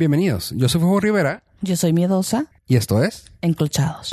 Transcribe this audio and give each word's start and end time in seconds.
Bienvenidos, 0.00 0.54
yo 0.56 0.66
soy 0.66 0.80
Fuego 0.80 0.98
Rivera 0.98 1.42
Yo 1.60 1.76
soy 1.76 1.92
miedosa, 1.92 2.46
y 2.66 2.76
esto 2.76 3.04
es... 3.04 3.30
enclochados. 3.42 4.08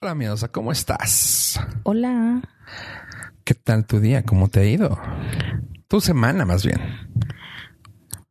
Hola 0.00 0.14
miedosa, 0.14 0.48
¿cómo 0.48 0.72
estás? 0.72 1.60
Hola. 1.82 2.42
¿Qué 3.44 3.54
tal 3.54 3.86
tu 3.86 4.00
día? 4.00 4.24
¿Cómo 4.24 4.48
te 4.48 4.60
ha 4.60 4.64
ido? 4.64 4.98
Tu 5.88 6.00
semana 6.00 6.44
más 6.46 6.64
bien. 6.64 6.80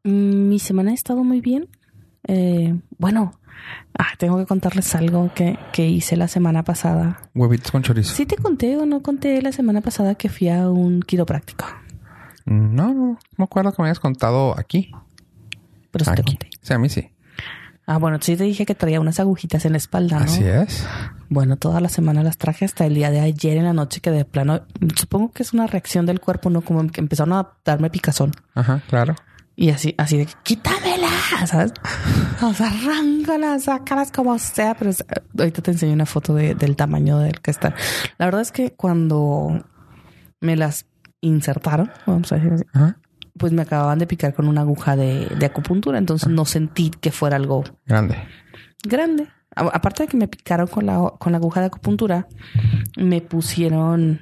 Mm, 0.04 0.50
Mi 0.50 0.60
semana 0.60 0.92
ha 0.92 0.94
estado 0.96 1.24
muy 1.24 1.42
bien. 1.42 1.70
Eh, 2.28 2.76
bueno, 2.98 3.34
ah, 3.98 4.10
tengo 4.18 4.38
que 4.38 4.46
contarles 4.46 4.94
algo 4.96 5.32
que, 5.34 5.58
que 5.72 5.88
hice 5.88 6.16
la 6.18 6.28
semana 6.28 6.64
pasada. 6.64 7.22
Huevitos 7.34 7.72
con 7.72 7.84
chorizo. 7.84 8.16
¿Sí 8.16 8.26
te 8.26 8.36
conté 8.36 8.78
o 8.78 8.86
no 8.86 9.02
conté 9.02 9.42
la 9.42 9.52
semana 9.52 9.82
pasada 9.82 10.16
que 10.16 10.30
fui 10.30 10.50
a 10.50 10.70
un 10.70 11.02
quiropráctico? 11.02 11.66
No, 12.46 12.88
no, 12.88 12.94
no 12.94 13.20
me 13.38 13.44
acuerdo 13.44 13.72
que 13.72 13.82
me 13.82 13.88
hayas 13.88 14.00
contado 14.00 14.58
aquí. 14.58 14.92
Pero 15.92 16.06
sí 16.06 16.12
te 16.16 16.24
conté. 16.24 16.50
Sí, 16.62 16.74
a 16.74 16.80
mí 16.80 16.90
sí. 16.90 17.10
Ah, 17.86 17.98
bueno, 17.98 18.20
sí 18.22 18.36
te 18.36 18.44
dije 18.44 18.68
que 18.68 18.76
traía 18.76 19.02
unas 19.02 19.20
agujitas 19.20 19.66
en 19.66 19.72
la 19.72 19.80
espalda, 19.80 20.20
¿no? 20.20 20.26
Así 20.26 20.44
es. 20.44 20.86
Bueno, 21.28 21.58
toda 21.58 21.82
la 21.82 21.90
semana 21.90 22.22
las 22.22 22.38
traje 22.38 22.66
hasta 22.66 22.86
el 22.86 22.94
día 22.94 23.10
de 23.10 23.20
ayer 23.20 23.58
en 23.58 23.64
la 23.64 23.74
noche 23.74 24.00
que 24.00 24.12
de 24.12 24.26
plano, 24.26 24.62
supongo 24.96 25.32
que 25.32 25.42
es 25.42 25.54
una 25.54 25.66
reacción 25.66 26.06
del 26.06 26.20
cuerpo, 26.20 26.52
¿no? 26.52 26.62
Como 26.62 26.88
que 26.92 27.02
empezaron 27.02 27.34
a 27.34 27.54
darme 27.66 27.90
picazón. 27.90 28.32
Ajá, 28.54 28.84
claro. 28.88 29.16
Y 29.56 29.72
así, 29.72 29.96
así 29.98 30.18
de 30.18 30.28
quítamela, 30.44 30.89
¿sabes? 31.46 31.74
O 32.42 32.54
sea, 32.54 32.68
arráncalas, 32.70 33.64
sácalas 33.66 34.12
como 34.12 34.38
sea. 34.40 34.76
Pero 34.76 34.90
es- 34.92 35.04
ahorita 35.38 35.62
te 35.62 35.72
enseño 35.72 35.94
una 35.94 36.06
foto 36.06 36.34
de- 36.36 36.56
del 36.56 36.76
tamaño 36.76 37.20
del 37.20 37.40
que 37.42 37.52
están. 37.52 37.74
La 38.18 38.26
verdad 38.26 38.42
es 38.42 38.52
que 38.52 38.74
cuando 38.74 39.66
me 40.42 40.56
las 40.56 40.86
insertaron, 41.22 41.92
vamos 42.06 42.32
a 42.32 42.36
decir 42.36 42.54
así, 42.54 42.64
pues 43.38 43.52
me 43.54 43.62
acababan 43.62 44.00
de 44.00 44.08
picar 44.08 44.34
con 44.34 44.48
una 44.48 44.62
aguja 44.62 44.96
de, 44.96 45.28
de 45.28 45.46
acupuntura. 45.46 45.98
Entonces 45.98 46.30
no 46.30 46.46
sentí 46.46 46.90
que 46.92 47.12
fuera 47.12 47.36
algo 47.36 47.64
Grande. 47.86 48.18
grande. 48.84 49.28
A- 49.56 49.68
aparte 49.74 50.04
de 50.04 50.08
que 50.10 50.18
me 50.18 50.28
picaron 50.28 50.68
con 50.68 50.86
la, 50.86 51.14
con 51.20 51.32
la 51.32 51.38
aguja 51.38 51.60
de 51.62 51.68
acupuntura, 51.68 52.28
me 52.98 53.22
pusieron, 53.22 54.22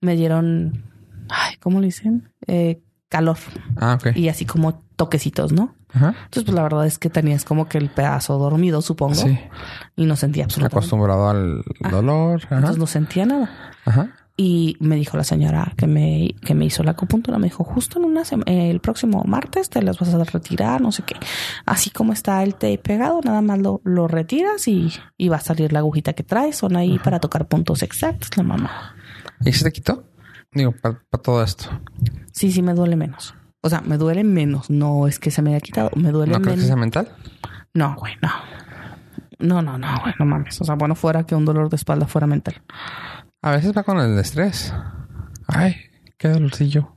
me 0.00 0.16
dieron, 0.16 0.84
ay, 1.28 1.56
¿cómo 1.60 1.80
le 1.80 1.86
dicen? 1.86 2.30
Eh, 2.46 2.82
calor 3.12 3.36
Ah, 3.76 3.98
ok. 4.00 4.16
y 4.16 4.28
así 4.28 4.44
como 4.46 4.82
toquecitos, 4.96 5.52
¿no? 5.52 5.74
Ajá. 5.94 6.08
Entonces, 6.24 6.44
pues 6.44 6.54
la 6.54 6.62
verdad 6.62 6.86
es 6.86 6.98
que 6.98 7.10
tenías 7.10 7.44
como 7.44 7.68
que 7.68 7.76
el 7.78 7.90
pedazo 7.90 8.38
dormido, 8.38 8.80
supongo, 8.80 9.14
Sí. 9.14 9.38
y 9.96 10.06
no 10.06 10.16
sentía 10.16 10.44
absolutamente. 10.44 10.78
Acostumbrado 10.78 11.28
al 11.28 11.62
dolor. 11.90 12.40
Ajá. 12.46 12.56
Entonces 12.56 12.78
no 12.78 12.86
sentía 12.86 13.26
nada. 13.26 13.50
Ajá. 13.84 14.08
Y 14.34 14.76
me 14.80 14.96
dijo 14.96 15.18
la 15.18 15.24
señora 15.24 15.74
que 15.76 15.86
me, 15.86 16.34
que 16.46 16.54
me 16.54 16.64
hizo 16.64 16.82
la 16.82 16.92
acupuntura, 16.92 17.36
me 17.36 17.48
dijo, 17.48 17.64
justo 17.64 17.98
en 17.98 18.06
una 18.06 18.22
sema- 18.24 18.44
el 18.46 18.80
próximo 18.80 19.22
martes 19.26 19.68
te 19.68 19.82
las 19.82 19.98
vas 19.98 20.14
a 20.14 20.24
retirar, 20.24 20.80
no 20.80 20.90
sé 20.90 21.02
qué. 21.02 21.16
Así 21.66 21.90
como 21.90 22.14
está 22.14 22.42
el 22.42 22.54
té 22.54 22.78
pegado, 22.78 23.20
nada 23.22 23.42
más 23.42 23.58
lo, 23.58 23.82
lo 23.84 24.08
retiras 24.08 24.66
y, 24.68 24.90
y 25.18 25.28
va 25.28 25.36
a 25.36 25.40
salir 25.40 25.70
la 25.74 25.80
agujita 25.80 26.14
que 26.14 26.22
traes. 26.22 26.56
Son 26.56 26.76
ahí 26.76 26.98
para 26.98 27.20
tocar 27.20 27.46
puntos 27.46 27.82
exactos, 27.82 28.34
la 28.38 28.42
mamá. 28.42 28.94
¿Y 29.44 29.52
se 29.52 29.64
te 29.64 29.72
quitó? 29.72 30.04
Digo, 30.52 30.72
para 30.80 30.98
todo 31.22 31.42
esto. 31.42 31.68
Sí, 32.32 32.52
sí, 32.52 32.62
me 32.62 32.74
duele 32.74 32.96
menos. 32.96 33.34
O 33.60 33.68
sea, 33.70 33.80
me 33.80 33.96
duele 33.96 34.24
menos. 34.24 34.70
No 34.70 35.06
es 35.06 35.18
que 35.18 35.30
se 35.30 35.40
me 35.42 35.50
haya 35.50 35.60
quitado, 35.60 35.90
me 35.96 36.10
duele 36.10 36.32
¿No 36.32 36.38
crees 36.40 36.50
que 36.54 36.56
menos. 36.56 36.66
sea 36.66 36.76
mental? 36.76 37.08
No, 37.74 37.94
güey, 37.96 38.14
no. 38.20 38.28
No, 39.38 39.62
no, 39.62 39.78
no, 39.78 39.88
güey, 40.02 40.14
no 40.18 40.24
mames. 40.26 40.60
O 40.60 40.64
sea, 40.64 40.74
bueno, 40.74 40.94
fuera 40.94 41.24
que 41.24 41.34
un 41.34 41.44
dolor 41.44 41.68
de 41.68 41.76
espalda 41.76 42.06
fuera 42.06 42.26
mental. 42.26 42.62
A 43.40 43.50
veces 43.50 43.76
va 43.76 43.82
con 43.82 43.98
el 43.98 44.18
estrés. 44.18 44.72
Ay, 45.48 45.76
qué 46.18 46.28
dolorcillo. 46.28 46.94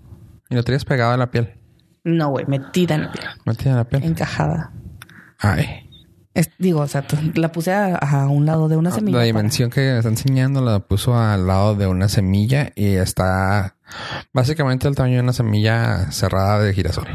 Y 0.50 0.56
lo 0.56 0.64
tenías 0.64 0.86
pegado 0.86 1.14
a 1.14 1.18
la 1.18 1.32
piel. 1.32 1.54
No, 2.04 2.30
güey, 2.30 2.46
metida 2.46 2.96
en 2.96 3.02
la 3.04 3.12
piel, 3.12 3.26
Metida 3.46 3.72
en 3.72 3.76
la 3.78 3.84
piel. 3.86 4.04
encajada. 4.04 4.72
Ay. 5.40 5.85
Es- 6.36 6.52
digo, 6.60 6.82
o 6.82 6.88
sea, 6.88 7.02
t- 7.08 7.18
la 7.36 7.52
puse 7.52 7.74
a, 7.74 7.96
a 7.96 8.28
un 8.28 8.46
lado 8.46 8.68
de 8.68 8.76
una 8.78 8.92
semilla. 8.92 9.18
La 9.18 9.22
para- 9.22 9.26
dimensión 9.26 9.70
que 9.72 9.98
está 9.98 10.10
enseñando 10.10 10.62
la 10.62 10.80
puso 10.82 11.18
al 11.18 11.48
lado 11.48 11.76
de 11.76 11.88
una 11.88 12.08
semilla 12.10 12.72
y 12.76 12.96
está 12.96 13.76
básicamente 14.34 14.88
el 14.88 14.96
tamaño 14.96 15.16
de 15.16 15.22
una 15.22 15.34
semilla 15.34 16.12
cerrada 16.12 16.60
de 16.60 16.74
girasol. 16.74 17.08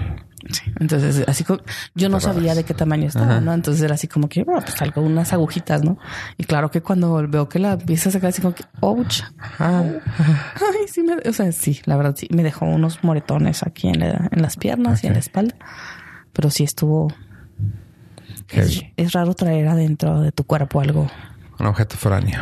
Entonces, 0.81 1.23
así 1.29 1.45
como 1.45 1.61
yo 1.95 2.09
no 2.09 2.19
Cerradas. 2.19 2.37
sabía 2.37 2.55
de 2.55 2.65
qué 2.65 2.73
tamaño 2.75 3.07
estaba, 3.07 3.33
Ajá. 3.33 3.41
¿no? 3.41 3.53
Entonces 3.53 3.83
era 3.83 3.95
así 3.95 4.09
como 4.09 4.29
que, 4.29 4.43
bueno, 4.43 4.63
pues 4.63 4.81
algo, 4.83 5.03
unas 5.03 5.33
agujitas, 5.33 5.85
¿no? 5.85 5.99
Y 6.39 6.45
claro 6.45 6.71
que 6.71 6.81
cuando 6.81 7.29
veo 7.29 7.49
que 7.49 7.59
la 7.59 7.73
empieza 7.75 8.09
a 8.09 8.13
sacar 8.13 8.31
así 8.31 8.41
como 8.43 8.55
que, 8.55 8.65
ouch. 8.81 9.21
Ah, 9.59 9.83
Ay, 10.17 10.89
sí, 10.89 11.03
me, 11.03 11.17
o 11.29 11.33
sea, 11.33 11.53
sí, 11.53 11.81
la 11.85 11.97
verdad 11.97 12.15
sí, 12.17 12.27
me 12.33 12.43
dejó 12.43 12.65
unos 12.65 13.05
moretones 13.05 13.63
aquí 13.63 13.89
en, 13.89 14.01
la- 14.01 14.29
en 14.33 14.41
las 14.43 14.57
piernas 14.57 15.05
y 15.05 15.09
en 15.09 15.13
la 15.13 15.19
espalda. 15.21 15.55
Pero 16.33 16.51
sí 16.51 16.65
estuvo. 16.65 17.13
Es, 18.53 19.12
raro 19.12 19.34
traer 19.34 19.69
adentro 19.69 20.21
de 20.21 20.33
tu 20.33 20.44
cuerpo 20.44 20.81
algo. 20.81 21.09
Un 21.59 21.66
objeto 21.66 21.97
foráneo. 21.97 22.41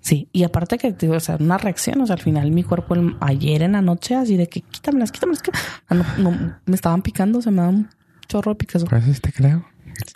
Sí, 0.00 0.28
y 0.32 0.44
aparte 0.44 0.76
que, 0.78 0.94
o 1.08 1.20
sea, 1.20 1.36
una 1.40 1.56
reacción, 1.58 2.00
o 2.02 2.06
sea, 2.06 2.16
al 2.16 2.22
final 2.22 2.50
mi 2.50 2.62
cuerpo 2.62 2.94
el- 2.94 3.16
ayer 3.20 3.62
en 3.62 3.72
la 3.72 3.80
noche, 3.82 4.14
así 4.14 4.36
de 4.36 4.48
que 4.48 4.60
quítamelas, 4.60 5.10
quítamelas, 5.12 5.42
sea, 5.42 5.96
no, 5.96 6.04
no, 6.18 6.56
me 6.66 6.74
estaban 6.74 7.00
picando, 7.02 7.40
se 7.40 7.50
me 7.50 7.62
da 7.62 7.68
un 7.68 7.88
chorro 8.28 8.52
de 8.52 8.56
picazón. 8.56 8.88
Pues 8.88 9.20
te 9.20 9.32
creo. 9.32 9.64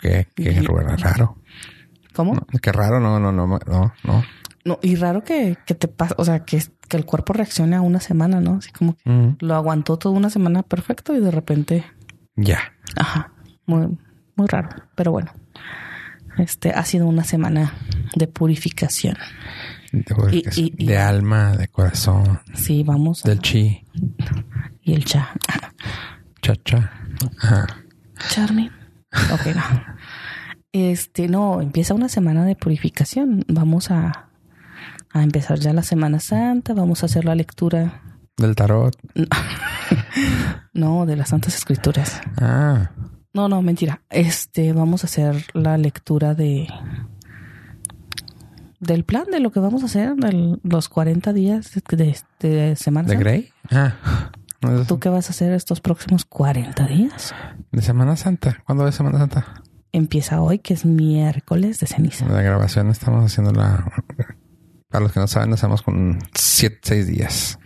Qué, 0.01 0.27
qué 0.35 0.61
raro. 0.97 1.37
¿Cómo? 2.13 2.33
No, 2.35 2.45
qué 2.61 2.71
raro. 2.71 2.99
No, 2.99 3.19
no, 3.19 3.31
no, 3.31 3.47
no, 3.47 3.59
no. 4.03 4.23
No, 4.65 4.77
y 4.81 4.95
raro 4.95 5.23
que, 5.23 5.57
que 5.65 5.73
te 5.73 5.87
pasa, 5.87 6.13
o 6.17 6.25
sea, 6.25 6.43
que, 6.43 6.61
que 6.87 6.97
el 6.97 7.05
cuerpo 7.05 7.33
reaccione 7.33 7.75
a 7.75 7.81
una 7.81 7.99
semana, 8.01 8.41
¿no? 8.41 8.55
Así 8.55 8.71
como 8.71 8.95
que 8.95 9.35
lo 9.39 9.55
aguantó 9.55 9.97
toda 9.97 10.15
una 10.15 10.29
semana 10.29 10.63
perfecto 10.63 11.15
y 11.15 11.19
de 11.21 11.31
repente, 11.31 11.85
Ya. 12.35 12.59
ajá, 12.97 13.31
muy, 13.65 13.97
muy 14.39 14.47
raro. 14.47 14.69
Pero 14.95 15.11
bueno, 15.11 15.31
este 16.37 16.71
ha 16.71 16.83
sido 16.83 17.05
una 17.05 17.23
semana 17.23 17.73
de 18.15 18.27
purificación. 18.27 19.15
De, 19.91 20.03
Y- 20.31 20.43
y- 20.61 20.73
y- 20.77 20.85
de 20.85 20.97
alma, 20.97 21.55
de 21.57 21.67
corazón, 21.67 22.39
Sí, 22.53 22.83
vamos. 22.83 23.25
a- 23.25 23.29
del 23.29 23.39
chi, 23.39 23.83
y 24.83 24.93
el 24.93 25.03
cha. 25.05 25.29
cha, 26.41 26.55
cha. 26.63 26.91
Ajá. 27.41 27.67
Charmin. 28.29 28.71
Ok, 29.33 29.47
no. 29.55 29.63
Este, 30.71 31.27
no, 31.27 31.61
empieza 31.61 31.93
una 31.95 32.09
semana 32.09 32.45
de 32.45 32.55
purificación. 32.55 33.43
Vamos 33.47 33.89
a, 33.89 34.29
a 35.11 35.23
empezar 35.23 35.57
ya 35.59 35.73
la 35.73 35.81
Semana 35.81 36.19
Santa. 36.19 36.73
Vamos 36.75 37.01
a 37.01 37.07
hacer 37.07 37.25
la 37.25 37.33
lectura, 37.33 38.03
Del 38.37 38.55
tarot. 38.55 38.95
no, 40.73 41.05
de 41.07 41.15
las 41.15 41.29
Santas 41.29 41.55
Escrituras. 41.55 42.21
Ah. 42.39 42.91
No, 43.33 43.47
no, 43.47 43.61
mentira. 43.61 44.01
Este, 44.09 44.73
vamos 44.73 45.03
a 45.03 45.07
hacer 45.07 45.45
la 45.53 45.77
lectura 45.77 46.33
de 46.33 46.67
del 48.79 49.03
plan 49.03 49.25
de 49.29 49.39
lo 49.39 49.51
que 49.51 49.59
vamos 49.59 49.83
a 49.83 49.87
hacer 49.87 50.13
los 50.63 50.89
40 50.89 51.33
días 51.33 51.71
de, 51.73 51.97
de, 51.97 52.17
de 52.39 52.75
Semana 52.75 53.09
¿De 53.09 53.15
Santa. 53.15 53.29
Grey? 53.29 53.51
Ah. 53.71 54.31
No 54.61 54.85
¿Tú 54.85 54.99
qué 54.99 55.09
vas 55.09 55.27
a 55.27 55.31
hacer 55.31 55.51
estos 55.53 55.81
próximos 55.81 56.25
40 56.25 56.85
días? 56.87 57.33
de 57.71 57.81
Semana 57.81 58.15
Santa. 58.15 58.61
¿Cuándo 58.65 58.87
es 58.87 58.95
Semana 58.95 59.19
Santa? 59.19 59.63
Empieza 59.91 60.41
hoy, 60.41 60.59
que 60.59 60.73
es 60.73 60.85
miércoles 60.85 61.79
de 61.79 61.87
ceniza. 61.87 62.25
La 62.27 62.41
grabación 62.41 62.89
estamos 62.89 63.23
haciendo 63.25 63.51
la... 63.51 63.85
Para 64.89 65.03
los 65.03 65.11
que 65.11 65.19
no 65.19 65.27
saben, 65.27 65.53
estamos 65.53 65.81
con 65.81 66.19
siete, 66.35 66.79
seis 66.83 67.07
días. 67.07 67.59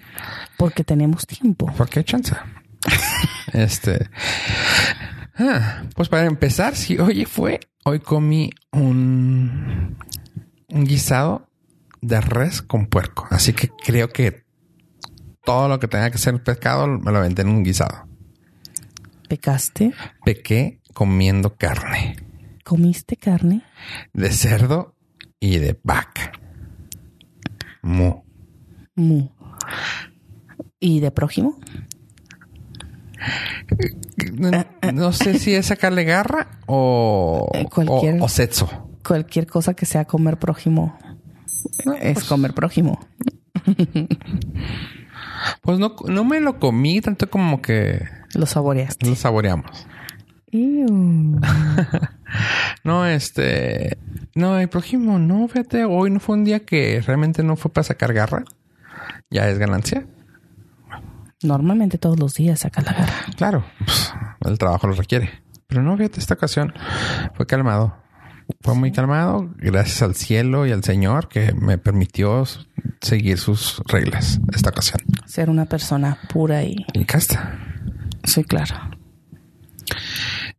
Porque 0.57 0.83
tenemos 0.83 1.25
tiempo. 1.25 1.67
¿Por 1.77 1.89
qué 1.89 2.03
chance? 2.03 2.35
este... 3.53 4.09
Ah, 5.35 5.83
pues 5.95 6.09
para 6.09 6.25
empezar, 6.25 6.75
si 6.75 6.97
hoy 6.99 7.25
fue, 7.25 7.59
hoy 7.85 7.99
comí 7.99 8.51
un, 8.71 9.97
un 10.69 10.83
guisado 10.85 11.49
de 12.01 12.21
res 12.21 12.61
con 12.61 12.85
puerco. 12.87 13.27
Así 13.31 13.53
que 13.53 13.69
creo 13.69 14.09
que 14.09 14.43
todo 15.43 15.67
lo 15.67 15.79
que 15.79 15.87
tenga 15.87 16.11
que 16.11 16.17
ser 16.17 16.41
pescado 16.43 16.87
me 16.87 17.11
lo 17.11 17.17
aventé 17.17 17.41
en 17.41 17.49
un 17.49 17.63
guisado. 17.63 18.07
¿Pecaste? 19.27 19.93
Pequé 20.23 20.79
comiendo 20.93 21.55
carne 21.55 22.17
¿Comiste 22.63 23.17
carne? 23.17 23.63
de 24.13 24.31
cerdo 24.31 24.95
y 25.39 25.57
de 25.57 25.79
vaca. 25.83 26.31
Mu. 27.81 28.21
Mu. 28.95 29.29
¿Y 30.79 30.99
de 30.99 31.11
prójimo? 31.11 31.57
No, 34.91 35.11
sé 35.13 35.39
si 35.39 35.53
es 35.55 35.67
sacarle 35.67 36.03
garra 36.03 36.59
o, 36.65 37.49
Eh, 37.53 37.65
cualquier- 37.71 38.21
o, 38.21 38.25
o 38.25 38.27
sexo. 38.27 38.89
Cualquier 39.05 39.47
cosa 39.47 39.73
que 39.73 39.85
sea 39.85 40.05
comer 40.05 40.37
prójimo 40.37 40.97
es 42.01 42.13
pues- 42.15 42.25
comer 42.25 42.53
prójimo. 42.53 42.99
Pues 45.61 45.79
no, 45.79 45.95
no 46.07 46.23
me 46.25 46.39
lo 46.39 46.59
comí 46.59 47.01
tanto 47.01 47.29
como 47.29 47.61
que 47.61 48.05
Lo 48.33 48.45
saboreaste. 48.45 49.07
lo 49.07 49.15
saboreamos. 49.15 49.87
No, 52.83 53.05
este. 53.05 53.97
No, 54.35 54.59
el 54.59 54.67
prójimo 54.67 55.19
no, 55.19 55.47
fíjate, 55.47 55.85
hoy 55.85 56.09
no 56.09 56.19
fue 56.19 56.35
un 56.35 56.43
día 56.43 56.59
que 56.65 57.01
realmente 57.05 57.43
no 57.43 57.55
fue 57.55 57.71
para 57.71 57.83
sacar 57.85 58.11
garra. 58.13 58.43
Ya 59.29 59.47
es 59.49 59.57
ganancia. 59.59 60.05
Normalmente 61.43 61.97
todos 61.97 62.19
los 62.19 62.33
días 62.33 62.61
sacas 62.61 62.85
la 62.85 62.93
garra. 62.93 63.13
Claro, 63.35 63.65
pues, 63.85 64.13
el 64.45 64.57
trabajo 64.57 64.87
lo 64.87 64.93
requiere. 64.93 65.43
Pero 65.67 65.81
no, 65.81 65.97
fíjate, 65.97 66.19
esta 66.19 66.35
ocasión 66.35 66.73
fue 67.35 67.45
calmado. 67.45 67.97
Fue 68.61 68.75
muy 68.75 68.91
calmado, 68.91 69.49
gracias 69.57 70.01
al 70.01 70.15
cielo 70.15 70.65
y 70.65 70.71
al 70.71 70.83
Señor 70.83 71.29
que 71.29 71.53
me 71.53 71.77
permitió 71.77 72.43
seguir 73.01 73.37
sus 73.37 73.81
reglas 73.87 74.39
esta 74.53 74.69
ocasión. 74.69 75.01
Ser 75.25 75.49
una 75.49 75.65
persona 75.65 76.17
pura 76.31 76.63
y... 76.63 76.85
Y 76.93 77.05
casta. 77.05 77.57
Sí, 78.23 78.43
claro. 78.43 78.75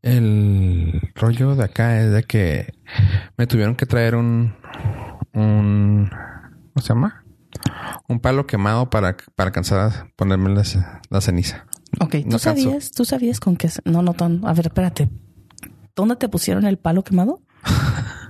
El 0.03 1.01
rollo 1.15 1.55
de 1.57 1.65
acá 1.65 2.01
es 2.01 2.11
de 2.13 2.23
que 2.25 2.75
me 3.37 3.47
tuvieron 3.47 3.75
que 3.75 3.87
traer 3.87 4.15
un... 4.17 4.55
un 5.33 6.11
¿Cómo 6.11 6.83
se 6.83 6.89
llama? 6.89 7.24
Un 8.09 8.21
palo 8.21 8.47
quemado 8.47 8.91
para, 8.91 9.17
para 9.35 9.49
alcanzar 9.49 9.79
a 9.81 10.09
ponerme 10.17 10.51
la, 10.55 10.63
la 11.11 11.21
ceniza. 11.21 11.67
Ok, 12.01 12.11
¿tú 12.13 12.19
No 12.25 12.31
canso. 12.31 12.39
sabías, 12.39 12.91
tú 12.91 13.05
sabías 13.05 13.41
con 13.41 13.57
qué? 13.57 13.71
No, 13.85 14.03
no, 14.03 14.15
ton- 14.15 14.43
a 14.45 14.53
ver, 14.53 14.67
espérate. 14.67 15.09
¿Dónde 15.97 16.17
te 16.17 16.29
pusieron 16.29 16.65
el 16.67 16.79
palo 16.79 17.03
quemado? 17.05 17.41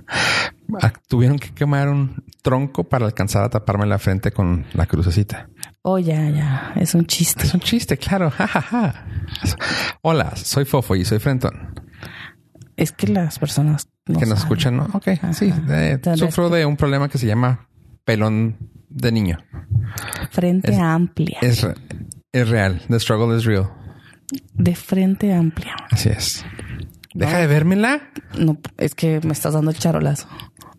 Ah, 0.81 0.91
Tuvieron 1.07 1.37
que 1.37 1.51
quemar 1.53 1.89
un 1.89 2.23
tronco 2.41 2.83
para 2.85 3.05
alcanzar 3.05 3.43
a 3.43 3.49
taparme 3.49 3.85
la 3.85 3.99
frente 3.99 4.31
con 4.31 4.65
la 4.73 4.87
crucecita. 4.87 5.47
Oh, 5.83 5.99
ya, 5.99 6.27
ya. 6.29 6.73
Es 6.75 6.95
un 6.95 7.05
chiste. 7.05 7.43
Es 7.43 7.53
un 7.53 7.59
chiste, 7.59 7.97
claro. 7.97 8.31
Ja, 8.37 8.47
ja, 8.47 8.61
ja. 8.61 9.05
Hola, 10.01 10.35
soy 10.35 10.65
Fofo 10.65 10.95
y 10.95 11.05
soy 11.05 11.19
Frenton. 11.19 11.75
Es 12.77 12.91
que 12.91 13.07
las 13.07 13.37
personas 13.37 13.89
no 14.07 14.19
que 14.19 14.25
nos 14.25 14.39
saben. 14.39 14.43
escuchan, 14.43 14.77
¿no? 14.77 14.89
Ok, 14.93 15.07
Ajá. 15.09 15.33
sí. 15.33 15.53
eh, 15.69 15.99
sufro 16.15 16.49
de 16.49 16.65
un 16.65 16.77
problema 16.77 17.09
que 17.09 17.17
se 17.19 17.27
llama 17.27 17.67
pelón 18.03 18.57
de 18.89 19.11
niño. 19.11 19.37
Frente 20.31 20.71
Es- 20.71 20.79
amplia. 20.79 21.37
Es, 21.41 21.65
es 22.31 22.49
real. 22.49 22.81
The 22.89 22.99
struggle 22.99 23.35
is 23.37 23.45
real. 23.45 23.69
de 24.53 24.75
frente 24.75 25.33
amplia. 25.33 25.75
Así 25.91 26.09
es. 26.09 26.43
Deja 27.13 27.33
No. 27.33 27.39
de 27.39 27.47
vérmela. 27.47 28.01
No, 28.37 28.57
es 28.77 28.95
que 28.95 29.21
me 29.23 29.31
estás 29.33 29.53
dando 29.53 29.71
el 29.71 29.77
charolazo. 29.77 30.27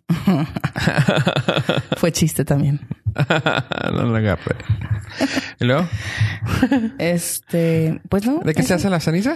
Fue 1.96 2.12
chiste 2.12 2.44
también. 2.44 2.80
no 3.92 4.02
lo 4.02 4.16
agarre. 4.16 4.56
¿Y 5.60 5.64
luego? 5.64 5.86
Este, 6.98 8.00
pues 8.08 8.26
no. 8.26 8.40
¿De 8.40 8.54
qué 8.54 8.62
se 8.62 8.74
hace 8.74 8.90
la 8.90 9.00
ceniza? 9.00 9.34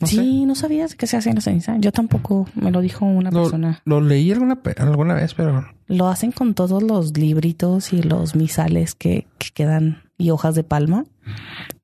No 0.00 0.06
sé. 0.06 0.16
sí, 0.16 0.46
no 0.46 0.54
sabías 0.54 0.94
que 0.94 1.06
se 1.06 1.16
hace 1.16 1.32
la 1.32 1.40
ceniza. 1.40 1.76
Yo 1.78 1.92
tampoco 1.92 2.48
me 2.54 2.70
lo 2.70 2.80
dijo 2.80 3.04
una 3.04 3.30
Lo, 3.30 3.42
persona. 3.42 3.80
lo 3.84 4.00
leí 4.00 4.30
alguna, 4.32 4.58
alguna 4.78 5.14
vez, 5.14 5.34
pero 5.34 5.68
Lo 5.86 6.08
hacen 6.08 6.32
con 6.32 6.54
todos 6.54 6.82
los 6.82 7.16
libritos 7.16 7.92
y 7.92 8.02
los 8.02 8.36
misales 8.36 8.94
que, 8.94 9.26
que 9.38 9.48
quedan 9.52 10.02
y 10.18 10.30
hojas 10.30 10.54
de 10.54 10.64
palma 10.64 11.04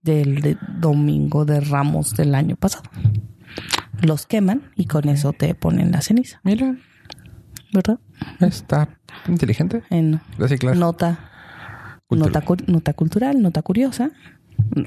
del 0.02 0.40
de 0.40 0.56
domingo 0.78 1.44
de 1.44 1.60
Ramos 1.60 2.14
del 2.14 2.34
año 2.34 2.56
pasado. 2.56 2.84
Los 4.00 4.26
queman 4.26 4.70
y 4.76 4.86
con 4.86 5.08
eso 5.08 5.32
te 5.32 5.54
ponen 5.54 5.92
la 5.92 6.00
ceniza, 6.00 6.40
mira, 6.44 6.76
¿verdad? 7.72 7.98
Está 8.40 8.88
inteligente. 9.28 9.82
En 9.90 10.20
Reciclar. 10.38 10.76
nota, 10.76 11.30
Cultural. 12.06 12.32
nota, 12.44 12.64
nota 12.72 12.92
cultural, 12.94 13.42
nota 13.42 13.62
curiosa. 13.62 14.10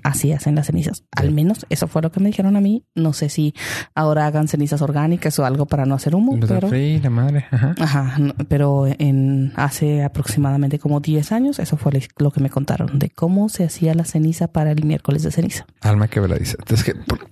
Así 0.04 0.32
hacen 0.32 0.56
las 0.56 0.68
cenizas. 0.68 1.04
Al 1.12 1.32
menos 1.32 1.66
eso 1.70 1.88
fue 1.88 2.02
lo 2.02 2.12
que 2.12 2.20
me 2.20 2.28
dijeron 2.28 2.56
a 2.56 2.62
mí. 2.62 2.86
No 2.96 3.14
sé 3.14 3.30
si 3.30 3.54
ahora 3.94 4.26
hagan 4.26 4.48
cenizas 4.48 4.82
orgánicas 4.82 5.38
o 5.40 5.46
algo 5.46 5.66
para 5.66 5.86
no 5.86 5.96
hacer 5.96 6.16
humo, 6.16 6.38
Los 6.38 6.50
pero... 6.50 6.70
free, 6.70 7.00
la 7.02 7.10
madre. 7.10 7.46
Ajá. 7.52 7.76
Ajá, 7.80 8.20
no, 8.20 8.34
pero 8.48 8.86
en 8.88 9.52
hace 9.56 10.04
aproximadamente 10.04 10.80
como 10.80 11.02
10 11.02 11.32
años, 11.32 11.60
eso 11.60 11.78
fue 11.78 11.92
lo 12.20 12.32
que 12.32 12.40
me 12.40 12.50
contaron 12.50 12.98
de 13.00 13.10
cómo 13.10 13.50
se 13.50 13.66
hacía 13.66 13.94
la 13.96 14.06
ceniza 14.06 14.48
para 14.48 14.72
el 14.72 14.86
miércoles 14.86 15.24
de 15.24 15.32
ceniza. 15.32 15.66
Alma 15.82 16.08
quebradiza. 16.08 16.58
Es 16.70 16.84
que 16.84 16.94
por- 16.96 17.28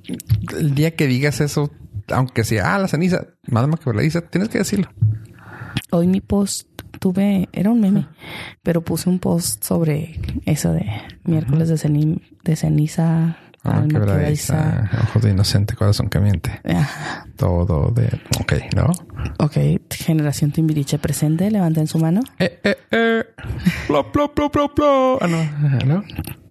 el 0.59 0.75
día 0.75 0.95
que 0.95 1.07
digas 1.07 1.39
eso, 1.39 1.71
aunque 2.11 2.43
sea, 2.43 2.75
ah, 2.75 2.79
la 2.79 2.87
ceniza, 2.87 3.25
alma 3.53 3.77
quebradiza, 3.77 4.21
tienes 4.21 4.49
que 4.49 4.57
decirlo. 4.57 4.89
Hoy 5.91 6.07
mi 6.07 6.21
post 6.21 6.67
tuve, 6.99 7.49
era 7.51 7.69
un 7.69 7.79
meme, 7.81 8.07
pero 8.61 8.81
puse 8.83 9.09
un 9.09 9.19
post 9.19 9.63
sobre 9.63 10.19
eso 10.45 10.71
de 10.73 10.85
miércoles 11.23 11.69
de, 11.69 11.75
ceni- 11.75 12.21
de 12.43 12.55
ceniza, 12.55 13.37
Alma 13.63 13.79
alma 13.79 13.87
quebradiza, 13.99 14.53
quebradiza. 14.73 14.99
ojos 15.09 15.21
de 15.23 15.29
inocente, 15.31 15.75
corazón 15.75 16.09
camiente. 16.09 16.59
Ajá. 16.65 17.25
Todo 17.37 17.91
de... 17.91 18.07
Ok, 18.41 18.53
¿no? 18.75 18.87
Ok, 19.39 19.57
generación 19.89 20.51
Timbiriche 20.51 20.99
presente, 20.99 21.49
levanten 21.49 21.87
su 21.87 21.97
mano. 21.97 22.21
Eh, 22.39 22.59
eh, 22.63 22.75
eh. 22.91 23.23
Ah, 25.21 25.27
no. 25.85 26.03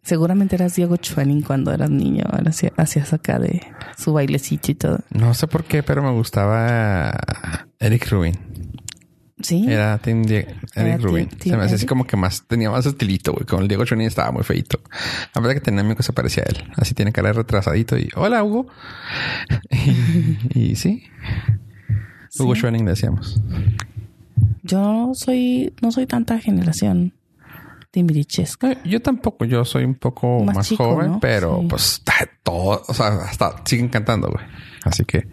Seguramente 0.03 0.57
eras 0.57 0.75
Diego 0.75 0.97
Chuanin 0.97 1.43
cuando 1.43 1.73
eras 1.73 1.91
niño, 1.91 2.25
ahora 2.31 2.51
hacías 2.77 3.13
acá 3.13 3.39
de 3.39 3.61
su 3.97 4.13
bailecito 4.13 4.73
y 4.73 4.75
todo. 4.75 4.99
No 5.11 5.33
sé 5.35 5.47
por 5.47 5.65
qué, 5.65 5.83
pero 5.83 6.03
me 6.03 6.11
gustaba 6.13 7.13
Eric 7.79 8.09
Rubin. 8.11 8.37
Sí. 9.43 9.67
Era 9.69 9.99
Team 9.99 10.23
Die- 10.25 10.47
Era 10.75 10.89
Eric 10.95 11.03
Rubin. 11.03 11.29
Se 11.41 11.57
me 11.57 11.65
hacía 11.65 11.77
así 11.77 11.87
como 11.87 12.07
que 12.07 12.17
más, 12.17 12.45
tenía 12.47 12.71
más 12.71 12.87
estilito, 12.87 13.33
güey. 13.33 13.45
Con 13.45 13.63
el 13.63 13.69
Diego 13.69 13.85
Chonin 13.85 14.07
estaba 14.07 14.31
muy 14.33 14.43
feito. 14.45 14.81
A 15.35 15.41
verdad 15.41 15.55
que 15.55 15.61
tenía 15.61 15.81
amigo 15.81 15.97
que 15.97 16.03
se 16.03 16.13
parecía 16.13 16.45
a 16.45 16.51
él. 16.51 16.65
Así 16.77 16.95
tiene 16.95 17.13
cara 17.13 17.29
de 17.29 17.35
retrasadito 17.35 17.99
y 17.99 18.09
hola, 18.15 18.43
Hugo. 18.45 18.67
y, 20.55 20.61
y 20.73 20.77
sí. 20.77 21.03
Hugo 22.39 22.55
Sí. 22.55 22.61
Decíamos. 22.87 23.41
Yo 24.63 25.11
soy, 25.15 25.73
no 25.83 25.91
soy 25.93 26.07
tanta 26.07 26.39
generación 26.39 27.13
timbirichesca. 27.93 28.73
Eh, 28.73 28.79
Yo 28.85 29.01
tampoco, 29.01 29.45
yo 29.45 29.65
soy 29.65 29.85
un 29.85 29.95
poco 29.95 30.43
Más 30.45 30.57
más, 30.57 30.69
chico, 30.69 30.85
joven, 30.95 31.13
¿no? 31.13 31.21
pero 31.21 31.59
Sí. 31.61 31.67
pues 31.69 32.03
todo, 32.43 32.83
o 32.89 32.95
sea, 32.95 33.07
hasta 33.29 33.55
siguen 33.65 33.89
cantando, 33.89 34.29
güey. 34.31 34.45
Así 34.85 35.05
que 35.05 35.29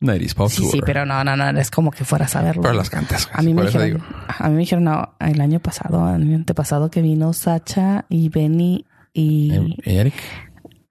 90s 0.00 0.34
Pop 0.34 0.50
Sí, 0.50 0.60
Tour. 0.60 0.70
sí, 0.72 0.80
pero 0.84 1.06
no, 1.06 1.24
no, 1.24 1.34
no, 1.36 1.58
es 1.58 1.70
como 1.70 1.90
que 1.90 2.04
fuera 2.04 2.26
a 2.26 2.28
saberlo. 2.28 2.60
Pero 2.60 2.74
las 2.74 2.90
cantas, 2.90 3.26
güey. 3.26 3.38
A 3.38 3.42
mí 3.42 3.54
me 3.54 3.62
dijeron, 3.62 3.86
digo. 3.86 3.98
a 4.38 4.48
mí 4.48 4.54
me 4.54 4.60
dijeron 4.60 4.84
no, 4.84 5.14
el 5.20 5.40
año 5.40 5.60
pasado, 5.60 6.06
el 6.14 6.20
año 6.22 6.36
antepasado 6.36 6.90
que 6.90 7.00
vino 7.00 7.32
Sacha 7.32 8.04
y 8.10 8.28
Benny 8.28 8.84
y 9.14 9.52
Eh, 9.84 10.00
Eric. 10.00 10.14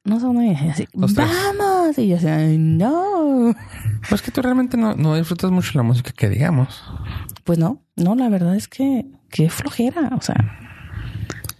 no 0.05 0.19
sé 0.19 0.25
dónde 0.25 0.55
así, 0.71 0.87
Los 0.93 1.13
tres. 1.13 1.27
vamos 1.29 1.97
y 1.99 2.07
yo 2.07 2.15
decía, 2.15 2.37
"Ay, 2.37 2.57
no. 2.57 3.53
Pues 4.09 4.21
que 4.23 4.31
tú 4.31 4.41
realmente 4.41 4.75
no, 4.77 4.95
no 4.95 5.15
disfrutas 5.15 5.51
mucho 5.51 5.71
la 5.75 5.83
música 5.83 6.11
que 6.11 6.29
digamos. 6.29 6.83
Pues 7.43 7.59
no, 7.59 7.83
no, 7.95 8.15
la 8.15 8.27
verdad 8.29 8.55
es 8.55 8.67
que 8.67 9.05
qué 9.29 9.49
flojera, 9.49 10.09
o 10.17 10.21
sea, 10.21 10.35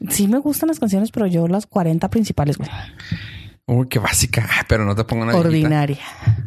sí 0.10 0.28
me 0.28 0.38
gustan 0.40 0.68
las 0.70 0.80
canciones, 0.80 1.12
pero 1.12 1.28
yo 1.28 1.48
las 1.48 1.66
40 1.68 2.10
principales, 2.10 2.58
güey. 2.58 2.70
Uy, 3.66 3.88
qué 3.88 3.98
básica. 4.00 4.48
Pero 4.68 4.84
no 4.86 4.94
te 4.94 5.06
pongo 5.06 5.24
una 5.24 5.32
viejita. 5.32 5.48
Ordinaria. 5.50 5.98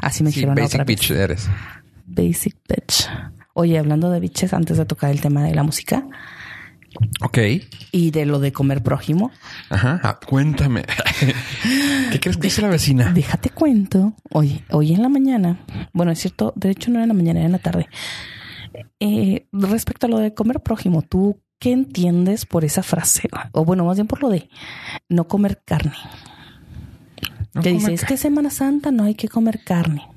Así 0.03 0.23
me 0.23 0.31
Sí, 0.31 0.37
dijeron 0.37 0.55
basic 0.55 0.69
otra 0.75 0.85
vez. 0.85 0.87
bitch 0.99 1.11
eres. 1.13 1.49
Basic 2.07 2.57
bitch. 2.69 3.09
Oye, 3.55 3.79
hablando 3.79 4.11
de 4.11 4.21
bitches, 4.21 4.53
antes 4.53 4.77
de 4.77 4.85
tocar 4.85 5.11
el 5.11 5.23
tema 5.23 5.43
de 5.43 5.55
la 5.55 5.63
música 5.63 6.07
Ok. 7.23 7.39
y 7.91 8.11
de 8.11 8.27
lo 8.27 8.39
de 8.39 8.53
comer 8.53 8.83
prójimo, 8.83 9.31
Ajá. 9.71 9.99
Ah, 10.03 10.21
cuéntame. 10.27 10.85
¿Qué 12.13 12.21
crees 12.21 12.37
que 12.37 12.43
dice 12.45 12.61
la 12.63 12.69
vecina? 12.69 13.11
déjate 13.13 13.49
cuento. 13.51 14.13
Oye, 14.31 14.63
hoy 14.71 14.93
en 14.93 15.01
la 15.03 15.09
mañana, 15.09 15.59
bueno, 15.95 16.13
es 16.13 16.19
cierto, 16.19 16.53
de 16.57 16.71
hecho 16.71 16.91
no 16.91 16.97
era 16.99 17.05
en 17.05 17.09
la 17.09 17.15
mañana, 17.15 17.41
era 17.41 17.47
en 17.47 17.53
la 17.53 17.59
tarde. 17.59 17.89
Eh, 19.01 19.47
respecto 19.53 20.07
a 20.07 20.11
lo 20.11 20.19
de 20.19 20.35
comer 20.35 20.61
prójimo, 20.61 21.01
¿tú 21.03 21.41
qué 21.59 21.73
entiendes 21.73 22.47
por 22.47 22.65
esa 22.65 22.83
frase? 22.83 23.29
O 23.53 23.65
bueno, 23.65 23.85
más 23.85 23.97
bien 23.97 24.07
por 24.07 24.23
lo 24.23 24.29
de 24.29 24.49
no 25.09 25.29
comer 25.29 25.63
carne. 25.65 25.95
No 27.55 27.63
que 27.63 27.71
dice, 27.71 27.95
es 27.95 28.05
que 28.05 28.17
Semana 28.17 28.51
Santa 28.51 28.91
no 28.91 29.05
hay 29.05 29.15
que 29.15 29.29
comer 29.29 29.65
carne. 29.65 30.09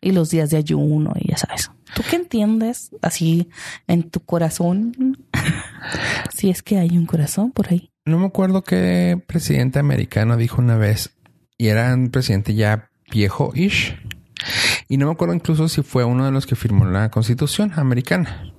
Y 0.00 0.12
los 0.12 0.30
días 0.30 0.50
de 0.50 0.56
ayuno, 0.56 1.12
y 1.16 1.30
ya 1.30 1.36
sabes. 1.36 1.70
¿Tú 1.94 2.02
qué 2.08 2.16
entiendes 2.16 2.90
así 3.02 3.50
en 3.86 4.10
tu 4.10 4.20
corazón? 4.20 5.16
si 6.34 6.50
es 6.50 6.62
que 6.62 6.78
hay 6.78 6.96
un 6.96 7.06
corazón 7.06 7.52
por 7.52 7.70
ahí. 7.70 7.90
No 8.04 8.18
me 8.18 8.26
acuerdo 8.26 8.64
qué 8.64 9.22
presidente 9.26 9.78
americano 9.78 10.36
dijo 10.36 10.62
una 10.62 10.76
vez, 10.76 11.16
y 11.58 11.68
era 11.68 11.92
un 11.92 12.10
presidente 12.10 12.54
ya 12.54 12.90
viejo-ish. 13.10 13.96
Y 14.88 14.96
no 14.96 15.06
me 15.06 15.12
acuerdo 15.12 15.34
incluso 15.34 15.68
si 15.68 15.82
fue 15.82 16.04
uno 16.04 16.24
de 16.24 16.30
los 16.30 16.46
que 16.46 16.56
firmó 16.56 16.86
la 16.86 17.10
constitución 17.10 17.72
americana. 17.76 18.52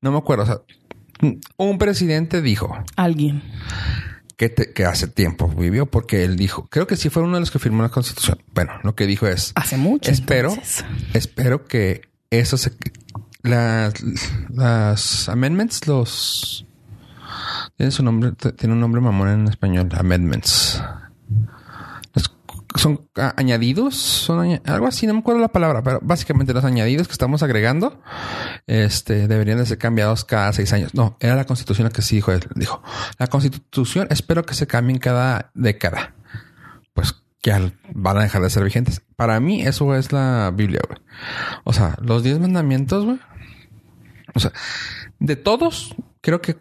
No 0.00 0.10
me 0.10 0.18
acuerdo. 0.18 0.42
O 0.44 0.46
sea, 0.46 0.60
un 1.56 1.78
presidente 1.78 2.42
dijo 2.42 2.76
Alguien. 2.96 3.42
que, 4.36 4.48
te- 4.48 4.72
que 4.72 4.84
hace 4.84 5.06
tiempo 5.08 5.48
vivió 5.48 5.86
porque 5.86 6.24
él 6.24 6.36
dijo, 6.36 6.66
creo 6.68 6.86
que 6.86 6.96
sí 6.96 7.08
fue 7.10 7.22
uno 7.22 7.34
de 7.34 7.40
los 7.40 7.50
que 7.50 7.58
firmó 7.58 7.82
la 7.82 7.88
constitución. 7.88 8.42
Bueno, 8.54 8.72
lo 8.82 8.94
que 8.94 9.06
dijo 9.06 9.26
es, 9.26 9.52
Hace 9.54 9.76
mucho. 9.76 10.10
Espero. 10.10 10.50
entonces. 10.50 10.84
espero 11.14 11.64
que 11.64 12.02
eso 12.30 12.56
se... 12.56 12.72
Las, 13.42 13.94
las 14.50 15.28
amendments, 15.28 15.86
los... 15.86 16.66
Tiene 17.76 17.92
su 17.92 18.02
nombre, 18.02 18.32
tiene 18.56 18.74
un 18.74 18.80
nombre 18.80 19.00
mamón 19.00 19.28
en 19.28 19.48
español, 19.48 19.88
amendments. 19.96 20.82
Son 22.76 23.08
añadidos, 23.36 23.96
son 23.96 24.60
algo 24.64 24.86
así, 24.86 25.06
no 25.06 25.14
me 25.14 25.20
acuerdo 25.20 25.40
la 25.40 25.48
palabra, 25.48 25.82
pero 25.82 25.98
básicamente 26.02 26.52
los 26.52 26.64
añadidos 26.64 27.08
que 27.08 27.12
estamos 27.12 27.42
agregando, 27.42 28.02
este, 28.66 29.28
deberían 29.28 29.58
de 29.58 29.66
ser 29.66 29.78
cambiados 29.78 30.24
cada 30.24 30.52
seis 30.52 30.72
años. 30.72 30.94
No, 30.94 31.16
era 31.20 31.34
la 31.34 31.44
constitución 31.44 31.86
la 31.86 31.90
que 31.90 32.02
sí 32.02 32.16
dijo. 32.16 32.32
Dijo, 32.54 32.82
la 33.18 33.26
constitución 33.28 34.06
espero 34.10 34.44
que 34.44 34.54
se 34.54 34.66
cambien 34.66 34.98
cada 34.98 35.50
década. 35.54 36.14
Pues 36.92 37.14
ya 37.42 37.72
van 37.94 38.18
a 38.18 38.22
dejar 38.22 38.42
de 38.42 38.50
ser 38.50 38.64
vigentes. 38.64 39.02
Para 39.16 39.40
mí 39.40 39.62
eso 39.62 39.94
es 39.94 40.12
la 40.12 40.52
Biblia, 40.54 40.80
güey. 40.86 41.00
O 41.64 41.72
sea, 41.72 41.96
los 42.02 42.22
diez 42.22 42.38
mandamientos, 42.38 43.04
güey. 43.04 43.18
O 44.34 44.40
sea, 44.40 44.52
de 45.18 45.36
todos, 45.36 45.94
creo 46.20 46.40
que 46.40 46.58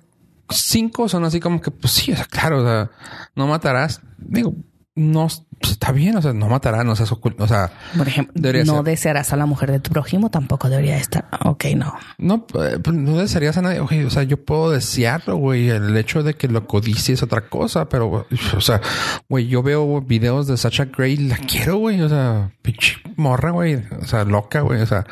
cinco 0.50 1.10
son 1.10 1.26
así 1.26 1.40
como 1.40 1.60
que, 1.60 1.72
pues 1.72 1.94
sí, 1.94 2.12
o 2.12 2.16
sea, 2.16 2.26
claro, 2.26 2.62
o 2.62 2.66
sea, 2.66 2.92
no 3.36 3.48
matarás. 3.48 4.02
Digo, 4.18 4.56
no 4.96 5.28
pues, 5.60 5.74
está 5.74 5.92
bien, 5.92 6.16
o 6.18 6.22
sea, 6.22 6.34
no 6.34 6.48
matarás, 6.48 6.86
no 6.86 6.96
seas 6.96 7.12
oculto, 7.12 7.44
o 7.44 7.48
sea, 7.48 7.72
Por 7.98 8.08
ejemplo, 8.08 8.34
no 8.66 8.76
ser. 8.76 8.84
desearás 8.84 9.34
a 9.34 9.36
la 9.36 9.46
mujer 9.46 9.72
de 9.72 9.80
tu 9.80 9.92
prójimo, 9.92 10.30
tampoco 10.30 10.70
debería 10.70 10.98
estar. 10.98 11.26
Ok, 11.44 11.66
no. 11.76 11.96
no, 12.18 12.46
eh, 12.62 12.78
pues, 12.84 12.96
no 12.96 13.18
desearías 13.18 13.58
a 13.58 13.62
nadie. 13.62 13.80
Oye, 13.80 14.06
o 14.06 14.10
sea, 14.10 14.24
yo 14.24 14.44
puedo 14.44 14.72
desearlo, 14.72 15.38
güey. 15.38 15.70
El 15.70 15.96
hecho 15.98 16.24
de 16.24 16.36
que 16.36 16.48
lo 16.48 16.68
codicie 16.68 17.14
es 17.14 17.24
otra 17.24 17.48
cosa, 17.50 17.88
pero, 17.90 18.28
o 18.56 18.62
sea, 18.62 18.82
güey, 19.30 19.48
yo 19.48 19.64
veo 19.64 20.02
videos 20.02 20.48
de 20.48 20.58
Sacha 20.58 20.86
Gray, 20.86 21.18
la 21.18 21.38
quiero, 21.38 21.78
güey. 21.78 22.02
O 22.02 22.10
sea, 22.10 22.52
pinche 22.62 22.98
morra, 23.16 23.52
güey. 23.52 23.76
O 24.02 24.06
sea, 24.06 24.24
loca, 24.26 24.62
güey. 24.62 24.82
O 24.82 24.86
sea, 24.86 25.06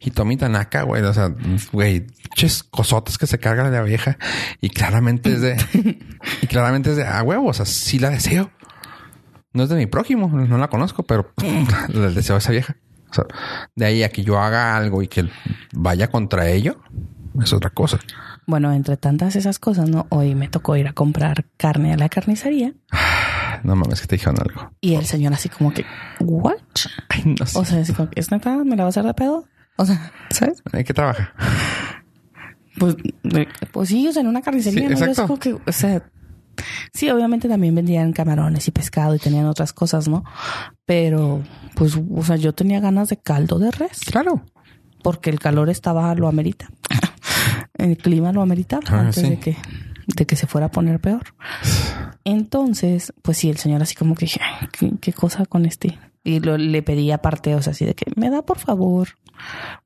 Hitomi 0.00 0.36
Tanaka, 0.36 0.82
güey. 0.82 1.02
O 1.02 1.14
sea, 1.14 1.32
güey, 1.72 2.00
pinches 2.00 2.62
cosotas 2.62 3.18
que 3.18 3.26
se 3.26 3.38
carga 3.38 3.68
la 3.68 3.82
vieja. 3.82 4.18
Y 4.60 4.70
claramente 4.70 5.32
es 5.32 5.40
de, 5.40 5.56
y 6.42 6.46
claramente 6.46 6.90
es 6.90 6.96
de, 6.96 7.06
ah, 7.06 7.22
huevo, 7.22 7.48
o 7.48 7.54
sea, 7.54 7.66
sí 7.66 7.98
la 7.98 8.10
deseo. 8.10 8.50
No 9.58 9.64
es 9.64 9.70
de 9.70 9.74
mi 9.74 9.86
prójimo, 9.86 10.28
no 10.28 10.56
la 10.56 10.68
conozco, 10.68 11.02
pero 11.02 11.32
le 11.88 12.10
deseo 12.12 12.36
a 12.36 12.38
esa 12.38 12.52
vieja. 12.52 12.76
O 13.10 13.12
sea, 13.12 13.24
de 13.74 13.86
ahí 13.86 14.04
a 14.04 14.08
que 14.08 14.22
yo 14.22 14.38
haga 14.38 14.76
algo 14.76 15.02
y 15.02 15.08
que 15.08 15.28
vaya 15.72 16.06
contra 16.12 16.48
ello, 16.48 16.80
es 17.42 17.52
otra 17.52 17.70
cosa. 17.70 17.98
Bueno, 18.46 18.72
entre 18.72 18.96
tantas 18.96 19.34
esas 19.34 19.58
cosas, 19.58 19.90
¿no? 19.90 20.06
Hoy 20.10 20.36
me 20.36 20.46
tocó 20.46 20.76
ir 20.76 20.86
a 20.86 20.92
comprar 20.92 21.44
carne 21.56 21.92
a 21.92 21.96
la 21.96 22.08
carnicería 22.08 22.72
No 23.64 23.74
mames 23.74 24.00
que 24.00 24.06
te 24.06 24.14
dijeron 24.14 24.36
algo. 24.40 24.70
y 24.80 24.94
el 24.94 25.06
señor 25.06 25.32
así 25.32 25.48
como 25.48 25.74
que, 25.74 25.84
¿what? 26.20 26.54
Ay, 27.08 27.34
no 27.40 27.44
sé. 27.44 27.58
O 27.58 27.64
sea, 27.64 27.80
así 27.80 27.92
como 27.94 28.10
que, 28.10 28.20
¿es 28.20 28.30
neta? 28.30 28.62
¿Me 28.64 28.76
la 28.76 28.84
vas 28.84 28.96
a 28.96 29.00
hacer 29.00 29.08
de 29.08 29.14
pedo? 29.14 29.44
O 29.76 29.84
sea, 29.86 30.12
¿sabes? 30.30 30.62
¿En 30.72 30.84
qué 30.84 30.94
trabaja? 30.94 31.32
Pues, 32.78 32.94
eh, 33.34 33.48
pues 33.72 33.88
sí, 33.88 34.06
o 34.06 34.12
sea, 34.12 34.22
en 34.22 34.28
una 34.28 34.40
carnicería, 34.40 34.82
Sí, 34.82 34.86
¿no? 34.86 34.90
Yo 35.00 35.04
exacto. 35.06 35.22
así 35.22 35.26
como 35.26 35.40
que, 35.40 35.68
o 35.68 35.72
sea, 35.72 36.08
sí, 36.92 37.10
obviamente 37.10 37.48
también 37.48 37.74
vendían 37.74 38.12
camarones 38.12 38.66
y 38.68 38.70
pescado 38.70 39.14
y 39.14 39.18
tenían 39.18 39.46
otras 39.46 39.72
cosas, 39.72 40.08
¿no? 40.08 40.24
Pero, 40.86 41.42
pues, 41.74 41.96
o 41.96 42.22
sea, 42.24 42.36
yo 42.36 42.52
tenía 42.54 42.80
ganas 42.80 43.08
de 43.08 43.16
caldo 43.16 43.58
de 43.58 43.70
res 43.70 44.00
Claro. 44.10 44.42
porque 45.02 45.30
el 45.30 45.38
calor 45.38 45.70
estaba, 45.70 46.14
lo 46.14 46.28
amerita. 46.28 46.68
El 47.74 47.96
clima 47.96 48.32
lo 48.32 48.42
ameritaba 48.42 48.82
Ah, 48.88 49.00
antes 49.00 49.22
sí. 49.22 49.30
de 49.30 49.38
que 49.38 49.56
de 50.16 50.24
que 50.26 50.36
se 50.36 50.46
fuera 50.46 50.66
a 50.66 50.70
poner 50.70 51.00
peor. 51.00 51.22
Entonces, 52.24 53.12
pues 53.22 53.36
sí, 53.38 53.50
el 53.50 53.58
señor 53.58 53.82
así 53.82 53.94
como 53.94 54.14
que, 54.14 54.26
"Ay, 54.40 54.68
¿qué, 54.72 54.92
qué 55.00 55.12
cosa 55.12 55.44
con 55.46 55.64
este? 55.66 55.98
Y 56.24 56.40
lo, 56.40 56.58
le 56.58 56.82
pedí 56.82 57.10
aparte, 57.10 57.54
o 57.54 57.62
sea, 57.62 57.70
así 57.72 57.84
de 57.84 57.94
que, 57.94 58.04
me 58.16 58.28
da 58.30 58.42
por 58.42 58.58
favor 58.58 59.08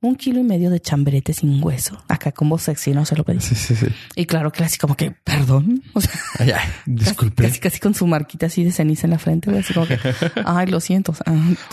un 0.00 0.16
kilo 0.16 0.40
y 0.40 0.44
medio 0.44 0.70
de 0.70 0.80
chambrete 0.80 1.34
sin 1.34 1.62
hueso. 1.62 2.02
Acá 2.08 2.32
con 2.32 2.48
voz 2.48 2.62
sexy, 2.62 2.92
no 2.92 3.04
se 3.04 3.14
lo 3.16 3.22
pedí. 3.24 3.40
Sí, 3.40 3.54
sí, 3.54 3.74
sí. 3.76 3.86
Y 4.16 4.24
claro 4.24 4.50
que 4.50 4.64
así 4.64 4.78
como 4.78 4.96
que, 4.96 5.10
perdón. 5.10 5.82
O 5.92 6.00
sea, 6.00 6.10
Ay, 6.38 6.50
ay, 6.52 6.68
disculpe. 6.86 7.42
casi, 7.44 7.60
casi 7.60 7.78
con 7.78 7.94
su 7.94 8.06
marquita 8.06 8.46
así 8.46 8.64
de 8.64 8.72
ceniza 8.72 9.06
en 9.06 9.10
la 9.12 9.18
frente, 9.18 9.50
güey, 9.50 9.60
así 9.62 9.74
como 9.74 9.86
que, 9.86 9.98
ay, 10.46 10.66
lo 10.68 10.80
siento. 10.80 11.12
O 11.12 11.14
sea, 11.14 11.24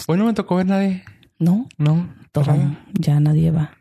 Hoy 0.07 0.17
no 0.17 0.25
me 0.25 0.33
tocó 0.33 0.57
ver 0.57 0.65
nadie. 0.67 1.03
no, 1.39 1.67
No. 1.77 2.13
todo, 2.33 2.53
ya 2.93 3.19
nadie 3.19 3.51
va. 3.51 3.71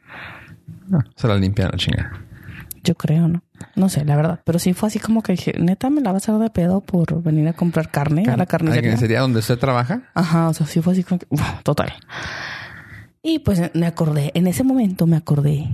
No, 0.86 1.00
se 1.16 1.26
la 1.28 1.36
limpian 1.36 1.70
la 1.72 1.76
chingada. 1.76 2.12
Yo 2.84 2.94
creo, 2.94 3.26
¿no? 3.28 3.42
No 3.76 3.88
sé, 3.88 4.04
la 4.04 4.16
verdad. 4.16 4.40
Pero 4.44 4.58
sí 4.58 4.72
fue 4.72 4.88
así 4.88 4.98
como 4.98 5.22
que 5.22 5.32
dije, 5.32 5.52
neta, 5.58 5.90
me 5.90 6.00
la 6.00 6.12
vas 6.12 6.28
a 6.28 6.32
hacer 6.32 6.42
de 6.42 6.50
pedo 6.50 6.80
por 6.80 7.22
venir 7.22 7.46
a 7.48 7.52
comprar 7.52 7.90
carne 7.90 8.24
a 8.28 8.36
la 8.36 8.46
carnicería. 8.46 8.82
carnicería 8.90 9.20
donde 9.20 9.38
usted 9.40 9.58
trabaja? 9.58 10.02
Ajá, 10.14 10.48
o 10.48 10.54
sea, 10.54 10.66
sí 10.66 10.80
fue 10.82 10.92
así 10.92 11.04
como 11.04 11.18
que, 11.20 11.26
uf, 11.30 11.42
total. 11.62 11.92
Y 13.22 13.40
pues 13.40 13.70
me 13.74 13.86
acordé, 13.86 14.30
en 14.34 14.46
ese 14.46 14.64
momento 14.64 15.06
me 15.06 15.16
acordé 15.16 15.68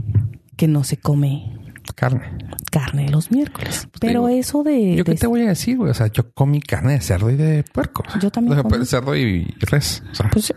que 0.56 0.66
no 0.66 0.82
se 0.84 0.96
come 0.96 1.52
Carne. 1.94 2.22
carne 2.70 3.08
los 3.10 3.30
miércoles. 3.30 3.86
Pero 4.00 4.26
digo, 4.26 4.28
eso 4.40 4.62
de... 4.62 4.96
¿Yo 4.96 5.04
qué 5.04 5.14
te 5.14 5.26
voy 5.26 5.42
a 5.42 5.48
decir, 5.48 5.76
güey? 5.76 5.90
O 5.90 5.94
sea, 5.94 6.06
yo 6.06 6.32
comí 6.32 6.60
carne 6.62 6.94
de 6.94 7.00
cerdo 7.02 7.30
y 7.30 7.36
de 7.36 7.62
puerco. 7.62 8.02
Yo 8.20 8.30
también 8.30 8.52
O 8.58 8.62
sea, 8.62 8.62
comí. 8.70 8.86
cerdo 8.86 9.14
y 9.16 9.44
res. 9.60 10.02
O 10.10 10.14
sea, 10.14 10.30
Pues, 10.30 10.52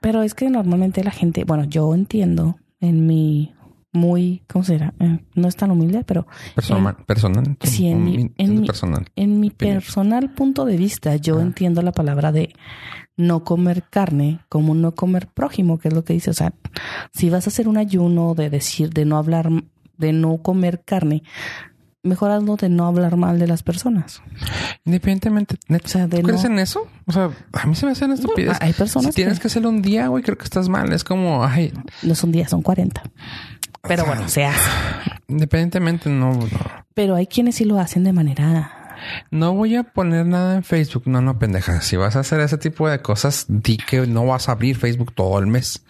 pero 0.00 0.22
es 0.22 0.34
que 0.34 0.50
normalmente 0.50 1.02
la 1.02 1.10
gente, 1.10 1.44
bueno, 1.44 1.64
yo 1.64 1.94
entiendo 1.94 2.58
en 2.80 3.06
mi 3.06 3.54
muy, 3.96 4.42
¿cómo 4.48 4.64
será? 4.64 4.94
Eh, 5.00 5.18
no 5.34 5.48
es 5.48 5.56
tan 5.56 5.70
humilde, 5.70 6.04
pero 6.04 6.26
personal. 6.54 6.96
personal. 7.06 7.56
Sí, 7.62 7.88
en 7.88 8.04
mi- 8.04 8.16
Un- 8.18 8.34
en 8.38 8.60
mi- 8.60 8.66
personal. 8.66 9.06
en 9.16 9.40
mi 9.40 9.50
personal 9.50 10.32
punto 10.32 10.64
de 10.64 10.76
vista, 10.76 11.16
yo 11.16 11.38
Ah. 11.38 11.42
entiendo 11.42 11.82
la 11.82 11.92
palabra 11.92 12.30
de 12.32 12.54
no 13.16 13.44
comer 13.44 13.82
carne 13.88 14.40
como 14.48 14.74
no 14.74 14.94
comer 14.94 15.26
prójimo, 15.26 15.78
que 15.78 15.88
es 15.88 15.94
lo 15.94 16.04
que 16.04 16.12
dice. 16.12 16.30
O 16.30 16.34
sea, 16.34 16.52
si 17.12 17.30
vas 17.30 17.46
a 17.46 17.50
hacer 17.50 17.66
un 17.68 17.78
ayuno 17.78 18.34
de 18.34 18.50
decir, 18.50 18.90
de 18.90 19.04
no 19.06 19.16
hablar, 19.16 19.48
de 19.96 20.12
no 20.12 20.36
comer 20.38 20.82
carne, 20.84 21.22
mejor 22.02 22.30
hazlo 22.30 22.54
de 22.56 22.68
no 22.68 22.86
hablar 22.86 23.16
mal 23.16 23.38
de 23.38 23.46
las 23.48 23.62
personas. 23.64 24.22
Independientemente, 24.84 25.56
O 25.82 25.88
sea, 25.88 26.06
de 26.06 26.18
¿tú 26.20 26.26
crees 26.28 26.44
no- 26.44 26.50
en 26.50 26.58
eso? 26.60 26.86
O 27.06 27.12
sea, 27.12 27.30
a 27.52 27.66
mí 27.66 27.74
se 27.74 27.86
me 27.86 27.92
hacen 27.92 28.12
estupidez. 28.12 28.56
hay 28.60 28.72
personas 28.72 29.06
Si 29.14 29.16
tienes 29.16 29.38
que- 29.38 29.42
que 29.42 29.48
hacerlo 29.48 29.70
un 29.70 29.82
día, 29.82 30.06
güey, 30.08 30.22
creo 30.22 30.36
que 30.38 30.44
estás 30.44 30.68
mal. 30.68 30.92
Es 30.92 31.02
como, 31.02 31.42
ay, 31.44 31.72
No 32.02 32.14
son 32.14 32.30
días, 32.30 32.50
son 32.50 32.62
40. 32.62 33.02
Pero 33.88 34.04
sea, 34.04 34.12
bueno, 34.12 34.28
se 34.28 34.44
hace. 34.44 34.70
independientemente, 35.28 36.08
no, 36.10 36.32
no. 36.32 36.48
Pero 36.94 37.14
hay 37.14 37.26
quienes 37.26 37.56
sí 37.56 37.64
lo 37.64 37.78
hacen 37.78 38.04
de 38.04 38.12
manera 38.12 38.72
No 39.30 39.54
voy 39.54 39.76
a 39.76 39.82
poner 39.82 40.26
nada 40.26 40.56
en 40.56 40.64
Facebook. 40.64 41.04
No, 41.06 41.20
no, 41.20 41.38
pendeja. 41.38 41.80
Si 41.82 41.96
vas 41.96 42.16
a 42.16 42.20
hacer 42.20 42.40
ese 42.40 42.58
tipo 42.58 42.88
de 42.88 43.00
cosas, 43.00 43.46
di 43.48 43.76
que 43.76 44.06
no 44.06 44.26
vas 44.26 44.48
a 44.48 44.52
abrir 44.52 44.76
Facebook 44.76 45.14
todo 45.14 45.38
el 45.38 45.46
mes. 45.46 45.84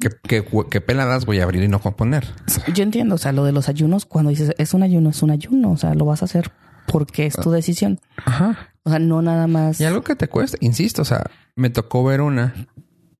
¿Qué, 0.00 0.08
qué, 0.26 0.44
qué 0.70 0.80
peladas 0.80 1.26
voy 1.26 1.40
a 1.40 1.42
abrir 1.42 1.62
y 1.62 1.68
no 1.68 1.80
componer? 1.80 2.26
Yo 2.72 2.82
entiendo, 2.82 3.16
o 3.16 3.18
sea, 3.18 3.32
lo 3.32 3.44
de 3.44 3.52
los 3.52 3.68
ayunos, 3.68 4.06
cuando 4.06 4.30
dices 4.30 4.54
es 4.56 4.72
un 4.72 4.82
ayuno, 4.82 5.10
es 5.10 5.22
un 5.22 5.30
ayuno, 5.30 5.72
o 5.72 5.76
sea, 5.76 5.94
lo 5.94 6.06
vas 6.06 6.22
a 6.22 6.24
hacer 6.24 6.50
porque 6.86 7.26
es 7.26 7.34
tu 7.34 7.50
decisión. 7.50 8.00
Ajá. 8.24 8.70
O 8.84 8.90
sea, 8.90 8.98
no 8.98 9.20
nada 9.20 9.46
más. 9.46 9.78
Y 9.78 9.84
algo 9.84 10.02
que 10.02 10.16
te 10.16 10.28
cuesta, 10.28 10.56
insisto, 10.60 11.02
o 11.02 11.04
sea, 11.04 11.24
me 11.54 11.68
tocó 11.68 12.02
ver 12.02 12.22
una 12.22 12.54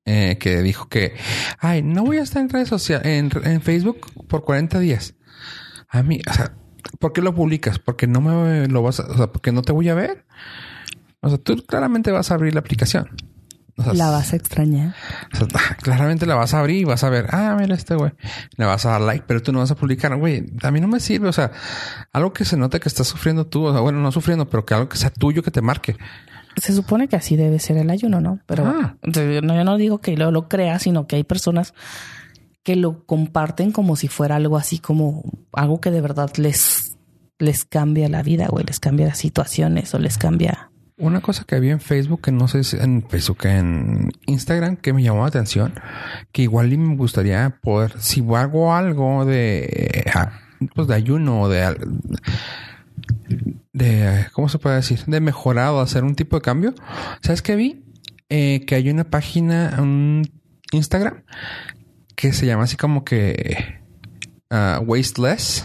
eh, 0.06 0.38
que 0.38 0.62
dijo 0.62 0.88
que, 0.88 1.14
ay, 1.58 1.82
no 1.82 2.04
voy 2.04 2.18
a 2.18 2.22
estar 2.22 2.40
en 2.40 2.48
redes 2.48 2.68
sociales, 2.68 3.06
en, 3.06 3.30
en 3.44 3.60
Facebook 3.60 3.98
por 4.28 4.44
40 4.44 4.78
días. 4.78 5.14
A 5.88 6.02
mí, 6.02 6.20
o 6.28 6.32
sea, 6.32 6.54
¿por 6.98 7.12
qué 7.12 7.22
lo 7.22 7.34
publicas? 7.34 7.78
Porque 7.78 8.06
no 8.06 8.20
me 8.20 8.68
lo 8.68 8.82
vas 8.82 9.00
a, 9.00 9.06
o 9.06 9.16
sea, 9.16 9.26
porque 9.32 9.52
no 9.52 9.62
te 9.62 9.72
voy 9.72 9.88
a 9.88 9.94
ver. 9.94 10.24
O 11.20 11.28
sea, 11.28 11.38
tú 11.38 11.56
claramente 11.66 12.10
vas 12.12 12.30
a 12.30 12.34
abrir 12.34 12.54
la 12.54 12.60
aplicación. 12.60 13.10
O 13.78 13.82
sea, 13.82 13.92
La 13.92 14.10
vas 14.10 14.32
a 14.32 14.36
extrañar. 14.36 14.94
o 15.32 15.36
sea, 15.36 15.48
claramente 15.82 16.24
la 16.24 16.34
vas 16.34 16.54
a 16.54 16.60
abrir 16.60 16.78
y 16.78 16.84
vas 16.84 17.04
a 17.04 17.10
ver, 17.10 17.26
ah, 17.30 17.56
mira 17.58 17.74
este 17.74 17.94
güey. 17.94 18.12
Le 18.56 18.64
vas 18.64 18.86
a 18.86 18.90
dar 18.90 19.00
like, 19.02 19.24
pero 19.26 19.42
tú 19.42 19.52
no 19.52 19.58
vas 19.58 19.70
a 19.70 19.74
publicar, 19.74 20.16
güey. 20.16 20.46
A 20.62 20.70
mí 20.70 20.80
no 20.80 20.88
me 20.88 21.00
sirve. 21.00 21.28
O 21.28 21.32
sea, 21.32 21.50
algo 22.12 22.32
que 22.32 22.44
se 22.44 22.56
note 22.56 22.80
que 22.80 22.88
estás 22.88 23.06
sufriendo 23.08 23.46
tú, 23.46 23.64
o 23.64 23.72
sea, 23.72 23.80
bueno, 23.80 24.00
no 24.00 24.12
sufriendo, 24.12 24.48
pero 24.48 24.64
que 24.64 24.74
algo 24.74 24.88
que 24.88 24.96
sea 24.96 25.10
tuyo 25.10 25.42
que 25.42 25.50
te 25.50 25.60
marque. 25.60 25.96
Se 26.56 26.72
supone 26.72 27.06
que 27.08 27.16
así 27.16 27.36
debe 27.36 27.58
ser 27.58 27.76
el 27.76 27.90
ayuno, 27.90 28.20
¿no? 28.20 28.40
Pero 28.46 28.64
bueno, 28.64 28.96
no, 29.42 29.54
yo 29.54 29.64
no 29.64 29.76
digo 29.76 29.98
que 29.98 30.16
lo, 30.16 30.30
lo 30.30 30.48
crea, 30.48 30.78
sino 30.78 31.06
que 31.06 31.16
hay 31.16 31.24
personas 31.24 31.74
que 32.62 32.76
lo 32.76 33.04
comparten 33.06 33.70
como 33.72 33.94
si 33.96 34.08
fuera 34.08 34.36
algo 34.36 34.56
así 34.56 34.78
como 34.78 35.22
algo 35.52 35.80
que 35.80 35.90
de 35.90 36.00
verdad 36.00 36.30
les, 36.36 36.96
les 37.38 37.64
cambia 37.64 38.08
la 38.08 38.22
vida, 38.22 38.46
güey, 38.48 38.64
les 38.64 38.80
cambia 38.80 39.06
las 39.06 39.18
situaciones 39.18 39.94
o 39.94 39.98
les 39.98 40.18
cambia. 40.18 40.70
Una 40.98 41.20
cosa 41.20 41.44
que 41.44 41.54
había 41.54 41.72
en 41.72 41.80
Facebook, 41.80 42.22
que 42.22 42.32
no 42.32 42.48
sé 42.48 42.64
si 42.64 42.78
en 42.78 43.06
Facebook, 43.06 43.44
en 43.44 44.10
Instagram, 44.26 44.76
que 44.78 44.94
me 44.94 45.02
llamó 45.02 45.20
la 45.20 45.28
atención, 45.28 45.74
que 46.32 46.40
igual 46.42 46.72
y 46.72 46.78
me 46.78 46.96
gustaría 46.96 47.58
poder, 47.62 47.92
si 48.00 48.24
hago 48.34 48.74
algo 48.74 49.26
de, 49.26 50.10
ah, 50.14 50.32
pues 50.74 50.88
de 50.88 50.94
ayuno 50.94 51.42
o 51.42 51.48
de, 51.50 51.62
al- 51.64 52.00
de, 53.76 54.26
¿cómo 54.32 54.48
se 54.48 54.58
puede 54.58 54.76
decir? 54.76 55.04
De 55.06 55.20
mejorado, 55.20 55.80
hacer 55.80 56.02
un 56.02 56.14
tipo 56.14 56.36
de 56.36 56.42
cambio. 56.42 56.74
¿Sabes 57.22 57.42
qué 57.42 57.56
vi? 57.56 57.84
Eh, 58.28 58.64
que 58.66 58.74
hay 58.74 58.88
una 58.90 59.04
página, 59.04 59.76
un 59.78 60.22
Instagram, 60.72 61.22
que 62.16 62.32
se 62.32 62.46
llama 62.46 62.64
así 62.64 62.76
como 62.76 63.04
que 63.04 63.80
ah, 64.50 64.80
Wasteless. 64.84 65.64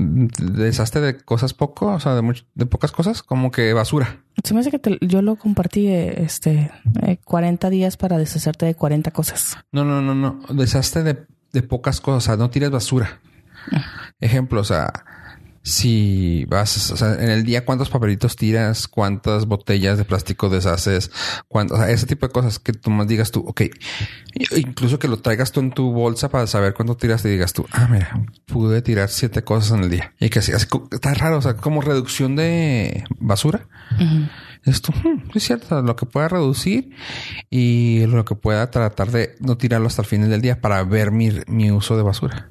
Deshazte 0.00 1.00
de 1.00 1.16
cosas 1.18 1.54
poco, 1.54 1.86
o 1.86 1.98
sea, 2.00 2.14
de, 2.14 2.22
much- 2.22 2.46
de 2.54 2.66
pocas 2.66 2.92
cosas, 2.92 3.22
como 3.24 3.50
que 3.50 3.72
basura. 3.72 4.22
Se 4.44 4.54
me 4.54 4.60
hace 4.60 4.70
que 4.70 4.78
te- 4.78 4.98
yo 5.00 5.22
lo 5.22 5.34
compartí, 5.34 5.88
eh, 5.88 6.22
este, 6.22 6.70
eh, 7.02 7.18
40 7.24 7.68
días 7.68 7.96
para 7.96 8.16
deshacerte 8.16 8.64
de 8.66 8.76
40 8.76 9.10
cosas. 9.10 9.56
No, 9.72 9.84
no, 9.84 10.00
no, 10.00 10.14
no. 10.14 10.40
Deshazte 10.54 11.02
de, 11.02 11.26
de 11.52 11.62
pocas 11.62 12.00
cosas, 12.00 12.24
o 12.24 12.26
sea, 12.26 12.36
no 12.36 12.48
tires 12.48 12.70
basura. 12.70 13.20
Ejemplo, 14.20 14.60
o 14.60 14.64
sea, 14.64 14.92
si 15.68 16.46
vas, 16.46 16.90
o 16.90 16.96
sea, 16.96 17.14
en 17.14 17.28
el 17.28 17.44
día 17.44 17.64
cuántos 17.64 17.90
papelitos 17.90 18.36
tiras, 18.36 18.88
cuántas 18.88 19.46
botellas 19.46 19.98
de 19.98 20.04
plástico 20.04 20.48
deshaces, 20.48 21.10
cuánto, 21.46 21.74
o 21.74 21.76
sea, 21.76 21.90
ese 21.90 22.06
tipo 22.06 22.26
de 22.26 22.32
cosas 22.32 22.58
que 22.58 22.72
tú 22.72 22.90
más 22.90 23.06
digas 23.06 23.30
tú, 23.30 23.44
ok, 23.46 23.62
incluso 24.56 24.98
que 24.98 25.08
lo 25.08 25.18
traigas 25.18 25.52
tú 25.52 25.60
en 25.60 25.72
tu 25.72 25.92
bolsa 25.92 26.30
para 26.30 26.46
saber 26.46 26.72
cuánto 26.72 26.96
tiras 26.96 27.24
y 27.24 27.28
digas 27.28 27.52
tú, 27.52 27.66
ah, 27.70 27.86
mira, 27.90 28.18
pude 28.46 28.80
tirar 28.80 29.10
siete 29.10 29.44
cosas 29.44 29.72
en 29.72 29.84
el 29.84 29.90
día. 29.90 30.14
Y 30.18 30.30
que 30.30 30.38
así, 30.38 30.52
así 30.52 30.66
está 30.90 31.12
raro, 31.12 31.38
o 31.38 31.42
sea, 31.42 31.54
como 31.54 31.82
reducción 31.82 32.34
de 32.34 33.04
basura. 33.18 33.68
Esto 34.64 34.92
hmm, 34.92 35.30
es 35.34 35.42
cierto, 35.42 35.82
lo 35.82 35.96
que 35.96 36.06
pueda 36.06 36.28
reducir 36.28 36.90
y 37.50 38.06
lo 38.06 38.24
que 38.24 38.34
pueda 38.34 38.70
tratar 38.70 39.10
de 39.10 39.36
no 39.40 39.58
tirarlo 39.58 39.86
hasta 39.86 40.02
el 40.02 40.08
final 40.08 40.30
del 40.30 40.40
día 40.40 40.60
para 40.60 40.82
ver 40.84 41.10
mi, 41.10 41.30
mi 41.46 41.70
uso 41.70 41.96
de 41.96 42.02
basura. 42.02 42.50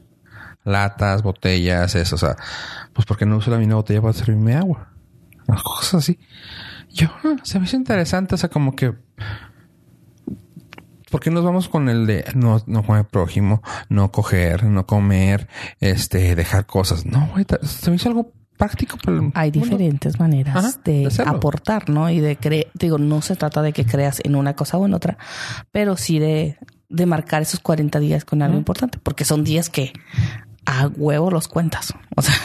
Latas, 0.67 1.24
botellas, 1.24 1.95
eso, 1.95 2.15
o 2.15 2.19
sea, 2.19 2.36
pues 2.93 3.05
porque 3.05 3.25
no 3.25 3.38
uso 3.38 3.50
la 3.50 3.57
misma 3.57 3.75
botella 3.75 4.01
para 4.01 4.13
servirme 4.13 4.55
agua. 4.55 4.89
Cosas 5.63 5.95
así. 5.95 6.19
Yo, 6.89 7.07
se 7.43 7.59
me 7.59 7.65
hizo 7.65 7.77
interesante, 7.77 8.36
o 8.36 8.38
sea, 8.38 8.50
como 8.50 8.75
que 8.75 8.93
¿por 11.09 11.21
qué 11.21 11.31
nos 11.31 11.43
vamos 11.43 11.69
con 11.69 11.89
el 11.89 12.05
de 12.05 12.25
no, 12.36 12.62
no 12.65 12.83
comer 12.83 13.05
prójimo, 13.05 13.62
no 13.89 14.12
coger, 14.12 14.63
no 14.65 14.86
comer, 14.86 15.47
este, 15.79 16.36
dejar 16.36 16.65
cosas? 16.65 17.05
No, 17.05 17.29
güey, 17.31 17.45
se 17.63 17.89
me 17.89 17.95
hizo 17.95 18.09
algo 18.09 18.31
práctico. 18.57 18.97
Hay 19.33 19.51
diferentes 19.51 20.19
maneras 20.19 20.83
de, 20.83 21.09
aportar, 21.25 21.89
¿no? 21.89 22.09
Y 22.09 22.19
de 22.19 22.36
creer, 22.38 22.67
digo, 22.74 22.97
no 22.97 23.21
se 23.21 23.36
trata 23.36 23.62
de 23.62 23.74
que 23.74 23.86
creas 23.86 24.19
en 24.24 24.36
una 24.36 24.55
cosa 24.55 24.77
o 24.77 24.86
en 24.86 24.93
otra, 24.93 25.17
pero 25.71 25.95
sí 25.95 26.19
de, 26.19 26.57
de 26.89 27.05
marcar 27.05 27.41
esos 27.43 27.59
40 27.59 28.00
días 28.00 28.25
con 28.25 28.41
algo 28.41 28.57
importante, 28.57 29.00
porque 29.01 29.25
son 29.25 29.43
días 29.43 29.69
que 29.69 29.93
a 30.67 30.88
huevo 30.88 31.31
los 31.31 31.47
cuentas. 31.47 31.93
O 32.15 32.21
sea, 32.21 32.36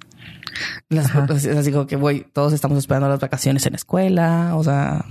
las, 0.90 1.14
así 1.14 1.72
como 1.72 1.86
que 1.86 1.96
voy, 1.96 2.26
todos 2.32 2.52
estamos 2.52 2.78
esperando 2.78 3.08
las 3.08 3.18
vacaciones 3.18 3.66
en 3.66 3.72
la 3.72 3.76
escuela. 3.76 4.52
O 4.54 4.62
sea, 4.62 5.04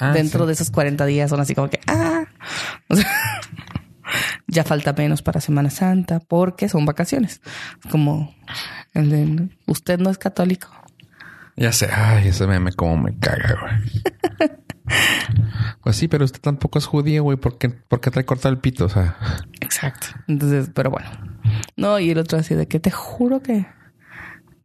ah, 0.00 0.12
dentro 0.12 0.44
de 0.44 0.52
esos 0.52 0.70
40 0.70 1.06
días 1.06 1.30
son 1.30 1.40
así 1.40 1.54
como 1.54 1.70
que, 1.70 1.80
ah, 1.86 2.24
o 2.88 2.96
sea, 2.96 3.10
ya 4.48 4.64
falta 4.64 4.92
menos 4.92 5.22
para 5.22 5.40
Semana 5.40 5.70
Santa 5.70 6.18
porque 6.20 6.68
son 6.68 6.84
vacaciones. 6.84 7.40
Como 7.90 8.34
el 8.92 9.10
de, 9.10 9.48
usted 9.66 9.98
no 9.98 10.10
es 10.10 10.18
católico. 10.18 10.68
Ya 11.56 11.70
sé, 11.70 11.88
ay, 11.92 12.28
ese 12.28 12.48
meme 12.48 12.72
como 12.72 12.96
me 12.96 13.16
caga, 13.16 13.56
güey. 13.60 14.50
pues 15.82 15.96
sí, 15.96 16.08
pero 16.08 16.24
usted 16.24 16.40
tampoco 16.40 16.78
es 16.78 16.86
judío, 16.86 17.22
güey. 17.22 17.36
¿Por 17.36 17.58
qué, 17.58 17.68
¿Por 17.68 18.00
qué 18.00 18.10
trae 18.10 18.24
cortado 18.24 18.52
el 18.52 18.60
pito? 18.60 18.86
O 18.86 18.88
sea. 18.88 19.16
Exacto. 19.60 20.08
Entonces, 20.28 20.70
pero 20.74 20.90
bueno. 20.90 21.08
No, 21.76 21.98
y 21.98 22.10
el 22.10 22.18
otro 22.18 22.38
así 22.38 22.54
de 22.54 22.68
que 22.68 22.80
te 22.80 22.90
juro 22.90 23.42
que 23.42 23.66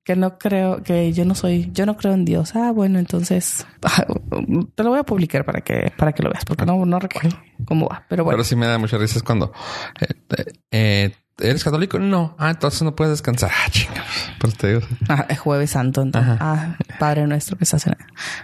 que 0.10 0.16
no 0.16 0.40
creo, 0.40 0.82
que 0.82 1.14
yo 1.14 1.24
no 1.24 1.36
soy, 1.36 1.70
yo 1.72 1.86
no 1.86 1.96
creo 1.96 2.16
en 2.16 2.26
Dios. 2.26 2.56
Ah, 2.56 2.72
bueno, 2.72 2.98
entonces 2.98 3.68
te 4.76 4.84
lo 4.84 4.90
voy 4.90 4.98
a 4.98 5.04
publicar 5.04 5.46
para 5.46 5.62
que, 5.62 5.94
para 5.96 6.14
que 6.14 6.24
lo 6.24 6.32
veas, 6.32 6.46
porque 6.46 6.66
no, 6.66 6.84
no 6.84 6.98
recuerdo 6.98 7.38
cómo 7.64 7.88
va. 7.88 8.08
Pero 8.10 8.24
bueno. 8.24 8.38
Pero 8.38 8.44
sí 8.44 8.56
me 8.56 8.66
da 8.66 8.80
mucha 8.80 8.98
risa 8.98 9.20
cuando 9.24 9.54
eh, 10.02 10.46
eh, 10.72 11.16
¿Eres 11.40 11.64
católico? 11.64 12.00
No. 12.00 12.36
Ah, 12.38 12.50
entonces 12.52 12.82
no 12.82 12.96
puedes 12.96 13.12
descansar. 13.12 13.52
Ah, 13.54 13.70
chinga. 13.70 14.04
Pues 14.40 14.56
te 14.58 14.68
digo. 14.68 14.82
Ah, 15.08 15.26
es 15.30 15.40
jueves 15.40 15.72
santo. 15.72 16.02
Entonces. 16.02 16.38
Ah, 16.40 16.76
Padre 17.00 17.28
nuestro 17.28 17.58
que 17.58 17.64
estás 17.64 17.88
en... 17.88 17.96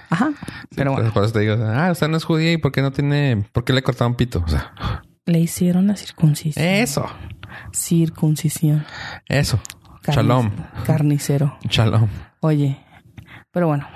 Ajá. 0.10 0.32
Pero 0.76 0.94
bueno. 0.94 1.12
Por 1.14 1.24
eso 1.24 1.34
te 1.34 1.40
digo, 1.40 1.56
ah, 1.64 1.90
usted 1.92 2.08
no 2.08 2.18
es 2.18 2.24
judía 2.24 2.54
y 2.54 2.58
¿por 2.58 2.72
qué 2.72 2.82
no 2.82 2.92
tiene... 2.92 3.46
¿Por 3.52 3.64
qué 3.64 3.74
le 3.74 3.84
cortaron 3.84 4.16
pito? 4.16 4.44
O 4.46 4.48
sea... 4.48 4.74
Le 5.26 5.40
hicieron 5.40 5.88
la 5.88 5.96
circuncisión. 5.96 6.64
Eso. 6.64 7.08
Circuncisión. 7.74 8.86
Eso. 9.28 9.60
Shalom. 10.08 10.52
Carnicero. 10.86 11.58
Shalom. 11.68 12.08
Oye, 12.42 12.85
pero 13.56 13.68
bueno. 13.68 13.88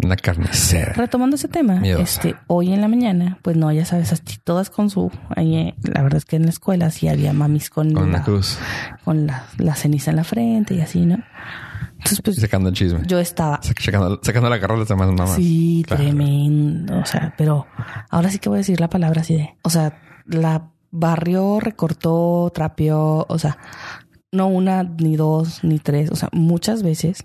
La 0.00 0.16
carnicera. 0.16 0.92
Retomando 0.94 1.36
ese 1.36 1.46
tema, 1.46 1.80
este, 1.84 2.34
hoy 2.48 2.72
en 2.72 2.80
la 2.80 2.88
mañana, 2.88 3.38
pues 3.42 3.56
no, 3.56 3.70
ya 3.70 3.84
sabes, 3.84 4.12
así 4.12 4.38
todas 4.42 4.70
con 4.70 4.90
su, 4.90 5.08
ahí, 5.36 5.72
la 5.84 6.02
verdad 6.02 6.16
es 6.16 6.24
que 6.24 6.34
en 6.34 6.42
la 6.42 6.48
escuela 6.48 6.90
sí 6.90 7.06
había 7.06 7.32
mamis 7.32 7.70
con, 7.70 7.92
con 7.92 8.10
la, 8.10 8.24
cruz, 8.24 8.58
con 9.04 9.28
la, 9.28 9.74
ceniza 9.76 10.10
en 10.10 10.16
la 10.16 10.24
frente 10.24 10.74
y 10.74 10.80
así, 10.80 11.06
¿no? 11.06 11.22
Entonces, 11.92 12.22
pues. 12.22 12.40
Sacando 12.40 12.70
el 12.70 12.74
chisme. 12.74 13.02
Yo 13.06 13.20
estaba. 13.20 13.60
Sacando, 13.62 14.18
sacando 14.20 14.50
la 14.50 14.58
carrola 14.58 14.82
de 14.82 14.88
demás 14.88 15.06
mamás. 15.06 15.36
Sí, 15.36 15.84
tremendo. 15.86 16.98
O 16.98 17.06
sea, 17.06 17.32
pero 17.38 17.68
ahora 18.10 18.30
sí 18.30 18.40
que 18.40 18.48
voy 18.48 18.56
a 18.56 18.58
decir 18.66 18.80
la 18.80 18.88
palabra 18.88 19.20
así 19.20 19.36
de. 19.36 19.56
O 19.62 19.70
sea, 19.70 19.96
la 20.26 20.72
barrió, 20.90 21.60
recortó, 21.60 22.50
trapeó, 22.52 23.26
o 23.28 23.38
sea, 23.38 23.58
no 24.32 24.48
una, 24.48 24.82
ni 24.82 25.14
dos, 25.14 25.62
ni 25.62 25.78
tres, 25.78 26.10
o 26.10 26.16
sea, 26.16 26.30
muchas 26.32 26.82
veces. 26.82 27.24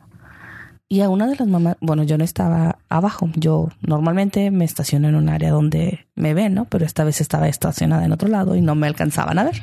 Y 0.91 1.02
a 1.02 1.10
una 1.10 1.28
de 1.28 1.36
las 1.36 1.47
mamás, 1.47 1.78
bueno, 1.82 2.02
yo 2.02 2.17
no 2.17 2.23
estaba 2.23 2.80
abajo, 2.89 3.30
yo 3.36 3.69
normalmente 3.82 4.49
me 4.49 4.65
estaciono 4.65 5.08
en 5.08 5.13
un 5.13 5.30
área 5.30 5.52
donde 5.52 6.08
me 6.15 6.34
ven, 6.34 6.56
¿no? 6.56 6.65
Pero 6.65 6.84
esta 6.84 7.04
vez 7.04 7.21
estaba 7.21 7.47
estacionada 7.47 8.06
en 8.06 8.12
otro 8.12 8.28
lado 8.28 8.56
y 8.56 8.62
no 8.62 8.73
me 8.73 8.88
alcanzaban 8.88 9.38
a 9.38 9.43
ver. 9.43 9.62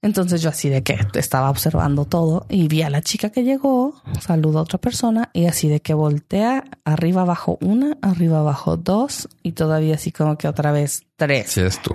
Entonces 0.00 0.40
yo 0.42 0.50
así 0.50 0.68
de 0.68 0.82
que 0.82 0.98
estaba 1.14 1.48
observando 1.48 2.04
todo 2.04 2.44
y 2.48 2.66
vi 2.66 2.82
a 2.82 2.90
la 2.90 3.02
chica 3.02 3.30
que 3.30 3.44
llegó, 3.44 4.02
saludó 4.20 4.58
a 4.58 4.62
otra 4.62 4.78
persona 4.78 5.30
y 5.32 5.46
así 5.46 5.68
de 5.68 5.80
que 5.80 5.94
voltea 5.94 6.64
arriba 6.84 7.22
abajo 7.22 7.56
una, 7.60 7.96
arriba 8.02 8.40
abajo 8.40 8.76
dos 8.76 9.28
y 9.44 9.52
todavía 9.52 9.94
así 9.94 10.10
como 10.10 10.36
que 10.38 10.48
otra 10.48 10.72
vez 10.72 11.04
tres. 11.16 11.50
Sí, 11.52 11.60
es 11.60 11.80
tú. 11.82 11.94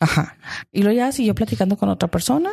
Ajá. 0.00 0.36
Y 0.72 0.82
luego 0.82 0.96
ya 0.96 1.12
siguió 1.12 1.34
platicando 1.34 1.76
con 1.76 1.88
otra 1.88 2.08
persona 2.08 2.50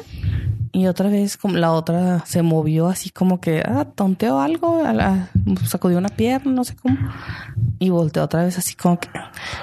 y 0.75 0.87
otra 0.87 1.07
vez 1.07 1.37
como 1.37 1.55
la 1.55 1.71
otra 1.71 2.25
se 2.25 2.41
movió 2.41 2.87
así 2.87 3.11
como 3.11 3.39
que 3.39 3.61
ah, 3.63 3.85
tonteó 3.93 4.39
algo, 4.39 4.83
a 4.83 4.91
la, 4.91 5.29
sacudió 5.67 5.99
una 5.99 6.09
pierna, 6.09 6.51
no 6.51 6.63
sé 6.63 6.75
cómo. 6.75 6.97
Y 7.77 7.91
volteó 7.91 8.23
otra 8.23 8.43
vez 8.43 8.57
así 8.57 8.73
como 8.73 8.99
que. 8.99 9.07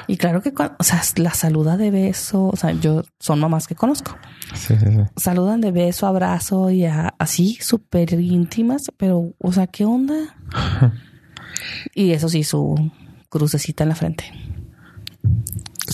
Y 0.06 0.18
claro 0.18 0.40
que, 0.40 0.52
o 0.56 0.82
sea, 0.84 1.02
la 1.16 1.34
saluda 1.34 1.76
de 1.76 1.90
beso, 1.90 2.46
o 2.46 2.56
sea, 2.56 2.70
yo 2.72 3.02
son 3.18 3.40
mamás 3.40 3.66
que 3.66 3.74
conozco. 3.74 4.16
Sí, 4.54 4.76
sí, 4.78 4.86
sí. 4.86 5.00
Saludan 5.16 5.60
de 5.60 5.72
beso, 5.72 6.06
abrazo 6.06 6.70
y 6.70 6.84
así 6.84 7.58
súper 7.60 8.12
íntimas, 8.12 8.92
pero, 8.96 9.32
o 9.38 9.52
sea, 9.52 9.66
¿qué 9.66 9.84
onda? 9.84 10.36
y 11.94 12.12
eso 12.12 12.28
sí, 12.28 12.44
su 12.44 12.92
crucecita 13.28 13.82
en 13.82 13.88
la 13.88 13.96
frente. 13.96 14.24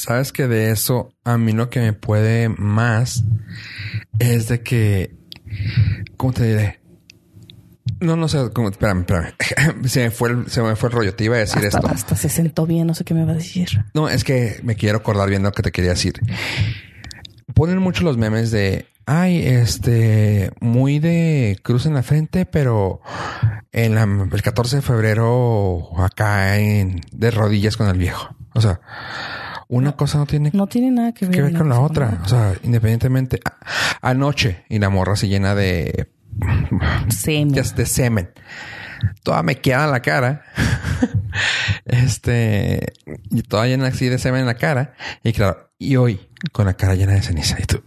Sabes 0.06 0.32
que 0.32 0.46
de 0.46 0.70
eso 0.70 1.12
a 1.24 1.36
mí 1.36 1.50
lo 1.50 1.68
que 1.68 1.80
me 1.80 1.92
puede 1.92 2.48
más 2.48 3.24
es 4.20 4.46
de 4.46 4.62
que, 4.62 5.16
¿cómo 6.16 6.32
te 6.32 6.44
diré? 6.44 6.80
No, 7.98 8.14
no 8.14 8.28
sé, 8.28 8.38
cómo, 8.52 8.68
espérame, 8.68 9.00
espérame. 9.00 9.34
se 9.88 10.04
me 10.04 10.10
fue 10.12 10.30
el, 10.30 10.48
se 10.48 10.62
me 10.62 10.76
fue 10.76 10.90
el 10.90 10.94
rollo. 10.94 11.14
Te 11.16 11.24
iba 11.24 11.34
a 11.34 11.40
decir 11.40 11.64
esto. 11.64 11.84
Hasta 11.88 12.14
se 12.14 12.28
sentó 12.28 12.66
bien, 12.66 12.86
no 12.86 12.94
sé 12.94 13.02
qué 13.02 13.14
me 13.14 13.24
va 13.24 13.32
a 13.32 13.34
decir. 13.34 13.84
No, 13.94 14.08
es 14.08 14.22
que 14.22 14.60
me 14.62 14.76
quiero 14.76 14.98
acordar 14.98 15.28
bien 15.28 15.42
lo 15.42 15.50
que 15.50 15.64
te 15.64 15.72
quería 15.72 15.90
decir. 15.90 16.14
Ponen 17.52 17.78
mucho 17.78 18.04
los 18.04 18.16
memes 18.16 18.52
de, 18.52 18.86
ay, 19.06 19.44
este, 19.44 20.52
muy 20.60 21.00
de 21.00 21.58
cruz 21.64 21.84
en 21.84 21.94
la 21.94 22.04
frente, 22.04 22.46
pero 22.46 23.00
en 23.72 23.98
el 23.98 24.42
14 24.42 24.76
de 24.76 24.82
febrero 24.82 25.90
acá 25.98 26.58
en, 26.58 27.00
de 27.10 27.32
rodillas 27.32 27.76
con 27.76 27.88
el 27.88 27.98
viejo. 27.98 28.36
O 28.54 28.60
sea, 28.60 28.80
una 29.68 29.92
cosa 29.96 30.18
no 30.18 30.26
tiene, 30.26 30.50
no 30.52 30.66
tiene 30.66 30.90
nada 30.90 31.12
que 31.12 31.26
ver, 31.26 31.52
con 31.52 31.68
la 31.68 31.81
otra. 31.81 32.20
O 32.24 32.29
sea, 32.29 32.55
independientemente, 32.62 33.40
anoche 34.00 34.64
y 34.68 34.79
la 34.79 34.90
morra 34.90 35.16
se 35.16 35.29
llena 35.29 35.55
de 35.55 36.09
semen. 37.09 37.52
De, 37.52 37.87
semen. 37.87 38.31
Toda 39.22 39.42
me 39.42 39.57
queda 39.57 39.87
la 39.87 40.00
cara. 40.00 40.44
este, 41.85 42.92
y 43.31 43.42
toda 43.42 43.66
llena 43.66 43.88
así 43.88 44.09
de 44.09 44.18
semen 44.18 44.40
en 44.40 44.46
la 44.46 44.55
cara. 44.55 44.94
Y 45.22 45.33
claro, 45.33 45.70
y 45.79 45.96
hoy 45.96 46.29
con 46.52 46.66
la 46.66 46.74
cara 46.74 46.94
llena 46.94 47.14
de 47.14 47.22
ceniza. 47.22 47.57
Y 47.61 47.64
tú, 47.64 47.83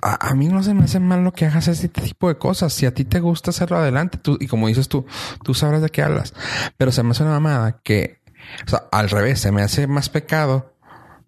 a, 0.00 0.34
mí 0.34 0.48
no 0.48 0.62
se 0.62 0.74
me 0.74 0.84
hace 0.84 1.00
mal 1.00 1.22
lo 1.22 1.32
que 1.32 1.46
hagas 1.46 1.68
ese 1.68 1.88
tipo 1.88 2.28
de 2.28 2.36
cosas. 2.36 2.72
Si 2.72 2.86
a 2.86 2.94
ti 2.94 3.04
te 3.04 3.20
gusta 3.20 3.50
hacerlo 3.50 3.78
adelante, 3.78 4.18
tú, 4.18 4.36
y 4.40 4.46
como 4.46 4.68
dices 4.68 4.88
tú, 4.88 5.06
tú 5.44 5.54
sabrás 5.54 5.82
de 5.82 5.90
qué 5.90 6.02
hablas. 6.02 6.34
Pero 6.76 6.92
se 6.92 7.02
me 7.02 7.10
hace 7.10 7.22
una 7.22 7.32
mamada 7.32 7.80
que 7.82 8.21
o 8.66 8.70
sea, 8.70 8.84
al 8.92 9.10
revés, 9.10 9.40
se 9.40 9.52
me 9.52 9.62
hace 9.62 9.86
más 9.86 10.08
pecado 10.08 10.72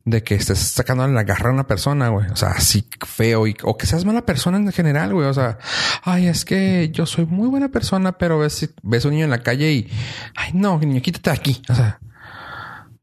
de 0.05 0.23
que 0.23 0.35
estés 0.35 0.59
sacando 0.59 1.07
la 1.09 1.23
garra 1.25 1.51
a 1.51 1.53
una 1.53 1.67
persona, 1.67 2.09
güey. 2.09 2.29
O 2.31 2.37
sea, 2.37 2.51
así 2.51 2.87
feo 3.07 3.47
y, 3.47 3.57
o 3.63 3.77
que 3.77 3.87
seas 3.87 4.05
mala 4.05 4.27
persona 4.27 4.59
en 4.59 4.71
general, 4.73 5.15
güey. 5.15 5.27
O 5.27 5.35
sea, 5.35 5.59
ay, 6.03 6.27
es 6.27 6.45
que 6.45 6.91
yo 6.93 7.07
soy 7.07 7.27
muy 7.27 7.49
buena 7.49 7.71
persona, 7.71 8.13
pero 8.13 8.39
ves, 8.39 8.69
ves 8.83 9.05
un 9.05 9.13
niño 9.13 9.25
en 9.25 9.31
la 9.31 9.43
calle 9.43 9.73
y, 9.73 9.91
ay, 10.37 10.51
no, 10.53 10.79
niño, 10.79 11.01
quítate 11.01 11.31
aquí. 11.31 11.63
O 11.71 11.75
sea, 11.75 12.01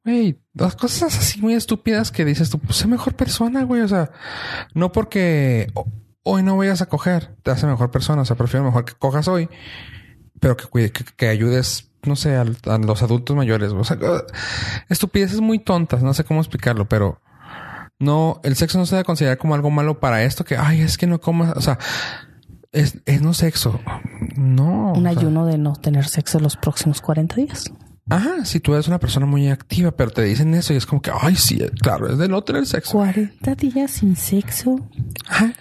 güey, 0.06 0.40
dos 0.54 0.76
cosas 0.76 1.18
así 1.18 1.42
muy 1.42 1.54
estúpidas 1.56 2.12
que 2.12 2.26
dices 2.26 2.50
tú, 2.50 2.60
pues 2.60 2.78
sé 2.78 2.88
mejor 2.88 3.16
persona, 3.16 3.64
güey. 3.64 3.82
O 3.82 3.88
sea, 3.88 4.12
no 4.76 4.92
porque 4.92 5.72
hoy 6.24 6.44
no 6.44 6.56
vayas 6.56 6.84
a 6.84 6.86
coger, 6.86 7.36
te 7.42 7.50
hace 7.50 7.66
mejor 7.66 7.90
persona. 7.90 8.22
O 8.22 8.26
sea, 8.26 8.36
prefiero 8.36 8.64
mejor 8.64 8.86
que 8.86 8.94
cojas 8.94 9.28
hoy, 9.28 9.50
pero 10.40 10.56
que, 10.56 10.92
que, 10.92 11.04
que 11.04 11.28
ayudes 11.28 11.91
no 12.06 12.16
sé, 12.16 12.36
a, 12.36 12.44
los 12.44 13.04
adultos 13.04 13.36
mayores. 13.36 13.72
O 13.72 13.84
sea, 13.84 13.98
estupideces 14.90 15.42
muy 15.42 15.60
tontas, 15.60 16.04
no 16.04 16.14
sé 16.14 16.24
cómo 16.24 16.40
explicarlo, 16.40 16.88
pero 16.88 17.22
no, 18.00 18.42
el 18.44 18.56
sexo 18.56 18.78
no 18.78 18.86
se 18.86 18.96
debe 18.96 19.06
considerar 19.06 19.38
como 19.38 19.56
algo 19.56 19.70
malo 19.70 20.00
para 20.00 20.24
esto 20.24 20.44
que, 20.44 20.58
ay, 20.58 20.82
es 20.82 20.98
que 20.98 21.08
no 21.08 21.22
comas, 21.22 21.56
o 21.56 21.62
sea, 21.62 21.78
es, 22.72 22.98
es 23.06 23.22
no 23.22 23.34
sexo. 23.34 23.80
No. 24.36 24.94
Un 24.94 25.04
sea, 25.04 25.12
ayuno 25.12 25.46
de 25.46 25.58
no 25.58 25.74
tener 25.74 26.08
sexo 26.08 26.40
los 26.40 26.58
próximos 26.58 27.02
40 27.02 27.36
días. 27.36 27.72
Ajá, 28.10 28.44
si 28.44 28.60
tú 28.60 28.74
eres 28.74 28.88
una 28.88 29.00
persona 29.00 29.26
muy 29.26 29.50
activa, 29.50 29.92
pero 29.92 30.12
te 30.12 30.24
dicen 30.24 30.54
eso 30.54 30.74
y 30.74 30.78
es 30.78 30.86
como 30.86 31.02
que, 31.02 31.12
ay, 31.18 31.36
sí, 31.36 31.60
claro, 31.82 32.12
es 32.12 32.18
de 32.18 32.28
no 32.28 32.42
tener 32.42 32.66
sexo. 32.66 32.94
40 32.94 33.56
días 33.56 33.92
sin 33.92 34.16
sexo. 34.16 34.76
Ajá. 35.28 35.54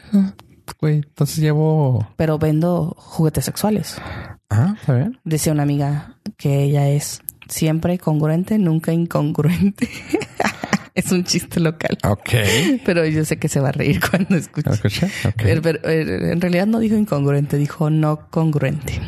Güey, 0.79 0.97
entonces 0.97 1.39
llevo. 1.39 2.07
Pero 2.17 2.39
vendo 2.39 2.95
juguetes 2.97 3.45
sexuales. 3.45 4.01
Ajá, 4.49 4.77
está 4.81 4.95
bien. 4.95 5.19
Decía 5.25 5.53
una 5.53 5.63
amiga 5.63 6.17
que 6.37 6.63
ella 6.63 6.89
es 6.89 7.23
siempre 7.49 7.99
congruente, 7.99 8.59
nunca 8.59 8.93
incongruente. 8.93 9.89
es 10.95 11.13
un 11.13 11.25
chiste 11.25 11.61
local. 11.61 11.99
Ok. 12.05 12.31
Pero 12.85 13.07
yo 13.07 13.25
sé 13.25 13.39
que 13.39 13.49
se 13.49 13.61
va 13.61 13.71
a 13.71 13.73
reír 13.73 14.01
cuando 14.01 14.37
escuche. 14.37 14.69
¿Lo 14.69 14.75
escuché? 14.75 15.07
Ok. 15.27 15.43
Pero, 15.43 15.63
pero, 15.63 15.89
eh, 15.89 16.33
en 16.33 16.41
realidad 16.41 16.67
no 16.67 16.79
dijo 16.79 16.97
incongruente, 16.97 17.57
dijo 17.57 17.91
no 17.91 18.29
congruente. 18.31 19.01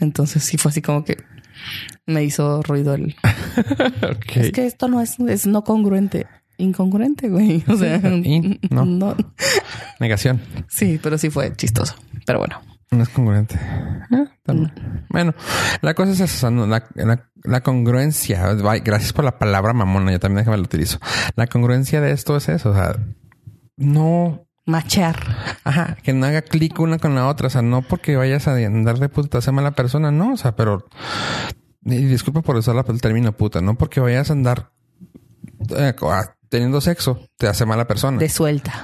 Entonces 0.00 0.42
sí 0.42 0.56
fue 0.56 0.70
así 0.70 0.82
como 0.82 1.04
que 1.04 1.18
me 2.06 2.24
hizo 2.24 2.62
ruido 2.62 2.94
el... 2.94 3.16
Es 4.34 4.52
que 4.52 4.66
esto 4.66 4.88
no 4.88 5.00
es, 5.00 5.18
es 5.20 5.46
no 5.46 5.62
congruente. 5.64 6.26
Incongruente, 6.60 7.28
güey. 7.28 7.64
O 7.68 7.76
sea, 7.76 7.98
no. 8.70 8.84
no. 8.84 9.16
Negación. 9.98 10.40
Sí, 10.68 10.98
pero 11.02 11.18
sí 11.18 11.30
fue 11.30 11.54
chistoso. 11.56 11.94
Pero 12.26 12.38
bueno. 12.40 12.60
No 12.92 13.02
es 13.04 13.08
congruente. 13.08 13.54
Eh. 14.10 14.26
Bueno, 15.10 15.32
la 15.80 15.94
cosa 15.94 16.10
es 16.10 16.20
esa, 16.20 16.34
o 16.34 16.40
sea, 16.40 16.50
no, 16.50 16.66
la, 16.66 16.84
la- 16.96 17.28
la 17.44 17.60
congruencia. 17.62 18.52
Gracias 18.54 19.12
por 19.12 19.24
la 19.24 19.38
palabra 19.38 19.72
mamona. 19.72 20.10
Yo 20.12 20.18
también 20.18 20.38
déjame 20.38 20.56
lo 20.56 20.64
utilizo. 20.64 20.98
La 21.36 21.46
congruencia 21.46 22.00
de 22.00 22.10
esto 22.10 22.36
es 22.36 22.48
eso. 22.48 22.70
O 22.70 22.74
sea, 22.74 22.96
no 23.76 24.44
Machear. 24.66 25.16
Ajá, 25.64 25.96
que 26.02 26.12
no 26.12 26.26
haga 26.26 26.42
clic 26.42 26.78
una 26.80 26.98
con 26.98 27.14
la 27.14 27.28
otra. 27.28 27.46
O 27.46 27.50
sea, 27.50 27.62
no 27.62 27.82
porque 27.82 28.16
vayas 28.16 28.46
a 28.48 28.54
andar 28.56 28.98
de 28.98 29.08
puta 29.08 29.28
te 29.28 29.38
hace 29.38 29.52
mala 29.52 29.70
persona, 29.70 30.10
no. 30.10 30.32
O 30.32 30.36
sea, 30.36 30.56
pero. 30.56 30.86
Y 31.84 31.94
disculpa 32.06 32.42
por 32.42 32.56
usar 32.56 32.74
la- 32.74 32.84
el 32.88 33.00
término 33.00 33.32
puta, 33.32 33.60
no 33.60 33.76
porque 33.76 34.00
vayas 34.00 34.30
a 34.30 34.32
andar 34.34 34.72
eh, 35.76 35.94
a- 36.02 36.36
teniendo 36.50 36.80
sexo 36.80 37.28
te 37.38 37.46
hace 37.46 37.64
mala 37.64 37.86
persona. 37.86 38.18
De 38.18 38.28
suelta. 38.28 38.74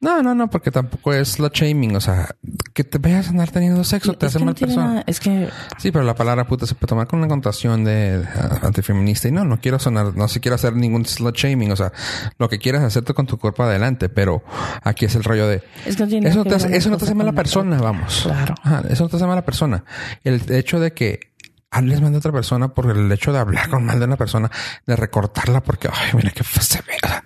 No, 0.00 0.22
no, 0.22 0.34
no, 0.34 0.50
porque 0.50 0.70
tampoco 0.70 1.14
es 1.14 1.28
slut 1.30 1.54
shaming. 1.54 1.94
O 1.96 2.00
sea, 2.00 2.34
que 2.74 2.82
te 2.84 2.98
vayas 2.98 3.28
a 3.28 3.30
andar 3.30 3.50
teniendo 3.50 3.82
sexo 3.84 4.12
te 4.14 4.26
hace 4.26 4.40
no 4.40 4.46
mala 4.46 4.56
persona. 4.56 4.86
nada- 4.86 5.04
es 5.06 5.20
que 5.20 5.48
Sí, 5.78 5.92
pero 5.92 6.04
la 6.04 6.14
palabra 6.14 6.44
puta 6.46 6.66
se 6.66 6.74
puede 6.74 6.88
tomar 6.88 7.06
con 7.06 7.20
una 7.20 7.28
connotación 7.28 7.84
de 7.84 8.24
ah, 8.34 8.58
antifeminista. 8.62 9.28
Y 9.28 9.32
no, 9.32 9.44
no 9.44 9.60
quiero 9.60 9.78
sonar, 9.78 10.14
no 10.16 10.26
se 10.28 10.40
quiero 10.40 10.56
hacer 10.56 10.74
ningún 10.74 11.06
slut 11.06 11.36
shaming. 11.36 11.70
O 11.70 11.76
sea, 11.76 11.92
lo 12.38 12.48
que 12.48 12.58
quieras 12.58 12.82
hacerte 12.82 13.14
con 13.14 13.26
tu 13.26 13.38
cuerpo 13.38 13.62
adelante, 13.62 14.08
pero 14.08 14.42
aquí 14.82 15.04
es 15.04 15.14
el 15.14 15.22
rollo 15.22 15.46
de 15.46 15.62
Es 15.86 15.96
que 15.96 16.04
no 16.04 16.28
eso 16.28 16.42
que 16.42 16.50
te 16.50 16.56
hace, 16.56 16.76
eso 16.76 16.90
no 16.90 16.98
te 16.98 17.04
hace 17.04 17.14
mala 17.14 17.30
la 17.30 17.36
persona, 17.36 17.80
vamos. 17.80 18.22
Claro. 18.24 18.54
Ajá, 18.62 18.82
eso 18.90 19.04
no 19.04 19.08
te 19.08 19.16
hace 19.16 19.26
mala 19.26 19.44
persona. 19.44 19.84
El 20.24 20.42
hecho 20.52 20.80
de 20.80 20.92
que 20.92 21.31
hables 21.72 22.02
mal 22.02 22.12
de 22.12 22.18
otra 22.18 22.30
persona 22.30 22.68
por 22.68 22.90
el 22.90 23.10
hecho 23.10 23.32
de 23.32 23.38
hablar 23.38 23.68
con 23.70 23.84
mal 23.84 23.98
de 23.98 24.04
una 24.04 24.16
persona, 24.16 24.50
de 24.86 24.94
recortarla 24.94 25.62
porque, 25.62 25.88
ay, 25.92 26.10
mira 26.14 26.30
qué 26.30 26.44
se 26.44 26.78
ve. 26.82 26.94
O 27.02 27.08
sea, 27.08 27.24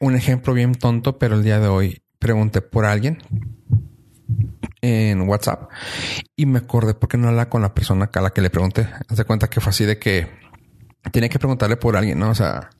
Un 0.00 0.16
ejemplo 0.16 0.54
bien 0.54 0.74
tonto, 0.74 1.18
pero 1.18 1.36
el 1.36 1.44
día 1.44 1.60
de 1.60 1.68
hoy 1.68 2.02
pregunté 2.18 2.62
por 2.62 2.86
alguien 2.86 3.22
en 4.80 5.28
WhatsApp 5.28 5.70
y 6.34 6.46
me 6.46 6.58
acordé 6.58 6.94
porque 6.94 7.18
no 7.18 7.28
habla 7.28 7.48
con 7.48 7.62
la 7.62 7.74
persona 7.74 8.10
a 8.12 8.20
la 8.20 8.30
que 8.30 8.40
le 8.40 8.50
pregunté. 8.50 8.88
Haz 9.08 9.18
de 9.18 9.24
cuenta 9.24 9.48
que 9.48 9.60
fue 9.60 9.70
así 9.70 9.84
de 9.84 9.98
que 9.98 10.26
tenía 11.12 11.28
que 11.28 11.38
preguntarle 11.38 11.76
por 11.76 11.96
alguien, 11.96 12.18
¿no? 12.18 12.30
O 12.30 12.34
sea, 12.34 12.70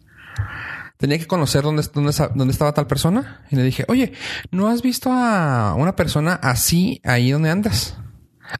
tenía 0.96 1.18
que 1.18 1.26
conocer 1.26 1.62
dónde, 1.62 1.82
dónde, 1.92 2.12
dónde 2.34 2.52
estaba 2.52 2.72
tal 2.72 2.87
persona. 2.87 3.42
Y 3.50 3.56
le 3.56 3.62
dije, 3.62 3.84
oye, 3.88 4.14
¿no 4.50 4.68
has 4.68 4.80
visto 4.80 5.10
a 5.12 5.74
una 5.76 5.94
persona 5.96 6.34
así 6.34 7.02
ahí 7.04 7.30
donde 7.30 7.50
andas? 7.50 7.98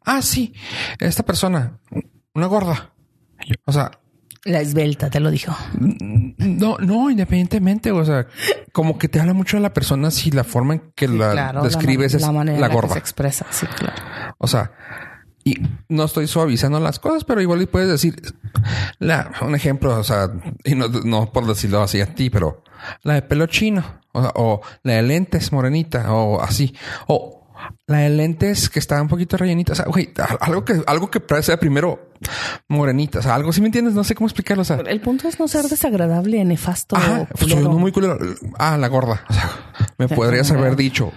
Ah, 0.05 0.23
sí, 0.23 0.55
esta 1.01 1.23
persona, 1.23 1.79
una 2.35 2.47
gorda. 2.47 2.93
O 3.67 3.73
sea, 3.73 3.91
La 4.45 4.61
esbelta, 4.61 5.11
te 5.11 5.21
lo 5.21 5.31
dijo. 5.31 5.55
no, 5.79 6.79
no, 6.79 7.11
independientemente, 7.11 7.91
o 7.93 8.05
sea, 8.05 8.27
como 8.73 8.99
que 8.99 9.09
te 9.09 9.21
habla 9.21 9.33
mucho 9.35 9.57
de 9.57 9.63
la 9.63 9.73
persona 9.73 10.11
si 10.11 10.31
la 10.31 10.45
forma 10.45 10.75
en 10.75 10.93
que 10.95 11.09
la 11.09 11.33
Claro, 11.33 11.63
describes 11.63 12.13
la, 12.13 12.17
es 12.19 12.23
la 12.23 12.33
manera 12.33 12.53
la 12.53 12.57
en 12.57 12.61
la 12.63 12.69
que 12.69 12.75
gorda. 12.75 12.93
se 12.95 12.99
expresa. 12.99 13.47
Sí, 13.51 13.67
claro. 13.67 14.03
O 14.39 14.47
sea, 14.47 14.73
y 15.45 15.57
no 15.91 16.05
estoy 16.05 16.27
suavizando 16.27 16.81
las 16.81 16.99
cosas, 16.99 17.25
pero 17.25 17.41
igual 17.43 17.61
y 17.63 17.67
puedes 17.67 17.89
decir 17.89 18.17
la, 18.99 19.31
un 19.43 19.55
ejemplo, 19.55 19.99
o 19.99 20.05
sea, 20.05 20.31
y 20.65 20.75
no, 20.75 20.89
no 20.89 21.33
por 21.33 21.47
decirlo 21.47 21.83
así 21.83 22.01
a 22.01 22.15
ti, 22.15 22.31
pero 22.31 22.65
la 23.03 23.15
de 23.15 23.23
pelo 23.23 23.47
chino, 23.47 23.85
o, 24.13 24.23
sea, 24.23 24.33
o 24.37 24.63
la 24.83 24.95
de 24.95 25.03
lentes 25.03 25.53
morenita, 25.53 26.13
o 26.15 26.41
así, 26.41 26.75
o 27.09 27.44
la 27.87 27.99
de 27.99 28.11
lentes 28.11 28.69
que 28.69 28.79
está 28.79 29.01
un 29.01 29.09
poquito 29.09 29.37
rellenita, 29.37 29.73
o 29.73 29.77
sea, 29.77 29.85
güey, 29.87 30.13
algo 30.41 30.65
que, 30.65 30.83
algo 30.87 31.11
que 31.11 31.23
sea 31.43 31.59
primero 31.59 32.11
morenita, 32.69 33.19
o 33.19 33.23
sea, 33.23 33.35
algo, 33.35 33.53
si 33.53 33.61
me 33.61 33.67
entiendes? 33.67 33.95
No 33.95 34.05
sé 34.05 34.15
cómo 34.15 34.27
explicarlo, 34.27 34.63
o 34.63 34.65
sea, 34.65 34.77
El 34.77 35.01
punto 35.01 35.29
es 35.29 35.39
no 35.39 35.49
ser 35.49 35.67
desagradable, 35.67 36.45
nefasto. 36.45 36.97
Ajá, 36.97 37.27
pues, 37.31 37.45
culero. 37.45 37.63
sonó 37.63 37.79
muy 37.79 37.93
culero. 37.93 38.19
Ah, 38.59 38.77
la 38.79 38.89
gorda. 38.89 39.25
O 39.29 39.33
sea, 39.33 39.51
me 39.99 40.09
sea, 40.09 40.17
podrías 40.17 40.51
haber 40.51 40.77
dicho 40.77 41.13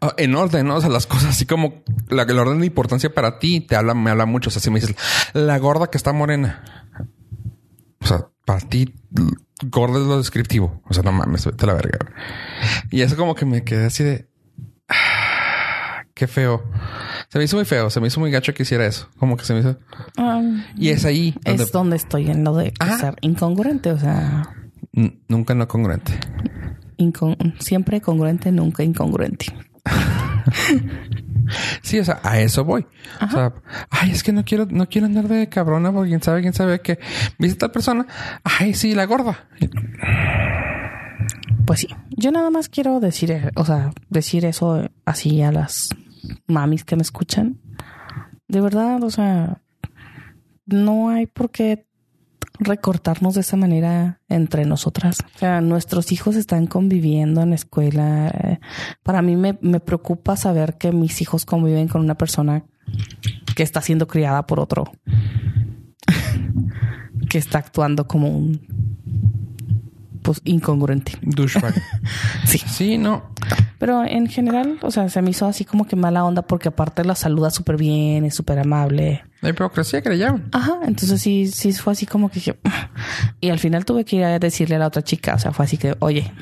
ah, 0.00 0.14
en 0.16 0.34
orden, 0.34 0.66
¿no? 0.66 0.76
O 0.76 0.80
sea, 0.80 0.90
las 0.90 1.06
cosas 1.06 1.30
así 1.30 1.46
como 1.46 1.82
la, 2.08 2.22
el 2.22 2.38
orden 2.38 2.60
de 2.60 2.66
importancia 2.66 3.12
para 3.12 3.38
ti 3.38 3.60
te 3.60 3.76
habla, 3.76 3.94
me 3.94 4.10
habla 4.10 4.26
mucho. 4.26 4.48
O 4.48 4.52
sea, 4.52 4.62
si 4.62 4.70
me 4.70 4.80
dices 4.80 4.96
la 5.32 5.58
gorda 5.58 5.88
que 5.88 5.98
está 5.98 6.12
morena. 6.12 6.92
O 8.00 8.06
sea, 8.06 8.28
para 8.44 8.60
ti, 8.60 8.94
gorda 9.64 9.98
es 9.98 10.06
lo 10.06 10.18
descriptivo. 10.18 10.82
O 10.88 10.94
sea, 10.94 11.02
no 11.02 11.12
mames, 11.12 11.44
vete 11.46 11.64
a 11.64 11.68
la 11.68 11.74
verga. 11.74 11.98
Y 12.90 13.02
eso 13.02 13.16
como 13.16 13.34
que 13.34 13.44
me 13.44 13.64
quedé 13.64 13.86
así 13.86 14.04
de 14.04 14.28
qué 16.16 16.26
feo. 16.26 16.64
Se 17.28 17.38
me 17.38 17.44
hizo 17.44 17.56
muy 17.56 17.64
feo, 17.66 17.90
se 17.90 18.00
me 18.00 18.08
hizo 18.08 18.18
muy 18.18 18.30
gacho 18.32 18.52
que 18.54 18.62
hiciera 18.64 18.86
eso. 18.86 19.08
Como 19.18 19.36
que 19.36 19.44
se 19.44 19.52
me 19.54 19.60
hizo. 19.60 19.78
Ah, 20.16 20.42
Y 20.76 20.88
es 20.88 21.04
ahí 21.04 21.34
donde 21.44 21.62
es 21.62 21.70
donde 21.70 21.96
estoy 21.96 22.30
en 22.30 22.42
lo 22.42 22.56
de 22.56 22.72
Ajá. 22.80 22.98
ser 22.98 23.16
incongruente. 23.20 23.92
O 23.92 23.98
sea, 23.98 24.48
N- 24.94 25.20
nunca 25.28 25.54
no 25.54 25.68
congruente. 25.68 26.12
incon- 26.98 27.54
siempre 27.60 28.00
congruente, 28.00 28.50
nunca 28.50 28.82
incongruente. 28.82 29.46
Sí, 31.80 32.00
o 32.00 32.04
sea, 32.04 32.18
a 32.24 32.40
eso 32.40 32.64
voy. 32.64 32.84
O 33.24 33.30
sea, 33.30 33.52
ay, 33.90 34.10
es 34.10 34.24
que 34.24 34.32
no 34.32 34.44
quiero, 34.44 34.66
no 34.68 34.88
quiero 34.88 35.06
andar 35.06 35.28
de 35.28 35.48
cabrona 35.48 35.92
porque 35.92 36.08
quién 36.08 36.20
sabe, 36.22 36.40
quién 36.40 36.54
sabe 36.54 36.80
que 36.80 36.98
viste 37.38 37.54
a 37.54 37.58
tal 37.60 37.70
persona. 37.70 38.04
Ay, 38.42 38.74
sí, 38.74 38.96
la 38.96 39.04
gorda. 39.06 39.46
Pues 41.64 41.80
sí, 41.80 41.88
yo 42.10 42.32
nada 42.32 42.50
más 42.50 42.68
quiero 42.68 42.98
decir, 42.98 43.30
eh, 43.30 43.50
o 43.54 43.64
sea, 43.64 43.92
decir 44.08 44.44
eso 44.44 44.88
así 45.04 45.40
a 45.42 45.52
las 45.52 45.88
mamis 46.46 46.84
que 46.84 46.96
me 46.96 47.02
escuchan. 47.02 47.60
De 48.48 48.60
verdad, 48.60 49.02
o 49.02 49.10
sea, 49.10 49.62
no 50.66 51.08
hay 51.08 51.26
por 51.26 51.50
qué 51.50 51.86
recortarnos 52.58 53.34
de 53.34 53.40
esa 53.42 53.56
manera 53.56 54.20
entre 54.28 54.64
nosotras. 54.64 55.18
O 55.34 55.38
sea, 55.38 55.60
nuestros 55.60 56.12
hijos 56.12 56.36
están 56.36 56.66
conviviendo 56.66 57.42
en 57.42 57.50
la 57.50 57.56
escuela. 57.56 58.58
Para 59.02 59.22
mí 59.22 59.36
me, 59.36 59.58
me 59.60 59.80
preocupa 59.80 60.36
saber 60.36 60.78
que 60.78 60.92
mis 60.92 61.20
hijos 61.20 61.44
conviven 61.44 61.88
con 61.88 62.00
una 62.00 62.16
persona 62.16 62.64
que 63.54 63.62
está 63.62 63.80
siendo 63.80 64.06
criada 64.06 64.46
por 64.46 64.60
otro, 64.60 64.92
que 67.28 67.38
está 67.38 67.58
actuando 67.58 68.06
como 68.06 68.28
un 68.28 68.95
pues 70.26 70.40
incongruente. 70.44 71.12
Douchebag. 71.22 71.74
Sí. 72.44 72.58
Sí, 72.58 72.98
no. 72.98 73.30
Pero 73.78 74.04
en 74.04 74.26
general, 74.26 74.78
o 74.82 74.90
sea, 74.90 75.08
se 75.08 75.22
me 75.22 75.30
hizo 75.30 75.46
así 75.46 75.64
como 75.64 75.86
que 75.86 75.94
mala 75.96 76.24
onda 76.24 76.42
porque 76.42 76.68
aparte 76.68 77.04
la 77.04 77.14
saluda 77.14 77.50
súper 77.50 77.76
bien, 77.76 78.24
es 78.24 78.34
súper 78.34 78.58
amable. 78.58 79.24
La 79.40 79.50
hipocresía 79.50 80.02
que 80.02 80.08
le 80.10 80.18
llaman. 80.18 80.48
Ajá, 80.52 80.78
entonces 80.82 81.20
sí, 81.20 81.46
sí 81.46 81.72
fue 81.72 81.92
así 81.92 82.06
como 82.06 82.28
que 82.28 82.36
dije, 82.36 82.58
y 83.40 83.50
al 83.50 83.58
final 83.58 83.84
tuve 83.84 84.04
que 84.04 84.16
ir 84.16 84.24
a 84.24 84.38
decirle 84.38 84.76
a 84.76 84.78
la 84.78 84.86
otra 84.88 85.02
chica, 85.02 85.34
o 85.34 85.38
sea, 85.38 85.52
fue 85.52 85.64
así 85.64 85.76
que, 85.76 85.94
oye, 86.00 86.32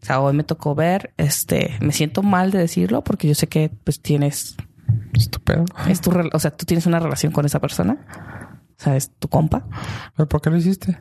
o 0.00 0.04
sea, 0.04 0.20
hoy 0.20 0.34
me 0.34 0.44
tocó 0.44 0.74
ver, 0.74 1.12
este, 1.16 1.76
me 1.80 1.92
siento 1.92 2.22
mal 2.22 2.50
de 2.50 2.58
decirlo 2.58 3.02
porque 3.02 3.28
yo 3.28 3.34
sé 3.34 3.48
que 3.48 3.70
pues 3.84 4.00
tienes, 4.00 4.56
Estúpido. 5.12 5.64
es 5.88 6.00
tu, 6.00 6.10
o 6.32 6.38
sea, 6.38 6.50
tú 6.52 6.64
tienes 6.64 6.86
una 6.86 7.00
relación 7.00 7.32
con 7.32 7.44
esa 7.44 7.60
persona, 7.60 7.98
o 8.78 8.82
sea, 8.82 8.96
es 8.96 9.10
tu 9.18 9.28
compa. 9.28 9.66
¿Pero 10.16 10.28
por 10.28 10.40
qué 10.40 10.50
lo 10.50 10.56
hiciste? 10.56 11.00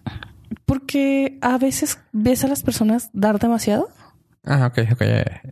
Porque 0.65 1.38
a 1.41 1.57
veces 1.57 1.99
ves 2.12 2.43
a 2.43 2.47
las 2.47 2.63
personas 2.63 3.09
dar 3.13 3.39
demasiado 3.39 3.89
Ah, 4.45 4.67
ok, 4.71 4.79
ok. 4.93 5.01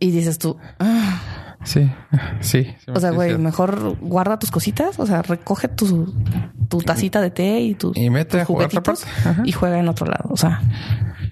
y 0.00 0.10
dices 0.10 0.38
tú, 0.38 0.56
"Ah". 0.78 1.20
Sí, 1.64 1.90
sí. 2.40 2.64
sí 2.64 2.90
O 2.92 3.00
sea, 3.00 3.10
güey, 3.10 3.36
mejor 3.36 3.96
guarda 4.00 4.38
tus 4.38 4.50
cositas, 4.50 4.98
o 4.98 5.06
sea, 5.06 5.22
recoge 5.22 5.66
tu, 5.68 6.14
tu 6.68 6.78
tacita 6.78 7.20
de 7.20 7.30
té 7.30 7.60
y 7.60 7.74
tu 7.74 7.92
Y 7.96 8.08
vete 8.08 8.40
a 8.40 8.44
jugar 8.44 8.70
y 9.44 9.52
juega 9.52 9.78
en 9.78 9.88
otro 9.88 10.06
lado. 10.06 10.28
O 10.30 10.36
sea, 10.36 10.62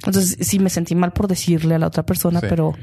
entonces 0.05 0.37
sí 0.41 0.59
me 0.59 0.69
sentí 0.69 0.95
mal 0.97 1.13
por 1.13 1.29
decirle 1.29 1.77
a 1.77 1.79
la 1.79 1.87
otra 1.87 2.05
persona, 2.05 2.41
Sí. 2.41 2.47
pero 2.49 2.75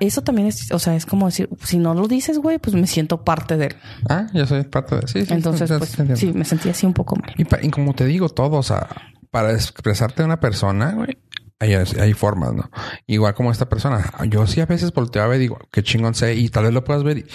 eso 0.00 0.22
también 0.22 0.48
es, 0.48 0.70
o 0.72 0.78
sea, 0.80 0.94
es 0.96 1.06
como 1.06 1.26
decir, 1.26 1.48
si 1.64 1.78
no 1.78 1.94
lo 1.94 2.06
dices, 2.08 2.38
güey, 2.38 2.58
pues 2.58 2.74
me 2.74 2.86
siento 2.88 3.24
parte 3.24 3.56
de 3.56 3.66
él. 3.66 3.76
Ah, 4.08 4.26
yo 4.34 4.44
soy 4.46 4.64
parte 4.64 4.96
de... 4.96 5.06
Sí, 5.08 5.24
sí. 5.24 5.32
Entonces, 5.32 5.70
sí, 5.70 5.74
pues 5.78 6.18
sí, 6.18 6.32
me 6.32 6.44
sentí 6.44 6.68
así 6.68 6.86
un 6.86 6.92
poco 6.92 7.16
mal. 7.16 7.32
Y, 7.38 7.66
y 7.66 7.70
como 7.70 7.94
te 7.94 8.04
digo 8.04 8.28
todo, 8.28 8.58
o 8.58 8.62
sea, 8.62 8.88
para 9.32 9.52
expresarte 9.54 10.22
a 10.22 10.26
una 10.26 10.40
persona, 10.40 10.92
güey, 10.92 11.18
hay, 11.58 11.72
hay 11.74 12.12
formas, 12.12 12.52
¿no? 12.52 12.70
Igual 13.06 13.34
como 13.34 13.50
esta 13.50 13.68
persona. 13.68 14.12
Yo 14.28 14.46
sí 14.46 14.60
a 14.60 14.66
veces 14.66 14.92
volteo 14.92 15.22
a 15.22 15.26
ver 15.26 15.38
y 15.38 15.42
digo, 15.42 15.58
qué 15.72 15.82
chingón 15.82 16.14
sé, 16.14 16.34
y 16.34 16.50
tal 16.50 16.64
vez 16.64 16.74
lo 16.74 16.84
puedas 16.84 17.02
ver. 17.02 17.18
Y, 17.18 17.26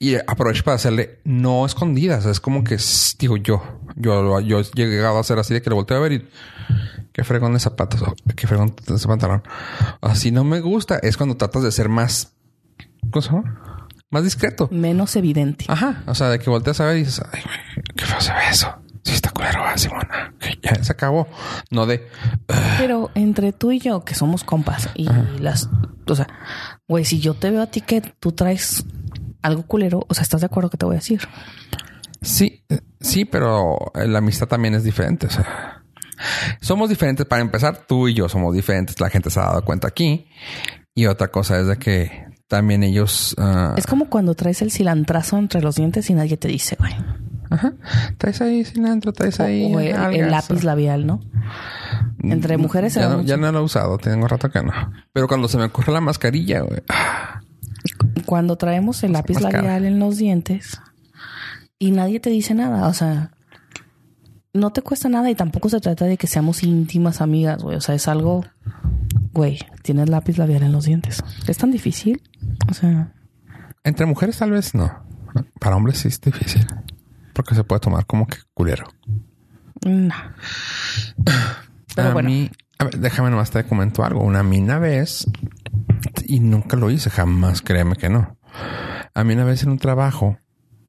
y, 0.00 0.16
aprovecho 0.16 0.64
para 0.64 0.74
hacerle 0.74 1.20
no 1.24 1.64
escondidas. 1.64 2.26
Es 2.26 2.40
como 2.40 2.64
que 2.64 2.78
digo 3.18 3.36
yo, 3.36 3.62
yo, 3.94 4.40
yo 4.40 4.58
he 4.58 4.88
llegado 4.88 5.16
a 5.16 5.20
hacer 5.20 5.38
así 5.38 5.54
de 5.54 5.62
que 5.62 5.70
le 5.70 5.76
volteo 5.76 5.98
a 5.98 6.00
ver 6.00 6.12
y 6.12 6.28
qué 7.12 7.22
fregón 7.22 7.52
de 7.52 7.60
zapatos, 7.60 8.02
qué 8.34 8.48
fregón 8.48 8.74
de 8.84 8.96
ese 8.96 9.06
pantalón. 9.06 9.44
Así 10.00 10.32
no 10.32 10.42
me 10.42 10.60
gusta. 10.60 10.98
Es 10.98 11.16
cuando 11.16 11.36
tratas 11.36 11.62
de 11.62 11.70
ser 11.70 11.88
más, 11.88 12.34
¿cómo 13.12 13.22
se 13.22 13.30
llama? 13.30 13.88
Más 14.10 14.24
discreto. 14.24 14.68
Menos 14.72 15.14
evidente. 15.14 15.64
Ajá. 15.68 16.02
O 16.06 16.14
sea, 16.16 16.28
de 16.28 16.40
que 16.40 16.50
volteas 16.50 16.80
a 16.80 16.86
ver 16.86 16.96
y 16.96 17.00
dices, 17.00 17.22
ay, 17.30 17.40
qué 17.94 18.04
feo 18.04 18.20
se 18.20 18.32
ve 18.32 18.40
eso. 18.50 18.83
Sí, 19.04 19.12
está 19.12 19.30
culero, 19.30 19.62
ah, 19.62 19.76
Simona. 19.76 20.34
Ya 20.62 20.82
se 20.82 20.92
acabó. 20.92 21.28
No 21.70 21.86
de. 21.86 22.08
Pero 22.78 23.10
entre 23.14 23.52
tú 23.52 23.70
y 23.70 23.78
yo, 23.78 24.04
que 24.04 24.14
somos 24.14 24.44
compas, 24.44 24.88
y 24.94 25.08
las. 25.38 25.68
O 26.06 26.14
sea, 26.14 26.26
güey, 26.88 27.04
si 27.04 27.20
yo 27.20 27.34
te 27.34 27.50
veo 27.50 27.62
a 27.62 27.66
ti 27.66 27.82
que 27.82 28.00
tú 28.00 28.32
traes 28.32 28.84
algo 29.42 29.64
culero, 29.64 30.06
o 30.08 30.14
sea, 30.14 30.22
¿estás 30.22 30.40
de 30.40 30.46
acuerdo 30.46 30.70
que 30.70 30.78
te 30.78 30.86
voy 30.86 30.94
a 30.94 30.98
decir? 30.98 31.20
Sí, 32.22 32.64
sí, 33.00 33.26
pero 33.26 33.76
la 33.94 34.18
amistad 34.18 34.48
también 34.48 34.74
es 34.74 34.84
diferente. 34.84 35.26
O 35.26 35.30
sea, 35.30 35.84
somos 36.62 36.88
diferentes. 36.88 37.26
Para 37.26 37.42
empezar, 37.42 37.84
tú 37.86 38.08
y 38.08 38.14
yo 38.14 38.28
somos 38.28 38.54
diferentes. 38.54 38.98
La 39.00 39.10
gente 39.10 39.28
se 39.28 39.38
ha 39.38 39.44
dado 39.44 39.64
cuenta 39.64 39.88
aquí. 39.88 40.26
Y 40.94 41.06
otra 41.06 41.28
cosa 41.28 41.60
es 41.60 41.66
de 41.66 41.76
que 41.76 42.26
también 42.48 42.82
ellos. 42.82 43.34
Ah, 43.36 43.74
es 43.76 43.86
como 43.86 44.08
cuando 44.08 44.34
traes 44.34 44.62
el 44.62 44.70
cilantrazo 44.70 45.36
entre 45.36 45.60
los 45.60 45.76
dientes 45.76 46.08
y 46.08 46.14
nadie 46.14 46.38
te 46.38 46.48
dice, 46.48 46.76
güey. 46.78 46.94
Ajá. 47.50 47.74
Traes 48.18 48.40
ahí 48.40 48.64
cilantro, 48.64 49.12
traes 49.12 49.40
ahí. 49.40 49.72
el, 49.72 50.30
lápiz 50.30 50.64
labial, 50.64 51.06
¿no? 51.06 51.20
Entre 52.22 52.56
mujeres. 52.56 52.94
Ya 52.94 53.08
no, 53.08 53.22
ya 53.22 53.36
no 53.36 53.52
lo 53.52 53.60
he 53.60 53.62
usado, 53.62 53.98
tengo 53.98 54.26
rato 54.28 54.50
que 54.50 54.62
no. 54.62 54.72
Pero 55.12 55.28
cuando 55.28 55.48
se 55.48 55.58
me 55.58 55.64
ocurre 55.64 55.92
la 55.92 56.00
mascarilla, 56.00 56.60
güey. 56.60 56.82
Cuando 58.26 58.56
traemos 58.56 59.02
el 59.04 59.12
lápiz 59.12 59.40
labial 59.40 59.84
en 59.84 59.98
los 59.98 60.16
dientes 60.16 60.80
y 61.78 61.90
nadie 61.90 62.20
te 62.20 62.30
dice 62.30 62.54
nada, 62.54 62.88
o 62.88 62.94
sea, 62.94 63.30
no 64.54 64.72
te 64.72 64.82
cuesta 64.82 65.08
nada 65.08 65.28
y 65.30 65.34
tampoco 65.34 65.68
se 65.68 65.80
trata 65.80 66.06
de 66.06 66.16
que 66.16 66.26
seamos 66.26 66.62
íntimas 66.62 67.20
amigas, 67.20 67.62
güey. 67.62 67.76
O 67.76 67.80
sea, 67.80 67.94
es 67.94 68.08
algo, 68.08 68.44
güey, 69.32 69.58
tienes 69.82 70.08
lápiz 70.08 70.38
labial 70.38 70.62
en 70.62 70.72
los 70.72 70.84
dientes. 70.84 71.22
¿Es 71.46 71.58
tan 71.58 71.70
difícil? 71.70 72.22
O 72.70 72.74
sea. 72.74 73.12
Entre 73.82 74.06
mujeres 74.06 74.38
tal 74.38 74.52
vez 74.52 74.74
no. 74.74 75.04
Para 75.60 75.76
hombres 75.76 75.98
sí 75.98 76.08
es 76.08 76.20
difícil. 76.20 76.66
Porque 77.34 77.54
se 77.54 77.64
puede 77.64 77.80
tomar 77.80 78.06
como 78.06 78.26
que 78.26 78.38
culero. 78.54 78.86
No. 79.84 80.14
Pero 81.94 82.18
a 82.18 82.22
mí, 82.22 82.50
a 82.78 82.84
ver, 82.84 82.98
déjame 82.98 83.30
nomás 83.30 83.50
te 83.50 83.64
comento 83.64 84.04
algo. 84.04 84.22
Una 84.22 84.42
mina 84.42 84.78
vez, 84.78 85.26
y 86.26 86.40
nunca 86.40 86.76
lo 86.76 86.90
hice, 86.90 87.10
jamás, 87.10 87.60
créeme 87.60 87.96
que 87.96 88.08
no. 88.08 88.38
A 89.14 89.24
mí 89.24 89.34
una 89.34 89.44
vez 89.44 89.62
en 89.62 89.70
un 89.70 89.78
trabajo 89.78 90.38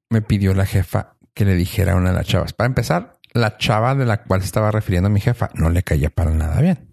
me 0.09 0.21
pidió 0.21 0.53
la 0.53 0.65
jefa 0.65 1.15
que 1.33 1.45
le 1.45 1.55
dijera 1.55 1.93
a 1.93 1.95
una 1.95 2.11
de 2.11 2.15
las 2.15 2.27
chavas. 2.27 2.53
Para 2.53 2.67
empezar, 2.67 3.17
la 3.33 3.57
chava 3.57 3.95
de 3.95 4.05
la 4.05 4.23
cual 4.23 4.41
se 4.41 4.47
estaba 4.47 4.71
refiriendo 4.71 5.07
a 5.07 5.11
mi 5.11 5.19
jefa 5.19 5.49
no 5.55 5.69
le 5.69 5.83
caía 5.83 6.09
para 6.09 6.31
nada 6.31 6.61
bien. 6.61 6.87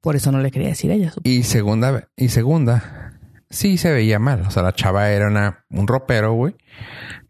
Por 0.00 0.16
eso 0.16 0.32
no 0.32 0.40
le 0.40 0.50
quería 0.50 0.68
decir 0.68 0.90
a 0.90 0.94
ella. 0.94 1.12
Y 1.22 1.42
segunda, 1.42 2.08
y 2.16 2.30
segunda, 2.30 3.12
sí 3.50 3.78
se 3.78 3.92
veía 3.92 4.18
mal. 4.18 4.42
O 4.46 4.50
sea, 4.50 4.62
la 4.62 4.72
chava 4.72 5.10
era 5.10 5.28
una, 5.28 5.64
un 5.70 5.86
ropero, 5.86 6.32
güey 6.32 6.56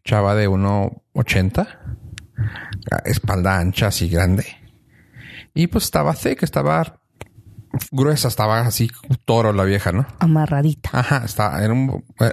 chava 0.04 0.34
de 0.34 0.48
1,80, 0.48 1.68
espalda 3.04 3.58
ancha, 3.58 3.88
así 3.88 4.08
grande. 4.08 4.46
Y 5.54 5.66
pues 5.66 5.84
estaba 5.84 6.14
que 6.14 6.44
estaba 6.44 7.00
gruesa, 7.90 8.28
estaba 8.28 8.60
así 8.60 8.90
toro 9.24 9.52
la 9.52 9.64
vieja, 9.64 9.92
¿no? 9.92 10.06
Amarradita. 10.18 10.90
Ajá, 10.92 11.22
estaba, 11.24 11.62
era 11.62 11.72
un, 11.72 12.04
eh, 12.20 12.32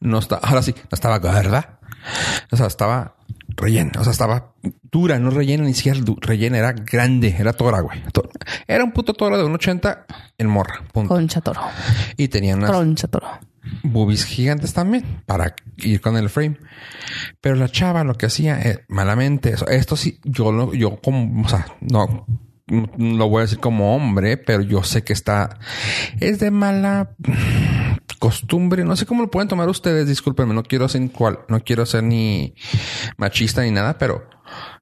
no 0.00 0.18
está, 0.18 0.36
ahora 0.36 0.62
sí, 0.62 0.74
no 0.74 0.88
estaba 0.92 1.18
gorda. 1.18 1.80
O 2.50 2.56
sea, 2.56 2.66
estaba 2.66 3.16
rellena, 3.48 3.92
o 4.00 4.02
sea, 4.04 4.12
estaba 4.12 4.54
dura, 4.82 5.18
no 5.18 5.30
rellena 5.30 5.64
ni 5.64 5.74
siquiera 5.74 6.00
rellena, 6.20 6.58
era 6.58 6.72
grande, 6.72 7.36
era 7.38 7.52
tora, 7.52 7.80
güey. 7.80 8.02
Era 8.66 8.82
un 8.82 8.92
puto 8.92 9.14
toro 9.14 9.38
de 9.38 9.44
1,80 9.44 10.04
en 10.38 10.46
morra. 10.48 10.82
Concha 10.92 11.40
toro. 11.40 11.60
Y 12.16 12.28
tenía 12.28 12.56
unas. 12.56 12.70
Concha 12.70 13.06
toro 13.06 13.28
boobies 13.82 14.24
gigantes 14.24 14.72
también 14.72 15.22
para 15.26 15.54
ir 15.76 16.00
con 16.00 16.16
el 16.16 16.28
frame. 16.28 16.58
Pero 17.40 17.56
la 17.56 17.68
chava 17.68 18.04
lo 18.04 18.14
que 18.14 18.26
hacía 18.26 18.60
eh, 18.60 18.84
malamente, 18.88 19.54
esto 19.68 19.96
sí, 19.96 20.20
yo 20.24 20.52
lo, 20.52 20.74
yo 20.74 21.00
como, 21.00 21.42
o 21.44 21.48
sea, 21.48 21.66
no, 21.80 22.26
lo 22.66 23.28
voy 23.28 23.40
a 23.40 23.42
decir 23.42 23.58
como 23.58 23.94
hombre, 23.94 24.36
pero 24.36 24.62
yo 24.62 24.82
sé 24.82 25.02
que 25.04 25.12
está, 25.12 25.58
es 26.20 26.38
de 26.38 26.50
mala 26.50 27.14
costumbre, 28.18 28.84
no 28.84 28.96
sé 28.96 29.04
cómo 29.04 29.22
lo 29.22 29.30
pueden 29.30 29.48
tomar 29.48 29.68
ustedes, 29.68 30.06
discúlpenme, 30.06 30.54
no 30.54 30.62
quiero 30.62 30.88
ser 30.88 31.10
cual, 31.10 31.40
no 31.48 31.60
quiero 31.64 31.86
ser 31.86 32.04
ni 32.04 32.54
machista 33.16 33.62
ni 33.62 33.72
nada, 33.72 33.98
pero 33.98 34.28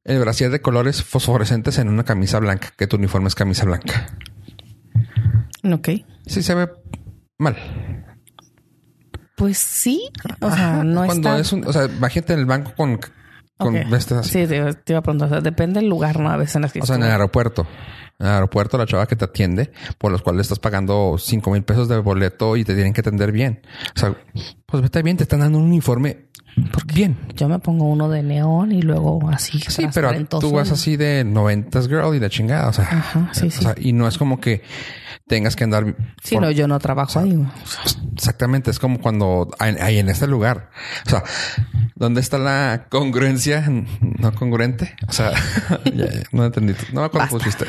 el 0.05 0.19
brasier 0.21 0.51
de 0.51 0.61
colores 0.61 1.03
fosforescentes 1.03 1.79
en 1.79 1.89
una 1.89 2.05
camisa 2.05 2.39
blanca, 2.39 2.73
que 2.77 2.87
tu 2.87 2.97
uniforme 2.97 3.29
es 3.29 3.35
camisa 3.35 3.65
blanca. 3.65 4.15
Ok. 5.65 5.89
Sí 6.27 6.43
se 6.43 6.55
ve 6.55 6.69
mal. 7.39 7.57
Pues 9.41 9.57
sí. 9.57 10.11
O 10.41 10.51
sea, 10.51 10.85
no 10.85 11.07
Cuando 11.07 11.35
es 11.39 11.51
un, 11.51 11.67
o 11.67 11.73
sea, 11.73 11.87
imagínate 11.87 12.35
en 12.35 12.41
el 12.41 12.45
banco 12.45 12.75
con, 12.77 13.01
con 13.57 13.75
este 13.75 14.23
Sí, 14.23 14.47
te, 14.47 14.57
iba 14.57 14.69
a 14.99 15.03
preguntar. 15.03 15.29
O 15.29 15.31
sea, 15.31 15.41
depende 15.41 15.81
del 15.81 15.89
lugar, 15.89 16.21
¿no? 16.21 16.29
A 16.29 16.37
veces 16.37 16.57
en 16.57 16.63
las 16.63 16.75
que. 16.75 16.81
O 16.81 16.85
sea, 16.85 16.97
en 16.97 17.05
el 17.05 17.11
aeropuerto. 17.11 17.67
En 18.19 18.27
el 18.27 18.33
aeropuerto, 18.35 18.77
la 18.77 18.85
chava 18.85 19.07
que 19.07 19.17
te 19.17 19.25
atiende, 19.25 19.73
por 19.97 20.13
los 20.13 20.21
cuales 20.21 20.43
estás 20.43 20.59
pagando 20.59 21.17
cinco 21.19 21.53
mil 21.53 21.63
pesos 21.63 21.89
de 21.89 21.97
boleto 22.01 22.59
y 22.59 22.65
te 22.65 22.75
tienen 22.75 22.93
que 22.93 23.01
atender 23.01 23.33
bien. 23.33 23.63
O 23.97 23.99
sea, 23.99 24.15
pues 24.67 24.83
vete 24.83 25.03
bien, 25.03 25.17
te 25.17 25.23
están 25.23 25.41
dando 25.41 25.57
un 25.57 25.65
uniforme 25.65 26.27
bien. 26.93 27.17
Yo 27.35 27.49
me 27.49 27.61
pongo 27.61 27.87
uno 27.87 28.11
de 28.11 28.23
neón 28.23 28.73
y 28.73 28.83
luego 28.83 29.27
así. 29.31 29.59
Sí, 29.59 29.87
pero 29.95 30.13
tú 30.27 30.53
vas 30.53 30.71
así 30.71 30.99
de 30.99 31.25
noventas 31.25 31.89
girl 31.89 32.15
y 32.15 32.19
de 32.19 32.29
chingada. 32.29 32.69
O 32.69 32.75
sea, 32.75 32.85
Ajá, 32.85 33.31
sí, 33.33 33.51
sí. 33.51 33.67
y 33.79 33.95
no 33.95 34.07
es 34.07 34.19
como 34.19 34.39
que 34.39 34.61
tengas 35.27 35.57
que 35.57 35.65
andar. 35.65 35.97
Sí, 36.23 36.37
no, 36.37 36.51
yo 36.51 36.69
no 36.69 36.79
trabajo 36.79 37.19
ahí. 37.19 37.47
Exactamente. 38.15 38.71
Es 38.71 38.79
como 38.79 39.01
cuando 39.01 39.51
hay, 39.59 39.99
en 39.99 40.09
este 40.09 40.27
lugar. 40.27 40.71
O 41.07 41.11
sea, 41.11 41.25
¿dónde 41.95 42.21
está 42.21 42.39
la 42.39 42.87
congruencia 42.89 43.65
no 44.01 44.35
congruente? 44.35 44.97
O 45.09 45.13
sea, 45.13 45.33
no 46.33 46.45
entendí. 46.45 46.75
No 46.93 47.01
me 47.01 47.07
acuerdo 47.07 47.29
pusiste. 47.29 47.67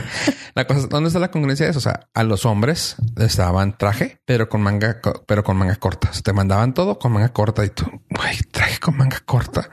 La 0.54 0.66
cosa, 0.66 0.88
¿dónde 0.88 1.08
está 1.08 1.20
la 1.20 1.32
congruencia 1.32 1.66
de 1.66 1.72
eso? 1.72 1.80
O 1.80 1.82
sea, 1.82 2.08
a 2.14 2.24
los 2.24 2.46
hombres 2.46 2.96
les 3.16 3.38
daban 3.38 3.78
traje, 3.78 4.20
pero 4.26 4.50
con 4.50 4.62
manga, 4.62 5.00
pero 5.26 5.44
con 5.44 5.58
manga 5.58 5.76
corta. 5.76 6.10
O 6.10 6.14
sea, 6.14 6.22
te 6.22 6.34
mandaban 6.34 6.74
todo 6.74 7.00
con 7.00 7.14
manga 7.14 7.30
corta 7.30 7.64
y 7.64 7.70
tú, 7.70 7.86
güey, 8.10 8.38
traje 8.52 8.80
con 8.80 8.98
manga 8.98 9.20
corta. 9.26 9.70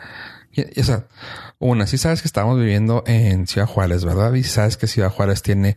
Y, 0.53 0.81
o 0.81 0.85
sea, 0.85 1.07
una, 1.59 1.87
sí 1.87 1.99
sabes 1.99 2.23
que 2.23 2.29
estamos 2.29 2.59
viviendo 2.59 3.03
en 3.07 3.47
Ciudad 3.47 3.67
Juárez, 3.67 4.05
¿verdad? 4.05 4.33
Y 4.35 4.45
sabes 4.45 4.77
que 4.77 4.87
Ciudad 4.87 5.11
Juárez 5.11 5.43
tiene 5.43 5.77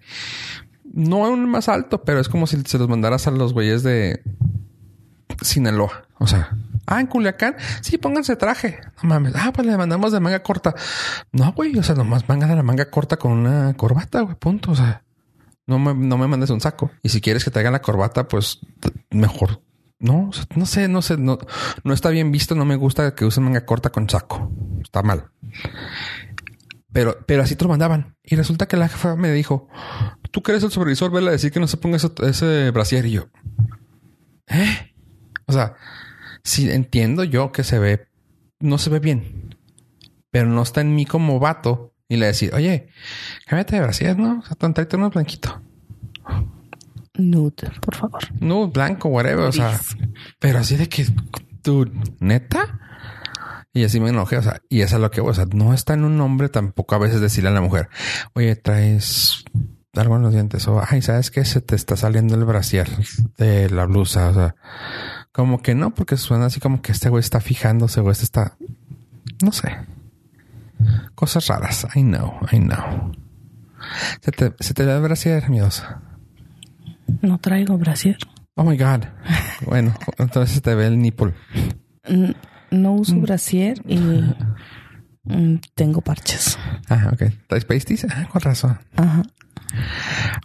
no 0.93 1.17
un 1.19 1.49
más 1.49 1.69
alto, 1.69 2.04
pero 2.04 2.19
es 2.19 2.30
como 2.30 2.47
si 2.47 2.62
se 2.65 2.77
los 2.77 2.89
mandaras 2.89 3.27
a 3.27 3.32
los 3.32 3.54
güeyes 3.54 3.84
de 3.84 4.21
Sinaloa. 5.41 6.06
O 6.19 6.27
sea, 6.27 6.56
ah, 6.86 6.99
en 6.99 7.08
Culiacán, 7.08 7.56
sí, 7.82 7.97
pónganse 7.97 8.36
traje. 8.36 8.80
No 9.01 9.10
mames. 9.10 9.34
Ah, 9.36 9.51
pues 9.54 9.65
le 9.65 9.77
mandamos 9.77 10.12
de 10.12 10.19
manga 10.19 10.43
corta. 10.43 10.75
No, 11.32 11.54
güey, 11.54 11.77
o 11.77 11.84
sea, 11.84 11.95
nomás 11.95 12.27
manga 12.27 12.47
de 12.47 12.56
la 12.56 12.63
manga 12.63 12.89
corta 12.89 13.17
con 13.17 13.32
una 13.32 13.73
corbata, 13.73 14.21
güey, 14.21 14.36
punto. 14.36 14.71
O 14.71 14.75
sea, 14.75 15.04
no 15.65 15.80
me, 15.80 15.93
no 15.93 16.17
me 16.17 16.27
mandes 16.27 16.49
un 16.49 16.62
saco. 16.62 16.91
Y 17.01 17.10
si 17.10 17.21
quieres 17.21 17.43
que 17.43 17.51
te 17.51 17.60
hagan 17.60 17.73
la 17.73 17.82
corbata, 17.82 18.27
pues 18.27 18.60
mejor. 19.10 19.62
No, 19.99 20.32
no 20.56 20.65
sé, 20.65 20.88
no 20.88 21.01
sé, 21.01 21.17
no, 21.17 21.38
no 21.84 21.93
está 21.93 22.10
bien 22.10 22.32
visto. 22.32 22.56
No 22.56 22.65
me 22.65 22.75
gusta 22.75 23.15
que 23.15 23.25
usen 23.25 23.43
manga 23.43 23.65
corta 23.65 23.91
con 23.91 24.10
saco. 24.10 24.51
Está 24.82 25.04
mal. 25.04 25.25
Pero, 26.91 27.17
pero 27.25 27.43
así 27.43 27.56
te 27.56 27.63
lo 27.63 27.69
mandaban. 27.69 28.15
Y 28.23 28.36
resulta 28.36 28.67
que 28.67 28.77
la 28.77 28.89
jefa 28.89 29.15
me 29.15 29.32
dijo, 29.32 29.69
tú 30.32 30.41
que 30.41 30.52
eres 30.52 30.63
el 30.63 30.72
supervisor, 30.72 31.12
vele 31.12 31.30
a 31.30 31.32
decir 31.32 31.52
que 31.52 31.60
no 31.60 31.67
se 31.67 31.78
ponga 31.78 31.98
ese, 31.98 32.72
brasier. 32.72 33.06
Y 33.06 33.12
yo, 33.12 33.28
¿eh? 34.48 34.94
O 35.46 35.54
sea, 35.54 35.76
sí 36.44 36.70
entiendo 36.72 37.24
yo 37.24 37.52
que 37.52 37.63
se 37.63 37.78
ve, 37.78 38.08
no 38.60 38.78
se 38.78 38.89
ve 38.89 39.00
bien, 39.00 39.56
pero 40.32 40.48
no 40.48 40.63
está 40.63 40.82
en 40.82 40.96
mí 40.96 41.06
como 41.06 41.39
vato. 41.39 41.89
Y 42.08 42.17
le 42.17 42.26
decir, 42.26 42.54
oye, 42.54 42.89
cámbiate 43.46 43.78
de 43.78 43.82
brasier, 43.84 44.17
¿no? 44.17 44.39
O 44.39 44.44
sea, 44.44 44.56
tráete 44.58 44.98
uno 44.98 45.10
blanquito. 45.10 45.62
Nude, 47.13 47.72
por 47.80 47.96
favor. 47.96 48.22
Nude, 48.41 48.72
blanco, 48.72 49.08
whatever. 49.08 49.46
O 49.46 49.52
sea, 49.54 49.80
pero 50.38 50.60
así 50.60 50.76
de 50.76 50.89
que, 50.89 51.06
tú, 51.62 51.89
neta. 52.20 52.80
Y 53.74 53.86
así 53.86 54.02
me 54.02 54.10
enojé, 54.10 54.36
o 54.36 54.44
sea, 54.44 54.62
y 54.67 54.82
eso 54.82 54.98
es 54.98 55.02
lo 55.02 55.10
que, 55.10 55.22
o 55.22 55.34
sea, 55.34 55.46
no 55.46 55.74
está 55.74 55.94
en 55.94 56.04
un 56.04 56.17
nombre 56.17 56.50
tampoco 56.50 56.96
a 56.96 56.98
veces 56.98 57.22
decirle 57.22 57.50
a 57.50 57.54
la 57.54 57.62
mujer, 57.62 57.88
oye, 58.34 58.58
traes 58.58 59.46
algo 59.93 60.15
en 60.15 60.21
los 60.21 60.34
dientes 60.34 60.67
o, 60.67 60.82
ay, 60.88 61.01
¿sabes 61.01 61.32
qué? 61.32 61.43
Se 61.45 61.62
te 61.62 61.75
está 61.75 61.97
saliendo 61.97 62.36
el 62.36 62.45
brasier 62.45 62.89
de 63.38 63.69
la 63.69 63.86
blusa, 63.86 64.30
o 64.30 64.34
sea, 64.34 64.56
como 65.32 65.62
que 65.62 65.75
no, 65.75 65.93
porque 65.93 66.17
suena 66.17 66.45
así 66.45 66.60
como 66.60 66.82
que 66.82 66.91
este 66.91 67.10
güey 67.10 67.19
está 67.21 67.41
fijándose 67.41 67.99
o 67.99 68.10
este 68.12 68.23
está, 68.23 68.56
no 69.43 69.51
sé, 69.51 69.75
cosas 71.15 71.47
raras, 71.47 71.88
I 71.95 72.01
know, 72.04 72.39
I 72.51 72.60
know. 72.60 73.12
Se 74.21 74.32
te, 74.32 74.54
se 74.60 74.73
te 74.73 74.86
ve 74.86 74.95
el 74.95 75.01
brasier, 75.01 75.49
miedos. 75.49 75.84
No 77.21 77.38
traigo 77.39 77.77
brasier. 77.77 78.17
Oh 78.56 78.63
my 78.63 78.77
God. 78.77 79.06
bueno, 79.65 79.93
entonces 80.17 80.56
se 80.56 80.62
te 80.62 80.73
ve 80.75 80.88
el 80.88 80.99
nipple. 80.99 81.34
Mm, 82.08 82.32
No 82.71 82.93
uso 82.93 83.15
brasier 83.17 83.82
y 83.86 83.97
mm, 83.97 85.60
tengo 85.75 86.01
parches. 86.01 86.58
Ajá, 86.88 87.10
ok. 87.12 87.23
¿Traes 87.47 87.65
pasties? 87.65 88.06
Ah, 88.10 88.27
con 88.32 88.41
razón. 88.41 88.80
Ajá. 88.95 89.23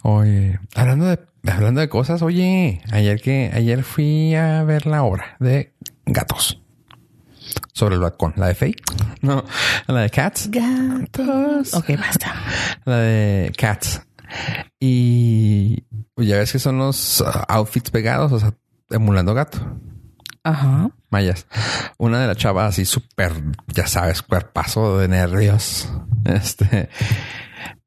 Oye, 0.03 0.59
hablando 0.75 1.05
de, 1.05 1.19
hablando 1.47 1.81
de 1.81 1.89
cosas, 1.89 2.21
oye, 2.21 2.81
ayer 2.91 3.21
que, 3.21 3.51
ayer 3.53 3.83
fui 3.83 4.35
a 4.35 4.63
ver 4.63 4.85
la 4.85 5.03
obra 5.03 5.35
de 5.39 5.73
gatos. 6.05 6.61
Sobre 7.73 7.95
el 7.95 8.01
balcón. 8.01 8.33
¿La 8.35 8.47
de 8.47 8.55
Faye? 8.55 8.75
No, 9.21 9.45
la 9.87 10.01
de 10.01 10.09
Cats. 10.09 10.49
Gatos. 10.49 11.73
Ok, 11.73 11.91
basta. 11.97 12.33
La 12.85 12.97
de 12.97 13.53
Cats. 13.55 14.01
Y 14.79 15.83
ya 16.17 16.37
ves 16.37 16.51
que 16.51 16.59
son 16.59 16.77
los 16.77 17.21
uh, 17.21 17.43
outfits 17.47 17.91
pegados, 17.91 18.31
o 18.31 18.39
sea, 18.39 18.53
emulando 18.89 19.33
gato. 19.33 19.59
Ajá. 20.43 20.89
Mayas. 21.09 21.47
Una 21.97 22.21
de 22.21 22.27
las 22.27 22.37
chavas 22.37 22.69
así 22.69 22.85
súper, 22.85 23.33
ya 23.67 23.87
sabes, 23.87 24.21
cuerpazo 24.21 24.97
de 24.97 25.07
nervios. 25.07 25.89
Este 26.25 26.89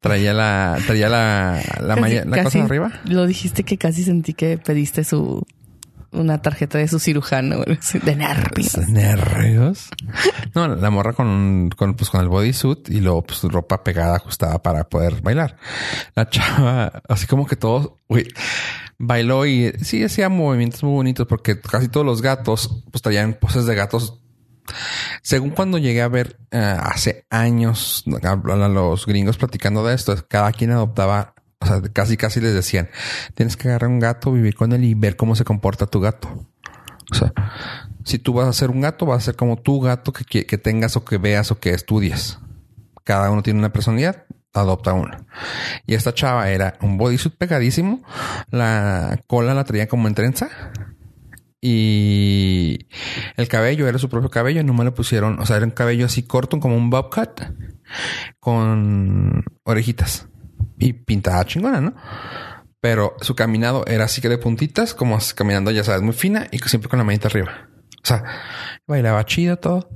traía 0.00 0.32
la, 0.34 0.78
traía 0.86 1.08
la, 1.08 1.62
la, 1.80 1.94
Casi- 1.94 2.00
malla- 2.00 2.24
la 2.24 2.42
cosa 2.44 2.58
de 2.58 2.64
arriba. 2.64 2.92
Lo 3.04 3.26
dijiste 3.26 3.62
que 3.64 3.78
casi 3.78 4.04
sentí 4.04 4.34
que 4.34 4.58
pediste 4.58 5.04
su 5.04 5.46
una 6.12 6.42
tarjeta 6.42 6.76
de 6.78 6.88
su 6.88 6.98
cirujano 6.98 7.58
güey, 7.62 7.78
así, 7.78 8.00
de 8.00 8.16
nervios. 8.16 8.76
Nervios. 8.88 9.90
No, 10.56 10.66
la 10.74 10.90
morra 10.90 11.12
con, 11.12 11.70
con, 11.76 11.94
pues, 11.94 12.10
con 12.10 12.20
el 12.20 12.28
bodysuit 12.28 12.88
y 12.90 13.00
luego 13.00 13.22
pues, 13.22 13.42
ropa 13.44 13.84
pegada, 13.84 14.16
ajustada 14.16 14.60
para 14.60 14.88
poder 14.88 15.22
bailar. 15.22 15.56
La 16.16 16.28
chava, 16.28 17.00
así 17.08 17.28
como 17.28 17.46
que 17.46 17.54
todos, 17.54 17.92
uy, 18.08 18.26
bailó 18.98 19.46
y 19.46 19.70
sí 19.82 20.02
hacía 20.02 20.28
movimientos 20.28 20.82
muy 20.82 20.92
bonitos 20.94 21.28
porque 21.28 21.60
casi 21.60 21.86
todos 21.88 22.04
los 22.04 22.22
gatos 22.22 22.82
pues 22.90 23.02
traían 23.02 23.34
poses 23.34 23.66
de 23.66 23.74
gatos. 23.76 24.20
Según 25.22 25.50
cuando 25.50 25.78
llegué 25.78 26.02
a 26.02 26.08
ver 26.08 26.38
eh, 26.50 26.58
hace 26.58 27.26
años 27.30 28.04
a, 28.22 28.36
los 28.36 29.06
gringos 29.06 29.38
platicando 29.38 29.84
de 29.84 29.94
esto, 29.94 30.14
cada 30.28 30.52
quien 30.52 30.70
adoptaba, 30.70 31.34
o 31.60 31.66
sea, 31.66 31.82
casi 31.92 32.16
casi 32.16 32.40
les 32.40 32.54
decían, 32.54 32.88
tienes 33.34 33.56
que 33.56 33.68
agarrar 33.68 33.90
un 33.90 34.00
gato, 34.00 34.32
vivir 34.32 34.54
con 34.54 34.72
él 34.72 34.84
y 34.84 34.94
ver 34.94 35.16
cómo 35.16 35.36
se 35.36 35.44
comporta 35.44 35.86
tu 35.86 36.00
gato. 36.00 36.46
O 37.10 37.14
sea, 37.14 37.32
si 38.04 38.18
tú 38.18 38.32
vas 38.32 38.48
a 38.48 38.52
ser 38.52 38.70
un 38.70 38.80
gato, 38.80 39.06
vas 39.06 39.18
a 39.18 39.26
ser 39.26 39.36
como 39.36 39.56
tu 39.56 39.80
gato 39.80 40.12
que, 40.12 40.46
que 40.46 40.58
tengas 40.58 40.96
o 40.96 41.04
que 41.04 41.18
veas 41.18 41.50
o 41.50 41.58
que 41.58 41.70
estudies. 41.70 42.38
Cada 43.04 43.30
uno 43.30 43.42
tiene 43.42 43.58
una 43.58 43.72
personalidad, 43.72 44.24
adopta 44.52 44.92
uno. 44.92 45.26
Y 45.86 45.94
esta 45.94 46.14
chava 46.14 46.50
era 46.50 46.74
un 46.80 46.96
bodysuit 46.96 47.34
pegadísimo, 47.36 48.02
la 48.50 49.20
cola 49.26 49.54
la 49.54 49.64
traía 49.64 49.88
como 49.88 50.08
en 50.08 50.14
trenza 50.14 50.48
y 51.60 52.86
el 53.36 53.48
cabello 53.48 53.86
era 53.86 53.98
su 53.98 54.08
propio 54.08 54.30
cabello, 54.30 54.64
no 54.64 54.72
me 54.72 54.84
le 54.84 54.92
pusieron, 54.92 55.38
o 55.40 55.46
sea, 55.46 55.56
era 55.56 55.66
un 55.66 55.72
cabello 55.72 56.06
así 56.06 56.22
corto 56.22 56.58
como 56.58 56.76
un 56.76 56.88
bob 56.88 57.10
cut 57.14 57.42
con 58.38 59.44
orejitas 59.64 60.28
y 60.78 60.94
pintada 60.94 61.44
chingona, 61.44 61.80
¿no? 61.80 61.94
Pero 62.80 63.14
su 63.20 63.34
caminado 63.34 63.84
era 63.86 64.04
así 64.04 64.22
que 64.22 64.30
de 64.30 64.38
puntitas, 64.38 64.94
como 64.94 65.18
caminando, 65.34 65.70
ya 65.70 65.84
sabes, 65.84 66.00
muy 66.00 66.14
fina 66.14 66.46
y 66.50 66.58
siempre 66.58 66.88
con 66.88 66.98
la 66.98 67.04
manita 67.04 67.28
arriba. 67.28 67.68
O 68.02 68.06
sea, 68.06 68.24
bailaba 68.86 69.24
chido 69.26 69.58
todo. 69.58 69.90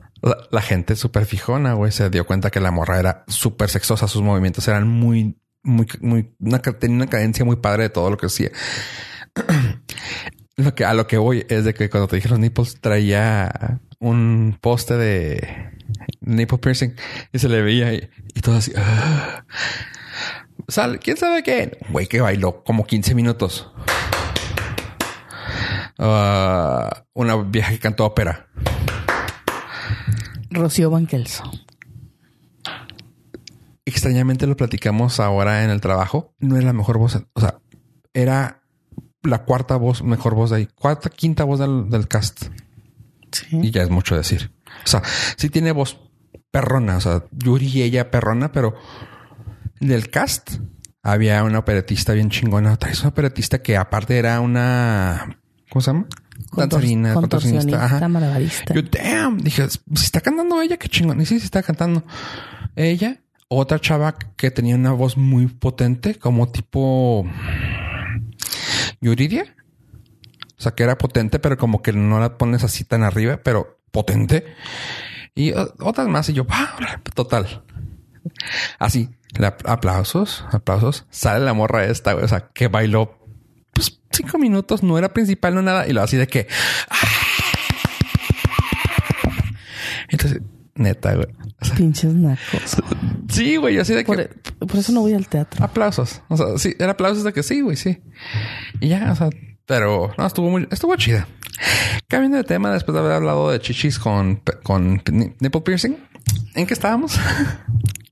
La, 0.51 0.63
gente 0.63 0.97
súper 0.97 1.27
fijona, 1.27 1.75
güey, 1.75 1.93
se 1.93 2.09
dio 2.09 2.27
cuenta 2.27 2.51
que 2.51 2.61
la 2.61 2.71
morra 2.71 2.99
era 2.99 3.25
súper 3.27 3.69
sexosa. 3.69 4.09
Sus 4.09 4.23
movimientos 4.23 4.67
eran 4.69 4.89
muy, 4.89 5.39
muy, 5.63 5.87
muy, 6.01 6.35
tenía 6.79 6.97
una 6.97 7.07
cadencia 7.07 7.45
muy 7.45 7.57
padre 7.57 7.85
de 7.85 7.91
todo 7.91 8.11
lo 8.11 8.17
que 8.17 8.27
hacía. 8.27 8.51
lo 10.57 10.75
que, 10.75 10.85
a 10.85 10.95
lo 10.95 11.07
que 11.07 11.19
voy 11.19 11.47
es 11.49 11.65
de 11.65 11.75
que 11.75 11.91
cuando 11.91 12.09
te 12.09 12.17
dije 12.17 12.29
los 12.29 12.39
nipples 12.39 12.81
traía 12.81 13.81
un 13.99 14.57
poste 14.61 14.97
de 14.97 15.71
nipple 16.21 16.59
piercing 16.59 16.95
y 17.33 17.39
se 17.39 17.49
le 17.49 17.63
veía 17.63 17.93
y, 17.95 18.09
y 18.35 18.41
todo 18.41 18.57
así. 18.57 18.73
ah. 18.77 19.45
Sal, 20.69 20.99
¿quién 21.01 21.17
sabe 21.17 21.43
qué? 21.43 21.79
Güey 21.91 22.07
que 22.07 22.21
bailó 22.21 22.63
como 22.65 22.87
15 22.87 23.15
minutos. 23.15 23.71
Ah, 25.99 27.05
una 27.13 27.37
vieja 27.37 27.71
que 27.71 27.79
cantó 27.79 28.05
ópera. 28.07 28.49
Rocío 30.51 30.91
Bankelso. 30.91 31.45
Extrañamente 33.85 34.47
lo 34.47 34.57
platicamos 34.57 35.21
ahora 35.21 35.65
en 35.65 35.71
el 35.71 35.81
trabajo. 35.81 36.35
No 36.39 36.57
era 36.57 36.67
la 36.67 36.73
mejor 36.73 36.99
voz. 36.99 37.21
O 37.35 37.41
sea, 37.41 37.59
era 38.15 38.63
la 39.25 39.45
cuarta 39.45 39.77
voz, 39.77 40.03
mejor 40.03 40.35
voz 40.35 40.51
de 40.51 40.57
ahí. 40.57 40.69
Cuarta, 40.75 41.11
quinta 41.11 41.45
voz 41.45 41.59
del, 41.59 41.89
del 41.91 42.09
cast. 42.09 42.47
Sí. 43.33 43.59
Y 43.63 43.71
ya 43.71 43.83
es 43.83 43.91
mucho 43.91 44.17
decir. 44.17 44.53
O 44.85 44.87
sea, 44.87 45.03
sí 45.37 45.49
tiene 45.49 45.73
voz 45.73 45.99
perrona. 46.51 46.97
O 46.97 47.01
sea, 47.01 47.25
Yuri 47.33 47.67
y 47.67 47.83
ella 47.83 48.11
perrona, 48.11 48.53
pero 48.53 48.75
del 49.81 50.11
cast 50.11 50.59
había 51.03 51.43
una 51.43 51.59
operetista 51.59 52.13
bien 52.13 52.31
chingona. 52.31 52.77
Traes 52.77 53.01
una 53.01 53.11
operetista 53.11 53.61
que 53.61 53.77
aparte 53.77 54.19
era 54.19 54.41
una... 54.41 55.39
¿Cómo 55.71 55.81
se 55.83 55.91
llama? 55.91 56.07
Danzarina, 56.57 57.15
contorsionista. 57.15 57.85
Ajá. 57.85 58.09
Yo, 58.73 58.83
damn, 58.83 59.39
dije, 59.39 59.69
si 59.69 59.81
está 59.95 60.21
cantando 60.21 60.61
ella, 60.61 60.77
qué 60.77 60.89
chingón. 60.89 61.21
Y 61.21 61.27
sí, 61.27 61.39
sí 61.39 61.47
está 61.47 61.63
cantando. 61.63 62.05
Ella, 62.77 63.21
otra 63.49 63.81
chava 63.81 64.15
que 64.37 64.51
tenía 64.51 64.75
una 64.77 64.93
voz 64.93 65.17
muy 65.17 65.47
potente, 65.47 66.17
como 66.17 66.49
tipo 66.51 67.27
Yuridia. 69.05 69.55
O 70.57 70.63
sea, 70.65 70.73
que 70.73 70.83
era 70.83 70.97
potente, 70.99 71.39
pero 71.39 71.57
como 71.59 71.83
que 71.83 71.93
no 71.93 72.19
la 72.21 72.39
pones 72.39 72.65
así 72.65 72.85
tan 72.85 73.03
arriba, 73.03 73.41
pero 73.43 73.79
potente. 73.91 74.45
Y 75.35 75.53
otras 75.81 76.09
más. 76.09 76.29
Y 76.29 76.33
yo, 76.33 76.47
ah, 76.49 77.01
total. 77.15 77.65
Así, 78.79 79.11
la- 79.37 79.57
aplausos, 79.67 80.45
aplausos. 80.53 81.05
Sale 81.11 81.45
la 81.45 81.53
morra 81.53 81.85
esta, 81.85 82.13
güey, 82.15 82.25
o 82.25 82.29
sea, 82.29 82.49
que 82.55 82.69
bailó 82.69 83.19
pues 83.75 84.01
cinco 84.13 84.39
minutos, 84.39 84.83
no 84.83 84.97
era 84.97 85.13
principal, 85.13 85.55
no 85.55 85.63
nada. 85.63 85.87
Y 85.89 85.93
lo 85.93 86.01
así 86.03 86.17
de 86.17 86.27
que. 86.29 86.47
Entonces, 90.09 90.41
neta, 90.75 91.15
güey. 91.15 91.29
Pinches 91.71 92.15
nacos. 92.15 92.77
sí, 93.29 93.57
güey, 93.57 93.79
así 93.79 93.93
de 93.95 94.05
que. 94.05 94.31
Por, 94.59 94.69
por 94.69 94.77
eso 94.79 94.93
no 94.93 95.01
voy 95.01 95.15
al 95.15 95.27
teatro. 95.29 95.65
Aplausos. 95.65 96.23
O 96.29 96.37
sea, 96.37 96.59
sí, 96.59 96.75
era 96.79 96.93
aplausos 96.93 97.25
de 97.25 97.33
que 97.33 97.43
sí, 97.43 97.61
güey, 97.61 97.77
sí. 97.77 97.99
Y 98.81 98.89
ya, 98.89 99.11
o 99.13 99.17
sea, 99.17 99.31
pero 99.67 100.13
no, 100.19 100.27
estuvo 100.27 100.51
muy, 100.51 100.69
estuvo 100.71 100.95
chida. 100.97 101.27
Cambiando 102.09 102.37
de 102.39 102.45
tema, 102.45 102.73
después 102.73 102.93
de 102.95 103.01
haber 103.01 103.13
hablado 103.13 103.51
de 103.51 103.61
chichis 103.61 103.99
con, 103.99 104.43
con 104.63 105.03
ni- 105.11 105.33
nipple 105.41 105.61
piercing, 105.63 105.97
¿en 106.55 106.67
qué 106.67 106.75
estábamos? 106.75 107.19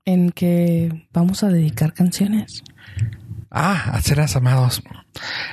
En 0.05 0.31
que 0.31 1.07
vamos 1.13 1.43
a 1.45 1.49
dedicar 1.49 1.93
canciones. 1.93 2.63
ah, 3.51 3.91
a 3.93 4.01
seres 4.01 4.35
amados. 4.37 4.83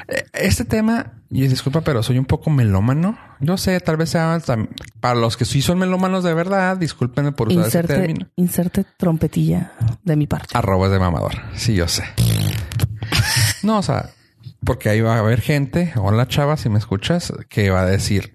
Eh, 0.07 0.25
Este 0.33 0.65
tema, 0.65 1.13
y 1.29 1.47
disculpa, 1.47 1.81
pero 1.81 2.01
soy 2.03 2.17
un 2.17 2.25
poco 2.25 2.49
melómano. 2.49 3.17
Yo 3.39 3.57
sé, 3.57 3.79
tal 3.79 3.97
vez 3.97 4.09
sea 4.09 4.39
para 4.99 5.15
los 5.15 5.37
que 5.37 5.45
sí 5.45 5.61
son 5.61 5.77
melómanos 5.79 6.23
de 6.23 6.33
verdad, 6.33 6.77
discúlpenme 6.77 7.31
por 7.31 7.47
usar 7.49 7.59
ese 7.59 7.67
Inserte, 7.79 7.93
término. 7.95 8.27
inserte 8.35 8.85
trompetilla 8.97 9.71
de 10.03 10.15
mi 10.15 10.27
parte. 10.27 10.57
Arrobas 10.57 10.91
de 10.91 10.99
mamador. 10.99 11.33
Sí, 11.55 11.75
yo 11.75 11.87
sé. 11.87 12.03
No, 13.63 13.79
o 13.79 13.83
sea, 13.83 14.09
porque 14.63 14.89
ahí 14.89 15.01
va 15.01 15.15
a 15.15 15.19
haber 15.19 15.41
gente, 15.41 15.93
hola 15.95 16.27
chava, 16.27 16.57
si 16.57 16.69
me 16.69 16.79
escuchas, 16.79 17.31
que 17.49 17.69
va 17.69 17.81
a 17.81 17.85
decir, 17.85 18.33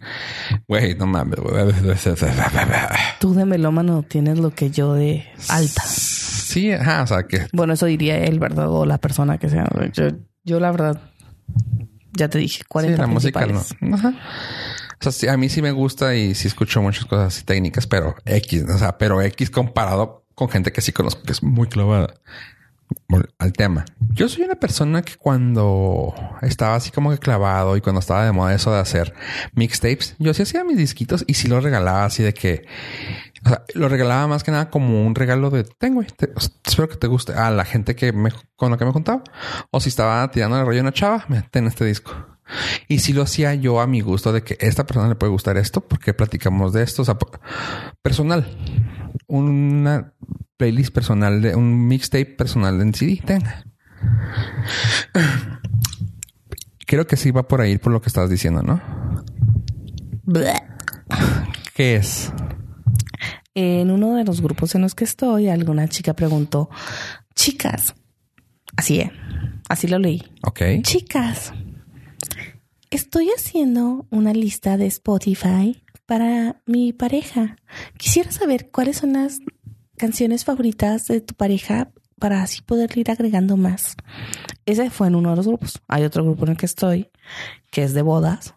güey, 0.69 0.95
no 0.95 1.07
mames, 1.07 1.41
güey. 1.41 1.73
Tú 3.21 3.35
de 3.35 3.45
melómano 3.45 4.03
tienes 4.03 4.39
lo 4.39 4.51
que 4.51 4.71
yo 4.71 4.95
de 4.95 5.27
alta. 5.49 5.83
Sí, 5.85 6.73
ajá, 6.73 7.03
o 7.03 7.07
sea, 7.07 7.23
que 7.25 7.47
Bueno, 7.53 7.73
eso 7.75 7.87
diría 7.87 8.19
él, 8.19 8.39
¿verdad? 8.39 8.69
O 8.71 8.87
la 8.87 8.99
persona 8.99 9.39
que 9.39 9.49
sea. 9.49 9.69
Yo, 9.93 10.09
yo 10.45 10.61
la 10.61 10.71
verdad, 10.71 11.01
ya 12.13 12.29
te 12.29 12.39
dije, 12.39 12.59
sí, 12.59 12.65
40 12.69 13.01
la 13.01 13.07
música 13.07 13.47
no. 13.47 13.63
Ajá. 13.95 14.15
O 15.01 15.03
sea, 15.03 15.13
sí, 15.13 15.29
a 15.29 15.37
mí 15.37 15.49
sí 15.49 15.61
me 15.61 15.73
gusta 15.73 16.15
y 16.15 16.35
sí 16.35 16.49
escucho 16.49 16.81
muchas 16.81 17.05
cosas 17.05 17.35
así 17.35 17.45
técnicas, 17.45 17.87
pero 17.87 18.15
X, 18.25 18.65
o 18.69 18.79
sea, 18.79 18.97
pero 18.97 19.21
X 19.21 19.51
comparado 19.51 20.25
con 20.35 20.49
gente 20.49 20.73
que 20.73 20.81
sí 20.81 20.93
conozco 20.93 21.23
que 21.23 21.33
es 21.33 21.43
muy 21.43 21.69
clavada 21.69 22.15
al 23.39 23.53
tema. 23.53 23.85
Yo 24.13 24.29
soy 24.29 24.45
una 24.45 24.55
persona 24.55 25.03
que 25.03 25.17
cuando 25.17 26.15
estaba 26.43 26.77
así 26.77 26.91
como 26.91 27.11
que 27.11 27.19
clavado 27.19 27.77
y 27.77 27.81
cuando 27.81 28.01
estaba 28.01 28.25
de 28.25 28.33
moda 28.33 28.55
eso 28.55 28.73
de 28.73 28.79
hacer 28.79 29.15
mixtapes, 29.55 30.15
yo 30.19 30.33
sí 30.35 30.43
hacía 30.43 30.65
mis 30.65 30.77
disquitos 30.77 31.25
y 31.27 31.35
sí 31.35 31.49
los 31.49 31.63
regalaba 31.63 32.05
así 32.05 32.23
de 32.23 32.35
que, 32.35 32.67
o 33.45 33.49
sea, 33.49 33.65
lo 33.75 33.89
regalaba 33.89 34.27
más 34.27 34.43
que 34.45 34.51
nada 34.51 34.71
como 34.71 35.07
un 35.07 35.15
regalo 35.15 35.51
de 35.51 35.65
tengo, 35.65 35.97
güey, 35.97 36.07
te- 36.09 36.33
espero 36.67 36.89
que 36.89 36.97
te 36.97 37.07
guste 37.07 37.33
a 37.35 37.51
la 37.51 37.65
gente 37.65 37.95
que 37.95 38.13
me, 38.13 38.31
con 38.57 38.71
la 38.71 38.77
que 38.79 38.85
me 38.85 38.93
juntaba. 38.93 39.23
O 39.71 39.81
si 39.81 39.89
estaba 39.91 40.31
tirando 40.31 40.59
el 40.59 40.67
rollo 40.67 40.81
a 40.81 40.83
una 40.83 40.93
chava, 40.93 41.25
me 41.29 41.43
ten 41.43 41.67
este 41.67 41.85
disco. 41.85 42.13
Y 42.89 42.99
si 42.99 43.13
lo 43.15 43.23
hacía 43.23 43.55
yo 43.55 43.81
a 43.81 43.87
mi 43.87 44.01
gusto 44.03 44.33
de 44.33 44.43
que 44.43 44.57
esta 44.61 44.85
persona 44.87 45.09
le 45.09 45.15
puede 45.15 45.33
gustar 45.33 45.57
esto, 45.57 45.81
porque 45.81 46.13
platicamos 46.15 46.73
de 46.73 46.83
esto, 46.83 47.03
o 47.03 47.05
sea, 47.05 47.17
personal. 48.03 48.47
Una 49.27 50.13
playlist 50.57 50.93
personal 50.95 51.41
de 51.41 51.55
un 51.57 51.87
mixtape 51.89 52.27
personal 52.27 52.81
en 52.81 52.93
CD 52.95 53.21
tenga. 53.25 53.65
Creo 56.87 57.07
que 57.07 57.17
sí 57.17 57.31
va 57.31 57.49
por 57.49 57.61
ahí 57.61 57.79
por 57.79 57.93
lo 57.93 58.01
que 58.03 58.09
estabas 58.09 58.29
diciendo, 58.31 58.63
¿no? 58.63 58.81
¿Qué 61.75 61.97
es? 61.97 62.33
En 63.55 63.91
uno 63.91 64.17
de 64.17 64.25
los 64.25 64.41
grupos 64.41 64.75
en 64.75 64.83
los 64.83 64.95
que 64.95 65.05
estoy, 65.05 65.49
alguna 65.49 65.87
chica 65.89 66.15
preguntó, 66.15 66.69
chicas, 67.37 67.95
así 68.77 69.01
es, 69.01 69.11
así 69.69 69.87
lo 69.87 69.99
leí. 70.01 70.23
Ok. 70.43 70.61
Chicas, 70.83 71.53
estoy 72.91 73.29
haciendo 73.31 74.07
una 74.11 74.33
lista 74.33 74.77
de 74.77 74.87
Spotify 74.87 75.85
para 76.05 76.61
mi 76.67 76.93
pareja. 76.93 77.57
Quisiera 77.97 78.33
saber 78.33 78.71
cuáles 78.71 78.99
son 78.99 79.13
las 79.13 79.39
canciones 79.97 80.45
favoritas 80.45 81.07
de 81.07 81.21
tu 81.21 81.35
pareja 81.35 81.93
para 82.19 82.43
así 82.43 82.63
poder 82.63 82.97
ir 82.97 83.11
agregando 83.11 83.57
más. 83.57 83.97
Ese 84.67 84.91
fue 84.91 85.09
en 85.09 85.15
uno 85.15 85.31
de 85.31 85.37
los 85.37 85.47
grupos. 85.47 85.81
Hay 85.89 86.05
otro 86.05 86.25
grupo 86.25 86.45
en 86.45 86.53
el 86.53 86.57
que 86.57 86.67
estoy, 86.67 87.11
que 87.71 87.83
es 87.85 87.95
de 87.95 88.03
bodas. 88.03 88.55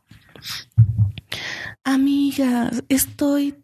Amigas, 1.83 2.83
estoy 2.89 3.55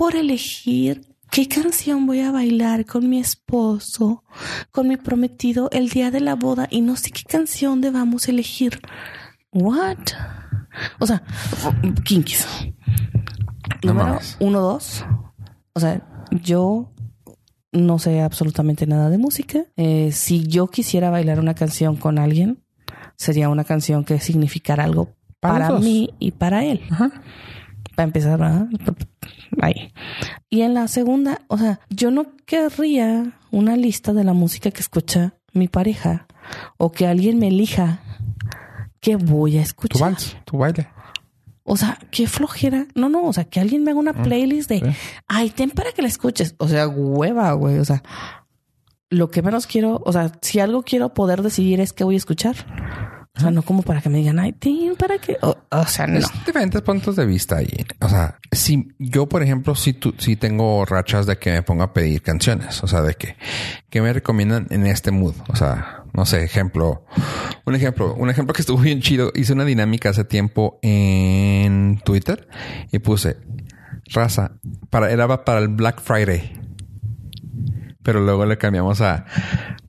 por 0.00 0.16
elegir 0.16 1.02
qué 1.30 1.46
canción 1.46 2.06
voy 2.06 2.20
a 2.20 2.32
bailar 2.32 2.86
con 2.86 3.10
mi 3.10 3.18
esposo, 3.18 4.24
con 4.70 4.88
mi 4.88 4.96
prometido 4.96 5.68
el 5.72 5.90
día 5.90 6.10
de 6.10 6.20
la 6.20 6.36
boda 6.36 6.66
y 6.70 6.80
no 6.80 6.96
sé 6.96 7.10
qué 7.10 7.22
canción 7.24 7.82
debamos 7.82 8.26
elegir. 8.26 8.80
What? 9.52 9.98
O 11.00 11.06
sea, 11.06 11.22
kinkies. 12.02 12.48
Número 13.82 14.18
uno, 14.38 14.60
dos. 14.62 15.04
O 15.74 15.80
sea, 15.80 16.00
yo 16.30 16.94
no 17.70 17.98
sé 17.98 18.22
absolutamente 18.22 18.86
nada 18.86 19.10
de 19.10 19.18
música. 19.18 19.66
Eh, 19.76 20.12
si 20.12 20.46
yo 20.46 20.68
quisiera 20.68 21.10
bailar 21.10 21.38
una 21.38 21.52
canción 21.52 21.96
con 21.96 22.18
alguien, 22.18 22.64
sería 23.16 23.50
una 23.50 23.64
canción 23.64 24.06
que 24.06 24.18
significara 24.18 24.84
algo 24.84 25.10
Para 25.40 25.68
para, 25.68 25.78
mí 25.78 26.08
y 26.18 26.30
para 26.30 26.64
él. 26.64 26.80
Ajá. 26.88 27.12
Para 28.00 28.04
empezar, 28.08 28.38
¿verdad? 28.38 28.66
ahí. 29.60 29.92
Y 30.48 30.62
en 30.62 30.72
la 30.74 30.88
segunda, 30.88 31.42
o 31.48 31.58
sea, 31.58 31.80
yo 31.90 32.10
no 32.10 32.34
querría 32.46 33.32
una 33.50 33.76
lista 33.76 34.12
de 34.14 34.24
la 34.24 34.32
música 34.32 34.70
que 34.70 34.80
escucha 34.80 35.34
mi 35.52 35.68
pareja 35.68 36.26
o 36.78 36.92
que 36.92 37.06
alguien 37.06 37.38
me 37.38 37.48
elija 37.48 38.00
que 39.00 39.16
voy 39.16 39.56
a 39.58 39.60
Tu 39.60 39.64
escuchar. 39.64 40.00
vals, 40.00 40.36
tu 40.46 40.56
baile. 40.56 40.88
O 41.62 41.76
sea, 41.76 41.98
qué 42.10 42.26
flojera. 42.26 42.86
No, 42.94 43.08
no, 43.10 43.24
o 43.24 43.32
sea, 43.32 43.44
que 43.44 43.60
alguien 43.60 43.84
me 43.84 43.90
haga 43.90 44.00
una 44.00 44.14
playlist 44.14 44.70
de, 44.70 44.78
sí. 44.80 44.86
ay, 45.28 45.50
ten 45.50 45.70
para 45.70 45.92
que 45.92 46.00
la 46.02 46.08
escuches. 46.08 46.54
O 46.58 46.66
sea, 46.68 46.88
hueva, 46.88 47.52
güey. 47.52 47.78
O 47.78 47.84
sea, 47.84 48.02
lo 49.10 49.30
que 49.30 49.42
menos 49.42 49.66
quiero, 49.66 50.00
o 50.06 50.12
sea, 50.12 50.32
si 50.40 50.58
algo 50.60 50.82
quiero 50.82 51.12
poder 51.12 51.42
decidir 51.42 51.80
es 51.80 51.92
qué 51.92 52.02
voy 52.04 52.14
a 52.14 52.18
escuchar. 52.18 52.56
O 53.40 53.42
sea, 53.42 53.50
no 53.50 53.62
como 53.62 53.82
para 53.82 54.02
que 54.02 54.10
me 54.10 54.18
digan, 54.18 54.38
ay, 54.38 54.52
ten 54.52 54.94
para 54.96 55.16
que, 55.16 55.38
o, 55.40 55.56
o 55.70 55.86
sea, 55.86 56.06
no. 56.06 56.18
Es 56.18 56.30
diferentes 56.44 56.82
puntos 56.82 57.16
de 57.16 57.24
vista 57.24 57.56
ahí. 57.56 57.86
O 58.00 58.08
sea, 58.10 58.38
si 58.52 58.88
yo, 58.98 59.30
por 59.30 59.42
ejemplo, 59.42 59.74
si 59.74 59.94
tú, 59.94 60.14
si 60.18 60.36
tengo 60.36 60.84
rachas 60.84 61.24
de 61.24 61.38
que 61.38 61.50
me 61.50 61.62
pongo 61.62 61.82
a 61.82 61.94
pedir 61.94 62.20
canciones, 62.20 62.84
o 62.84 62.86
sea, 62.86 63.00
de 63.00 63.14
que, 63.14 63.36
que 63.88 64.02
me 64.02 64.12
recomiendan 64.12 64.66
en 64.68 64.86
este 64.86 65.10
mood. 65.10 65.32
O 65.48 65.56
sea, 65.56 66.04
no 66.12 66.26
sé, 66.26 66.44
ejemplo, 66.44 67.06
un 67.64 67.74
ejemplo, 67.74 68.12
un 68.14 68.28
ejemplo 68.28 68.52
que 68.52 68.60
estuvo 68.60 68.78
bien 68.82 69.00
chido. 69.00 69.32
Hice 69.34 69.54
una 69.54 69.64
dinámica 69.64 70.10
hace 70.10 70.24
tiempo 70.24 70.78
en 70.82 71.98
Twitter 72.04 72.46
y 72.92 72.98
puse 72.98 73.38
raza 74.12 74.52
para, 74.90 75.10
era 75.10 75.46
para 75.46 75.60
el 75.60 75.68
Black 75.68 76.02
Friday, 76.02 76.60
pero 78.02 78.20
luego 78.20 78.44
le 78.44 78.58
cambiamos 78.58 79.00
a 79.00 79.24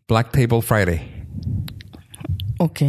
Black 0.07 0.31
Table 0.31 0.61
Friday. 0.61 1.25
Ok. 2.63 2.81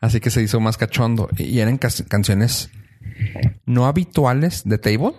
Así 0.00 0.20
que 0.20 0.30
se 0.30 0.42
hizo 0.42 0.60
más 0.60 0.76
cachondo. 0.76 1.28
Y 1.38 1.58
eran 1.60 1.78
canciones 1.78 2.70
no 3.64 3.86
habituales 3.86 4.62
de 4.64 4.76
Table. 4.78 5.12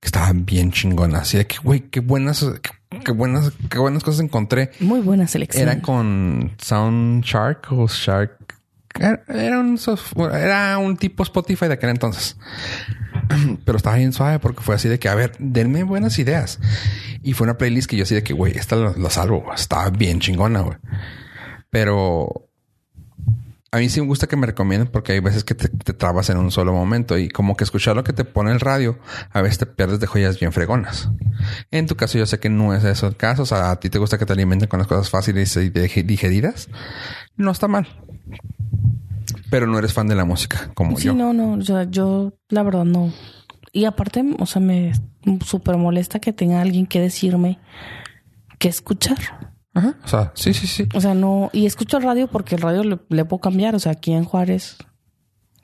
Que 0.00 0.06
estaban 0.06 0.46
bien 0.46 0.72
chingonas. 0.72 1.22
Así 1.22 1.36
de 1.36 1.46
que, 1.46 1.58
güey, 1.58 1.80
qué 1.90 2.00
buenas, 2.00 2.42
qué, 2.62 3.00
qué 3.04 3.12
buenas, 3.12 3.52
qué 3.68 3.78
buenas 3.78 4.02
cosas 4.02 4.22
encontré. 4.22 4.70
Muy 4.80 5.00
buena 5.00 5.28
selección. 5.28 5.62
Era 5.68 5.82
con 5.82 6.52
Sound 6.58 7.22
Shark 7.22 7.66
o 7.70 7.86
Shark. 7.86 8.38
Era, 8.98 9.22
era 9.28 9.60
un, 9.60 9.76
soft- 9.76 10.14
era 10.34 10.78
un 10.78 10.96
tipo 10.96 11.22
Spotify 11.22 11.66
de 11.66 11.74
aquel 11.74 11.90
entonces. 11.90 12.38
Pero 13.66 13.76
estaba 13.76 13.96
bien 13.96 14.12
suave 14.14 14.38
porque 14.38 14.62
fue 14.62 14.74
así 14.74 14.88
de 14.88 14.98
que, 14.98 15.08
a 15.10 15.14
ver, 15.14 15.32
denme 15.38 15.82
buenas 15.82 16.18
ideas. 16.18 16.58
Y 17.22 17.34
fue 17.34 17.44
una 17.44 17.58
playlist 17.58 17.90
que 17.90 17.96
yo 17.98 18.04
así 18.04 18.14
de 18.14 18.22
que, 18.22 18.32
güey, 18.32 18.56
esta 18.56 18.76
lo, 18.76 18.94
lo 18.96 19.10
salvo. 19.10 19.44
Estaba 19.54 19.90
bien 19.90 20.18
chingona, 20.18 20.60
güey. 20.62 20.78
Pero 21.70 22.49
a 23.72 23.78
mí 23.78 23.88
sí 23.88 24.00
me 24.00 24.06
gusta 24.08 24.26
que 24.26 24.36
me 24.36 24.46
recomienden 24.46 24.88
porque 24.88 25.12
hay 25.12 25.20
veces 25.20 25.44
que 25.44 25.54
te, 25.54 25.68
te 25.68 25.92
trabas 25.92 26.28
en 26.30 26.38
un 26.38 26.50
solo 26.50 26.72
momento 26.72 27.16
y 27.18 27.28
como 27.28 27.56
que 27.56 27.64
escuchar 27.64 27.94
lo 27.94 28.02
que 28.04 28.12
te 28.12 28.24
pone 28.24 28.50
el 28.50 28.58
radio, 28.60 28.98
a 29.32 29.42
veces 29.42 29.58
te 29.58 29.66
pierdes 29.66 30.00
de 30.00 30.06
joyas 30.08 30.38
bien 30.40 30.52
fregonas. 30.52 31.08
En 31.70 31.86
tu 31.86 31.94
caso 31.96 32.18
yo 32.18 32.26
sé 32.26 32.40
que 32.40 32.48
no 32.50 32.74
es 32.74 32.82
eso 32.84 33.06
el 33.06 33.16
caso, 33.16 33.42
o 33.42 33.46
sea, 33.46 33.70
a 33.70 33.78
ti 33.78 33.88
te 33.88 33.98
gusta 33.98 34.18
que 34.18 34.26
te 34.26 34.32
alimenten 34.32 34.68
con 34.68 34.78
las 34.80 34.88
cosas 34.88 35.08
fáciles 35.10 35.54
y 35.56 35.70
dig- 35.70 36.04
digeridas. 36.04 36.68
No 37.36 37.50
está 37.52 37.68
mal. 37.68 37.86
Pero 39.50 39.66
no 39.66 39.78
eres 39.78 39.92
fan 39.92 40.08
de 40.08 40.14
la 40.14 40.24
música 40.24 40.70
como 40.74 40.96
Sí, 40.96 41.04
yo. 41.06 41.14
no, 41.14 41.32
no, 41.32 41.52
o 41.54 41.62
sea, 41.62 41.84
yo 41.84 42.34
la 42.48 42.62
verdad 42.62 42.84
no. 42.84 43.12
Y 43.72 43.84
aparte, 43.84 44.24
o 44.38 44.46
sea, 44.46 44.60
me 44.60 44.92
súper 45.44 45.76
molesta 45.76 46.18
que 46.18 46.32
tenga 46.32 46.60
alguien 46.60 46.86
que 46.86 47.00
decirme 47.00 47.58
qué 48.58 48.68
escuchar. 48.68 49.49
Ajá. 49.74 49.94
O 50.04 50.08
sea, 50.08 50.32
sí, 50.34 50.52
sí, 50.54 50.66
sí. 50.66 50.88
O 50.94 51.00
sea, 51.00 51.14
no, 51.14 51.50
y 51.52 51.66
escucho 51.66 51.96
el 51.98 52.02
radio 52.02 52.26
porque 52.28 52.56
el 52.56 52.62
radio 52.62 52.82
le, 52.84 52.98
le 53.08 53.24
puedo 53.24 53.40
cambiar. 53.40 53.74
O 53.74 53.78
sea, 53.78 53.92
aquí 53.92 54.12
en 54.12 54.24
Juárez, 54.24 54.76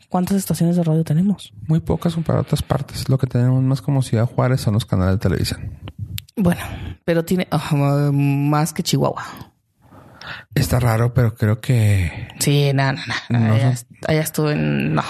¿cuántas 0.09 0.37
estaciones 0.37 0.77
de 0.77 0.85
radio 0.85 1.03
tenemos? 1.05 1.53
Muy 1.67 1.81
pocas 1.81 2.13
son 2.13 2.23
para 2.23 2.41
otras 2.41 2.63
partes. 2.63 3.09
Lo 3.09 3.19
que 3.19 3.27
tenemos 3.27 3.63
más 3.63 3.83
como 3.83 4.03
Ciudad 4.03 4.27
Juárez 4.27 4.61
son 4.61 4.75
los 4.75 4.85
canales 4.87 5.15
de 5.17 5.19
televisión. 5.21 5.79
Bueno, 6.37 6.61
pero 7.05 7.25
tiene 7.25 7.49
ah, 7.51 8.11
más 8.13 8.73
que 8.73 8.83
Chihuahua. 8.83 9.25
Está 10.55 10.81
raro, 10.81 11.15
pero 11.15 11.35
creo 11.35 11.61
que 11.61 12.29
Sí, 12.41 12.73
no, 12.75 12.93
no, 12.93 12.99
no. 13.31 13.39
No 13.39 13.55
allá, 13.55 13.77
son- 13.77 13.89
allá 14.09 14.21
estuve 14.21 14.53
en. 14.53 14.95
No. 14.95 15.03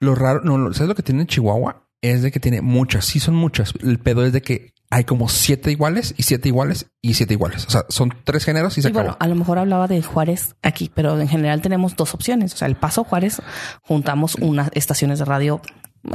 Lo 0.00 0.14
raro, 0.14 0.40
no, 0.44 0.72
¿sabes 0.72 0.88
lo 0.88 0.94
que 0.94 1.02
tiene 1.02 1.26
Chihuahua? 1.26 1.88
Es 2.02 2.22
de 2.22 2.30
que 2.30 2.40
tiene 2.40 2.60
muchas, 2.62 3.04
sí 3.06 3.20
son 3.20 3.34
muchas. 3.34 3.74
El 3.82 3.98
pedo 3.98 4.24
es 4.24 4.32
de 4.32 4.42
que 4.42 4.72
hay 4.90 5.04
como 5.04 5.28
siete 5.28 5.70
iguales 5.70 6.14
y 6.16 6.22
siete 6.22 6.48
iguales 6.48 6.86
y 7.02 7.14
siete 7.14 7.34
iguales. 7.34 7.66
O 7.66 7.70
sea, 7.70 7.84
son 7.88 8.14
tres 8.24 8.44
géneros 8.44 8.76
y 8.78 8.82
se 8.82 8.88
Y 8.88 8.92
bueno, 8.92 9.16
a 9.18 9.26
lo 9.26 9.34
mejor 9.34 9.58
hablaba 9.58 9.88
de 9.88 10.02
Juárez 10.02 10.54
aquí, 10.62 10.90
pero 10.94 11.20
en 11.20 11.28
general 11.28 11.60
tenemos 11.60 11.96
dos 11.96 12.14
opciones. 12.14 12.54
O 12.54 12.56
sea, 12.56 12.68
el 12.68 12.76
Paso 12.76 13.04
Juárez, 13.04 13.42
juntamos 13.82 14.36
unas 14.36 14.70
estaciones 14.74 15.18
de 15.18 15.24
radio, 15.24 15.60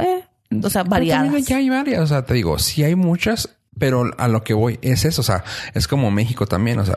eh, 0.00 0.24
o 0.62 0.70
sea, 0.70 0.84
variadas. 0.84 1.46
Ya 1.46 1.56
hay 1.56 1.68
varias. 1.70 2.00
O 2.00 2.06
sea, 2.06 2.24
te 2.24 2.34
digo, 2.34 2.58
sí 2.58 2.82
hay 2.82 2.94
muchas, 2.94 3.58
pero 3.78 4.10
a 4.18 4.28
lo 4.28 4.42
que 4.44 4.54
voy 4.54 4.78
es 4.82 5.04
eso. 5.04 5.20
O 5.20 5.24
sea, 5.24 5.44
es 5.74 5.86
como 5.86 6.10
México 6.10 6.46
también. 6.46 6.78
O 6.78 6.84
sea, 6.86 6.96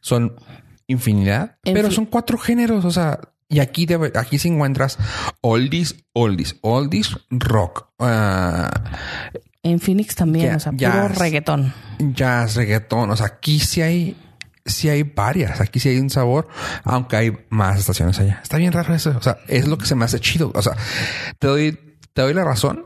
son 0.00 0.36
infinidad, 0.86 1.58
En 1.64 1.74
pero 1.74 1.88
fin. 1.88 1.96
son 1.96 2.06
cuatro 2.06 2.38
géneros. 2.38 2.84
O 2.84 2.90
sea, 2.90 3.20
y 3.48 3.60
aquí 3.60 3.86
debe, 3.86 4.12
aquí 4.16 4.38
se 4.38 4.48
encuentras 4.48 4.98
oldies, 5.40 5.96
oldies, 6.12 6.56
oldies, 6.62 7.16
rock, 7.30 7.88
ah, 7.98 8.70
En 9.64 9.80
Phoenix 9.80 10.14
también, 10.14 10.50
Ya- 10.50 10.56
o 10.56 10.60
sea, 10.60 10.72
puro 10.72 11.06
es- 11.06 11.18
reggaetón. 11.18 11.72
jazz, 11.98 12.54
reggaetón. 12.54 13.10
O 13.10 13.16
sea, 13.16 13.26
aquí 13.26 13.58
sí 13.58 13.80
hay, 13.82 14.16
sí 14.64 14.88
hay 14.88 15.02
varias. 15.02 15.60
Aquí 15.60 15.80
sí 15.80 15.88
hay 15.88 15.98
un 15.98 16.10
sabor, 16.10 16.48
aunque 16.84 17.16
hay 17.16 17.36
más 17.50 17.78
estaciones 17.80 18.18
allá. 18.20 18.40
Está 18.42 18.56
bien 18.58 18.72
raro 18.72 18.94
eso. 18.94 19.14
O 19.16 19.22
sea, 19.22 19.38
es 19.48 19.66
lo 19.66 19.76
que 19.78 19.86
se 19.86 19.94
me 19.94 20.04
hace 20.04 20.20
chido. 20.20 20.52
O 20.54 20.62
sea, 20.62 20.76
te 21.38 21.46
doy, 21.48 21.78
te 22.12 22.22
doy 22.22 22.34
la 22.34 22.44
razón, 22.44 22.84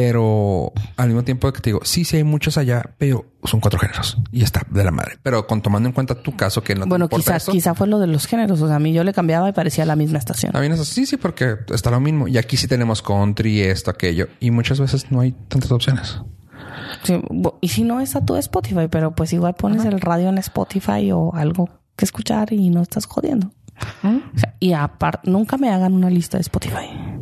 pero 0.00 0.72
al 0.96 1.08
mismo 1.08 1.24
tiempo 1.24 1.52
que 1.52 1.60
te 1.60 1.70
digo, 1.70 1.80
sí, 1.82 2.04
sí 2.04 2.18
hay 2.18 2.22
muchos 2.22 2.56
allá, 2.56 2.88
pero 2.98 3.24
son 3.42 3.58
cuatro 3.58 3.80
géneros 3.80 4.16
y 4.30 4.44
está 4.44 4.64
de 4.70 4.84
la 4.84 4.92
madre. 4.92 5.18
Pero 5.24 5.48
con 5.48 5.60
tomando 5.60 5.88
en 5.88 5.92
cuenta 5.92 6.22
tu 6.22 6.36
caso 6.36 6.62
que 6.62 6.76
no 6.76 6.86
Bueno, 6.86 7.06
importa 7.06 7.40
quizá, 7.40 7.74
fue 7.74 7.88
lo 7.88 7.98
de 7.98 8.06
los 8.06 8.28
géneros. 8.28 8.62
O 8.62 8.68
sea, 8.68 8.76
a 8.76 8.78
mí 8.78 8.92
yo 8.92 9.02
le 9.02 9.12
cambiaba 9.12 9.48
y 9.48 9.52
parecía 9.52 9.84
la 9.86 9.96
misma 9.96 10.18
estación. 10.18 10.52
también 10.52 10.72
es 10.72 10.78
así, 10.78 11.04
sí, 11.04 11.16
porque 11.16 11.56
está 11.74 11.90
lo 11.90 11.98
mismo. 11.98 12.28
Y 12.28 12.38
aquí 12.38 12.56
sí 12.56 12.68
tenemos 12.68 13.02
country, 13.02 13.62
esto, 13.62 13.90
aquello. 13.90 14.28
Y 14.38 14.52
muchas 14.52 14.78
veces 14.78 15.10
no 15.10 15.18
hay 15.18 15.32
tantas 15.48 15.72
opciones. 15.72 16.20
Sí, 17.02 17.20
y 17.60 17.66
si 17.66 17.82
no 17.82 18.00
es 18.00 18.14
a 18.14 18.24
tu 18.24 18.36
Spotify, 18.36 18.86
pero 18.88 19.16
pues 19.16 19.32
igual 19.32 19.54
pones 19.54 19.84
el 19.84 20.00
radio 20.00 20.28
en 20.28 20.38
Spotify 20.38 21.10
o 21.10 21.34
algo 21.34 21.70
que 21.96 22.04
escuchar 22.04 22.52
y 22.52 22.70
no 22.70 22.82
estás 22.82 23.06
jodiendo. 23.06 23.50
O 24.04 24.38
sea, 24.38 24.54
y 24.60 24.74
aparte, 24.74 25.28
nunca 25.28 25.56
me 25.56 25.70
hagan 25.70 25.92
una 25.94 26.08
lista 26.08 26.36
de 26.38 26.42
Spotify. 26.42 27.17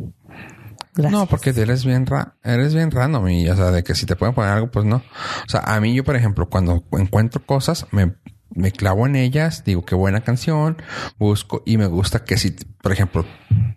No, 0.97 1.27
porque 1.27 1.51
eres 1.51 1.85
bien 1.85 2.05
ra 2.05 2.35
eres 2.43 2.73
bien 2.73 2.91
random 2.91 3.27
y 3.29 3.49
o 3.49 3.55
sea, 3.55 3.71
de 3.71 3.83
que 3.83 3.95
si 3.95 4.05
te 4.05 4.15
pueden 4.15 4.33
poner 4.33 4.51
algo, 4.51 4.71
pues 4.71 4.85
no. 4.85 4.97
O 4.97 5.49
sea, 5.49 5.61
a 5.61 5.79
mí 5.79 5.93
yo, 5.93 6.03
por 6.03 6.15
ejemplo, 6.15 6.49
cuando 6.49 6.83
encuentro 6.93 7.45
cosas, 7.45 7.85
me, 7.91 8.15
me 8.49 8.71
clavo 8.71 9.05
en 9.05 9.15
ellas, 9.15 9.63
digo 9.63 9.85
qué 9.85 9.95
buena 9.95 10.21
canción, 10.21 10.77
busco 11.17 11.63
y 11.65 11.77
me 11.77 11.85
gusta 11.87 12.23
que 12.23 12.37
si, 12.37 12.51
por 12.81 12.91
ejemplo, 12.91 13.25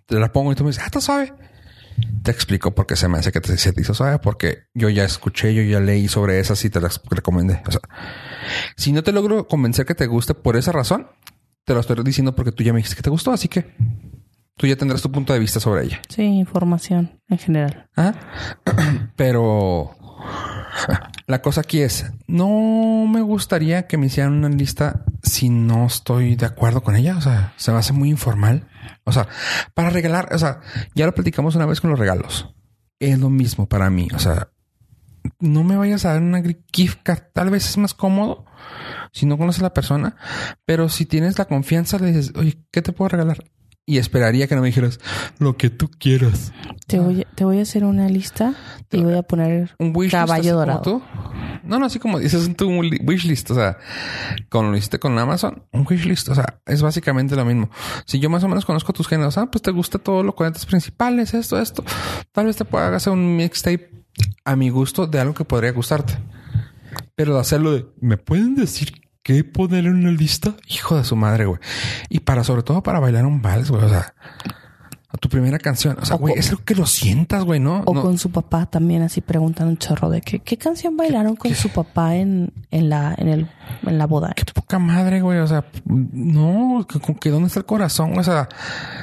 te 0.05 0.19
la 0.19 0.31
pongo 0.31 0.51
y 0.51 0.55
tú 0.55 0.63
me 0.63 0.69
dices, 0.71 0.83
ah, 0.83 0.87
está 0.87 1.01
suave. 1.01 1.33
te 2.23 2.31
explico 2.31 2.73
por 2.73 2.87
qué 2.87 2.95
se 2.95 3.07
me 3.07 3.17
hace 3.17 3.31
que 3.31 3.41
te, 3.41 3.57
se 3.57 3.73
te 3.73 3.81
hizo 3.81 3.93
suave, 3.93 4.19
porque 4.19 4.63
yo 4.73 4.89
ya 4.89 5.03
escuché, 5.03 5.53
yo 5.53 5.61
ya 5.63 5.79
leí 5.79 6.07
sobre 6.07 6.39
esas 6.39 6.63
y 6.65 6.69
te 6.69 6.79
las 6.81 7.01
recomendé. 7.09 7.61
O 7.67 7.71
sea, 7.71 7.81
si 8.75 8.91
no 8.91 9.03
te 9.03 9.11
logro 9.11 9.47
convencer 9.47 9.85
que 9.85 9.95
te 9.95 10.07
guste 10.07 10.33
por 10.33 10.55
esa 10.55 10.71
razón, 10.71 11.07
te 11.65 11.73
lo 11.73 11.79
estoy 11.79 12.03
diciendo 12.03 12.35
porque 12.35 12.51
tú 12.51 12.63
ya 12.63 12.73
me 12.73 12.77
dijiste 12.77 12.95
que 12.95 13.03
te 13.03 13.09
gustó, 13.09 13.31
así 13.31 13.47
que 13.47 13.75
tú 14.61 14.67
ya 14.67 14.75
tendrás 14.75 15.01
tu 15.01 15.11
punto 15.11 15.33
de 15.33 15.39
vista 15.39 15.59
sobre 15.59 15.85
ella. 15.85 15.99
Sí, 16.07 16.21
información 16.21 17.19
en 17.29 17.39
general. 17.39 17.89
Ajá. 17.95 18.13
Pero 19.15 19.95
la 21.25 21.41
cosa 21.41 21.61
aquí 21.61 21.81
es, 21.81 22.11
no 22.27 23.07
me 23.07 23.21
gustaría 23.21 23.87
que 23.87 23.97
me 23.97 24.05
hicieran 24.05 24.33
una 24.33 24.49
lista 24.49 25.03
si 25.23 25.49
no 25.49 25.87
estoy 25.87 26.35
de 26.35 26.45
acuerdo 26.45 26.83
con 26.83 26.95
ella. 26.95 27.17
O 27.17 27.21
sea, 27.21 27.53
se 27.57 27.71
me 27.71 27.79
hace 27.79 27.91
muy 27.91 28.09
informal. 28.09 28.67
O 29.03 29.11
sea, 29.11 29.27
para 29.73 29.89
regalar, 29.89 30.29
o 30.31 30.37
sea, 30.37 30.61
ya 30.93 31.07
lo 31.07 31.15
platicamos 31.15 31.55
una 31.55 31.65
vez 31.65 31.81
con 31.81 31.89
los 31.89 31.97
regalos. 31.97 32.53
Es 32.99 33.17
lo 33.17 33.31
mismo 33.31 33.67
para 33.67 33.89
mí. 33.89 34.09
O 34.13 34.19
sea, 34.19 34.49
no 35.39 35.63
me 35.63 35.75
vayas 35.75 36.05
a 36.05 36.13
dar 36.13 36.21
una 36.21 36.43
gift 36.71 36.99
card. 37.01 37.23
Tal 37.33 37.49
vez 37.49 37.67
es 37.67 37.79
más 37.79 37.95
cómodo 37.95 38.45
si 39.11 39.25
no 39.25 39.39
conoces 39.39 39.61
a 39.61 39.65
la 39.65 39.73
persona, 39.73 40.17
pero 40.65 40.87
si 40.87 41.07
tienes 41.07 41.39
la 41.39 41.45
confianza, 41.45 41.97
le 41.97 42.11
dices, 42.11 42.31
oye, 42.35 42.63
¿qué 42.71 42.83
te 42.83 42.91
puedo 42.91 43.09
regalar? 43.09 43.43
Y 43.85 43.97
esperaría 43.97 44.47
que 44.47 44.55
no 44.55 44.61
me 44.61 44.67
dijeras 44.67 44.99
lo 45.39 45.57
que 45.57 45.69
tú 45.69 45.89
quieras. 45.89 46.53
Te 46.87 46.99
voy, 46.99 47.25
te 47.35 47.45
voy 47.45 47.59
a 47.59 47.63
hacer 47.63 47.83
una 47.83 48.07
lista 48.07 48.53
y 48.91 49.01
voy 49.01 49.15
a 49.15 49.23
poner 49.23 49.71
Un 49.79 49.91
wish 49.95 50.11
caballo 50.11 50.55
dorado. 50.55 50.81
tú. 50.81 51.01
No, 51.63 51.79
no, 51.79 51.87
así 51.87 51.99
como 51.99 52.19
dices 52.19 52.55
tu 52.55 52.69
wish 52.69 53.25
list. 53.25 53.49
O 53.51 53.55
sea, 53.55 53.77
como 54.49 54.69
lo 54.69 54.77
hiciste 54.77 54.99
con 54.99 55.17
Amazon, 55.17 55.63
un 55.71 55.85
wish 55.89 56.05
list. 56.05 56.29
O 56.29 56.35
sea, 56.35 56.59
es 56.65 56.81
básicamente 56.81 57.35
lo 57.35 57.43
mismo. 57.43 57.69
Si 58.05 58.19
yo 58.19 58.29
más 58.29 58.43
o 58.43 58.47
menos 58.47 58.65
conozco 58.65 58.93
tus 58.93 59.07
géneros, 59.07 59.37
ah, 59.37 59.49
pues 59.49 59.61
te 59.61 59.71
gusta 59.71 59.97
todo 59.97 60.23
lo 60.23 60.35
cuentas 60.35 60.65
principales, 60.65 61.33
esto, 61.33 61.59
esto. 61.59 61.83
Tal 62.31 62.45
vez 62.45 62.55
te 62.55 62.65
pueda 62.65 62.95
hacer 62.95 63.11
un 63.11 63.35
mixtape 63.35 63.89
a 64.45 64.55
mi 64.55 64.69
gusto 64.69 65.07
de 65.07 65.19
algo 65.19 65.33
que 65.33 65.43
podría 65.45 65.71
gustarte. 65.71 66.17
Pero 67.15 67.35
de 67.35 67.41
hacerlo 67.41 67.71
de, 67.71 67.85
¿me 67.99 68.17
pueden 68.17 68.55
decir 68.55 69.00
qué 69.23 69.43
poner 69.43 69.85
en 69.85 69.95
una 69.95 70.11
lista? 70.11 70.55
Hijo 70.67 70.97
de 70.97 71.03
su 71.03 71.15
madre, 71.15 71.45
güey. 71.45 71.59
Y 72.09 72.19
para, 72.21 72.43
sobre 72.43 72.63
todo 72.63 72.83
para 72.83 72.99
bailar 72.99 73.25
un 73.25 73.41
vals, 73.41 73.69
güey. 73.71 73.83
O 73.83 73.89
sea, 73.89 74.13
a 75.13 75.17
tu 75.17 75.27
primera 75.27 75.59
canción. 75.59 75.97
O 76.01 76.05
sea, 76.05 76.15
güey, 76.15 76.35
es 76.37 76.51
lo 76.51 76.59
que 76.63 76.73
lo 76.73 76.85
sientas, 76.85 77.43
güey, 77.43 77.59
¿no? 77.59 77.81
O 77.85 77.93
No. 77.93 78.01
con 78.01 78.17
su 78.17 78.31
papá 78.31 78.65
también 78.65 79.01
así 79.01 79.19
preguntan 79.19 79.67
un 79.67 79.77
chorro 79.77 80.09
de 80.09 80.21
que, 80.21 80.39
qué 80.39 80.57
canción 80.57 80.95
bailaron 80.95 81.35
con 81.35 81.53
su 81.53 81.67
papá 81.69 82.15
en, 82.15 82.53
en 82.71 82.89
la, 82.89 83.13
en 83.17 83.27
el, 83.27 83.49
en 83.85 83.97
la 83.97 84.07
boda. 84.07 84.31
Qué 84.35 84.45
poca 84.53 84.79
madre, 84.79 85.19
güey. 85.21 85.39
O 85.39 85.47
sea, 85.47 85.65
no, 85.85 86.87
que, 86.87 86.99
que 87.15 87.29
dónde 87.29 87.47
está 87.47 87.59
el 87.59 87.65
corazón. 87.65 88.17
O 88.17 88.23
sea, 88.23 88.47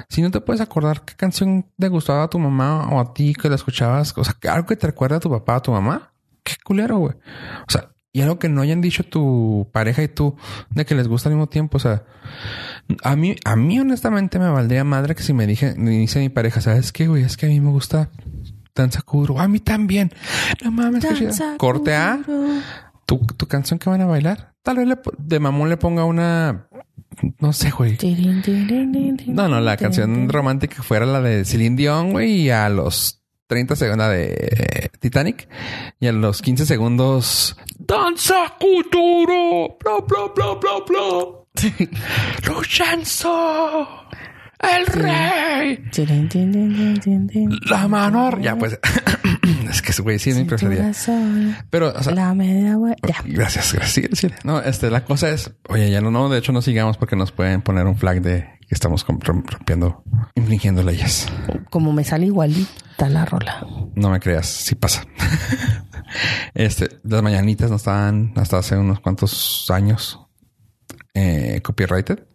si 0.09 0.23
no 0.23 0.31
te 0.31 0.41
puedes 0.41 0.63
acordar 0.63 1.03
qué 1.05 1.15
canción 1.15 1.67
te 1.79 1.89
gustaba 1.89 2.25
a 2.25 2.31
tu 2.31 2.39
mamá 2.39 2.89
o 2.91 3.01
a 3.01 3.13
ti 3.13 3.35
que 3.35 3.51
la 3.51 3.57
escuchabas, 3.57 4.17
o 4.17 4.25
sea, 4.25 4.35
algo 4.51 4.67
que 4.67 4.77
te 4.77 4.87
recuerda 4.87 5.17
a 5.17 5.21
tu 5.21 5.31
papá 5.31 5.55
o 5.55 5.57
a 5.57 5.63
tu 5.63 5.73
mamá, 5.73 6.13
qué 6.43 6.55
culero, 6.65 6.97
güey. 6.99 7.13
O 7.15 7.71
sea, 7.71 7.91
y 8.13 8.23
algo 8.23 8.39
que 8.39 8.49
no 8.49 8.63
hayan 8.63 8.81
dicho 8.81 9.05
tu 9.05 9.69
pareja 9.73 10.03
y 10.03 10.09
tú 10.09 10.37
de 10.71 10.85
que 10.85 10.95
les 10.95 11.09
gusta 11.09 11.29
al 11.29 11.35
mismo 11.35 11.49
tiempo. 11.49 11.77
O 11.77 11.81
sea, 11.81 12.05
a 13.03 13.17
mí, 13.17 13.37
a 13.45 13.57
mí 13.57 13.79
honestamente 13.79 14.39
me 14.39 14.51
valdría 14.51 14.85
madre 14.85 15.15
que 15.15 15.23
si 15.23 15.33
me 15.33 15.47
dije, 15.47 15.75
me 15.77 15.91
dice 15.91 16.21
mi 16.21 16.29
pareja, 16.29 16.61
¿sabes 16.61 16.93
qué, 16.93 17.07
güey? 17.07 17.23
Es 17.23 17.37
que 17.37 17.47
a 17.47 17.49
mí 17.49 17.61
me 17.61 17.71
gusta 17.71 18.11
Danza 18.75 19.03
Kuduro. 19.03 19.39
A 19.39 19.49
mí 19.49 19.61
también. 19.61 20.13
No 20.65 20.71
mames. 20.71 21.03
Danza 21.03 21.57
Corte 21.59 21.95
A 21.95 22.21
tu, 23.07 23.19
tu 23.19 23.47
canción 23.47 23.79
que 23.79 23.89
van 23.89 24.03
a 24.03 24.07
bailar. 24.07 24.53
Tal 24.63 24.77
vez 24.77 24.87
le 24.87 24.99
de 25.17 25.41
mamón 25.41 25.71
le 25.71 25.79
ponga 25.79 26.05
una, 26.05 26.69
no 27.41 27.53
sé, 27.55 27.71
güey. 27.71 27.97
No, 29.29 29.49
no, 29.49 29.61
la 29.61 29.77
canción 29.79 30.29
romántica 30.29 30.83
fuera 30.83 31.07
la 31.07 31.23
de 31.23 31.47
Celine 31.47 31.77
Dion, 31.77 32.13
güey, 32.13 32.43
y 32.43 32.51
a 32.51 32.69
los 32.69 33.18
30 33.49 33.77
segundos 33.77 34.11
de 34.11 34.25
eh, 34.35 34.91
Titanic 35.01 35.49
y 35.99 36.07
a 36.07 36.13
los 36.13 36.43
15 36.43 36.67
segundos 36.67 37.57
Danza 37.79 38.55
Kuduro, 38.61 39.79
bla 39.83 39.99
bla 40.07 40.33
bla 40.37 40.55
bla 40.55 40.71
bla. 40.87 41.39
Luchanzo, 42.47 43.87
el 44.61 44.87
rey, 44.87 45.83
la 47.71 47.89
mano. 47.89 48.39
Ya 48.39 48.57
pues, 48.57 48.79
es 49.71 49.83
que 49.83 50.03
güey 50.03 50.19
sí 50.19 50.31
es 50.31 50.37
mi 50.37 50.45
preferida. 50.45 50.93
Pero, 51.71 51.95
o 51.97 52.03
sea, 52.03 52.15
la 52.15 52.35
media 52.35 52.77
Ya. 53.07 53.23
Gracias, 53.25 53.73
gracias. 53.73 54.27
No, 54.45 54.61
este, 54.61 54.91
la 54.91 55.05
cosa 55.05 55.31
es, 55.31 55.51
oye, 55.69 55.91
ya 55.91 56.03
no, 56.03 56.11
no, 56.11 56.29
de 56.29 56.39
hecho 56.39 56.53
no 56.53 56.61
sigamos 56.61 56.99
porque 56.99 57.17
nos 57.17 57.33
pueden 57.33 57.63
poner 57.63 57.87
un 57.87 57.97
flag 57.97 58.21
de 58.21 58.58
que 58.69 58.75
estamos 58.75 59.05
rompiendo, 59.07 60.05
infringiendo 60.35 60.83
leyes. 60.83 61.27
Como 61.71 61.93
me 61.93 62.05
sale 62.05 62.27
igualita 62.27 63.09
la 63.09 63.25
rola. 63.25 63.67
No 63.95 64.11
me 64.11 64.21
creas, 64.21 64.47
sí 64.47 64.75
pasa. 64.75 65.05
este, 66.55 66.89
las 67.03 67.23
mañanitas 67.23 67.71
no 67.71 67.77
estaban 67.77 68.35
hasta 68.37 68.59
hace 68.59 68.77
unos 68.77 69.01
cuantos 69.01 69.71
años 69.71 70.21
eh, 71.15 71.63
copyrighted. 71.63 72.27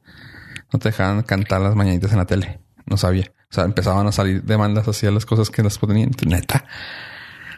No 0.71 0.79
te 0.79 0.89
dejaban 0.89 1.21
cantar 1.21 1.61
las 1.61 1.75
mañanitas 1.75 2.11
en 2.11 2.17
la 2.17 2.25
tele. 2.25 2.61
No 2.87 2.97
sabía. 2.97 3.31
O 3.51 3.53
sea, 3.53 3.65
empezaban 3.65 4.07
a 4.07 4.11
salir 4.11 4.41
demandas 4.43 4.87
hacia 4.87 5.11
las 5.11 5.27
cosas 5.27 5.51
que 5.51 5.61
las 5.61 5.77
ponían. 5.77 6.11
Neta. 6.25 6.65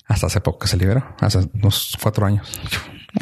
Hasta 0.06 0.28
hace 0.28 0.42
poco 0.42 0.60
que 0.60 0.68
se 0.68 0.76
liberó. 0.76 1.16
Hace 1.22 1.50
unos 1.54 1.98
cuatro 2.02 2.26
años. 2.26 2.60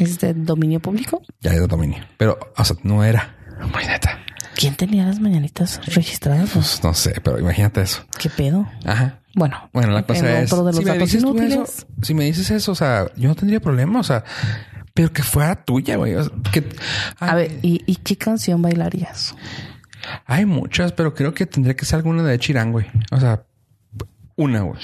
¿Es 0.00 0.18
de 0.18 0.34
dominio 0.34 0.80
público? 0.80 1.22
Ya 1.40 1.52
es 1.52 1.60
de 1.60 1.68
dominio. 1.68 2.04
Pero, 2.18 2.36
o 2.56 2.64
sea, 2.64 2.76
no 2.82 3.04
era. 3.04 3.36
Muy 3.72 3.84
neta. 3.84 4.18
¿Quién 4.64 4.76
tenía 4.76 5.04
las 5.06 5.20
mañanitas 5.20 5.80
registradas? 5.94 6.50
Pues 6.52 6.82
no 6.82 6.94
sé, 6.94 7.20
pero 7.22 7.38
imagínate 7.38 7.82
eso. 7.82 8.04
¿Qué 8.18 8.28
pedo? 8.30 8.66
Ajá. 8.84 9.20
Bueno, 9.34 9.68
Bueno, 9.72 9.92
la 9.92 10.04
cosa 10.04 10.40
es, 10.40 10.52
otro 10.52 10.64
de 10.64 10.72
los 10.72 10.78
si 10.80 10.84
me, 10.84 10.98
dices 10.98 11.22
inútiles. 11.22 11.52
eso, 11.54 11.86
si 12.02 12.14
me 12.14 12.24
dices 12.24 12.50
eso, 12.50 12.72
o 12.72 12.74
sea, 12.74 13.06
yo 13.16 13.28
no 13.28 13.34
tendría 13.34 13.60
problema, 13.60 13.98
o 14.00 14.04
sea, 14.04 14.24
pero 14.94 15.12
que 15.12 15.22
fuera 15.24 15.64
tuya, 15.64 15.96
güey. 15.96 16.14
O 16.14 16.22
sea, 16.24 16.32
que, 16.52 16.68
A 17.18 17.34
ver, 17.34 17.58
¿y, 17.62 17.82
y 17.86 17.96
qué 17.96 18.16
canción 18.16 18.62
bailarías? 18.62 19.34
hay 20.26 20.44
muchas, 20.46 20.92
pero 20.92 21.14
creo 21.14 21.34
que 21.34 21.46
tendría 21.46 21.74
que 21.74 21.84
ser 21.84 21.96
alguna 21.96 22.22
de 22.22 22.38
Chirán, 22.38 22.72
güey. 22.72 22.86
O 23.10 23.18
sea, 23.18 23.44
una, 24.36 24.62
güey. 24.62 24.80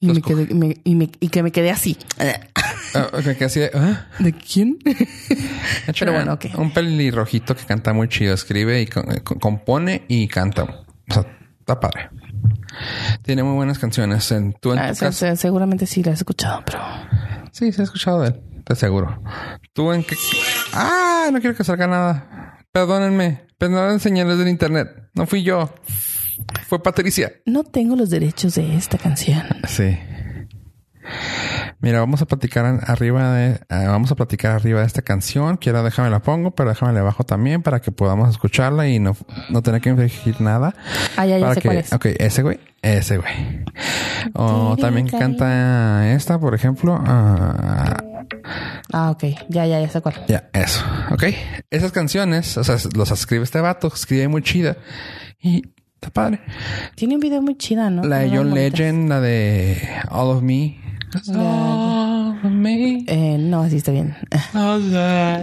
Y, 0.00 0.08
me 0.08 0.22
quedé, 0.22 0.54
me- 0.54 0.76
y, 0.84 0.94
me- 0.94 1.10
y 1.20 1.28
que 1.28 1.42
me 1.42 1.52
quedé 1.52 1.70
así. 1.70 1.96
Ah, 2.94 3.08
ok, 3.12 3.36
que 3.38 3.44
así 3.44 3.60
de, 3.60 3.70
¿ah? 3.74 4.06
¿De 4.18 4.32
quién? 4.32 4.78
Sheeran. 5.92 6.14
bueno, 6.14 6.32
ok. 6.34 6.46
Un 6.58 6.72
pelirrojito 6.72 7.54
que 7.56 7.64
canta 7.64 7.92
muy 7.92 8.08
chido, 8.08 8.34
escribe 8.34 8.80
y 8.80 8.84
eh, 8.84 8.88
co- 9.22 9.38
compone 9.38 10.04
y 10.08 10.28
canta. 10.28 10.64
O 10.64 11.12
sea, 11.12 11.26
está 11.60 11.78
padre. 11.80 12.10
Tiene 13.22 13.42
muy 13.42 13.54
buenas 13.54 13.78
canciones. 13.78 14.30
En, 14.32 14.52
tú 14.54 14.72
en 14.72 14.78
Ah, 14.78 14.88
tu 14.90 14.94
se- 14.96 15.04
caso- 15.06 15.18
se- 15.26 15.36
seguramente 15.36 15.86
sí 15.86 16.02
la 16.02 16.10
he 16.12 16.14
escuchado, 16.14 16.62
pero 16.64 16.80
Sí, 17.52 17.72
se 17.72 17.80
ha 17.82 17.84
escuchado 17.84 18.22
de 18.22 18.28
él, 18.28 18.40
te 18.64 18.72
aseguro. 18.74 19.22
¿Tú 19.72 19.92
en 19.92 20.04
qué? 20.04 20.16
Ah, 20.72 21.28
no 21.32 21.40
quiero 21.40 21.56
que 21.56 21.64
salga 21.64 21.86
nada. 21.86 22.58
Perdónenme, 22.72 23.46
perdonen 23.58 23.98
señales 24.00 24.38
del 24.38 24.48
internet. 24.48 24.88
No 25.14 25.26
fui 25.26 25.42
yo. 25.42 25.74
Fue 26.70 26.80
Patricia. 26.80 27.32
no 27.46 27.64
tengo 27.64 27.96
los 27.96 28.10
derechos 28.10 28.54
de 28.54 28.76
esta 28.76 28.96
canción. 28.96 29.42
Sí. 29.66 29.98
Mira, 31.80 31.98
vamos 31.98 32.22
a 32.22 32.26
platicar 32.26 32.64
arriba 32.86 33.32
de, 33.32 33.54
eh, 33.54 33.58
vamos 33.68 34.12
a 34.12 34.14
platicar 34.14 34.52
arriba 34.52 34.78
de 34.78 34.86
esta 34.86 35.02
canción. 35.02 35.56
Quiero 35.56 35.82
déjame 35.82 36.10
la 36.10 36.20
pongo, 36.20 36.52
pero 36.52 36.68
déjame 36.68 36.92
la 36.92 37.02
bajo 37.02 37.24
también 37.24 37.62
para 37.64 37.80
que 37.80 37.90
podamos 37.90 38.30
escucharla 38.30 38.86
y 38.86 39.00
no, 39.00 39.16
no 39.48 39.62
tener 39.62 39.80
que 39.80 39.88
infringir 39.88 40.40
nada. 40.40 40.72
Ah, 41.16 41.26
ya, 41.26 41.38
ya 41.38 41.54
sé 41.54 41.60
que, 41.60 41.66
cuál 41.68 41.78
es. 41.78 41.92
ok, 41.92 42.06
ese 42.20 42.42
güey, 42.42 42.60
ese 42.82 43.16
güey. 43.18 43.64
O 44.34 44.76
también 44.80 45.08
canta 45.08 46.12
esta, 46.12 46.38
por 46.38 46.54
ejemplo. 46.54 47.02
ah, 47.04 47.96
Ah, 48.92 49.10
ok. 49.10 49.24
Ya, 49.48 49.66
ya, 49.66 49.80
ya 49.80 49.88
sé 49.88 50.00
cuál. 50.00 50.24
Ya, 50.28 50.48
eso. 50.52 50.84
Ok. 51.10 51.24
Esas 51.70 51.90
canciones, 51.90 52.56
o 52.56 52.62
sea, 52.62 52.76
los 52.94 53.10
escribe 53.10 53.42
este 53.42 53.60
vato, 53.60 53.88
escribe 53.92 54.28
muy 54.28 54.42
chida. 54.42 54.76
Y 55.40 55.62
está 56.00 56.10
padre. 56.10 56.40
Tiene 56.94 57.14
un 57.14 57.20
video 57.20 57.42
muy 57.42 57.56
chida, 57.56 57.90
¿no? 57.90 58.02
La 58.02 58.20
de 58.20 58.30
John. 58.30 58.54
Legend, 58.54 59.08
la 59.10 59.20
de 59.20 59.78
All 60.08 60.28
of 60.28 60.42
Me. 60.42 60.78
All 61.34 62.38
of 62.42 62.44
me. 62.44 63.04
Eh, 63.06 63.36
no, 63.38 63.62
así 63.62 63.76
está 63.76 63.92
bien. 63.92 64.16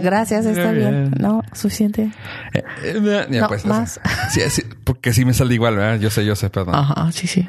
Gracias, 0.02 0.46
está 0.46 0.72
bien. 0.72 1.12
No, 1.20 1.42
suficiente. 1.52 2.10
Eh, 2.54 2.62
eh, 2.82 3.26
ya, 3.30 3.40
No, 3.42 3.48
pues, 3.48 3.64
más. 3.66 4.00
Sí, 4.30 4.40
sí, 4.50 4.62
porque 4.82 5.12
sí 5.12 5.24
me 5.24 5.32
sale 5.32 5.54
igual, 5.54 5.76
¿verdad? 5.76 6.00
Yo 6.00 6.10
sé, 6.10 6.24
yo 6.24 6.34
sé, 6.34 6.50
perdón. 6.50 6.74
Ajá, 6.74 7.12
sí, 7.12 7.28
sí. 7.28 7.48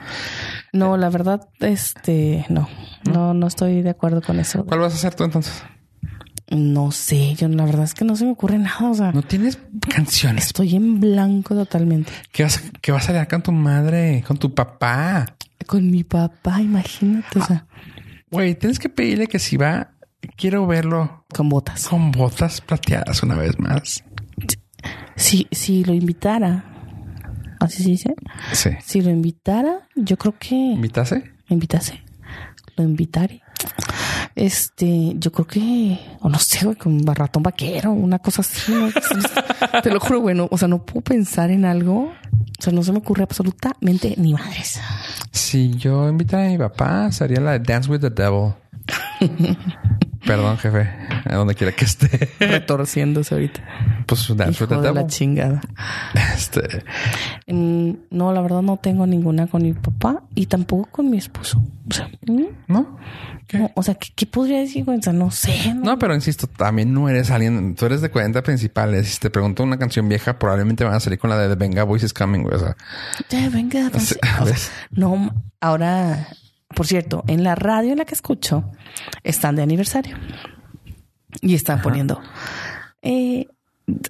No, 0.72 0.98
la 0.98 1.10
verdad, 1.10 1.48
este, 1.62 2.46
no, 2.50 2.70
no, 3.12 3.34
no 3.34 3.48
estoy 3.48 3.82
de 3.82 3.90
acuerdo 3.90 4.22
con 4.22 4.40
eso. 4.40 4.66
¿Cuál 4.66 4.82
vas 4.82 4.94
a 4.94 4.98
hacer 4.98 5.16
tú 5.16 5.24
entonces? 5.24 5.64
No 6.52 6.92
sé, 6.92 7.36
yo 7.36 7.48
la 7.48 7.64
verdad 7.66 7.84
es 7.84 7.94
que 7.94 8.04
no 8.06 8.16
se 8.16 8.26
me 8.26 8.32
ocurre 8.32 8.58
nada, 8.58 8.90
o 8.90 8.94
sea, 8.96 9.12
No 9.12 9.22
tienes 9.22 9.60
canciones. 9.94 10.48
estoy 10.48 10.76
en 10.76 11.00
blanco 11.00 11.54
totalmente. 11.54 12.12
¿Qué 12.32 12.42
vas, 12.44 12.58
a- 12.58 12.62
qué 12.82 12.92
vas 12.92 13.08
a 13.10 13.14
leer 13.14 13.28
con 13.28 13.44
tu 13.44 13.52
madre, 13.52 14.24
con 14.28 14.38
tu 14.38 14.54
papá? 14.56 15.28
Con 15.68 15.92
mi 15.92 16.04
papá, 16.04 16.60
imagínate, 16.62 17.40
o 17.40 17.46
sea, 17.46 17.66
Güey, 18.32 18.56
tienes 18.56 18.80
que 18.80 18.90
pedirle 18.90 19.28
que 19.28 19.38
si 19.40 19.58
va, 19.58 19.92
quiero 20.38 20.66
verlo 20.66 21.26
con 21.34 21.50
botas. 21.50 21.88
con 21.88 22.12
botas 22.12 22.62
plateadas 22.62 23.22
una 23.24 23.36
vez 23.36 23.60
más. 23.60 24.04
Si, 25.16 25.48
si 25.52 25.84
lo 25.84 25.94
invitara, 25.94 26.64
así 27.60 27.84
se 27.84 27.90
dice, 27.90 28.16
Sí. 28.54 28.70
si 28.84 29.02
lo 29.02 29.10
invitara, 29.12 29.88
yo 29.96 30.18
creo 30.18 30.36
que 30.40 30.56
¿Invitase? 30.56 31.32
invitase, 31.50 32.02
lo 32.78 32.84
invitaré. 32.86 33.42
Este, 34.40 35.16
yo 35.18 35.34
creo 35.34 35.46
que, 35.46 36.00
o 36.22 36.30
no 36.30 36.40
sé, 36.40 36.64
güey, 36.64 36.78
con 36.78 36.94
un 36.94 37.06
ratón 37.06 37.44
vaquero, 37.44 37.92
una 37.92 38.20
cosa 38.20 38.40
así. 38.40 38.72
¿no? 38.72 38.90
Te 39.84 39.92
lo 39.92 40.00
juro, 40.00 40.22
bueno, 40.22 40.48
o 40.50 40.58
sea, 40.58 40.70
no 40.70 40.86
puedo 40.86 41.02
pensar 41.02 41.52
en 41.52 41.66
algo. 41.66 42.04
O 42.04 42.62
sea, 42.62 42.72
no 42.72 42.82
se 42.82 42.94
me 42.94 43.00
ocurre 43.00 43.24
absolutamente 43.24 44.16
ni 44.18 44.32
madres. 44.32 44.80
Si 45.32 45.72
yo 45.76 46.08
invitara 46.08 46.46
a 46.46 46.50
mi 46.52 46.58
papá, 46.58 47.12
sería 47.12 47.42
la 47.42 47.52
de 47.52 47.60
Dance 47.60 47.92
with 47.92 48.00
the 48.00 48.10
Devil. 48.10 48.54
Perdón, 50.26 50.58
jefe, 50.58 50.90
a 51.26 51.36
donde 51.36 51.56
quiera 51.56 51.74
que 51.74 51.86
esté. 51.86 52.30
Retorciéndose 52.40 53.34
ahorita. 53.34 53.62
Pues 54.06 54.36
Dance 54.36 54.64
Hijo 54.66 54.82
de 54.82 54.94
la 54.94 55.08
chingada. 55.08 55.62
Este, 56.36 56.84
Mm, 57.48 57.92
No, 58.12 58.32
la 58.34 58.42
verdad 58.42 58.62
no 58.62 58.78
tengo 58.78 59.08
ninguna 59.08 59.48
con 59.48 59.64
mi 59.64 59.74
papá 59.74 60.24
y 60.36 60.46
tampoco 60.48 60.90
con 60.92 61.10
mi 61.10 61.18
esposo. 61.18 61.64
O 61.90 61.94
sea, 61.94 62.10
¿no? 62.68 62.98
¿Qué? 63.48 63.58
no, 63.58 63.72
o 63.74 63.82
sea, 63.82 63.96
¿qué, 63.96 64.10
qué 64.16 64.26
podría 64.28 64.60
decir? 64.60 64.86
O 64.88 65.02
sea, 65.02 65.14
no 65.14 65.32
sé. 65.32 65.74
No, 65.74 65.84
No, 65.92 66.00
pero 66.00 66.14
insisto, 66.14 66.46
también 66.48 66.94
no 66.94 67.10
eres 67.10 67.32
alguien, 67.32 67.74
tú 67.76 67.86
eres 67.88 68.02
de 68.02 68.12
40 68.12 68.44
principales. 68.44 69.08
Si 69.08 69.20
te 69.20 69.30
pregunto 69.32 69.64
una 69.64 69.80
canción 69.80 70.08
vieja, 70.08 70.38
probablemente 70.38 70.84
van 70.84 70.94
a 70.94 71.00
salir 71.00 71.18
con 71.18 71.30
la 71.32 71.38
de 71.40 71.56
Venga, 71.56 71.84
Voice 71.84 72.06
is 72.06 72.14
Coming, 72.14 72.44
güey. 72.44 72.56
O 72.56 72.60
sea, 72.60 72.76
Ya, 73.30 73.50
venga, 73.50 73.90
no, 74.92 75.34
ahora, 75.60 76.28
por 76.76 76.86
cierto, 76.88 77.24
en 77.28 77.44
la 77.44 77.56
radio 77.56 77.92
en 77.92 77.98
la 77.98 78.06
que 78.06 78.16
escucho 78.16 78.72
están 79.24 79.56
de 79.56 79.64
aniversario 79.64 80.18
y 81.42 81.56
están 81.56 81.82
poniendo, 81.82 82.22
eh, 83.02 83.48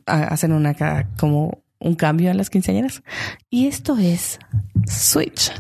ha- 0.06 0.24
hacen 0.26 0.52
una 0.54 0.76
como 1.20 1.64
un 1.80 1.96
cambio 1.96 2.30
en 2.32 2.38
las 2.38 2.50
quinceañeras 2.50 3.02
y 3.50 3.68
esto 3.68 3.98
es 3.98 4.40
Switch. 4.88 5.52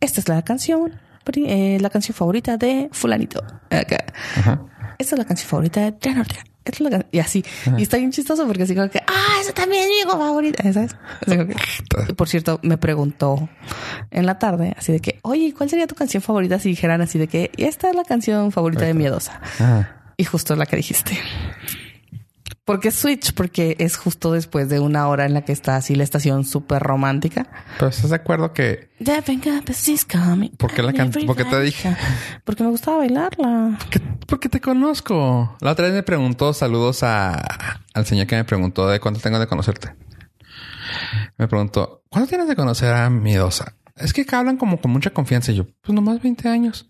Esta 0.00 0.20
es 0.20 0.28
la 0.28 0.42
canción, 0.42 1.00
eh, 1.34 1.78
la 1.80 1.88
canción 1.90 2.14
favorita 2.14 2.56
de 2.56 2.88
fulanito. 2.92 3.42
Esta 4.98 5.14
es 5.14 5.18
la 5.18 5.24
canción 5.24 5.48
favorita 5.48 5.80
de 5.80 5.92
Triana 5.92 6.20
Ortega. 6.20 6.42
Es 6.64 6.80
la 6.80 7.04
y 7.10 7.18
así. 7.18 7.44
Y 7.76 7.82
está 7.82 7.96
bien 7.96 8.12
chistoso 8.12 8.46
porque 8.46 8.62
así 8.62 8.74
como 8.74 8.88
que, 8.88 9.00
ah, 9.06 9.38
esa 9.40 9.52
también 9.52 9.82
es 9.84 10.06
mi 10.06 10.10
favorita. 10.10 10.62
¿Sabes? 10.72 10.94
Así 11.26 11.36
como 11.36 11.48
que- 11.48 12.14
por 12.14 12.28
cierto, 12.28 12.60
me 12.62 12.78
preguntó 12.78 13.48
en 14.10 14.26
la 14.26 14.38
tarde, 14.38 14.74
así 14.78 14.92
de 14.92 15.00
que, 15.00 15.18
oye, 15.22 15.52
¿cuál 15.56 15.68
sería 15.70 15.86
tu 15.86 15.94
canción 15.94 16.22
favorita 16.22 16.58
si 16.58 16.68
dijeran 16.68 17.00
así 17.00 17.18
de 17.18 17.26
que 17.28 17.50
esta 17.56 17.90
es 17.90 17.96
la 17.96 18.04
canción 18.04 18.52
favorita 18.52 18.84
de 18.84 18.94
Miedosa? 18.94 19.40
Ajá. 19.58 19.96
Y 20.16 20.24
justo 20.24 20.54
la 20.56 20.66
que 20.66 20.76
dijiste. 20.76 21.18
¿Por 22.64 22.78
qué 22.78 22.92
Switch? 22.92 23.34
Porque 23.34 23.74
es 23.80 23.96
justo 23.96 24.30
después 24.32 24.68
de 24.68 24.78
una 24.78 25.08
hora 25.08 25.26
en 25.26 25.34
la 25.34 25.42
que 25.44 25.50
está 25.50 25.74
así 25.74 25.96
la 25.96 26.04
estación 26.04 26.44
súper 26.44 26.80
romántica. 26.80 27.48
Pero 27.76 27.88
estás 27.88 28.10
de 28.10 28.16
acuerdo 28.16 28.52
que 28.52 28.88
Ya 29.00 29.20
venga, 29.20 29.60
pues 29.66 30.06
coming. 30.10 30.50
¿Por 30.50 30.72
qué 30.72 30.82
la 30.82 30.92
can- 30.92 31.10
por 31.10 31.36
qué 31.36 31.44
te 31.44 31.60
dije? 31.60 31.96
Porque 32.44 32.62
me 32.62 32.70
gustaba 32.70 32.98
bailarla. 32.98 33.78
Que- 33.90 33.98
Porque 34.28 34.48
te 34.48 34.60
conozco. 34.60 35.56
La 35.60 35.72
otra 35.72 35.86
vez 35.86 35.94
me 35.94 36.04
preguntó, 36.04 36.52
saludos 36.54 37.02
a, 37.02 37.32
al 37.94 38.06
señor 38.06 38.28
que 38.28 38.36
me 38.36 38.44
preguntó 38.44 38.88
de 38.88 39.00
cuánto 39.00 39.18
tengo 39.18 39.40
de 39.40 39.48
conocerte. 39.48 39.96
Me 41.38 41.48
preguntó, 41.48 42.04
¿cuánto 42.10 42.28
tienes 42.28 42.46
de 42.46 42.54
conocer 42.56 42.92
a 42.94 43.10
Miedosa? 43.10 43.74
Es 43.96 44.12
que 44.12 44.24
hablan 44.34 44.56
como 44.56 44.80
con 44.80 44.90
mucha 44.92 45.10
confianza. 45.10 45.50
Y 45.52 45.56
yo, 45.56 45.66
pues 45.82 45.94
nomás 45.94 46.22
20 46.22 46.48
años. 46.48 46.88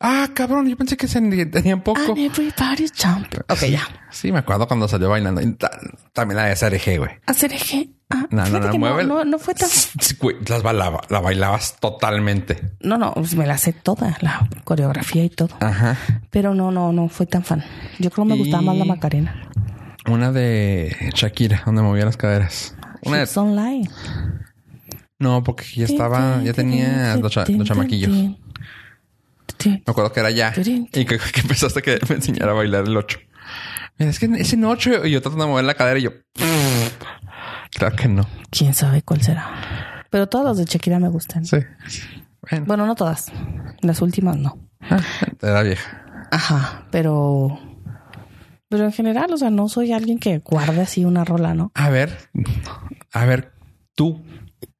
Ah, 0.00 0.28
cabrón, 0.34 0.68
yo 0.68 0.76
pensé 0.76 0.96
que 0.96 1.06
se 1.08 1.20
tenían 1.46 1.80
poco. 1.82 2.00
And 2.00 2.18
everybody's 2.18 2.92
jumping. 2.96 3.40
Ok, 3.48 3.64
ya. 3.70 3.82
Sí, 4.10 4.32
me 4.32 4.38
acuerdo 4.40 4.66
cuando 4.66 4.88
salió 4.88 5.08
bailando. 5.08 5.40
También 6.12 6.36
la 6.36 6.44
de 6.46 6.56
SRG, 6.56 6.98
güey. 6.98 7.10
Eje. 7.26 7.90
Ah, 8.10 8.26
No, 8.30 8.46
no, 8.48 8.60
no, 8.60 8.70
que 8.70 8.78
mueve. 8.78 9.04
no, 9.04 9.24
no 9.24 9.38
fue 9.38 9.54
tan. 9.54 9.68
Güey, 10.20 10.36
las 10.46 10.62
bailaba, 10.62 11.00
la 11.08 11.20
bailabas 11.20 11.76
totalmente. 11.80 12.60
No, 12.80 12.98
no, 12.98 13.12
pues 13.14 13.34
me 13.34 13.46
la 13.46 13.56
sé 13.56 13.72
toda, 13.72 14.16
la 14.20 14.48
coreografía 14.64 15.24
y 15.24 15.30
todo. 15.30 15.50
Ajá. 15.60 15.96
Pero 16.30 16.54
no, 16.54 16.70
no, 16.70 16.92
no 16.92 17.08
fue 17.08 17.26
tan 17.26 17.42
fan. 17.44 17.64
Yo 17.98 18.10
creo 18.10 18.26
que 18.26 18.32
me 18.34 18.38
gustaba 18.38 18.62
más 18.62 18.76
la 18.76 18.84
Macarena. 18.84 19.48
Una 20.06 20.32
de 20.32 20.94
Shakira, 21.14 21.62
donde 21.64 21.80
movía 21.82 22.04
las 22.04 22.16
caderas. 22.18 22.76
Una 23.02 23.18
de... 23.24 23.28
Online. 23.40 23.88
No, 25.18 25.42
porque 25.42 25.64
ya 25.74 25.86
estaba, 25.86 26.42
ya 26.42 26.52
tenía 26.52 27.16
los, 27.16 27.32
cha- 27.32 27.46
los 27.48 27.66
chamaquillos. 27.66 28.10
Me 29.70 29.82
acuerdo 29.86 30.12
que 30.12 30.20
era 30.20 30.30
ya. 30.30 30.52
Y 30.56 31.04
que, 31.04 31.18
que 31.18 31.40
empezaste 31.40 31.82
que 31.82 31.98
me 32.08 32.16
enseñara 32.16 32.52
a 32.52 32.54
bailar 32.54 32.84
el 32.86 32.96
8. 32.96 33.18
Mira, 33.98 34.10
es 34.10 34.18
que 34.18 34.26
ese 34.26 34.56
en 34.56 34.64
8 34.64 35.06
y 35.06 35.10
yo 35.12 35.22
tratando 35.22 35.44
de 35.44 35.50
mover 35.50 35.64
la 35.64 35.74
cadera 35.74 35.98
y 35.98 36.02
yo. 36.02 36.10
Claro 37.72 37.96
que 37.96 38.06
no. 38.06 38.24
Quién 38.50 38.72
sabe 38.72 39.02
cuál 39.02 39.20
será. 39.22 40.04
Pero 40.10 40.28
todas 40.28 40.46
las 40.46 40.56
de 40.58 40.64
Shakira 40.64 41.00
me 41.00 41.08
gustan. 41.08 41.44
Sí. 41.44 41.56
Bueno, 42.48 42.64
Bueno, 42.66 42.86
no 42.86 42.94
todas. 42.94 43.32
Las 43.80 44.00
últimas 44.00 44.36
no. 44.36 44.58
ah, 44.82 45.00
era 45.42 45.62
vieja. 45.62 46.28
Ajá, 46.30 46.86
pero. 46.92 47.58
Pero 48.68 48.84
en 48.84 48.92
general, 48.92 49.32
o 49.32 49.36
sea, 49.36 49.50
no 49.50 49.68
soy 49.68 49.92
alguien 49.92 50.18
que 50.18 50.38
guarde 50.38 50.82
así 50.82 51.04
una 51.04 51.24
rola, 51.24 51.54
¿no? 51.54 51.70
A 51.74 51.90
ver, 51.90 52.16
a 53.12 53.24
ver, 53.24 53.52
tú, 53.94 54.24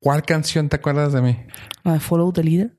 ¿cuál 0.01 0.23
canción 0.23 0.69
te 0.69 0.77
acuerdas 0.77 1.13
de 1.13 1.21
mí? 1.23 1.37
La 1.85 1.95
de 1.95 2.01
Follow 2.01 2.33
the 2.33 2.43
Leader. 2.45 2.79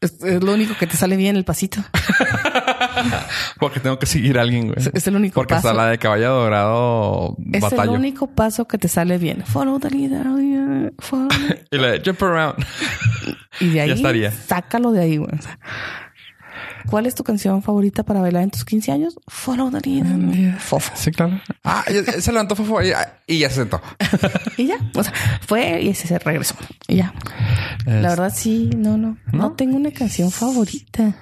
Es, 0.00 0.22
es 0.22 0.42
lo 0.42 0.54
único 0.54 0.74
que 0.78 0.86
te 0.86 0.96
sale 0.96 1.16
bien 1.16 1.36
el 1.36 1.44
pasito. 1.44 1.80
Porque 3.58 3.80
tengo 3.80 3.98
que 3.98 4.06
seguir 4.06 4.38
a 4.38 4.42
alguien, 4.42 4.68
güey. 4.68 4.78
Es- 4.78 4.90
es 4.92 5.06
el 5.06 5.16
único 5.16 5.34
Porque 5.34 5.54
hasta 5.54 5.68
paso. 5.70 5.76
la 5.80 5.86
de 5.88 5.98
caballo 5.98 6.32
dorado 6.34 7.36
Es 7.52 7.60
batallo. 7.62 7.82
el 7.94 7.98
único 7.98 8.26
paso 8.28 8.66
que 8.66 8.78
te 8.78 8.88
sale 8.88 9.18
bien. 9.18 9.42
Follow 9.44 9.78
the 9.78 9.90
leader. 9.90 10.26
oh, 10.26 10.38
follow- 10.98 11.28
Y 11.70 11.76
la 11.78 11.88
de 11.92 12.02
jump 12.04 12.22
around. 12.22 12.54
Y 13.60 13.68
de 13.70 13.80
ahí 13.82 13.88
Ya 13.88 13.94
estaría. 13.94 14.30
sácalo 14.32 14.92
de 14.92 15.00
ahí, 15.02 15.16
güey. 15.18 15.30
¿Cuál 16.88 17.06
es 17.06 17.14
tu 17.14 17.24
canción 17.24 17.62
favorita 17.62 18.02
para 18.02 18.20
bailar 18.20 18.42
en 18.42 18.50
tus 18.50 18.64
15 18.64 18.92
años? 18.92 19.18
Follow 19.28 19.70
the 19.70 19.80
leader. 19.80 20.58
Fofo. 20.58 20.92
Sí, 20.94 21.10
claro. 21.10 21.40
Ah, 21.64 21.84
se 22.18 22.32
levantó 22.32 22.56
Fofo 22.56 22.82
y, 22.82 22.92
y 23.26 23.38
ya 23.40 23.48
se 23.48 23.56
sentó. 23.56 23.80
Y 24.56 24.66
ya. 24.66 24.76
O 24.94 25.02
sea, 25.02 25.12
fue 25.46 25.80
y 25.82 25.94
se 25.94 26.18
regresó. 26.18 26.54
Y 26.86 26.96
ya. 26.96 27.14
La 27.86 28.10
verdad, 28.10 28.32
sí, 28.34 28.70
no, 28.76 28.98
no, 28.98 29.16
no. 29.32 29.38
¿No? 29.38 29.52
tengo 29.52 29.76
una 29.76 29.90
canción 29.90 30.30
favorita. 30.30 31.14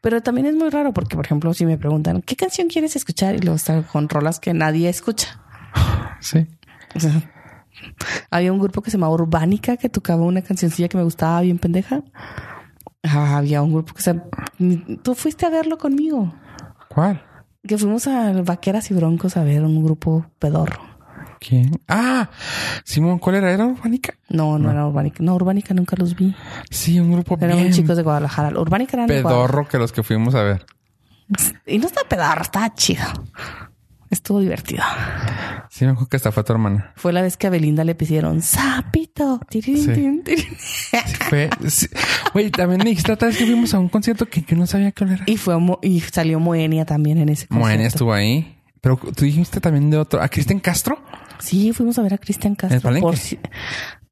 Pero 0.00 0.22
también 0.22 0.46
es 0.46 0.54
muy 0.54 0.70
raro 0.70 0.92
porque, 0.92 1.16
por 1.16 1.24
ejemplo, 1.24 1.52
si 1.52 1.66
me 1.66 1.78
preguntan, 1.78 2.22
¿qué 2.22 2.36
canción 2.36 2.68
quieres 2.68 2.94
escuchar? 2.94 3.34
Y 3.34 3.38
luego 3.38 3.56
están 3.56 3.82
con 3.82 4.08
rolas 4.08 4.38
que 4.40 4.54
nadie 4.54 4.88
escucha. 4.88 5.40
Sí. 6.20 6.46
O 6.94 7.00
sea, 7.00 7.12
había 8.30 8.52
un 8.52 8.58
grupo 8.58 8.80
que 8.82 8.90
se 8.90 8.96
llamaba 8.96 9.12
Urbánica 9.14 9.76
que 9.76 9.88
tocaba 9.88 10.22
una 10.22 10.42
cancioncilla 10.42 10.88
que 10.88 10.96
me 10.96 11.04
gustaba 11.04 11.40
bien 11.42 11.58
pendeja. 11.58 12.02
Ah, 13.08 13.36
había 13.36 13.62
un 13.62 13.72
grupo 13.72 13.94
que 13.94 14.02
se... 14.02 14.20
Tú 15.02 15.14
fuiste 15.14 15.46
a 15.46 15.50
verlo 15.50 15.78
conmigo. 15.78 16.34
¿Cuál? 16.88 17.22
Que 17.66 17.76
fuimos 17.78 18.06
a 18.06 18.32
Vaqueras 18.42 18.90
y 18.90 18.94
Broncos 18.94 19.36
a 19.36 19.44
ver 19.44 19.62
un 19.64 19.84
grupo 19.84 20.26
pedorro. 20.38 20.80
¿Quién? 21.40 21.80
Ah, 21.86 22.30
Simón, 22.84 23.18
¿cuál 23.18 23.36
era? 23.36 23.52
¿Era 23.52 23.66
Urbánica? 23.66 24.14
No, 24.28 24.58
no, 24.58 24.70
era 24.70 24.86
Urbánica. 24.86 25.22
No, 25.22 25.34
Urbánica 25.34 25.74
nunca 25.74 25.94
los 25.98 26.16
vi. 26.16 26.34
Sí, 26.70 26.98
un 26.98 27.12
grupo 27.12 27.36
Eran 27.40 27.58
bien 27.58 27.72
chicos 27.72 27.96
de 27.96 28.02
Guadalajara. 28.02 28.58
Urbánica 28.58 28.96
Guadalajara. 28.96 29.28
pedorro 29.28 29.68
que 29.68 29.78
los 29.78 29.92
que 29.92 30.02
fuimos 30.02 30.34
a 30.34 30.42
ver. 30.42 30.66
Y 31.66 31.78
no 31.78 31.86
está 31.86 32.02
pedorro, 32.08 32.42
estaba 32.42 32.72
chido. 32.74 33.04
Estuvo 34.10 34.40
divertido. 34.40 34.82
Sí, 35.70 35.84
me 35.84 35.90
acuerdo 35.90 36.08
que 36.08 36.16
esta 36.16 36.30
fue 36.32 36.44
tu 36.44 36.52
hermana. 36.52 36.92
Fue 36.96 37.12
la 37.12 37.22
vez 37.22 37.36
que 37.36 37.46
a 37.46 37.50
Belinda 37.50 37.84
le 37.84 37.94
pidieron 37.94 38.40
sapito. 38.42 39.40
Sí. 39.50 39.62
fue. 41.28 41.50
sí. 41.68 41.88
Güey, 42.32 42.50
también 42.50 42.80
dijiste 42.82 43.12
otra 43.12 43.28
vez 43.28 43.36
que 43.36 43.44
fuimos 43.46 43.74
a 43.74 43.78
un 43.78 43.88
concierto 43.88 44.26
que, 44.26 44.44
que 44.44 44.54
no 44.56 44.66
sabía 44.66 44.92
qué 44.92 45.04
era. 45.04 45.24
Y 45.26 45.36
fue 45.36 45.58
Mo- 45.58 45.78
y 45.82 46.00
salió 46.00 46.38
Moenia 46.40 46.84
también 46.84 47.18
en 47.18 47.28
ese 47.30 47.46
concierto. 47.48 47.68
Moenia 47.68 47.86
estuvo 47.88 48.12
ahí. 48.12 48.56
Pero 48.80 48.96
tú 48.96 49.24
dijiste 49.24 49.60
también 49.60 49.90
de 49.90 49.96
otro. 49.98 50.22
¿A 50.22 50.28
Cristian 50.28 50.60
Castro? 50.60 50.98
Sí, 51.40 51.72
fuimos 51.72 51.98
a 51.98 52.02
ver 52.02 52.14
a 52.14 52.18
Cristian 52.18 52.54
Castro. 52.54 52.94
¿En 52.94 53.00
por 53.00 53.16
si- 53.16 53.38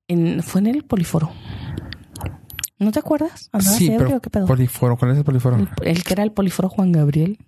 en- 0.09 0.43
fue 0.43 0.61
en 0.61 0.67
el 0.69 0.85
Poliforo. 0.85 1.31
¿No 2.81 2.91
te 2.91 2.99
acuerdas? 2.99 3.49
¿Andabas 3.53 3.79
Sí, 3.79 3.93
pero 3.97 4.21
qué 4.21 4.31
pedo? 4.31 4.47
Poliforo. 4.47 4.97
¿Cuál 4.97 5.13
es 5.13 5.19
el 5.19 5.25
Poliforo? 5.25 5.57
el, 5.57 5.69
el 5.83 6.03
que 6.03 6.13
era 6.13 6.25
el 6.25 6.33
Poliforo 6.33 6.69
Juan 6.69 6.91
Gabriel. 6.93 7.39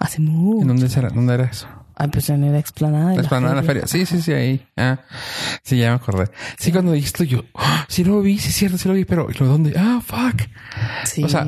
Hace 0.00 0.20
mucho. 0.20 0.62
¿En 0.62 0.68
dónde 0.68 0.88
era, 0.96 1.10
dónde 1.10 1.34
era 1.34 1.44
eso? 1.44 1.68
Ah, 1.94 2.08
pues 2.08 2.30
en 2.30 2.50
la 2.50 2.58
explanada 2.58 3.10
de 3.10 3.10
La 3.10 3.14
la, 3.16 3.20
explanada 3.20 3.54
de 3.54 3.60
la 3.60 3.66
feria. 3.66 3.86
Sí, 3.86 4.06
sí, 4.06 4.22
sí, 4.22 4.32
ahí. 4.32 4.66
Ah, 4.74 5.00
sí, 5.62 5.76
ya 5.76 5.90
me 5.90 5.96
acordé. 5.96 6.30
Sí, 6.58 6.72
cuando 6.72 6.92
dijiste 6.92 7.26
yo, 7.26 7.44
"Ah, 7.54 7.84
sí 7.88 8.04
lo 8.04 8.22
vi, 8.22 8.38
sí 8.38 8.48
es 8.48 8.54
cierto, 8.54 8.78
sí 8.78 8.88
lo 8.88 8.94
vi, 8.94 9.04
pero 9.04 9.28
¿y 9.30 9.34
lo 9.34 9.46
dónde? 9.46 9.74
Ah, 9.76 10.00
fuck. 10.02 10.40
Sí. 11.04 11.22
O 11.22 11.28
sea, 11.28 11.46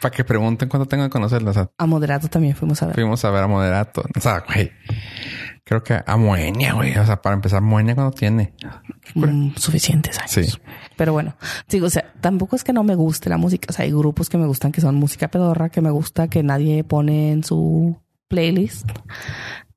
para 0.00 0.14
que 0.14 0.22
pregunten 0.22 0.68
cuándo 0.68 0.86
tengo 0.86 1.02
que 1.02 1.10
conocerla. 1.10 1.50
O 1.50 1.54
sea, 1.54 1.70
a 1.76 1.86
Moderato 1.86 2.28
también 2.28 2.54
fuimos 2.54 2.80
a 2.82 2.86
ver. 2.86 2.94
fuimos 2.94 3.24
a 3.24 3.30
ver 3.30 3.42
a 3.42 3.48
Moderato. 3.48 4.04
O 4.16 4.20
sea, 4.20 4.44
güey, 4.46 4.70
creo 5.64 5.82
que 5.82 6.00
a 6.06 6.16
Moenia, 6.16 6.74
güey. 6.74 6.96
O 6.96 7.04
sea, 7.04 7.20
para 7.20 7.34
empezar, 7.34 7.60
Moenia 7.60 7.96
cuando 7.96 8.12
tiene. 8.12 8.54
Mm, 9.16 9.56
suficientes 9.56 10.16
años. 10.20 10.30
Sí. 10.30 10.42
Pero 11.00 11.14
bueno, 11.14 11.34
digo, 11.66 11.86
o 11.86 11.90
sea, 11.90 12.12
tampoco 12.20 12.56
es 12.56 12.62
que 12.62 12.74
no 12.74 12.84
me 12.84 12.94
guste 12.94 13.30
la 13.30 13.38
música. 13.38 13.68
O 13.70 13.72
sea, 13.72 13.86
hay 13.86 13.90
grupos 13.90 14.28
que 14.28 14.36
me 14.36 14.44
gustan 14.46 14.70
que 14.70 14.82
son 14.82 14.96
música 14.96 15.28
pedorra, 15.28 15.70
que 15.70 15.80
me 15.80 15.90
gusta 15.90 16.28
que 16.28 16.42
nadie 16.42 16.84
pone 16.84 17.32
en 17.32 17.42
su 17.42 17.96
playlist. 18.28 18.86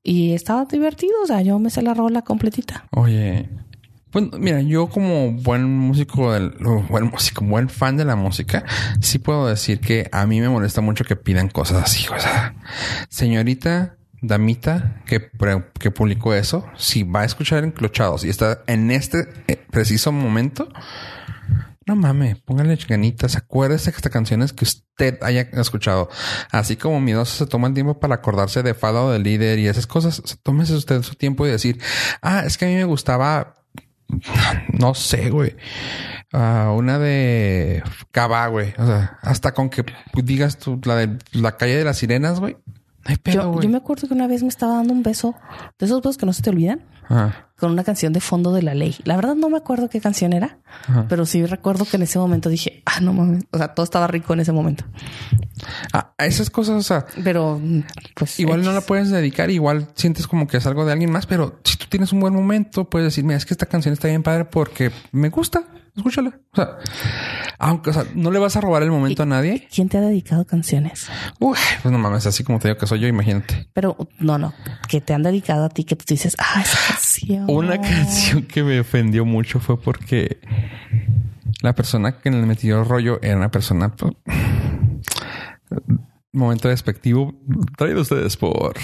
Y 0.02 0.34
estaba 0.34 0.66
divertido. 0.66 1.14
O 1.22 1.26
sea, 1.26 1.40
yo 1.40 1.58
me 1.58 1.70
sé 1.70 1.80
la 1.80 1.94
rola 1.94 2.20
completita. 2.20 2.84
Oye, 2.90 3.48
Pues 4.10 4.26
mira, 4.38 4.60
yo 4.60 4.90
como 4.90 5.32
buen 5.32 5.64
músico, 5.64 6.30
del, 6.30 6.50
buen 6.90 7.06
músico, 7.06 7.42
buen 7.42 7.70
fan 7.70 7.96
de 7.96 8.04
la 8.04 8.16
música, 8.16 8.62
sí 9.00 9.18
puedo 9.18 9.46
decir 9.46 9.80
que 9.80 10.10
a 10.12 10.26
mí 10.26 10.42
me 10.42 10.50
molesta 10.50 10.82
mucho 10.82 11.04
que 11.06 11.16
pidan 11.16 11.48
cosas 11.48 11.84
así. 11.84 12.06
O 12.14 12.20
sea, 12.20 12.54
señorita, 13.08 13.96
damita 14.26 15.02
que, 15.06 15.30
que 15.78 15.90
publicó 15.90 16.34
eso, 16.34 16.66
si 16.76 17.02
va 17.02 17.20
a 17.20 17.24
escuchar 17.24 17.64
enclochados 17.64 18.24
y 18.24 18.28
está 18.28 18.62
en 18.66 18.90
este 18.90 19.28
eh, 19.46 19.56
preciso 19.70 20.12
momento, 20.12 20.68
no 21.86 21.96
mames, 21.96 22.40
póngale 22.40 22.78
ganitas, 22.88 23.36
acuérdese 23.36 23.90
que 23.90 23.96
estas 23.96 24.12
canciones 24.12 24.52
que 24.52 24.64
usted 24.64 25.18
haya 25.22 25.42
escuchado, 25.52 26.08
así 26.50 26.76
como 26.76 27.00
miedoso 27.00 27.44
se 27.44 27.46
toma 27.46 27.68
el 27.68 27.74
tiempo 27.74 28.00
para 28.00 28.16
acordarse 28.16 28.62
de 28.62 28.74
Fada 28.74 29.02
o 29.02 29.10
de 29.10 29.18
líder 29.18 29.58
y 29.58 29.68
esas 29.68 29.86
cosas, 29.86 30.22
tómese 30.42 30.74
usted 30.74 31.02
su 31.02 31.14
tiempo 31.14 31.46
y 31.46 31.50
decir, 31.50 31.80
ah, 32.22 32.44
es 32.46 32.56
que 32.56 32.64
a 32.64 32.68
mí 32.68 32.74
me 32.74 32.84
gustaba, 32.84 33.56
no 34.72 34.94
sé, 34.94 35.28
güey, 35.28 35.56
ah, 36.32 36.72
una 36.74 36.98
de 36.98 37.82
Cabá, 38.10 38.46
güey, 38.46 38.72
o 38.78 38.86
sea, 38.86 39.18
hasta 39.20 39.52
con 39.52 39.68
que 39.68 39.84
digas 40.14 40.58
tú 40.58 40.80
la 40.84 40.96
de 40.96 41.18
la 41.32 41.58
calle 41.58 41.76
de 41.76 41.84
las 41.84 41.98
sirenas, 41.98 42.40
güey, 42.40 42.56
no 43.04 43.10
hay 43.10 43.16
pedo, 43.16 43.54
Yo, 43.54 43.60
yo 43.60 43.68
me 43.68 43.76
acuerdo 43.76 44.08
que 44.08 44.14
una 44.14 44.26
vez 44.26 44.42
me 44.42 44.48
estaba 44.48 44.76
dando 44.76 44.92
un 44.92 45.02
beso, 45.02 45.34
de 45.78 45.86
esos 45.86 46.00
besos 46.00 46.16
que 46.16 46.26
no 46.26 46.32
se 46.32 46.42
te 46.42 46.50
olvidan, 46.50 46.82
Ajá, 47.08 47.48
con 47.58 47.70
una 47.70 47.84
canción 47.84 48.12
de 48.12 48.20
fondo 48.20 48.52
de 48.52 48.62
la 48.62 48.74
ley. 48.74 48.96
La 49.04 49.16
verdad 49.16 49.34
no 49.34 49.48
me 49.48 49.56
acuerdo 49.56 49.88
qué 49.88 50.00
canción 50.00 50.32
era, 50.32 50.58
ajá. 50.88 51.06
pero 51.08 51.24
sí 51.24 51.44
recuerdo 51.46 51.84
que 51.84 51.96
en 51.96 52.02
ese 52.02 52.18
momento 52.18 52.48
dije, 52.48 52.82
ah, 52.84 53.00
no 53.00 53.12
mames. 53.12 53.44
O 53.52 53.58
sea, 53.58 53.74
todo 53.74 53.84
estaba 53.84 54.06
rico 54.06 54.32
en 54.32 54.40
ese 54.40 54.52
momento. 54.52 54.84
Ah, 55.92 56.12
esas 56.18 56.50
cosas, 56.50 56.76
o 56.76 56.82
sea, 56.82 57.06
Pero, 57.22 57.60
pues. 58.14 58.40
Igual 58.40 58.64
no 58.64 58.72
la 58.72 58.80
puedes 58.80 59.10
dedicar, 59.10 59.50
igual 59.50 59.88
sientes 59.94 60.26
como 60.26 60.46
que 60.46 60.56
es 60.56 60.66
algo 60.66 60.84
de 60.84 60.92
alguien 60.92 61.10
más, 61.10 61.26
pero 61.26 61.60
si 61.64 61.76
tú 61.76 61.86
tienes 61.88 62.12
un 62.12 62.20
buen 62.20 62.34
momento, 62.34 62.90
puedes 62.90 63.06
decir, 63.06 63.24
mira, 63.24 63.36
es 63.36 63.46
que 63.46 63.54
esta 63.54 63.66
canción 63.66 63.92
está 63.92 64.08
bien 64.08 64.22
padre 64.22 64.44
porque 64.44 64.90
me 65.12 65.28
gusta, 65.30 65.64
escúchala. 65.96 66.38
O 66.52 66.56
sea, 66.56 66.78
aunque, 67.58 67.90
o 67.90 67.92
sea, 67.92 68.04
no 68.14 68.30
le 68.30 68.38
vas 68.38 68.56
a 68.56 68.60
robar 68.60 68.82
el 68.82 68.90
momento 68.90 69.22
a 69.22 69.26
nadie. 69.26 69.68
¿Quién 69.72 69.88
te 69.88 69.98
ha 69.98 70.00
dedicado 70.00 70.44
canciones? 70.44 71.08
Uy, 71.40 71.56
pues 71.82 71.92
no 71.92 71.98
mames, 71.98 72.26
así 72.26 72.44
como 72.44 72.58
te 72.58 72.68
digo 72.68 72.78
que 72.78 72.86
soy 72.86 73.00
yo, 73.00 73.08
imagínate. 73.08 73.68
Pero 73.72 73.96
no, 74.18 74.38
no, 74.38 74.52
que 74.88 75.00
te 75.00 75.14
han 75.14 75.22
dedicado 75.22 75.64
a 75.64 75.68
ti, 75.68 75.84
que 75.84 75.96
tú 75.96 76.04
dices, 76.08 76.36
ah, 76.38 76.60
esa 76.62 76.78
canción. 76.88 77.44
Una 77.48 77.80
canción 77.80 78.42
que 78.42 78.62
me 78.62 78.80
ofendió 78.80 79.24
mucho 79.24 79.60
fue 79.60 79.80
porque 79.80 80.38
la 81.62 81.74
persona 81.74 82.18
que 82.18 82.30
le 82.30 82.44
metió 82.44 82.84
rollo 82.84 83.18
era 83.22 83.36
una 83.36 83.50
persona. 83.50 83.94
pues, 83.94 84.12
momento 86.32 86.68
despectivo 86.68 87.32
traído 87.76 88.02
ustedes 88.02 88.36
por 88.36 88.74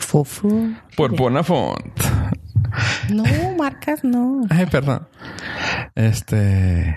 Fufu. 0.00 0.74
por 0.96 1.14
Bonafont. 1.14 1.92
No, 3.12 3.24
marcas, 3.56 4.04
no. 4.04 4.42
Ay, 4.50 4.66
perdón. 4.66 5.08
Este. 5.94 6.96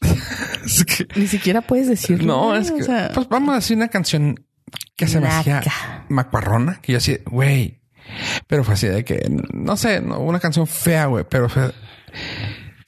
es 0.64 0.84
que. 0.84 1.06
Ni 1.18 1.26
siquiera 1.26 1.60
puedes 1.62 1.88
decirlo. 1.88 2.26
No, 2.26 2.46
güey, 2.48 2.60
es 2.62 2.70
que. 2.70 2.82
o 2.82 2.84
sea, 2.84 3.10
pues 3.14 3.28
vamos 3.28 3.52
a 3.52 3.56
decir 3.56 3.76
una 3.76 3.88
canción 3.88 4.40
que 4.96 5.06
se 5.06 5.20
me 5.20 5.28
hacía 5.28 5.62
macuarrona, 6.08 6.80
que 6.80 6.92
yo 6.92 6.98
así, 6.98 7.18
güey. 7.26 7.80
Pero 8.46 8.62
fue 8.64 8.74
así 8.74 8.86
de 8.86 9.04
que, 9.04 9.26
no 9.52 9.76
sé, 9.76 10.00
no, 10.00 10.20
una 10.20 10.38
canción 10.38 10.66
fea, 10.66 11.06
güey, 11.06 11.24
pero 11.28 11.48
fue. 11.48 11.72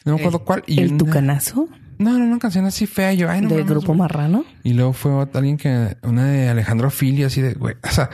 No 0.04 0.14
me 0.14 0.20
acuerdo 0.20 0.44
cuál. 0.44 0.62
Y 0.66 0.80
el 0.80 0.90
una- 0.90 0.98
tucanazo 0.98 1.68
No, 1.98 2.16
no, 2.16 2.24
una 2.24 2.38
canción 2.38 2.64
así 2.66 2.86
fea. 2.86 3.12
Yo, 3.14 3.28
ay, 3.28 3.40
no 3.40 3.48
del 3.50 3.64
grupo 3.64 3.94
marrano. 3.94 4.44
Y 4.62 4.74
luego 4.74 4.92
fue 4.92 5.28
alguien 5.34 5.56
que, 5.56 5.96
una 6.02 6.24
de 6.26 6.48
Alejandro 6.48 6.90
Fili, 6.90 7.24
así 7.24 7.42
de, 7.42 7.54
güey, 7.54 7.74
o 7.82 7.88
sea, 7.90 8.08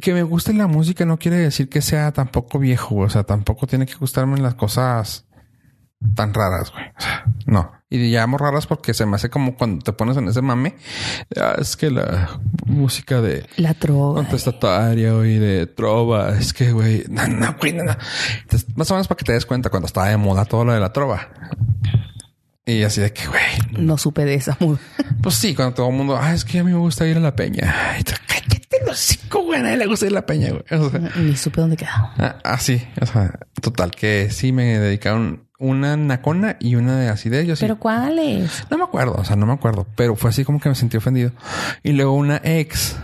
que 0.00 0.14
me 0.14 0.22
guste 0.22 0.54
la 0.54 0.66
música 0.66 1.04
no 1.04 1.18
quiere 1.18 1.36
decir 1.36 1.68
que 1.68 1.82
sea 1.82 2.12
tampoco 2.12 2.58
viejo, 2.58 2.94
güey. 2.94 3.06
o 3.06 3.10
sea, 3.10 3.24
tampoco 3.24 3.66
tiene 3.66 3.86
que 3.86 3.94
gustarme 3.96 4.38
las 4.38 4.54
cosas 4.54 5.26
tan 6.14 6.32
raras, 6.32 6.70
güey. 6.72 6.84
O 6.96 7.00
sea, 7.00 7.24
no. 7.46 7.72
Y 7.90 7.98
llamo 8.12 8.36
raras 8.36 8.66
porque 8.66 8.92
se 8.92 9.06
me 9.06 9.16
hace 9.16 9.30
como 9.30 9.56
cuando 9.56 9.82
te 9.82 9.92
pones 9.92 10.16
en 10.18 10.28
ese 10.28 10.42
mame, 10.42 10.76
es 11.58 11.76
que 11.76 11.90
la 11.90 12.38
música 12.66 13.20
de 13.22 13.46
La 13.56 13.72
droga. 13.72 14.22
contestataria 14.22 15.10
y 15.26 15.38
de 15.38 15.66
trova, 15.66 16.36
es 16.38 16.52
que, 16.52 16.72
güey, 16.72 17.04
no, 17.08 17.26
no, 17.26 17.56
güey, 17.58 17.72
no, 17.72 17.84
no. 17.84 17.96
Entonces, 18.42 18.68
más 18.76 18.90
o 18.90 18.94
menos 18.94 19.08
para 19.08 19.16
que 19.16 19.24
te 19.24 19.32
des 19.32 19.46
cuenta 19.46 19.70
cuando 19.70 19.86
estaba 19.86 20.08
de 20.08 20.18
moda 20.18 20.44
todo 20.44 20.66
lo 20.66 20.72
de 20.74 20.80
la 20.80 20.92
trova. 20.92 21.28
Y 22.70 22.82
así 22.82 23.00
de 23.00 23.12
que, 23.12 23.26
güey, 23.26 23.40
No 23.78 23.96
supe 23.96 24.24
de 24.24 24.34
esa. 24.34 24.56
mu- 24.60 24.76
pues 25.22 25.36
sí, 25.36 25.54
cuando 25.54 25.74
todo 25.74 25.88
el 25.88 25.94
mundo, 25.94 26.18
ah, 26.20 26.34
es 26.34 26.44
que 26.44 26.58
a 26.58 26.64
mí 26.64 26.70
me 26.70 26.78
gusta 26.78 27.06
ir 27.06 27.16
a 27.16 27.20
la 27.20 27.34
peña. 27.34 27.74
Cállate 28.26 28.78
los 28.86 28.96
hocico, 28.98 29.42
güey, 29.42 29.60
a 29.60 29.62
nadie 29.62 29.78
le 29.78 29.86
gusta 29.86 30.04
ir 30.06 30.12
a 30.12 30.16
la 30.16 30.26
peña, 30.26 30.50
güey. 30.50 30.62
O 30.80 30.90
sea, 30.90 31.00
Ni 31.16 31.34
supe 31.36 31.60
dónde 31.60 31.76
quedaba. 31.76 32.12
ah, 32.18 32.36
ah, 32.44 32.58
sí, 32.58 32.82
o 33.00 33.06
sea, 33.06 33.38
total, 33.62 33.90
que 33.92 34.28
sí 34.30 34.52
me 34.52 34.78
dedicaron 34.78 35.48
una 35.58 35.96
nacona 35.96 36.56
y 36.60 36.74
una 36.76 36.96
de 37.00 37.08
acidez. 37.08 37.46
Yo 37.46 37.56
sí. 37.56 37.60
¿Pero 37.62 37.78
cuáles? 37.78 38.64
No 38.70 38.76
me 38.78 38.84
acuerdo, 38.84 39.14
o 39.18 39.24
sea, 39.24 39.34
no 39.36 39.46
me 39.46 39.54
acuerdo, 39.54 39.86
pero 39.96 40.14
fue 40.14 40.30
así 40.30 40.44
como 40.44 40.60
que 40.60 40.68
me 40.68 40.74
sentí 40.74 40.96
ofendido. 40.98 41.32
Y 41.82 41.92
luego 41.92 42.12
una 42.12 42.40
ex. 42.44 42.96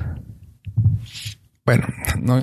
Bueno, 1.67 1.87
no, 2.21 2.43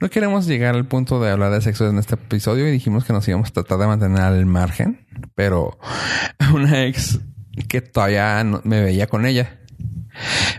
no 0.00 0.10
queremos 0.10 0.46
llegar 0.46 0.74
al 0.74 0.86
punto 0.86 1.20
de 1.20 1.30
hablar 1.30 1.52
de 1.52 1.60
sexo 1.60 1.88
en 1.88 1.98
este 1.98 2.14
episodio 2.14 2.68
y 2.68 2.72
dijimos 2.72 3.04
que 3.04 3.12
nos 3.12 3.26
íbamos 3.28 3.48
a 3.50 3.52
tratar 3.52 3.78
de 3.78 3.86
mantener 3.86 4.20
al 4.20 4.46
margen, 4.46 5.06
pero 5.34 5.78
una 6.54 6.84
ex 6.84 7.20
que 7.68 7.80
todavía 7.80 8.42
no- 8.44 8.60
me 8.64 8.80
veía 8.82 9.06
con 9.08 9.26
ella. 9.26 9.58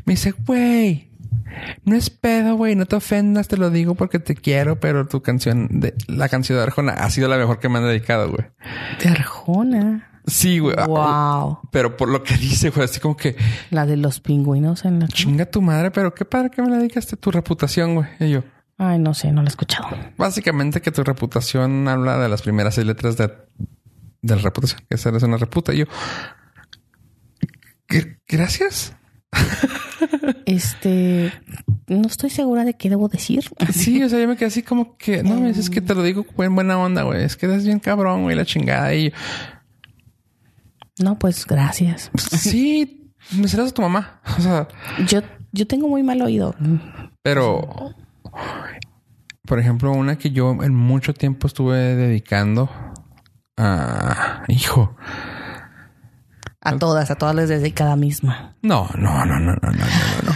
Me 0.06 0.14
dice, 0.14 0.32
güey, 0.32 1.12
no 1.86 1.96
es 1.96 2.10
pedo, 2.10 2.56
güey, 2.56 2.76
no 2.76 2.86
te 2.86 2.96
ofendas, 2.96 3.48
te 3.48 3.58
lo 3.58 3.70
digo 3.70 3.96
porque 3.96 4.20
te 4.20 4.36
quiero, 4.36 4.80
pero 4.80 5.08
tu 5.08 5.22
canción 5.22 5.68
de 5.80 5.94
la 6.08 6.28
canción 6.30 6.58
de 6.58 6.64
Arjona 6.64 6.94
ha 6.94 7.10
sido 7.10 7.28
la 7.28 7.38
mejor 7.38 7.60
que 7.60 7.70
me 7.70 7.78
han 7.80 7.86
dedicado, 7.86 8.30
güey. 8.30 8.46
De 9.02 9.10
Arjona. 9.10 10.11
Sí, 10.28 10.60
güey. 10.60 10.76
ah, 10.78 10.86
Wow. 10.88 11.60
Pero 11.72 11.98
por 11.98 12.10
lo 12.10 12.24
que 12.24 12.36
dice, 12.38 12.70
güey, 12.70 12.86
así 12.86 13.00
como 13.00 13.18
que 13.18 13.36
La 13.70 13.86
de 13.86 13.98
los 13.98 14.20
pingüinos 14.20 14.86
en 14.86 15.00
la. 15.00 15.08
chinga 15.08 15.46
tu 15.46 15.62
madre, 15.62 15.92
pero 15.92 16.14
qué 16.14 16.26
padre 16.26 16.50
que 16.52 16.62
me 16.62 16.70
la 16.70 16.78
dedicaste 16.78 17.18
tu 17.18 17.32
reputación, 17.32 17.96
güey. 17.96 18.08
Y 18.20 18.30
yo, 18.32 18.44
Ay, 18.78 18.98
no 19.00 19.14
sé, 19.14 19.32
no 19.32 19.42
la 19.44 19.48
he 19.50 19.52
escuchado. 19.52 19.90
básicamente 20.18 20.82
que 20.82 20.92
tu 20.92 21.04
reputación 21.04 21.88
habla 21.88 22.18
de 22.18 22.30
las 22.30 22.42
primeras 22.42 22.76
seis 22.76 22.88
letras 22.88 23.16
de, 23.18 23.28
de 24.22 24.36
la 24.36 24.42
reputación, 24.42 24.82
que 24.90 24.96
eres 25.10 25.24
una 25.24 25.38
reputa. 25.38 25.74
Y 25.74 25.78
yo, 25.80 25.86
"¿Gr- 27.90 28.20
gracias. 28.28 28.96
Este. 30.46 31.32
No 31.88 32.08
estoy 32.08 32.30
segura 32.30 32.64
de 32.66 32.74
qué 32.76 32.90
debo 32.90 33.08
decir. 33.08 33.44
Sí, 33.74 34.02
o 34.04 34.10
sea, 34.10 34.20
yo 34.20 34.28
me 34.28 34.36
quedé 34.36 34.48
así 34.48 34.64
como 34.64 34.98
que, 34.98 35.24
no, 35.24 35.46
es 35.48 35.70
que 35.70 35.82
te 35.82 35.94
lo 35.94 36.02
digo 36.04 36.26
en 36.40 36.56
buena 36.56 36.78
onda, 36.78 37.04
güey. 37.04 37.24
Es 37.24 37.36
que 37.36 37.46
eres 37.46 37.66
bien 37.66 37.80
cabrón, 37.80 38.24
güey, 38.24 38.36
la 38.36 38.46
chingada. 38.46 38.94
Y 38.96 39.10
yo, 39.12 39.16
No, 41.04 41.18
pues 41.18 41.46
gracias. 41.46 42.12
sí, 42.18 43.12
me 43.32 43.48
serás 43.48 43.70
a 43.70 43.74
tu 43.74 43.82
mamá. 43.82 44.22
O 44.38 44.42
sea, 44.42 44.68
Yo, 45.08 45.22
yo 45.52 45.68
tengo 45.68 45.88
muy 45.88 46.04
mal 46.04 46.22
oído. 46.22 46.56
Pero, 47.22 47.94
por 49.46 49.60
ejemplo, 49.60 49.92
una 49.92 50.18
que 50.18 50.32
yo 50.32 50.52
en 50.64 50.76
mucho 50.76 51.14
tiempo 51.14 51.48
estuve 51.48 51.78
dedicando 51.96 52.70
a... 53.58 54.44
Hijo. 54.48 54.96
A 56.64 56.78
todas, 56.78 57.10
a 57.10 57.16
todas 57.16 57.36
les 57.36 57.50
dedicada 57.50 57.96
misma. 57.96 58.56
No, 58.62 58.88
no, 58.96 59.26
no, 59.26 59.40
no, 59.40 59.56
no, 59.56 59.56
no, 59.62 59.72
no, 59.72 60.24
no. 60.24 60.32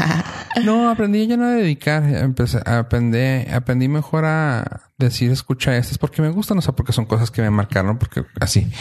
No, 0.64 0.90
aprendí 0.90 1.28
ya 1.28 1.38
no 1.38 1.46
a 1.46 1.52
dedicar. 1.52 2.04
Empecé, 2.04 2.62
aprendí, 2.66 3.50
aprendí 3.52 3.88
mejor 3.88 4.26
a 4.26 4.92
decir 4.98 5.32
escucha 5.32 5.76
estas 5.78 5.98
porque 5.98 6.22
me 6.22 6.30
gustan, 6.30 6.58
o 6.58 6.62
sea, 6.62 6.74
porque 6.74 6.94
son 6.94 7.06
cosas 7.06 7.30
que 7.30 7.42
me 7.42 7.50
marcaron, 7.52 7.98
porque 7.98 8.26
así. 8.40 8.72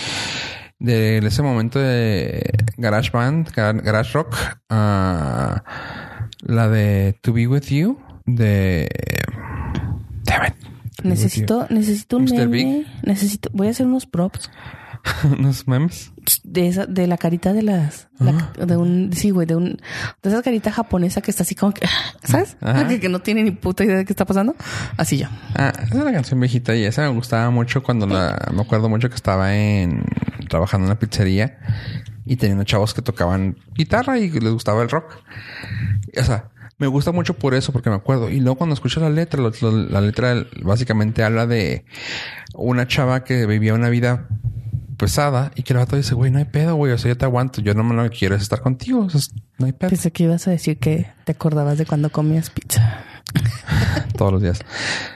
De 0.78 1.18
ese 1.18 1.42
momento 1.42 1.78
de 1.78 2.42
Garage 2.76 3.10
Band, 3.10 3.48
Gar- 3.54 3.80
Garage 3.82 4.12
Rock, 4.12 4.36
a 4.68 5.62
la 6.42 6.68
de 6.68 7.16
To 7.22 7.32
Be 7.32 7.46
With 7.46 7.68
You, 7.70 7.98
de... 8.26 8.88
Damn 10.24 10.46
it. 10.46 10.54
Necesito, 11.02 11.66
necesito 11.70 12.16
un 12.16 12.24
Mr. 12.24 12.48
meme. 12.48 12.48
Big. 12.48 12.86
Necesito, 13.02 13.50
voy 13.52 13.68
a 13.68 13.70
hacer 13.70 13.86
unos 13.86 14.06
props 14.06 14.50
Unos 15.38 15.68
memes. 15.68 16.12
de 16.42 16.68
esa, 16.68 16.86
de 16.86 17.06
la 17.06 17.18
carita 17.18 17.52
de 17.52 17.62
las, 17.62 18.08
la- 18.18 18.52
de 18.64 18.76
un, 18.76 19.10
sí, 19.12 19.30
güey, 19.30 19.46
de 19.46 19.54
un, 19.56 19.78
de 20.22 20.30
esa 20.30 20.42
carita 20.42 20.72
japonesa 20.72 21.20
que 21.20 21.30
está 21.30 21.42
así 21.42 21.54
como 21.54 21.72
que, 21.74 21.86
¿sabes? 22.24 22.56
Que, 22.88 23.00
que 23.00 23.08
no 23.08 23.20
tiene 23.20 23.42
ni 23.42 23.50
puta 23.50 23.84
idea 23.84 23.96
de 23.96 24.04
qué 24.04 24.12
está 24.12 24.24
pasando. 24.24 24.54
Así 24.96 25.18
yo. 25.18 25.26
Ah, 25.54 25.72
esa 25.74 25.82
es 25.84 25.92
una 25.94 26.12
canción 26.12 26.40
viejita 26.40 26.74
y 26.74 26.84
esa 26.84 27.02
me 27.02 27.14
gustaba 27.16 27.50
mucho 27.50 27.82
cuando 27.82 28.06
la... 28.06 28.50
Me 28.54 28.62
acuerdo 28.62 28.88
mucho 28.88 29.08
que 29.08 29.16
estaba 29.16 29.54
en... 29.56 30.04
Trabajando 30.48 30.86
en 30.86 30.92
una 30.92 30.98
pizzería 30.98 31.58
y 32.26 32.46
unos 32.46 32.64
chavos 32.66 32.94
que 32.94 33.02
tocaban 33.02 33.56
guitarra 33.74 34.18
y 34.18 34.30
les 34.30 34.52
gustaba 34.52 34.82
el 34.82 34.88
rock. 34.88 35.16
O 36.18 36.22
sea, 36.22 36.48
me 36.78 36.86
gusta 36.86 37.12
mucho 37.12 37.34
por 37.34 37.54
eso, 37.54 37.72
porque 37.72 37.90
me 37.90 37.96
acuerdo. 37.96 38.30
Y 38.30 38.40
luego 38.40 38.56
cuando 38.56 38.74
escucho 38.74 39.00
la 39.00 39.10
letra, 39.10 39.42
la 39.60 40.00
letra 40.00 40.44
básicamente 40.62 41.22
habla 41.22 41.46
de 41.46 41.84
una 42.54 42.86
chava 42.86 43.24
que 43.24 43.46
vivía 43.46 43.74
una 43.74 43.88
vida 43.88 44.28
pesada 44.96 45.50
y 45.54 45.62
que 45.62 45.72
el 45.72 45.78
vato 45.78 45.96
dice, 45.96 46.14
güey, 46.14 46.30
no 46.30 46.38
hay 46.38 46.44
pedo, 46.44 46.74
güey. 46.76 46.92
O 46.92 46.98
sea, 46.98 47.08
yo 47.10 47.16
te 47.16 47.24
aguanto. 47.24 47.60
Yo 47.60 47.74
no 47.74 47.82
me 47.84 47.94
lo 47.94 48.02
que 48.04 48.16
quiero 48.16 48.34
es 48.34 48.42
estar 48.42 48.60
contigo. 48.60 49.00
O 49.06 49.10
sea, 49.10 49.20
no 49.58 49.66
hay 49.66 49.72
pedo. 49.72 49.90
Pensé 49.90 50.12
que 50.12 50.24
ibas 50.24 50.46
a 50.48 50.50
decir 50.50 50.78
que 50.78 51.06
te 51.24 51.32
acordabas 51.32 51.78
de 51.78 51.86
cuando 51.86 52.10
comías 52.10 52.50
pizza. 52.50 53.04
todos 54.16 54.32
los 54.32 54.42
días. 54.42 54.60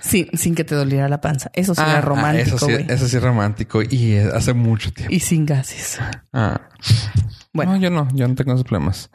Sin, 0.01 0.29
sin 0.37 0.55
que 0.55 0.65
te 0.65 0.75
doliera 0.75 1.09
la 1.09 1.21
panza. 1.21 1.51
Eso 1.55 1.75
sí 1.75 1.81
Ah, 1.85 1.91
era 1.91 1.99
ah, 1.99 2.03
romántico, 2.03 2.57
eso 2.57 2.67
sí, 2.67 2.73
eso 2.89 3.09
sí 3.09 3.17
es 3.17 3.23
romántico 3.23 3.83
y 3.83 4.17
hace 4.17 4.55
mucho 4.55 4.93
tiempo. 4.93 5.15
Y 5.15 5.21
sin 5.21 5.47
gases. 5.47 5.99
Ah. 6.33 6.61
Bueno. 7.53 7.73
No, 7.73 7.79
yo 7.79 7.91
no, 7.91 8.09
yo 8.15 8.27
no 8.27 8.35
tengo 8.35 8.53
esos 8.53 8.65
problemas. 8.65 9.11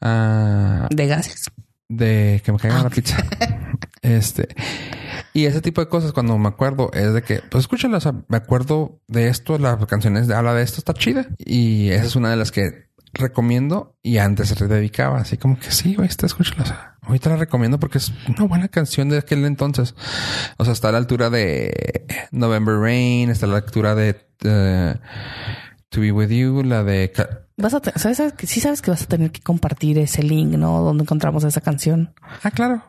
Ah, 0.00 0.88
De 0.90 1.06
gases. 1.06 1.50
de 1.88 2.42
que 2.44 2.52
me 2.52 2.58
caiga 2.58 2.82
la 2.82 2.90
pizza. 2.90 3.16
Este. 4.02 4.48
Y 5.36 5.46
ese 5.46 5.60
tipo 5.60 5.80
de 5.80 5.88
cosas, 5.88 6.12
cuando 6.12 6.38
me 6.38 6.48
acuerdo, 6.48 6.90
es 6.92 7.12
de 7.12 7.22
que, 7.22 7.40
pues 7.50 7.64
escúchala, 7.64 7.96
o 7.96 8.00
sea, 8.00 8.14
me 8.28 8.36
acuerdo 8.36 9.00
de 9.08 9.28
esto, 9.28 9.58
las 9.58 9.84
canciones 9.86 10.30
habla 10.30 10.54
de 10.54 10.62
esto, 10.62 10.78
está 10.78 10.94
chida. 10.94 11.26
Y 11.38 11.88
esa 11.90 12.04
es 12.04 12.14
una 12.14 12.30
de 12.30 12.36
las 12.36 12.52
que 12.52 12.84
recomiendo 13.12 13.96
y 14.00 14.18
antes 14.18 14.48
se 14.48 14.68
dedicaba, 14.68 15.18
así 15.18 15.36
como 15.36 15.58
que 15.58 15.72
sí, 15.72 15.96
güey, 15.96 16.08
está 16.08 16.26
escúchala. 16.26 16.62
O 16.62 16.66
sea, 16.66 16.96
ahorita 17.02 17.30
la 17.30 17.36
recomiendo 17.36 17.80
porque 17.80 17.98
es 17.98 18.12
una 18.28 18.44
buena 18.44 18.68
canción 18.68 19.08
de 19.08 19.18
aquel 19.18 19.44
entonces. 19.44 19.96
O 20.56 20.64
sea, 20.64 20.72
está 20.72 20.90
a 20.90 20.92
la 20.92 20.98
altura 20.98 21.30
de 21.30 22.06
November 22.30 22.76
Rain, 22.76 23.28
está 23.28 23.46
a 23.46 23.48
la 23.48 23.56
altura 23.56 23.96
de 23.96 24.24
eh, 24.44 24.94
To 25.88 26.00
Be 26.00 26.12
With 26.12 26.30
You, 26.30 26.62
la 26.62 26.84
de 26.84 27.12
Vas 27.56 27.72
a 27.74 27.80
¿sabes, 27.98 28.16
sabes 28.16 28.32
que 28.32 28.46
sí 28.46 28.60
sabes 28.60 28.82
que 28.82 28.90
vas 28.90 29.02
a 29.02 29.06
tener 29.06 29.30
que 29.30 29.40
compartir 29.40 29.98
ese 29.98 30.22
link, 30.22 30.54
¿no? 30.56 30.80
Donde 30.80 31.02
encontramos 31.02 31.44
esa 31.44 31.60
canción. 31.60 32.12
Ah, 32.42 32.50
claro. 32.50 32.82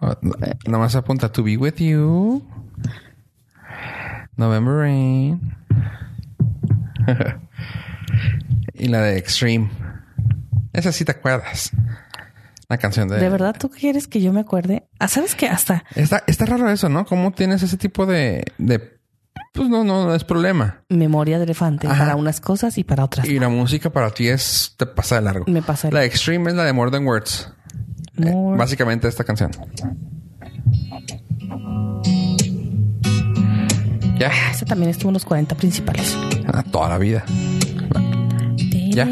Nomás 0.66 0.96
apunta 0.96 1.32
To 1.32 1.44
Be 1.44 1.58
With 1.58 1.76
You. 1.76 2.44
November 4.38 4.74
Rain. 4.74 5.56
y 8.74 8.88
la 8.88 9.02
de 9.02 9.18
Extreme. 9.18 9.70
Esa 10.74 10.92
sí 10.92 11.06
te 11.06 11.12
acuerdas. 11.12 11.72
La 12.68 12.78
canción 12.78 13.08
de... 13.08 13.18
¿De 13.18 13.30
verdad 13.30 13.56
tú 13.58 13.70
quieres 13.70 14.08
que 14.08 14.22
yo 14.22 14.34
me 14.34 14.40
acuerde? 14.42 14.88
Ah, 15.00 15.08
¿sabes 15.08 15.36
que 15.36 15.48
Hasta 15.48 15.84
Está, 15.96 16.24
está 16.26 16.46
raro 16.46 16.70
eso, 16.70 16.90
¿no? 16.90 17.06
¿Cómo 17.06 17.32
tienes 17.32 17.62
ese 17.62 17.78
tipo 17.78 18.06
de... 18.06 18.44
de... 18.58 18.95
Pues 19.54 19.70
no, 19.70 19.84
no, 19.86 20.06
no 20.06 20.14
es 20.16 20.24
problema. 20.26 20.82
memoria 20.90 21.38
de 21.38 21.46
elefante 21.46 21.88
Ajá. 21.88 21.98
para 22.04 22.16
unas 22.18 22.42
cosas 22.42 22.78
y 22.78 22.84
para 22.84 23.06
otras. 23.06 23.26
Y 23.28 23.40
la 23.40 23.48
música 23.50 23.90
para 23.90 24.10
ti 24.12 24.28
es... 24.28 24.74
Te 24.78 24.86
pasa 24.86 25.16
de 25.16 25.22
largo. 25.22 25.46
Me 25.48 25.62
pasa 25.62 25.90
La 25.92 26.02
de 26.02 26.08
Extreme 26.08 26.50
es 26.50 26.56
la 26.56 26.66
de 26.66 26.74
More 26.74 26.92
Than 26.92 27.06
Words. 27.06 27.52
Eh, 28.18 28.34
básicamente 28.58 29.08
esta 29.08 29.24
canción. 29.24 29.52
Ya. 34.18 34.32
Esa 34.52 34.66
también 34.66 34.90
estuvo 34.92 35.10
en 35.10 35.14
los 35.14 35.26
40 35.26 35.56
principales. 35.56 36.18
Ah, 36.48 36.64
toda 36.72 36.90
la 36.90 36.98
vida. 36.98 37.24
Ya. 38.90 39.06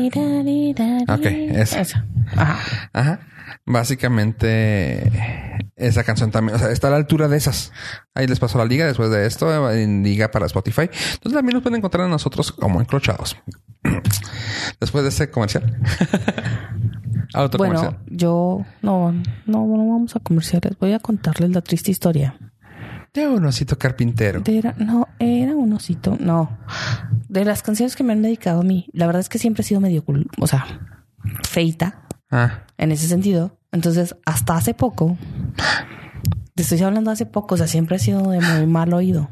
Ok, 1.09 1.25
esa. 1.25 1.81
Esa. 1.81 2.05
Ajá. 2.35 2.59
Ajá. 2.93 3.19
Básicamente, 3.65 5.11
esa 5.75 6.03
canción 6.03 6.31
también, 6.31 6.55
o 6.55 6.59
sea, 6.59 6.71
está 6.71 6.87
a 6.87 6.91
la 6.91 6.97
altura 6.97 7.27
de 7.27 7.37
esas. 7.37 7.71
Ahí 8.13 8.27
les 8.27 8.39
paso 8.39 8.57
la 8.57 8.65
liga 8.65 8.85
después 8.85 9.09
de 9.09 9.25
esto, 9.25 9.71
en 9.71 10.03
liga 10.03 10.29
para 10.31 10.45
Spotify. 10.45 10.83
Entonces 10.83 11.33
también 11.33 11.53
nos 11.55 11.63
pueden 11.63 11.77
encontrar 11.77 12.05
a 12.05 12.09
nosotros 12.09 12.51
como 12.51 12.79
encrochados. 12.79 13.35
después 14.79 15.03
de 15.03 15.09
ese 15.09 15.29
comercial. 15.29 15.79
Otro 17.35 17.57
Bueno, 17.57 17.75
comercial. 17.75 18.03
yo 18.07 18.65
no, 18.81 19.11
no, 19.11 19.21
no 19.45 19.77
vamos 19.89 20.15
a 20.15 20.19
comerciales. 20.19 20.73
Voy 20.79 20.93
a 20.93 20.99
contarles 20.99 21.49
la 21.49 21.61
triste 21.61 21.89
historia. 21.91 22.37
De 23.13 23.27
un 23.27 23.45
osito 23.45 23.77
carpintero. 23.77 24.41
Era, 24.45 24.73
no, 24.77 25.07
era 25.19 25.55
un 25.55 25.73
osito. 25.73 26.17
No. 26.19 26.57
De 27.29 27.45
las 27.45 27.61
canciones 27.63 27.95
que 27.95 28.03
me 28.03 28.13
han 28.13 28.21
dedicado 28.21 28.61
a 28.61 28.63
mí, 28.63 28.87
la 28.93 29.05
verdad 29.07 29.19
es 29.19 29.29
que 29.29 29.37
siempre 29.39 29.61
he 29.61 29.65
sido 29.65 29.81
medio, 29.81 30.03
o 30.39 30.47
sea, 30.47 30.65
feita 31.43 32.05
Ah, 32.31 32.63
en 32.77 32.91
ese 32.91 33.07
sentido. 33.07 33.59
Entonces, 33.73 34.15
hasta 34.25 34.55
hace 34.55 34.73
poco, 34.73 35.17
te 36.53 36.61
estoy 36.61 36.81
hablando 36.83 37.11
hace 37.11 37.25
poco, 37.25 37.55
o 37.55 37.57
sea, 37.57 37.67
siempre 37.67 37.97
he 37.97 37.99
sido 37.99 38.29
de 38.29 38.39
muy 38.39 38.67
mal 38.67 38.93
oído. 38.93 39.29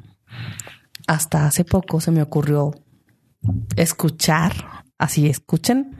Hasta 1.08 1.46
hace 1.46 1.64
poco 1.64 2.02
se 2.02 2.12
me 2.12 2.24
ocurrió 2.24 2.72
escuchar, 3.76 4.54
así 4.98 5.30
escuchen 5.30 5.96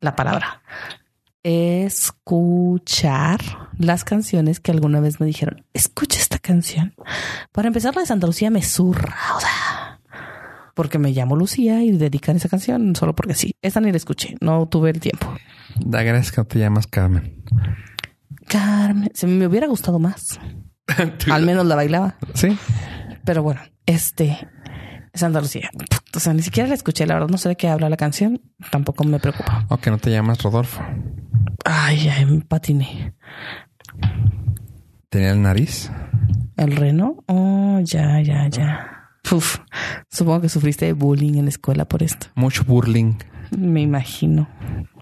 la 0.00 0.16
palabra, 0.16 0.62
escuchar 1.42 3.40
las 3.78 4.04
canciones 4.04 4.60
que 4.60 4.70
alguna 4.72 5.00
vez 5.00 5.20
me 5.20 5.26
dijeron, 5.26 5.66
escucha 5.74 6.18
esta 6.18 6.38
canción. 6.38 6.94
Para 7.52 7.68
empezar, 7.68 7.94
la 7.94 8.00
de 8.00 8.06
Santa 8.06 8.26
Lucía 8.26 8.50
me 8.50 8.62
zurra, 8.62 9.14
porque 10.74 10.98
me 10.98 11.12
llamo 11.12 11.36
Lucía 11.36 11.82
y 11.82 11.92
dedican 11.92 12.36
esa 12.36 12.48
canción 12.48 12.94
solo 12.96 13.14
porque 13.14 13.34
sí. 13.34 13.54
Esta 13.62 13.80
ni 13.80 13.90
la 13.90 13.96
escuché, 13.96 14.36
no 14.40 14.66
tuve 14.66 14.90
el 14.90 15.00
tiempo. 15.00 15.34
da 15.84 16.02
gracias 16.02 16.32
que 16.32 16.40
no 16.40 16.46
te 16.46 16.58
llamas 16.58 16.86
Carmen. 16.86 17.42
Carmen, 18.46 19.10
se 19.14 19.26
me 19.26 19.46
hubiera 19.46 19.66
gustado 19.66 19.98
más. 19.98 20.38
Al 21.30 21.46
menos 21.46 21.66
la 21.66 21.76
bailaba. 21.76 22.16
Sí. 22.34 22.56
Pero 23.24 23.42
bueno, 23.42 23.60
este 23.86 24.48
Santa 25.14 25.40
Lucía. 25.40 25.70
O 26.14 26.20
sea, 26.20 26.32
ni 26.34 26.42
siquiera 26.42 26.68
la 26.68 26.74
escuché. 26.74 27.06
La 27.06 27.14
verdad, 27.14 27.28
no 27.28 27.38
sé 27.38 27.48
de 27.48 27.56
qué 27.56 27.68
habla 27.68 27.88
la 27.88 27.96
canción. 27.96 28.40
Tampoco 28.70 29.04
me 29.04 29.18
preocupa. 29.18 29.66
O 29.68 29.78
que 29.78 29.90
no 29.90 29.98
te 29.98 30.10
llamas 30.10 30.42
Rodolfo. 30.42 30.82
Ay, 31.64 32.08
ay, 32.08 32.26
me 32.26 32.40
patiné. 32.42 33.14
Tenía 35.08 35.30
el 35.30 35.42
nariz. 35.42 35.90
¿El 36.56 36.76
reno? 36.76 37.22
Oh, 37.26 37.80
ya, 37.82 38.20
ya, 38.20 38.48
ya. 38.48 38.93
Uf, 39.32 39.58
supongo 40.10 40.42
que 40.42 40.48
sufriste 40.48 40.86
de 40.86 40.92
bullying 40.92 41.34
en 41.34 41.44
la 41.44 41.48
escuela 41.50 41.86
por 41.86 42.02
esto. 42.02 42.26
Mucho 42.34 42.64
burling. 42.64 43.14
Me 43.56 43.80
imagino. 43.82 44.48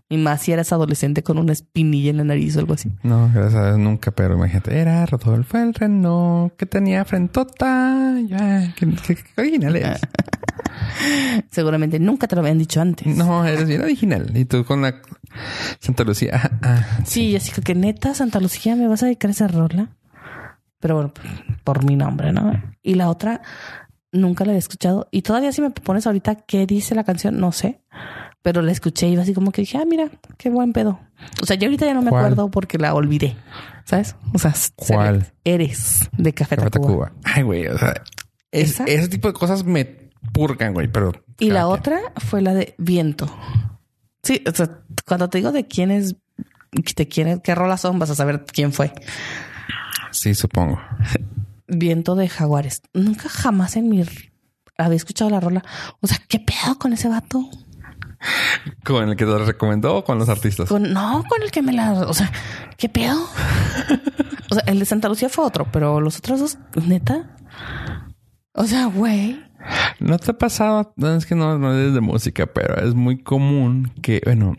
Y 0.08 0.18
más 0.18 0.42
si 0.42 0.52
eras 0.52 0.72
adolescente 0.72 1.22
con 1.22 1.38
una 1.38 1.52
espinilla 1.52 2.10
en 2.10 2.18
la 2.18 2.24
nariz 2.24 2.54
o 2.56 2.60
algo 2.60 2.74
así. 2.74 2.92
No, 3.02 3.30
gracias 3.32 3.54
a 3.54 3.66
Dios 3.68 3.78
nunca, 3.78 4.10
pero 4.10 4.34
imagínate, 4.34 4.78
era 4.78 5.06
Rodolfo 5.06 5.58
el 5.58 5.72
Reno 5.72 6.52
que 6.58 6.66
tenía 6.66 7.04
frentota. 7.06 8.14
Ya, 8.26 8.74
original 9.38 9.76
eres. 9.76 10.00
Seguramente 11.50 11.98
nunca 11.98 12.26
te 12.26 12.36
lo 12.36 12.42
habían 12.42 12.58
dicho 12.58 12.80
antes. 12.80 13.06
No, 13.16 13.44
eres 13.44 13.66
bien 13.66 13.80
original. 13.80 14.30
Y 14.36 14.44
tú 14.44 14.64
con 14.64 14.82
la 14.82 15.00
Santa 15.80 16.04
Lucía. 16.04 16.32
ah, 16.34 16.50
ah. 16.62 16.86
Sí, 17.04 17.34
así 17.34 17.50
que 17.62 17.74
neta, 17.74 18.14
Santa 18.14 18.38
Lucía, 18.38 18.76
¿me 18.76 18.88
vas 18.88 19.02
a 19.02 19.06
dedicar 19.06 19.30
esa 19.30 19.48
rola? 19.48 19.96
Pero 20.78 20.96
bueno, 20.96 21.12
por 21.64 21.84
mi 21.84 21.96
nombre, 21.96 22.32
¿no? 22.32 22.60
Y 22.82 22.94
la 22.94 23.08
otra, 23.08 23.40
nunca 24.12 24.44
la 24.44 24.50
había 24.52 24.58
escuchado. 24.58 25.08
Y 25.10 25.22
todavía 25.22 25.52
si 25.52 25.60
me 25.62 25.70
pones 25.70 26.06
ahorita 26.06 26.36
qué 26.36 26.66
dice 26.66 26.94
la 26.94 27.04
canción, 27.04 27.40
no 27.40 27.52
sé. 27.52 27.80
Pero 28.42 28.60
la 28.62 28.72
escuché 28.72 29.08
y 29.08 29.16
así 29.16 29.34
como 29.34 29.52
que 29.52 29.62
dije, 29.62 29.78
ah, 29.78 29.84
mira, 29.86 30.10
qué 30.36 30.50
buen 30.50 30.72
pedo. 30.72 31.00
O 31.40 31.46
sea, 31.46 31.56
yo 31.56 31.66
ahorita 31.66 31.86
ya 31.86 31.94
no 31.94 32.02
me 32.02 32.10
¿Cuál? 32.10 32.24
acuerdo 32.24 32.50
porque 32.50 32.78
la 32.78 32.94
olvidé. 32.94 33.36
¿Sabes? 33.84 34.16
O 34.34 34.38
sea, 34.38 34.52
¿Cuál? 34.76 35.32
Eres 35.44 36.08
de 36.16 36.32
Café, 36.32 36.56
Café 36.56 36.70
Tacuba. 36.70 37.06
Tacuba. 37.08 37.12
Ay, 37.24 37.42
güey. 37.42 37.66
O 37.66 37.78
sea, 37.78 37.94
ese 38.50 39.08
tipo 39.08 39.28
de 39.28 39.34
cosas 39.34 39.64
me 39.64 39.84
purgan, 40.32 40.74
güey, 40.74 40.88
pero. 40.88 41.12
Y 41.38 41.50
la 41.50 41.66
otra 41.66 42.00
fue 42.16 42.42
la 42.42 42.54
de 42.54 42.74
Viento. 42.78 43.32
Sí, 44.22 44.42
o 44.46 44.52
sea, 44.52 44.82
cuando 45.06 45.28
te 45.28 45.38
digo 45.38 45.52
de 45.52 45.66
quién 45.66 45.90
es, 45.90 46.16
de 46.70 47.08
quién 47.08 47.40
qué 47.40 47.54
rolas 47.54 47.80
son, 47.80 47.98
vas 47.98 48.10
a 48.10 48.14
saber 48.14 48.44
quién 48.44 48.72
fue. 48.72 48.92
Sí, 50.10 50.34
supongo. 50.34 50.80
Viento 51.74 52.14
de 52.14 52.28
Jaguares. 52.28 52.82
Nunca 52.92 53.28
jamás 53.28 53.76
en 53.76 53.88
mi 53.88 54.04
había 54.78 54.96
escuchado 54.96 55.30
la 55.30 55.40
rola. 55.40 55.64
O 56.00 56.06
sea, 56.06 56.18
¿qué 56.28 56.38
pedo 56.38 56.78
con 56.78 56.92
ese 56.92 57.08
vato? 57.08 57.48
¿Con 58.84 59.08
el 59.08 59.16
que 59.16 59.24
te 59.24 59.38
recomendó 59.38 59.96
o 59.96 60.04
con 60.04 60.18
los 60.18 60.28
artistas? 60.28 60.68
Con, 60.68 60.92
no, 60.92 61.24
con 61.28 61.42
el 61.42 61.50
que 61.50 61.62
me 61.62 61.72
la... 61.72 61.92
O 61.92 62.14
sea, 62.14 62.30
¿qué 62.76 62.88
pedo? 62.88 63.18
O 64.50 64.54
sea, 64.54 64.64
el 64.66 64.78
de 64.78 64.84
Santa 64.84 65.08
Lucía 65.08 65.30
fue 65.30 65.46
otro, 65.46 65.66
pero 65.72 65.98
los 65.98 66.18
otros 66.18 66.38
dos, 66.38 66.58
neta. 66.86 67.38
O 68.52 68.64
sea, 68.64 68.84
güey. 68.84 69.42
¿No 69.98 70.18
te 70.18 70.32
ha 70.32 70.36
pasado? 70.36 70.92
No, 70.96 71.14
es 71.14 71.24
que 71.24 71.34
no, 71.34 71.58
no 71.58 71.74
es 71.74 71.94
de 71.94 72.02
música, 72.02 72.44
pero 72.46 72.76
es 72.86 72.92
muy 72.94 73.22
común 73.22 73.90
que, 74.02 74.20
bueno, 74.26 74.54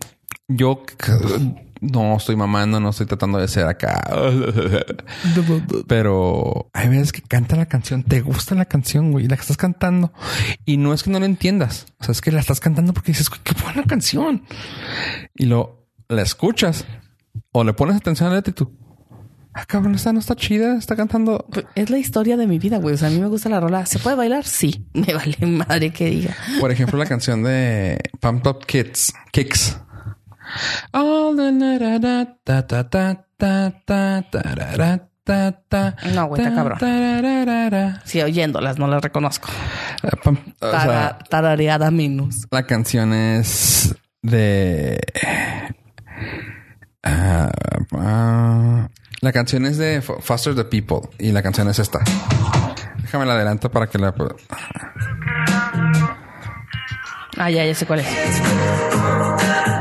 yo 0.48 0.82
no 1.92 2.16
estoy 2.18 2.36
mamando, 2.36 2.80
no 2.80 2.90
estoy 2.90 3.06
tratando 3.06 3.38
de 3.38 3.48
ser 3.48 3.68
acá. 3.68 4.02
Pero 5.88 6.70
hay 6.74 6.90
veces 6.90 7.12
que 7.12 7.22
canta 7.22 7.56
la 7.56 7.66
canción, 7.66 8.04
te 8.04 8.22
gusta 8.22 8.56
la 8.56 8.66
canción, 8.66 9.12
güey, 9.12 9.28
la 9.28 9.36
que 9.36 9.42
estás 9.42 9.58
cantando. 9.58 10.14
Y 10.66 10.78
no 10.78 10.94
es 10.94 11.04
que 11.04 11.10
no 11.10 11.20
lo 11.20 11.26
entiendas. 11.26 11.86
O 12.00 12.06
sea, 12.06 12.14
es 12.14 12.22
que 12.22 12.32
la 12.32 12.40
estás 12.40 12.60
cantando 12.60 12.94
porque 12.94 13.12
dices, 13.12 13.30
"Güey, 13.30 13.42
qué 13.44 13.54
buena 13.62 13.84
canción. 13.84 14.44
Y 15.36 15.46
lo 15.46 15.88
la 16.10 16.22
escuchas 16.22 16.86
o 17.52 17.64
le 17.64 17.74
pones 17.74 17.96
atención 17.96 18.28
a 18.28 18.30
la 18.32 18.36
letra 18.38 18.52
y 18.52 18.54
tú, 18.54 18.72
ah, 19.54 19.66
cabrón, 19.66 19.96
esta 19.96 20.14
no 20.14 20.20
está 20.20 20.36
chida, 20.36 20.78
está 20.78 20.96
cantando. 20.96 21.46
Es 21.76 21.90
la 21.90 21.98
historia 21.98 22.38
de 22.38 22.48
mi 22.48 22.60
vida, 22.60 22.78
güey. 22.78 22.96
O 22.96 22.98
sea, 22.98 23.08
a 23.08 23.12
mí 23.12 23.20
me 23.20 23.28
gusta 23.28 23.50
la 23.50 23.60
rola. 23.60 23.86
¿Se 23.86 24.00
puede 24.00 24.16
bailar? 24.16 24.46
Sí. 24.46 24.86
Me 24.94 25.14
vale 25.14 25.38
madre 25.46 25.92
que 25.92 26.10
diga. 26.10 26.36
Por 26.60 26.72
ejemplo, 26.72 26.98
la 26.98 27.06
canción 27.06 27.44
de 27.44 28.00
Pump 28.20 28.46
Up 28.48 28.66
Kids, 28.66 29.14
Kicks. 29.32 29.78
All 30.92 31.36
the 31.36 31.52
na- 31.52 31.78
da- 31.80 32.00
da- 32.00 32.38
ta- 32.44 32.68
ta- 32.68 32.84
ta- 32.90 33.26
ta- 33.38 33.72
ta- 33.86 34.24
tarara- 34.32 35.08
ta- 35.24 35.52
ta- 35.70 35.96
No, 36.14 36.28
güey, 36.28 36.42
está 36.42 36.54
cabrón. 36.56 36.78
Sí, 38.06 38.22
oyéndolas, 38.22 38.78
no 38.80 38.88
las 38.88 39.02
reconozco. 39.02 39.50
O 40.62 40.70
sea, 40.72 41.18
tarareada 41.30 41.92
menos. 41.92 42.46
la 42.52 42.64
canción 42.64 43.14
es 43.14 43.96
de... 44.22 45.00
ah, 47.04 47.52
ah, 47.98 48.90
La 49.22 49.32
canción 49.32 49.66
es 49.66 49.78
de 49.78 50.02
Faster 50.02 50.56
the 50.56 50.66
People 50.66 51.10
y 51.20 51.32
la 51.32 51.42
canción 51.42 51.70
es 51.70 51.80
esta. 51.80 52.00
Déjame 53.02 53.26
la 53.26 53.34
adelanto 53.34 53.72
para 53.72 53.88
que 53.88 53.98
la... 53.98 54.14
Ah, 57.38 57.50
ya, 57.50 57.66
ya 57.66 57.74
sé 57.74 57.86
cuál 57.86 58.00
es. 58.02 58.08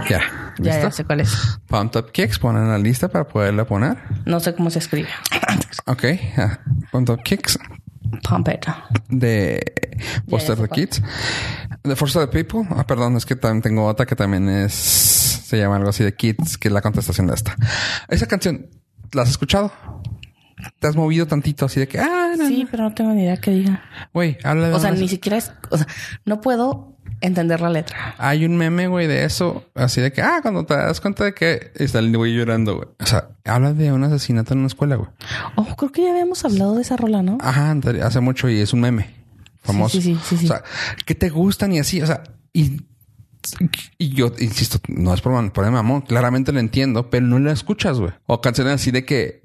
Ya. 0.09 0.21
Ya, 0.21 0.21
¿Listo? 0.59 0.83
ya 0.83 0.91
sé 0.91 1.05
cuál 1.05 1.21
es. 1.21 1.59
Pumped 1.67 2.01
Up 2.01 2.13
Kicks, 2.13 2.39
ponen 2.39 2.69
la 2.69 2.79
lista 2.79 3.09
para 3.09 3.27
poderla 3.27 3.65
poner. 3.65 3.99
No 4.27 4.41
sé 4.41 4.55
cómo 4.55 4.71
se 4.71 4.79
escribe. 4.79 5.09
Ok. 5.87 6.05
ah, 6.37 6.59
Pumped 6.91 7.15
Up 7.15 7.23
Kicks 7.23 7.59
Pump 8.21 8.49
it. 8.49 8.67
de 9.09 9.61
Foster 10.29 10.57
sé 10.57 10.63
the. 10.63 10.69
Kids. 10.69 11.03
De 11.83 11.97
Foster 11.97 12.29
the 12.29 12.45
People. 12.45 12.69
Ah, 12.77 12.87
perdón, 12.87 13.17
es 13.17 13.25
que 13.25 13.37
también 13.37 13.63
tengo 13.63 13.87
otra 13.87 14.07
que 14.07 14.17
también 14.17 14.49
es... 14.49 14.73
Se 14.73 15.59
llama 15.59 15.77
algo 15.77 15.91
así 15.91 16.05
de 16.05 16.15
Kids, 16.15 16.59
que 16.59 16.69
es 16.69 16.75
la 16.75 16.81
contestación 16.81 17.27
de 17.27 17.35
esta. 17.35 17.57
Esa 18.09 18.27
canción, 18.27 18.69
¿la 19.13 19.23
has 19.23 19.31
escuchado? 19.31 19.73
¿Te 20.79 20.87
has 20.87 20.97
movido 20.97 21.27
tantito 21.27 21.67
así 21.67 21.81
de 21.81 21.89
que... 21.89 21.99
Ah, 21.99 22.35
no, 22.37 22.47
Sí, 22.47 22.67
pero 22.71 22.85
no 22.85 22.95
tengo 22.95 23.13
ni 23.13 23.23
idea 23.23 23.37
qué 23.37 23.51
diga. 23.51 23.83
Güey, 24.13 24.39
habla 24.45 24.69
de 24.69 24.75
O 24.75 24.79
sea, 24.79 24.93
ni 24.93 25.09
siquiera 25.09 25.37
es... 25.37 25.53
O 25.71 25.77
sea, 25.77 25.87
no 26.25 26.41
puedo 26.41 26.92
entender 27.23 27.61
la 27.61 27.71
letra. 27.71 28.15
Hay 28.19 28.45
un 28.45 28.57
meme, 28.57 28.89
güey, 28.89 29.07
de 29.07 29.25
eso. 29.25 29.65
Así 29.75 30.01
de 30.01 30.13
que, 30.13 30.21
ah, 30.21 30.41
cuando 30.43 30.67
te 30.67 30.75
das 30.75 31.01
cuenta 31.01 31.25
de 31.25 31.33
que 31.33 31.71
está 31.77 32.01
el 32.01 32.15
güey 32.17 32.35
llorando, 32.35 32.77
güey. 32.77 32.89
O 33.01 33.07
sea, 33.07 33.29
habla 33.45 33.73
de 33.73 33.93
un 33.93 34.05
asesinato 34.05 34.53
en 34.53 34.59
una 34.59 34.67
escuela, 34.67 34.97
güey. 34.97 35.09
Oh, 35.57 35.75
creo 35.77 35.91
que 35.93 36.03
ya 36.03 36.11
habíamos 36.11 36.45
hablado 36.45 36.75
de 36.75 36.83
esa 36.83 36.97
rola, 36.97 37.23
¿no? 37.23 37.39
Ajá, 37.41 37.75
hace 38.03 38.21
mucho 38.21 38.49
y 38.51 38.61
es 38.61 38.73
un 38.73 38.81
meme 38.81 39.11
famoso. 39.63 40.01
Sí, 40.01 40.03
sí, 40.03 40.15
sí, 40.23 40.37
sí, 40.37 40.37
sí. 40.39 40.45
O 40.47 40.49
sea, 40.49 40.63
que 41.07 41.15
te 41.15 41.31
gustan 41.31 41.73
y 41.73 41.79
así, 41.79 42.03
o 42.03 42.07
sea, 42.07 42.25
y, 42.53 42.83
y 43.99 44.11
yo 44.11 44.33
insisto, 44.39 44.79
no 44.89 45.15
es 45.15 45.21
por, 45.21 45.53
por 45.53 45.71
mamón, 45.71 46.03
claramente 46.03 46.53
lo 46.53 46.61
entiendo, 46.61 47.11
pero 47.11 47.27
no 47.27 47.39
la 47.39 47.53
escuchas, 47.53 47.99
güey. 47.99 48.13
O 48.27 48.41
canciones 48.41 48.75
así 48.75 48.91
de 48.91 49.05
que 49.05 49.43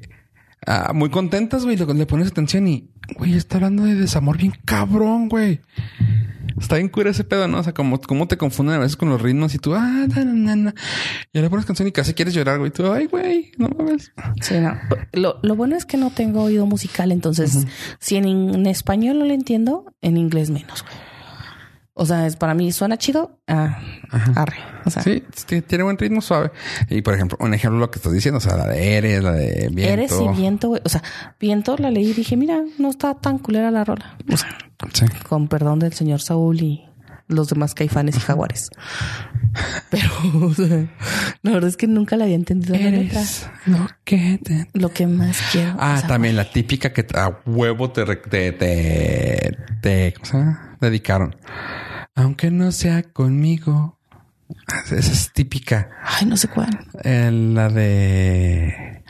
ah, 0.66 0.92
muy 0.94 1.10
contentas, 1.10 1.64
güey, 1.64 1.78
le, 1.78 1.86
le 1.86 2.06
pones 2.06 2.28
atención 2.28 2.68
y, 2.68 2.92
güey, 3.16 3.36
está 3.36 3.58
hablando 3.58 3.84
de 3.84 3.96
desamor 3.96 4.38
bien 4.38 4.54
cabrón, 4.66 5.30
güey. 5.30 5.62
Está 6.60 6.76
bien 6.78 6.90
cura 6.90 7.12
ese 7.12 7.24
pedo, 7.24 7.48
¿no? 7.48 7.60
O 7.60 7.64
sea, 7.64 7.74
como, 7.74 8.00
como 8.02 8.28
te 8.28 8.38
confunden 8.38 8.76
a 8.76 8.80
veces 8.80 8.98
con 8.98 9.10
los 9.10 9.22
ritmos 9.22 9.54
y 9.54 9.60
tú, 9.60 9.76
ah, 9.76 10.08
na, 10.08 10.56
na. 10.56 10.74
Y 11.32 11.40
le 11.40 11.50
pones 11.50 11.66
canción 11.66 11.88
y 11.88 11.92
casi 11.92 12.14
quieres 12.14 12.34
llorar, 12.34 12.60
güey. 12.60 12.72
Tú, 12.72 12.92
ay, 12.92 13.06
güey, 13.06 13.52
no 13.58 13.70
mames. 13.70 14.12
Sí, 14.42 14.56
no. 14.60 14.78
Lo, 15.14 15.40
lo 15.44 15.56
bueno 15.56 15.76
es 15.76 15.86
que 15.86 15.98
no 15.98 16.10
tengo 16.12 16.44
oído 16.44 16.66
musical, 16.66 17.12
entonces, 17.12 17.66
si 18.00 18.16
en, 18.16 18.26
en 18.26 18.66
español 18.66 19.20
no 19.20 19.26
le 19.26 19.34
entiendo, 19.34 19.86
en 20.02 20.18
inglés 20.18 20.50
menos, 20.50 20.84
güey. 20.84 20.96
O 22.00 22.06
sea, 22.06 22.28
es 22.28 22.36
para 22.36 22.54
mí 22.54 22.72
suena 22.72 22.98
chido. 22.98 23.40
Ah, 23.48 23.80
arre. 24.36 24.58
O 24.86 24.92
sea, 24.92 25.02
Sí, 25.02 25.24
sí, 25.36 25.64
tiene 25.64 25.84
buen 25.84 25.98
ritmo 25.98 26.22
suave. 26.22 26.52
Y 26.92 27.02
por 27.02 27.16
ejemplo, 27.16 27.40
un 27.42 27.56
ejemplo 27.56 27.80
lo 27.80 27.90
que 27.90 27.98
estás 27.98 28.14
diciendo, 28.14 28.38
o 28.38 28.42
sea, 28.42 28.56
la 28.56 28.68
de 28.68 28.98
Eres, 28.98 29.24
la 29.24 29.32
de 29.32 29.70
Viento. 29.72 29.94
Eres 29.94 30.14
y 30.22 30.28
viento, 30.40 30.68
güey. 30.68 30.82
O 30.86 30.90
sea, 30.90 31.02
viento 31.40 31.76
la 31.78 31.90
leí 31.90 32.12
y 32.12 32.14
dije, 32.14 32.38
mira, 32.38 32.64
no 32.78 32.92
está 32.92 33.16
tan 33.16 33.40
culera 33.40 33.72
la 33.72 33.84
rola. 33.84 34.16
O 34.32 34.38
sea, 34.38 34.56
Sí. 34.94 35.06
con 35.28 35.48
perdón 35.48 35.80
del 35.80 35.94
señor 35.94 36.22
Saúl 36.22 36.62
y 36.62 36.84
los 37.28 37.50
demás 37.50 37.74
caifanes 37.74 38.16
y 38.16 38.20
jaguares. 38.20 38.70
Pero, 39.90 40.10
o 40.46 40.54
sea, 40.54 40.88
la 41.42 41.52
verdad 41.52 41.70
es 41.70 41.78
que 41.78 41.88
nunca 41.88 42.16
la 42.16 42.26
había 42.26 42.36
entendido. 42.36 42.76
Eres 42.76 43.48
lo 43.66 43.88
que 44.04 44.40
te... 44.44 44.68
Lo 44.74 44.90
que 44.94 45.08
más 45.08 45.38
quiero. 45.52 45.76
Ah, 45.80 45.96
o 45.96 46.00
sea, 46.00 46.08
también 46.08 46.36
la 46.36 46.50
típica 46.50 46.94
que 46.94 47.06
a 47.16 47.40
huevo 47.46 47.92
te, 47.92 48.06
te, 48.18 48.52
te, 48.52 49.58
te- 49.82 50.14
¿cómo 50.14 50.26
se 50.26 50.38
llama? 50.38 50.78
Dedicaron. 50.80 51.36
Aunque 52.16 52.52
no 52.52 52.72
sea 52.72 53.04
conmigo. 53.04 53.98
Ah, 54.68 54.82
Esa 54.86 54.96
es 55.12 55.32
típica. 55.34 55.90
Ay, 56.04 56.26
no 56.28 56.38
sé 56.38 56.48
cuál. 56.48 56.70
Eh, 57.04 57.32
la 57.32 57.70
de 57.70 59.04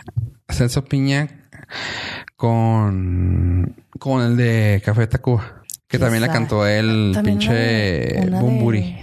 Celso 0.50 0.86
Piña 0.86 1.37
con, 2.36 3.76
con 4.00 4.22
el 4.22 4.38
de 4.38 4.82
Café 4.86 5.08
Tacuba. 5.08 5.64
Que 5.88 6.00
también 6.00 6.22
la 6.22 6.28
cantó 6.32 6.68
el 6.68 7.12
También 7.14 7.38
pinche 7.40 7.50
una 7.52 7.60
de- 7.60 8.28
una 8.28 8.42
Bumburi. 8.42 8.98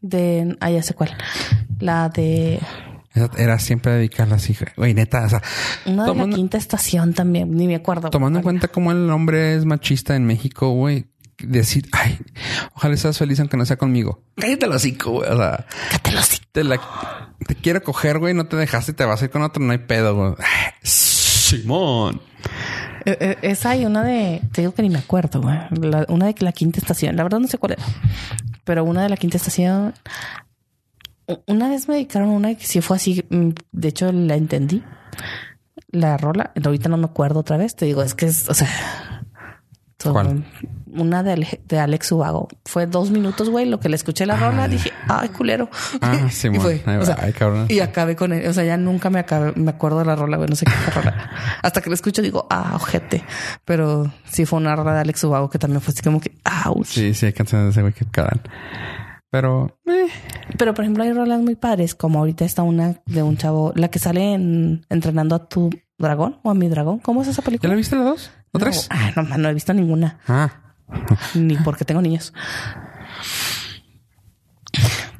De, 0.00 0.18
de- 0.44 0.56
ah, 0.60 0.70
ya 0.70 0.82
sé 0.82 0.94
cuál. 0.94 1.16
La 1.80 2.08
de 2.10 2.60
Era 3.36 3.58
siempre 3.58 3.92
dedicarla 3.92 4.36
así. 4.36 4.54
Güey, 4.76 4.92
neta, 4.94 5.24
o 5.24 5.28
sea, 5.28 5.42
una 5.86 5.92
de 5.94 5.98
la 6.00 6.06
tomando, 6.06 6.36
quinta 6.36 6.58
estación 6.58 7.14
también, 7.14 7.50
ni 7.56 7.66
me 7.66 7.76
acuerdo. 7.76 8.10
tomando 8.10 8.38
en 8.40 8.42
cuenta 8.42 8.68
cómo 8.68 8.92
el 8.92 9.10
hombre 9.10 9.54
es 9.56 9.64
machista 9.64 10.14
en 10.16 10.24
México, 10.26 10.70
güey. 10.72 11.06
Decir, 11.40 11.86
ay, 11.92 12.18
ojalá 12.74 12.96
seas 12.96 13.16
feliz 13.16 13.38
aunque 13.40 13.56
no 13.56 13.64
sea 13.64 13.76
conmigo. 13.78 14.24
Cállate 14.36 14.66
el 14.66 14.72
hocico, 14.72 15.12
güey. 15.12 15.30
O 15.30 15.36
sea, 15.36 15.66
Cállate 15.88 16.12
los 16.12 16.24
hocico. 16.28 16.44
te 16.52 16.64
la 16.64 16.80
te 17.46 17.54
quiero 17.54 17.82
coger, 17.82 18.18
güey, 18.18 18.34
no 18.34 18.46
te 18.46 18.56
dejaste, 18.56 18.92
te 18.92 19.04
vas 19.04 19.22
a 19.22 19.26
ir 19.26 19.30
con 19.30 19.42
otro, 19.42 19.62
no 19.62 19.70
hay 19.72 19.78
pedo, 19.78 20.14
güey. 20.16 20.34
Simón. 21.48 22.20
Eh, 23.04 23.16
eh, 23.20 23.36
Esa 23.42 23.76
y 23.76 23.84
una 23.86 24.02
de, 24.04 24.42
te 24.52 24.60
digo 24.62 24.72
que 24.74 24.82
ni 24.82 24.90
me 24.90 24.98
acuerdo, 24.98 25.40
güey. 25.40 25.56
La- 25.80 26.04
una 26.08 26.26
de 26.26 26.34
la 26.40 26.52
quinta 26.52 26.78
estación. 26.78 27.16
La 27.16 27.22
verdad 27.22 27.38
no 27.40 27.46
sé 27.48 27.58
cuál 27.58 27.72
era. 27.72 27.82
Pero 28.64 28.84
una 28.84 29.02
de 29.02 29.08
la 29.08 29.16
quinta 29.16 29.36
estación. 29.38 29.94
Una 31.46 31.68
vez 31.68 31.88
me 31.88 31.94
dedicaron 31.94 32.30
una 32.30 32.54
que 32.54 32.64
sí 32.64 32.80
fue 32.80 32.96
así. 32.96 33.24
mm, 33.28 33.50
De 33.72 33.88
hecho, 33.88 34.12
la 34.12 34.34
entendí. 34.34 34.82
La 35.90 36.16
rola. 36.16 36.52
Ahorita 36.64 36.88
no 36.88 36.96
me 36.96 37.04
acuerdo 37.06 37.40
otra 37.40 37.56
vez. 37.56 37.74
Te 37.76 37.86
digo, 37.86 38.02
es 38.02 38.14
que 38.14 38.26
es, 38.26 38.48
o 38.48 38.54
sea. 38.54 38.68
todo- 39.96 40.12
¿Cuál? 40.14 40.44
Una 40.98 41.22
de, 41.22 41.32
Ale- 41.32 41.60
de 41.66 41.78
Alex 41.78 42.12
Ubago. 42.12 42.48
Fue 42.64 42.86
dos 42.86 43.10
minutos, 43.10 43.48
güey. 43.50 43.66
Lo 43.66 43.80
que 43.80 43.88
le 43.88 43.96
escuché 43.96 44.26
la 44.26 44.36
rola, 44.36 44.68
dije, 44.68 44.92
ay, 45.08 45.28
culero. 45.30 45.70
Ah, 46.00 46.16
Y 46.26 46.30
Simón. 46.30 46.60
fue, 46.60 46.82
o 46.98 47.04
sea, 47.04 47.16
Ay, 47.20 47.32
cabrón. 47.32 47.66
y 47.68 47.80
acabé 47.80 48.16
con 48.16 48.32
él. 48.32 48.46
O 48.48 48.52
sea, 48.52 48.64
ya 48.64 48.76
nunca 48.76 49.10
me 49.10 49.18
acabé, 49.20 49.52
me 49.56 49.70
acuerdo 49.70 50.00
de 50.00 50.04
la 50.04 50.16
rola, 50.16 50.36
güey. 50.36 50.48
No 50.48 50.56
sé 50.56 50.64
qué 50.66 50.72
fue 50.72 51.02
la 51.02 51.10
rola. 51.10 51.30
Hasta 51.62 51.80
que 51.80 51.88
la 51.90 51.94
escucho 51.94 52.20
digo, 52.22 52.46
ah, 52.50 52.72
ojete. 52.74 53.24
Pero 53.64 54.12
sí 54.24 54.44
fue 54.46 54.58
una 54.58 54.74
rola 54.76 54.94
de 54.94 55.00
Alex 55.00 55.24
Ubago 55.24 55.48
que 55.50 55.58
también 55.58 55.80
fue 55.80 55.92
así 55.92 56.02
como 56.02 56.20
que, 56.20 56.32
ouch. 56.66 56.86
Sí, 56.86 57.14
sí, 57.14 57.26
hay 57.26 57.32
canciones 57.32 57.66
de 57.66 57.70
ese 57.70 57.80
güey 57.82 57.92
que 57.92 58.04
cagan. 58.04 58.40
Pero, 59.30 59.78
eh, 59.86 60.06
Pero 60.56 60.72
por 60.72 60.84
ejemplo, 60.84 61.04
hay 61.04 61.12
rolas 61.12 61.40
muy 61.40 61.54
padres, 61.54 61.94
como 61.94 62.18
ahorita 62.20 62.44
está 62.46 62.62
una 62.62 62.94
de 63.04 63.22
un 63.22 63.36
chavo, 63.36 63.72
la 63.76 63.88
que 63.88 63.98
sale 63.98 64.32
en 64.34 64.86
Entrenando 64.88 65.34
a 65.34 65.46
tu 65.48 65.70
dragón 65.98 66.38
o 66.42 66.50
a 66.50 66.54
mi 66.54 66.68
dragón. 66.68 66.98
¿Cómo 67.00 67.20
es 67.22 67.28
esa 67.28 67.42
¿ya 67.42 67.44
película? 67.44 67.70
la 67.72 67.76
viste 67.76 67.94
las 67.96 68.04
dos? 68.06 68.30
¿O 68.52 68.58
No, 68.58 68.64
tres? 68.64 68.86
ah, 68.90 69.10
no, 69.16 69.36
no 69.36 69.48
he 69.50 69.54
visto 69.54 69.74
ninguna. 69.74 70.18
Ah, 70.26 70.50
Ni 71.34 71.56
porque 71.56 71.84
tengo 71.84 72.00
niños. 72.02 72.32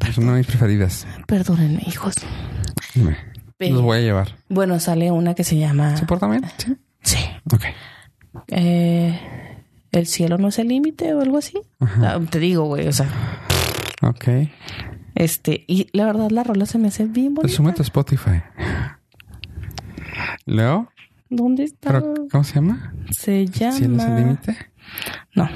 es 0.09 0.19
una 0.19 0.33
de 0.33 0.39
mis 0.39 0.47
preferidas. 0.47 1.07
Perdónenme, 1.27 1.83
hijos. 1.87 2.15
Dime. 2.95 3.17
Los 3.59 3.83
voy 3.83 3.99
a 3.99 4.01
llevar. 4.01 4.37
Bueno, 4.49 4.79
sale 4.79 5.11
una 5.11 5.35
que 5.35 5.45
se 5.45 5.57
llama. 5.57 5.97
¿Se 5.97 6.07
bien? 6.07 6.45
Sí. 6.59 6.77
Sí. 7.03 7.19
Ok. 7.53 7.65
Eh, 8.49 9.19
el 9.93 10.07
cielo 10.07 10.39
no 10.39 10.49
es 10.49 10.59
el 10.59 10.69
límite 10.69 11.13
o 11.15 11.21
algo 11.21 11.39
así. 11.39 11.59
Ah, 11.81 12.21
te 12.31 12.39
digo, 12.39 12.65
güey, 12.67 12.87
o 12.87 12.93
sea, 12.93 13.09
Ok. 14.03 14.29
este, 15.15 15.65
y 15.67 15.89
la 15.93 16.07
verdad 16.07 16.31
la 16.31 16.45
rola 16.45 16.67
se 16.67 16.79
me 16.79 16.89
hace 16.89 17.05
bien 17.07 17.35
Pues 17.35 17.45
bonita. 17.45 17.57
súmete 17.57 17.83
a 17.83 17.85
Spotify. 17.85 18.43
Leo, 20.47 20.89
¿Dónde 21.31 21.65
está? 21.65 21.93
¿pero 21.93 22.15
cómo 22.31 22.45
se 22.45 22.55
llama? 22.55 22.95
Se 23.11 23.47
llama. 23.47 23.73
¿Cielo 23.77 23.97
es 23.97 24.05
el 24.05 24.17
límite? 24.17 24.57
No. 25.35 25.49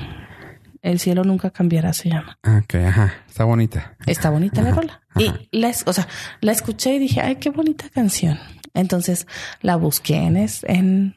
El 0.83 0.99
cielo 0.99 1.23
nunca 1.23 1.51
cambiará, 1.51 1.93
se 1.93 2.09
llama. 2.09 2.39
Ok, 2.45 2.75
ajá. 2.75 3.15
Está 3.29 3.45
bonita. 3.45 3.97
Está 4.07 4.31
bonita 4.31 4.63
la 4.63 4.73
rola. 4.73 5.01
Y 5.17 5.29
ajá. 5.29 5.39
la, 5.53 5.73
o 5.87 5.93
sea, 5.93 6.09
la 6.41 6.51
escuché 6.53 6.95
y 6.95 6.99
dije, 6.99 7.21
ay, 7.21 7.37
qué 7.37 7.51
bonita 7.51 7.89
canción. 7.89 8.39
Entonces 8.75 9.27
la 9.61 9.77
busqué 9.77 10.17
en, 10.17 10.37
es- 10.37 10.65
en 10.65 11.15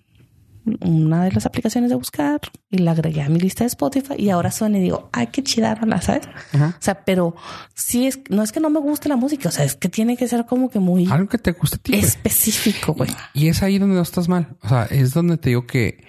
una 0.81 1.23
de 1.23 1.31
las 1.31 1.45
aplicaciones 1.45 1.89
de 1.91 1.95
buscar 1.95 2.41
y 2.71 2.79
la 2.79 2.91
agregué 2.91 3.21
a 3.21 3.29
mi 3.29 3.39
lista 3.39 3.63
de 3.63 3.67
Spotify 3.67 4.15
y 4.17 4.29
ahora 4.31 4.51
suena 4.51 4.77
y 4.79 4.81
digo, 4.81 5.09
ay, 5.13 5.27
qué 5.27 5.43
chida 5.43 5.73
rola, 5.75 6.01
¿sabes? 6.01 6.27
Ajá. 6.53 6.75
O 6.79 6.81
sea, 6.81 7.03
pero 7.05 7.35
sí 7.75 8.07
es, 8.07 8.19
no 8.29 8.41
es 8.43 8.51
que 8.51 8.59
no 8.59 8.69
me 8.71 8.79
guste 8.79 9.07
la 9.09 9.15
música, 9.15 9.49
o 9.49 9.51
sea, 9.51 9.63
es 9.63 9.75
que 9.75 9.89
tiene 9.89 10.17
que 10.17 10.27
ser 10.27 10.45
como 10.47 10.69
que 10.69 10.79
muy 10.79 11.07
Algo 11.11 11.27
que 11.29 11.37
te 11.37 11.51
guste 11.53 11.75
a 11.77 11.79
ti, 11.79 11.91
güey. 11.93 12.03
específico, 12.03 12.93
güey. 12.93 13.09
Y 13.33 13.47
es 13.47 13.61
ahí 13.63 13.77
donde 13.79 13.95
no 13.95 14.01
estás 14.01 14.27
mal. 14.27 14.57
O 14.63 14.69
sea, 14.69 14.85
es 14.85 15.13
donde 15.13 15.37
te 15.37 15.49
digo 15.49 15.67
que 15.67 16.03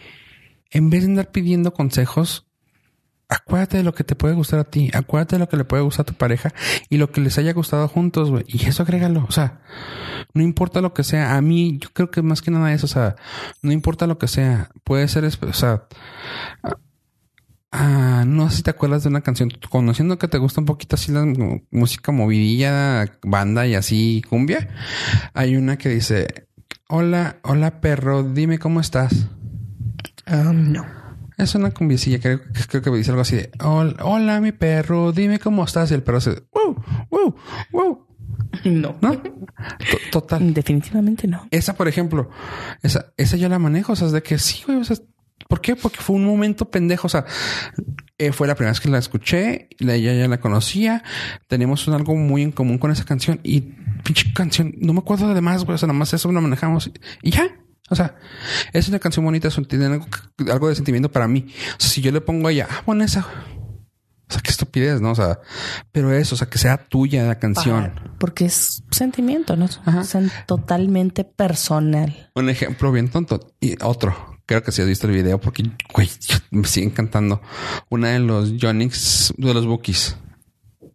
en 0.70 0.90
vez 0.90 1.02
de 1.02 1.10
andar 1.10 1.30
pidiendo 1.30 1.72
consejos, 1.72 2.46
acuérdate 3.28 3.78
de 3.78 3.82
lo 3.82 3.94
que 3.94 4.04
te 4.04 4.14
puede 4.14 4.34
gustar 4.34 4.60
a 4.60 4.64
ti. 4.64 4.90
Acuérdate 4.92 5.36
de 5.36 5.40
lo 5.40 5.48
que 5.48 5.56
le 5.56 5.64
puede 5.64 5.82
gustar 5.82 6.04
a 6.04 6.06
tu 6.06 6.14
pareja 6.14 6.52
y 6.88 6.96
lo 6.96 7.10
que 7.10 7.20
les 7.20 7.38
haya 7.38 7.52
gustado 7.52 7.88
juntos, 7.88 8.30
güey. 8.30 8.44
Y 8.46 8.66
eso 8.66 8.82
agrégalo. 8.82 9.24
O 9.28 9.32
sea, 9.32 9.60
no 10.34 10.42
importa 10.42 10.80
lo 10.80 10.94
que 10.94 11.04
sea. 11.04 11.36
A 11.36 11.42
mí, 11.42 11.78
yo 11.80 11.90
creo 11.92 12.10
que 12.10 12.22
más 12.22 12.42
que 12.42 12.50
nada 12.50 12.72
eso, 12.72 12.86
o 12.86 12.88
sea, 12.88 13.16
no 13.62 13.72
importa 13.72 14.06
lo 14.06 14.18
que 14.18 14.28
sea. 14.28 14.70
Puede 14.84 15.08
ser, 15.08 15.24
o 15.24 15.52
sea, 15.52 15.84
ah, 17.72 18.24
no 18.26 18.50
sé 18.50 18.56
si 18.58 18.62
te 18.62 18.70
acuerdas 18.70 19.02
de 19.02 19.08
una 19.08 19.22
canción, 19.22 19.50
conociendo 19.70 20.18
que 20.18 20.28
te 20.28 20.38
gusta 20.38 20.60
un 20.60 20.66
poquito 20.66 20.96
así 20.96 21.12
la 21.12 21.24
música 21.70 22.12
movidilla, 22.12 23.06
banda 23.22 23.66
y 23.66 23.74
así 23.74 24.22
cumbia. 24.28 24.68
Hay 25.34 25.56
una 25.56 25.78
que 25.78 25.88
dice, 25.88 26.48
hola, 26.88 27.38
hola 27.42 27.80
perro, 27.80 28.22
dime 28.22 28.58
cómo 28.58 28.80
estás. 28.80 29.28
Um, 30.30 30.72
no. 30.72 30.84
Es 31.38 31.54
una 31.54 31.70
cumbiecilla, 31.70 32.18
creo, 32.18 32.40
creo 32.68 32.82
que 32.82 32.90
me 32.90 32.96
dice 32.96 33.10
algo 33.10 33.20
así 33.20 33.36
de, 33.36 33.50
hola, 33.60 33.94
hola 34.02 34.40
mi 34.40 34.52
perro, 34.52 35.12
dime 35.12 35.38
cómo 35.38 35.64
estás. 35.64 35.90
Y 35.90 35.94
el 35.94 36.02
perro 36.02 36.20
se, 36.20 36.30
wow, 36.52 36.82
wow, 37.10 37.36
wow. 37.72 38.06
No. 38.64 38.96
¿No? 39.02 39.12
To- 39.20 39.40
Total. 40.12 40.54
Definitivamente 40.54 41.28
no. 41.28 41.46
Esa, 41.50 41.74
por 41.74 41.88
ejemplo, 41.88 42.30
esa, 42.82 43.12
esa 43.18 43.36
yo 43.36 43.48
la 43.50 43.58
manejo. 43.58 43.92
O 43.92 43.96
sea, 43.96 44.06
es 44.06 44.12
de 44.14 44.22
que 44.22 44.38
sí, 44.38 44.62
güey. 44.66 44.78
O 44.78 44.84
sea, 44.84 44.96
¿por 45.46 45.60
qué? 45.60 45.76
Porque 45.76 45.98
fue 46.00 46.16
un 46.16 46.24
momento 46.24 46.70
pendejo. 46.70 47.06
O 47.06 47.10
sea, 47.10 47.26
eh, 48.16 48.32
fue 48.32 48.46
la 48.48 48.54
primera 48.54 48.70
vez 48.72 48.80
que 48.80 48.88
la 48.88 48.98
escuché. 48.98 49.68
La, 49.78 49.94
ella 49.94 50.14
ya 50.14 50.28
la 50.28 50.40
conocía. 50.40 51.02
Tenemos 51.48 51.86
un- 51.86 51.94
algo 51.94 52.14
muy 52.16 52.42
en 52.42 52.52
común 52.52 52.78
con 52.78 52.90
esa 52.90 53.04
canción. 53.04 53.40
Y 53.42 53.60
pinche 54.04 54.32
canción, 54.32 54.72
no 54.78 54.94
me 54.94 55.00
acuerdo 55.00 55.32
de 55.34 55.40
más, 55.42 55.64
güey. 55.64 55.74
O 55.74 55.78
sea, 55.78 55.86
nada 55.88 55.98
más 55.98 56.14
eso 56.14 56.32
lo 56.32 56.40
manejamos 56.40 56.90
y 57.22 57.30
ya. 57.30 57.44
O 57.88 57.94
sea, 57.94 58.16
es 58.72 58.88
una 58.88 58.98
canción 58.98 59.24
bonita. 59.24 59.48
Tiene 59.68 59.86
algo, 59.86 60.06
algo 60.50 60.68
de 60.68 60.74
sentimiento 60.74 61.10
para 61.10 61.28
mí. 61.28 61.46
O 61.48 61.80
sea, 61.80 61.90
si 61.90 62.00
yo 62.00 62.10
le 62.10 62.20
pongo 62.20 62.48
a 62.48 62.52
ella, 62.52 62.66
ah, 62.70 62.82
bueno, 62.84 63.04
esa. 63.04 63.26
O 64.28 64.32
sea, 64.32 64.42
qué 64.42 64.50
estupidez, 64.50 65.00
¿no? 65.00 65.12
O 65.12 65.14
sea, 65.14 65.38
pero 65.92 66.12
eso, 66.12 66.34
o 66.34 66.38
sea, 66.38 66.48
que 66.48 66.58
sea 66.58 66.78
tuya 66.88 67.24
la 67.24 67.38
canción. 67.38 67.92
Porque 68.18 68.46
es 68.46 68.82
sentimiento, 68.90 69.54
¿no? 69.54 69.66
Es 69.66 69.80
Ajá. 69.84 70.04
totalmente 70.46 71.22
personal. 71.22 72.30
Un 72.34 72.48
ejemplo 72.48 72.90
bien 72.90 73.08
tonto. 73.08 73.54
Y 73.60 73.80
otro. 73.84 74.36
Creo 74.46 74.62
que 74.62 74.72
si 74.72 74.82
has 74.82 74.88
visto 74.88 75.06
el 75.06 75.12
video 75.12 75.40
porque, 75.40 75.64
güey, 75.94 76.08
me 76.50 76.66
sigue 76.66 76.86
encantando. 76.86 77.40
Una 77.88 78.10
de 78.10 78.18
los 78.20 78.54
Jonix, 78.60 79.32
de 79.36 79.54
los 79.54 79.66
Bookies 79.66 80.16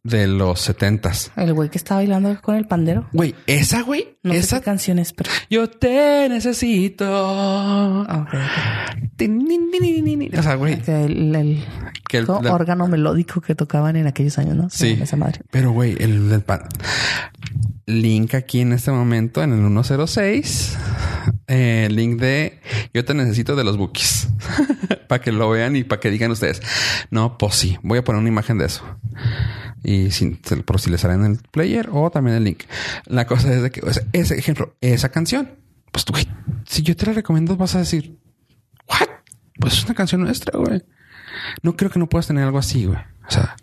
de 0.04 0.28
los 0.28 0.60
setentas. 0.62 1.32
El 1.36 1.54
güey 1.54 1.70
que 1.70 1.78
está 1.78 1.96
bailando 1.96 2.36
con 2.42 2.56
el 2.56 2.66
pandero. 2.66 3.08
Güey, 3.14 3.36
esa, 3.46 3.82
güey, 3.84 4.18
No 4.24 4.34
sé 4.34 4.40
esa. 4.40 4.60
qué 4.60 4.66
canción 4.66 4.98
es, 5.00 5.14
pero... 5.14 5.30
Yo 5.50 5.70
te 5.70 6.28
necesito. 6.30 7.06
Ah, 7.08 8.26
ok, 8.28 8.34
ok. 8.34 9.10
Tin, 9.16 9.38
nin, 9.38 9.70
nin, 9.70 9.82
nin, 9.82 10.04
nin, 10.04 10.20
nin. 10.20 10.40
O 10.40 10.42
sea, 10.42 10.56
güey, 10.56 10.82
el, 10.88 11.36
el- 11.36 11.64
que 12.10 12.18
el- 12.20 12.26
todo 12.26 12.42
la- 12.42 12.54
órgano 12.54 12.88
melódico 12.88 13.42
que 13.42 13.54
tocaban 13.56 13.96
en 13.96 14.08
aquellos 14.08 14.38
años, 14.40 14.56
¿no? 14.56 14.70
Sí. 14.70 14.98
Esa 15.02 15.16
madre. 15.18 15.42
Pero, 15.52 15.72
güey, 15.72 15.96
el, 16.00 16.32
el 16.32 16.42
pan- 16.42 16.68
link 17.86 18.34
aquí 18.36 18.62
en 18.62 18.74
este 18.74 18.92
momento 18.92 19.44
en 19.44 19.54
el 19.54 19.60
106. 19.60 20.78
eh, 21.48 21.88
link 21.92 22.20
de 22.20 22.60
yo 22.94 23.04
te 23.06 23.14
necesito 23.14 23.56
de 23.56 23.64
los 23.64 23.78
bookies 23.78 24.30
para 25.08 25.22
que 25.22 25.32
lo 25.32 25.50
vean 25.50 25.76
y 25.76 25.84
para 25.84 26.00
que 26.00 26.10
digan 26.10 26.32
ustedes. 26.32 26.62
No, 27.10 27.38
pues 27.38 27.56
sí, 27.56 27.78
voy 27.84 28.00
a 28.00 28.04
poner 28.04 28.20
una 28.20 28.30
imagen 28.30 28.58
de 28.58 28.66
eso. 28.66 28.84
Y 29.84 30.12
sin, 30.12 30.38
por 30.38 30.80
si 30.80 30.90
les 30.90 31.02
sale 31.02 31.16
en 31.16 31.26
el 31.26 31.38
player 31.52 31.90
o 31.92 32.10
también 32.12 32.38
el 32.38 32.44
link. 32.44 32.64
La 33.06 33.26
cosa 33.26 33.52
es 33.54 33.62
de 33.62 33.72
que 33.72 33.82
ese 34.14 34.38
ejemplo, 34.38 34.76
esa 34.82 35.10
canción, 35.10 35.52
pues 35.92 36.06
tú, 36.06 36.14
si 36.66 36.84
yo 36.84 36.96
te 36.96 37.06
la 37.08 37.14
recomiendo, 37.14 37.58
vas 37.58 37.76
a 37.76 37.80
decir, 37.80 38.18
what? 38.88 39.08
Pues 39.60 39.74
es 39.74 39.86
una 39.86 39.96
canción 39.96 40.22
nuestra, 40.22 40.58
güey. 40.58 40.84
No 41.64 41.76
creo 41.76 41.90
que 41.90 42.00
no 42.00 42.08
puedas 42.08 42.28
tener 42.28 42.44
algo 42.44 42.60
así, 42.60 42.86
güey. 42.86 43.00
O 43.28 43.32
sea, 43.32 43.56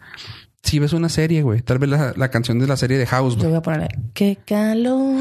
si 0.69 0.79
ves 0.79 0.93
una 0.93 1.09
serie, 1.09 1.43
güey, 1.43 1.61
tal 1.62 1.79
vez 1.79 1.89
la, 1.91 2.12
la 2.16 2.31
canción 2.31 2.59
de 2.59 2.66
la 2.66 2.77
serie 2.77 2.99
de 2.99 3.07
House, 3.07 3.35
Yo 3.35 3.39
güey. 3.41 3.51
voy 3.51 3.59
a 3.59 3.62
ponerle... 3.62 3.89
Qué 4.14 4.39
calor, 4.47 5.16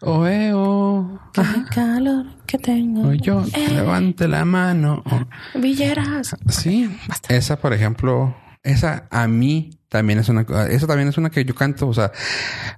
Oh, 0.00 0.26
eh, 0.26 0.52
oh. 0.54 1.18
qué 1.32 1.42
calor 1.74 2.26
que 2.46 2.58
tengo. 2.58 3.08
O 3.08 3.12
yo, 3.14 3.44
Eh, 3.54 3.68
levante 3.74 4.28
la 4.28 4.44
mano. 4.44 5.02
Oh. 5.06 5.58
Villeras. 5.58 6.36
Sí, 6.48 6.90
esa, 7.28 7.56
por 7.56 7.72
ejemplo, 7.72 8.34
esa 8.68 9.08
a 9.10 9.26
mí 9.28 9.70
también 9.88 10.18
es 10.18 10.28
una, 10.28 10.42
esa 10.68 10.86
también 10.86 11.08
es 11.08 11.16
una 11.16 11.30
que 11.30 11.44
yo 11.44 11.54
canto. 11.54 11.88
O 11.88 11.94
sea, 11.94 12.12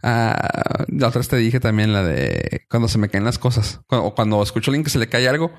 ah, 0.02 0.84
la 0.88 1.08
otra 1.08 1.18
vez 1.18 1.28
te 1.28 1.36
dije 1.36 1.60
también 1.60 1.92
la 1.92 2.04
de 2.04 2.66
cuando 2.70 2.88
se 2.88 2.98
me 2.98 3.08
caen 3.08 3.24
las 3.24 3.38
cosas 3.38 3.80
o 3.88 4.14
cuando 4.14 4.42
escucho 4.42 4.70
a 4.70 4.72
alguien 4.72 4.84
que 4.84 4.90
se 4.90 4.98
le 4.98 5.08
cae 5.08 5.28
algo. 5.28 5.52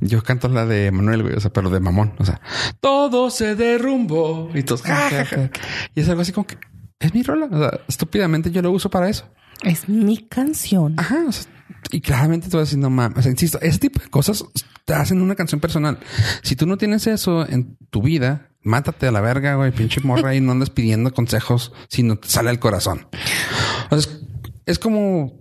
Yo 0.00 0.22
canto 0.22 0.48
la 0.48 0.66
de 0.66 0.90
Manuel, 0.90 1.22
güey, 1.22 1.34
o 1.34 1.40
sea, 1.40 1.52
pero 1.52 1.70
de 1.70 1.80
mamón. 1.80 2.14
O 2.18 2.24
sea, 2.24 2.40
todo 2.80 3.30
se 3.30 3.54
derrumbó 3.56 4.50
y 4.54 4.62
todos, 4.62 4.82
ja, 4.82 5.10
ja, 5.10 5.24
ja. 5.24 5.50
y 5.94 6.00
es 6.00 6.08
algo 6.08 6.22
así 6.22 6.32
como 6.32 6.46
que 6.46 6.56
es 7.00 7.12
mi 7.12 7.22
rola. 7.22 7.48
O 7.50 7.58
sea, 7.58 7.80
estúpidamente 7.88 8.50
yo 8.50 8.62
lo 8.62 8.70
uso 8.70 8.88
para 8.90 9.08
eso. 9.08 9.28
Es 9.62 9.88
mi 9.88 10.18
canción. 10.18 10.94
Ajá. 10.98 11.24
o 11.26 11.32
sea, 11.32 11.50
y 11.90 12.00
claramente 12.00 12.54
a 12.56 12.60
decir, 12.60 12.78
no 12.78 12.90
mames. 12.90 13.18
O 13.18 13.22
sea, 13.22 13.30
insisto, 13.30 13.58
ese 13.60 13.78
tipo 13.78 14.00
de 14.00 14.08
cosas 14.08 14.44
te 14.84 14.94
hacen 14.94 15.20
una 15.20 15.34
canción 15.34 15.60
personal. 15.60 15.98
Si 16.42 16.56
tú 16.56 16.66
no 16.66 16.76
tienes 16.76 17.06
eso 17.06 17.48
en 17.48 17.76
tu 17.90 18.02
vida, 18.02 18.48
mátate 18.64 19.06
a 19.06 19.12
la 19.12 19.20
verga, 19.20 19.54
güey, 19.54 19.70
pinche 19.70 20.00
morra 20.00 20.34
y 20.34 20.40
no 20.40 20.52
andes 20.52 20.70
pidiendo 20.70 21.12
consejos 21.14 21.72
si 21.88 22.02
no 22.02 22.16
te 22.16 22.28
sale 22.28 22.50
el 22.50 22.58
corazón. 22.58 23.06
O 23.90 23.98
sea, 23.98 24.12
es, 24.66 24.78
como, 24.78 25.34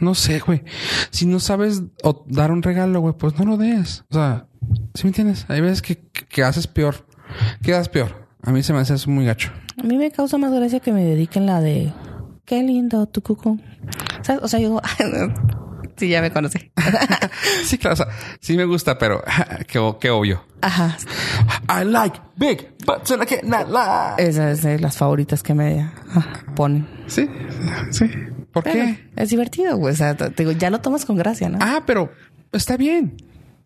no 0.00 0.14
sé, 0.14 0.40
güey. 0.40 0.64
Si 1.10 1.24
no 1.24 1.40
sabes 1.40 1.82
o 2.02 2.24
dar 2.28 2.50
un 2.50 2.62
regalo, 2.62 3.00
güey, 3.00 3.14
pues 3.16 3.38
no 3.38 3.46
lo 3.46 3.56
des. 3.56 4.04
O 4.10 4.14
sea, 4.14 4.48
¿sí 4.94 5.04
me 5.04 5.10
entiendes? 5.10 5.46
Hay 5.48 5.60
veces 5.60 5.80
que, 5.80 5.96
que, 5.96 6.26
que 6.26 6.42
haces 6.42 6.66
peor. 6.66 7.06
Quedas 7.62 7.88
peor. 7.88 8.28
A 8.42 8.52
mí 8.52 8.62
se 8.62 8.72
me 8.72 8.80
hace 8.80 8.94
eso 8.94 9.10
muy 9.10 9.24
gacho. 9.24 9.50
A 9.78 9.82
mí 9.82 9.96
me 9.96 10.10
causa 10.10 10.38
más 10.38 10.52
gracia 10.52 10.80
que 10.80 10.92
me 10.92 11.04
dediquen 11.04 11.46
la 11.46 11.60
de 11.60 11.92
qué 12.44 12.62
lindo 12.62 13.06
tu 13.06 13.22
cuco. 13.22 13.58
O 14.42 14.48
sea, 14.48 14.60
yo 14.60 14.80
sí 15.96 16.08
ya 16.08 16.20
me 16.20 16.32
conocí. 16.32 16.70
Sí, 17.64 17.78
claro. 17.78 17.94
O 17.94 17.96
sea, 17.96 18.08
sí 18.40 18.56
me 18.56 18.64
gusta, 18.64 18.98
pero 18.98 19.22
qué, 19.66 19.94
qué 20.00 20.10
obvio. 20.10 20.44
Ajá. 20.62 20.96
I 21.68 21.84
like 21.84 22.18
big 22.36 22.68
butts 22.84 23.10
and 23.10 23.22
I 23.22 23.26
cannot 23.26 23.68
lie. 23.68 24.28
Esas 24.28 24.58
es 24.58 24.62
de 24.62 24.78
las 24.78 24.96
favoritas 24.96 25.42
que 25.42 25.54
me 25.54 25.90
ponen. 26.54 26.88
Sí, 27.06 27.28
sí. 27.90 28.10
¿Por 28.52 28.64
Pero 28.64 28.74
qué? 28.74 29.10
Es 29.16 29.30
divertido, 29.30 29.76
güey. 29.76 29.92
O 29.92 29.96
sea, 29.96 30.16
te 30.16 30.30
digo, 30.30 30.52
ya 30.52 30.70
lo 30.70 30.80
tomas 30.80 31.04
con 31.04 31.16
gracia, 31.16 31.48
¿no? 31.48 31.58
Ah, 31.60 31.82
pero 31.86 32.10
está 32.52 32.76
bien. 32.76 33.16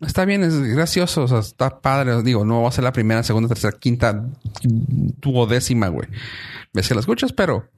Está 0.01 0.25
bien, 0.25 0.43
es 0.43 0.59
gracioso, 0.59 1.23
o 1.23 1.27
sea, 1.27 1.39
está 1.39 1.79
padre. 1.79 2.23
Digo, 2.23 2.43
no 2.43 2.63
va 2.63 2.69
a 2.69 2.71
ser 2.71 2.83
la 2.83 2.91
primera, 2.91 3.21
segunda, 3.23 3.47
tercera, 3.47 3.77
quinta, 3.77 4.25
duodécima, 4.63 5.87
güey. 5.89 6.07
Ves 6.73 6.87
que 6.87 6.95
la 6.95 7.01
escuchas, 7.01 7.33
pero 7.33 7.69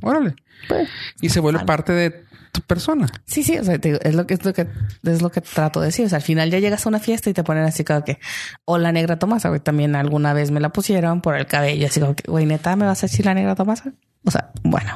órale. 0.00 0.36
Pues, 0.68 0.88
Y 1.20 1.30
se 1.30 1.40
vuelve 1.40 1.64
parte 1.64 1.92
de 1.92 2.24
tu 2.54 2.60
persona. 2.62 3.08
sí, 3.26 3.42
sí. 3.42 3.58
O 3.58 3.64
sea, 3.64 3.78
te 3.78 3.88
digo, 3.88 4.00
es 4.02 4.14
lo 4.14 4.26
que 4.26 4.34
es 4.34 4.44
lo 4.44 4.52
que 4.54 4.68
es 5.02 5.20
lo 5.22 5.30
que 5.30 5.40
trato 5.40 5.80
de 5.80 5.86
decir. 5.86 6.06
O 6.06 6.08
sea, 6.08 6.16
al 6.16 6.22
final 6.22 6.50
ya 6.50 6.60
llegas 6.60 6.86
a 6.86 6.88
una 6.88 7.00
fiesta 7.00 7.28
y 7.28 7.34
te 7.34 7.42
ponen 7.42 7.64
así 7.64 7.82
como 7.84 8.04
que 8.04 8.18
o 8.64 8.78
la 8.78 8.92
negra 8.92 9.18
Tomasa, 9.18 9.48
güey. 9.48 9.60
También 9.60 9.96
alguna 9.96 10.32
vez 10.32 10.50
me 10.52 10.60
la 10.60 10.68
pusieron 10.70 11.20
por 11.20 11.34
el 11.36 11.46
cabello, 11.46 11.86
así 11.88 11.98
como 12.00 12.14
que, 12.14 12.30
güey, 12.30 12.46
neta, 12.46 12.76
¿me 12.76 12.86
vas 12.86 13.02
a 13.02 13.06
decir 13.08 13.26
la 13.26 13.34
negra 13.34 13.54
Tomasa? 13.56 13.92
O 14.24 14.30
sea, 14.30 14.52
bueno, 14.62 14.92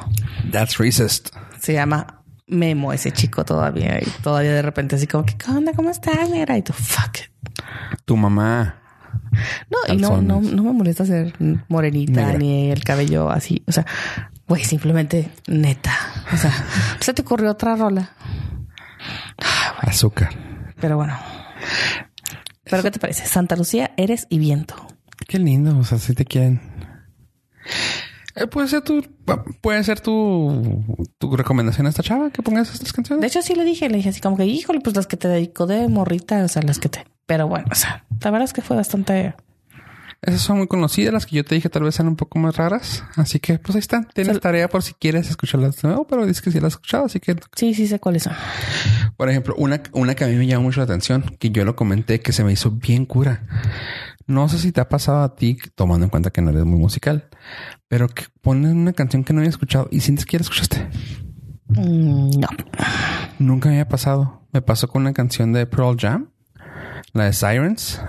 That's 0.51 0.77
racist. 0.77 1.29
se 1.61 1.73
llama 1.73 2.23
Memo 2.47 2.93
ese 2.93 3.11
chico 3.11 3.43
todavía. 3.45 3.99
Y 4.01 4.09
todavía 4.23 4.53
de 4.53 4.61
repente 4.61 4.95
así 4.95 5.05
como 5.05 5.25
que, 5.25 5.37
¿qué 5.37 5.51
onda? 5.51 5.73
¿Cómo 5.73 5.89
estás, 5.89 6.29
negra? 6.29 6.57
Y 6.57 6.61
tú, 6.63 6.73
fuck. 6.73 7.17
it. 7.19 7.31
Tu 8.05 8.15
mamá. 8.17 8.75
No, 9.69 9.93
y 9.93 9.97
no, 9.97 10.21
no, 10.21 10.41
no 10.41 10.63
me 10.63 10.73
molesta 10.73 11.05
ser 11.05 11.33
morenita 11.67 12.21
Negra. 12.21 12.37
ni 12.39 12.71
el 12.71 12.83
cabello 12.83 13.29
así. 13.29 13.63
O 13.67 13.71
sea, 13.71 13.85
güey, 14.49 14.65
simplemente 14.65 15.31
neta. 15.47 15.95
O 16.33 16.37
sea, 16.37 16.51
se 16.99 17.13
te 17.13 17.21
ocurrió 17.21 17.51
otra 17.51 17.75
rola. 17.75 18.11
Azúcar. 19.77 20.29
Pero 20.81 20.97
bueno. 20.97 21.17
¿Pero 22.63 22.83
qué 22.83 22.91
te 22.91 22.99
parece? 22.99 23.25
Santa 23.25 23.55
Lucía, 23.55 23.91
eres 23.95 24.27
y 24.29 24.39
viento. 24.39 24.75
Qué 25.27 25.39
lindo, 25.39 25.77
o 25.77 25.83
sea, 25.83 25.97
si 25.99 26.13
te 26.13 26.25
quieren. 26.25 26.61
Eh, 28.35 28.47
puede 28.47 28.67
ser 28.67 28.81
tu, 28.81 29.03
puede 29.61 29.83
ser 29.83 29.99
tu, 29.99 30.83
tu 31.17 31.35
recomendación 31.35 31.87
a 31.87 31.89
esta 31.89 32.03
chava 32.03 32.29
que 32.31 32.41
pongas 32.41 32.73
estas 32.73 32.93
canciones. 32.93 33.21
De 33.21 33.27
hecho, 33.27 33.41
sí 33.41 33.55
le 33.55 33.65
dije, 33.65 33.89
le 33.89 33.97
dije 33.97 34.09
así 34.09 34.21
como 34.21 34.37
que, 34.37 34.45
híjole, 34.45 34.79
pues 34.81 34.95
las 34.95 35.07
que 35.07 35.17
te 35.17 35.27
dedico 35.27 35.67
de 35.67 35.87
morrita, 35.87 36.43
o 36.43 36.47
sea, 36.47 36.61
las 36.61 36.79
que 36.79 36.89
te. 36.89 37.05
Pero 37.25 37.47
bueno, 37.47 37.65
o 37.71 37.75
sea, 37.75 38.05
la 38.21 38.31
verdad 38.31 38.45
es 38.45 38.53
que 38.53 38.61
fue 38.61 38.75
bastante. 38.75 39.35
Esas 40.21 40.41
son 40.41 40.57
muy 40.57 40.67
conocidas, 40.67 41.13
las 41.13 41.25
que 41.25 41.37
yo 41.37 41.45
te 41.45 41.55
dije 41.55 41.69
tal 41.69 41.83
vez 41.83 41.95
eran 41.97 42.09
un 42.09 42.15
poco 42.17 42.39
más 42.39 42.57
raras. 42.57 43.03
Así 43.15 43.39
que 43.39 43.57
pues 43.57 43.75
ahí 43.75 43.79
están. 43.79 44.05
Tienes 44.13 44.33
Sal- 44.33 44.41
tarea 44.41 44.67
por 44.67 44.83
si 44.83 44.93
quieres 44.93 45.29
escucharlas 45.29 45.81
de 45.81 45.87
nuevo, 45.87 46.05
pero 46.07 46.25
dices 46.25 46.41
que 46.41 46.51
sí 46.51 46.57
las 46.59 46.67
has 46.67 46.73
escuchado. 46.73 47.05
Así 47.05 47.19
que, 47.21 47.35
Sí, 47.55 47.73
sí 47.73 47.87
sé 47.87 47.99
cuáles 47.99 48.23
son. 48.23 48.33
por 49.15 49.29
ejemplo, 49.29 49.55
una, 49.57 49.81
una 49.93 50.15
que 50.15 50.25
a 50.25 50.27
mí 50.27 50.35
me 50.35 50.45
llama 50.45 50.63
mucho 50.63 50.81
la 50.81 50.83
atención, 50.85 51.23
que 51.39 51.51
yo 51.51 51.63
lo 51.63 51.75
comenté, 51.77 52.19
que 52.19 52.33
se 52.33 52.43
me 52.43 52.51
hizo 52.51 52.71
bien 52.71 53.05
cura. 53.05 53.45
No 54.27 54.47
sé 54.49 54.59
si 54.59 54.71
te 54.73 54.81
ha 54.81 54.89
pasado 54.89 55.23
a 55.23 55.35
ti, 55.35 55.57
tomando 55.73 56.05
en 56.05 56.09
cuenta 56.09 56.31
que 56.31 56.41
no 56.41 56.51
eres 56.51 56.65
muy 56.65 56.77
musical, 56.79 57.29
pero 57.87 58.07
que 58.09 58.25
pones 58.41 58.73
una 58.73 58.93
canción 58.93 59.23
que 59.23 59.33
no 59.33 59.39
había 59.39 59.49
escuchado 59.49 59.87
y 59.89 60.01
sientes 60.01 60.25
que 60.25 60.33
ya 60.33 60.39
la 60.39 60.43
escuchaste. 60.43 60.87
Mm, 61.69 62.39
no. 62.39 62.47
Nunca 63.39 63.69
me 63.69 63.75
había 63.75 63.87
pasado. 63.87 64.47
Me 64.51 64.61
pasó 64.61 64.87
con 64.87 65.01
una 65.03 65.13
canción 65.13 65.53
de 65.53 65.65
Pearl 65.65 65.95
Jam, 65.97 66.29
la 67.13 67.25
de 67.25 67.33
Sirens. 67.33 68.01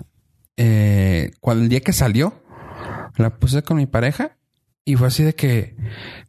Eh, 0.63 1.31
cuando 1.41 1.63
el 1.65 1.71
día 1.71 1.81
que 1.81 1.95
salió, 1.95 2.43
la 3.17 3.31
puse 3.39 3.63
con 3.63 3.79
mi 3.79 3.87
pareja 3.87 4.37
y 4.85 4.97
fue 4.97 5.07
así 5.09 5.23
de 5.23 5.35
que 5.35 5.75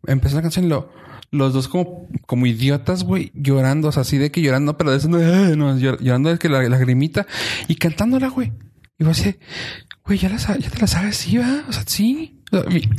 empezó 0.08 0.38
la 0.38 0.42
canción 0.42 0.64
y 0.66 0.68
lo, 0.70 0.90
los 1.32 1.52
dos 1.54 1.68
como, 1.68 2.08
como 2.28 2.46
idiotas, 2.46 3.04
güey, 3.04 3.32
llorando, 3.34 3.90
o 3.90 3.92
sea, 3.92 4.02
así 4.02 4.18
de 4.18 4.32
que 4.32 4.42
llorando, 4.42 4.78
pero 4.78 4.92
de 4.92 4.98
eso 4.98 5.10
no, 5.10 5.18
"Ah", 5.18 5.54
no, 5.58 5.76
llor- 5.78 6.00
llorando 6.00 6.30
de 6.30 6.38
que 6.40 6.48
la 6.48 6.62
lagrimita 6.64 7.28
y 7.68 7.76
cantándola, 7.76 8.30
güey. 8.30 8.54
Y 8.98 9.04
fue 9.04 9.12
así, 9.12 9.36
güey, 10.06 10.18
ya, 10.18 10.30
la, 10.30 10.38
ya 10.38 10.70
te 10.70 10.80
la 10.80 10.88
sabes, 10.88 11.18
sí, 11.18 11.38
va, 11.38 11.66
o 11.68 11.74
sea, 11.74 11.84
sí. 11.86 12.42
O 12.54 12.58
sea, 12.62 12.70
bien, 12.70 12.90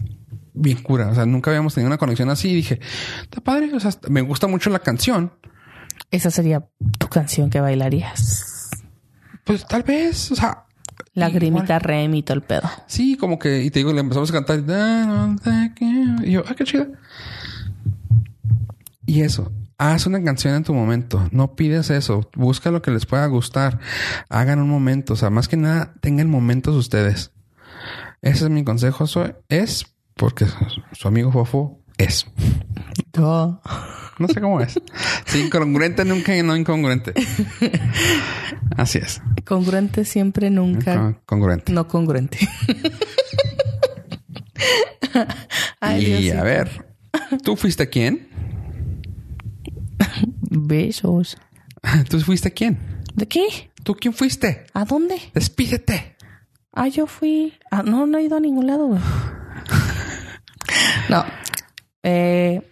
bien 0.53 0.83
cura, 0.83 1.09
o 1.09 1.15
sea, 1.15 1.25
nunca 1.25 1.51
habíamos 1.51 1.73
tenido 1.75 1.87
una 1.89 1.97
conexión 1.99 2.29
así 2.29 2.51
y 2.51 2.55
dije, 2.57 2.79
está 3.23 3.41
padre, 3.41 3.71
o 3.75 3.81
sea, 3.81 3.91
me 4.11 4.21
gusta 4.21 4.49
mucho 4.49 4.69
la 4.69 4.81
canción. 4.81 5.33
Esa 6.11 6.31
sería 6.31 6.69
tu 6.99 7.09
canción 7.09 7.49
que 7.49 7.61
bailarías. 7.61 8.69
Pues 9.45 9.67
tal 9.67 9.83
vez, 9.83 10.31
o 10.31 10.37
sea, 10.37 10.67
Lagrimita, 11.15 11.79
rem 11.79 12.15
y 12.15 12.23
todo 12.23 12.37
el 12.37 12.43
pedo. 12.43 12.63
sí, 12.87 13.17
como 13.17 13.39
que, 13.39 13.63
y 13.63 13.71
te 13.71 13.81
digo, 13.81 13.93
le 13.93 14.01
empezamos 14.01 14.31
a 14.31 14.33
cantar, 14.33 14.63
y 16.23 16.31
yo, 16.31 16.43
ah, 16.49 16.55
qué 16.55 16.65
chido. 16.65 16.87
Y 19.05 19.21
eso, 19.23 19.53
haz 19.77 20.07
una 20.07 20.23
canción 20.23 20.55
en 20.55 20.65
tu 20.65 20.75
momento. 20.75 21.29
No 21.33 21.55
pides 21.55 21.91
eso. 21.91 22.31
Busca 22.35 22.71
lo 22.71 22.83
que 22.83 22.91
les 22.91 23.05
pueda 23.05 23.27
gustar. 23.27 23.79
Hagan 24.29 24.61
un 24.61 24.69
momento. 24.69 25.15
O 25.15 25.17
sea, 25.17 25.31
más 25.31 25.49
que 25.49 25.57
nada, 25.57 25.95
tengan 26.01 26.31
momentos 26.31 26.75
ustedes. 26.77 27.33
Ese 28.23 28.45
es 28.45 28.51
mi 28.51 28.65
consejo. 28.65 29.07
Soy, 29.07 29.35
es 29.49 29.85
porque 30.15 30.47
su 30.93 31.09
amigo 31.09 31.33
Fofo 31.33 31.81
es. 31.99 32.27
No 34.23 34.29
sé 34.29 34.41
cómo 34.41 34.61
es. 34.61 34.81
Incongruente 35.35 36.05
nunca 36.05 36.37
y 36.37 36.45
no 36.45 36.57
incongruente. 36.57 37.13
Así 38.77 38.99
es. 38.99 39.21
Congruente 39.45 40.05
siempre, 40.05 40.49
nunca. 40.49 41.19
congruente. 41.27 41.73
No 41.73 41.89
congruente. 41.89 42.39
y 45.99 46.31
a 46.31 46.45
ver, 46.45 46.87
¿tú 47.43 47.57
fuiste 47.57 47.89
quién? 47.89 48.29
Besos. 50.43 51.37
¿Tú 52.09 52.21
fuiste 52.21 52.53
quién? 52.53 52.79
¿De 53.17 53.27
qué? 53.27 53.73
¿Tú 53.83 53.97
quién 53.97 54.15
fuiste? 54.15 54.67
¿A 54.73 54.85
dónde? 54.85 55.17
Despídete. 55.35 56.15
Ah, 56.73 56.87
yo 56.87 57.09
fui. 57.09 57.55
Ah, 57.73 57.83
no, 57.83 58.07
no 58.07 58.19
he 58.19 58.23
ido 58.23 58.37
a 58.37 58.41
ningún 58.41 58.69
lado, 58.69 58.87
güey. 58.87 59.01
no. 61.09 61.25
Eh, 62.05 62.63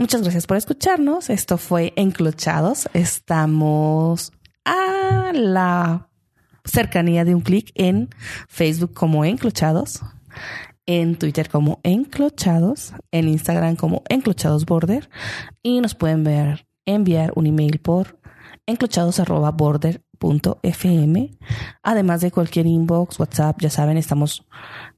muchas 0.00 0.22
gracias 0.22 0.46
por 0.46 0.56
escucharnos. 0.56 1.30
Esto 1.30 1.58
fue 1.58 1.92
Enclochados. 1.94 2.88
Estamos 2.94 4.32
a 4.64 5.30
la 5.34 6.08
cercanía 6.64 7.24
de 7.24 7.34
un 7.34 7.42
clic 7.42 7.70
en 7.74 8.08
Facebook 8.48 8.94
como 8.94 9.26
Enclochados, 9.26 10.00
en 10.86 11.16
Twitter 11.16 11.50
como 11.50 11.80
Enclochados, 11.82 12.94
en 13.12 13.28
Instagram 13.28 13.76
como 13.76 14.02
Enclochados 14.08 14.64
Border 14.64 15.10
y 15.62 15.80
nos 15.80 15.94
pueden 15.94 16.24
ver, 16.24 16.66
enviar 16.86 17.34
un 17.36 17.46
email 17.46 17.78
por 17.78 18.18
enclochados.border.fm. 18.66 21.38
Además 21.82 22.22
de 22.22 22.30
cualquier 22.30 22.66
inbox, 22.66 23.20
WhatsApp, 23.20 23.60
ya 23.60 23.68
saben, 23.68 23.98
estamos 23.98 24.46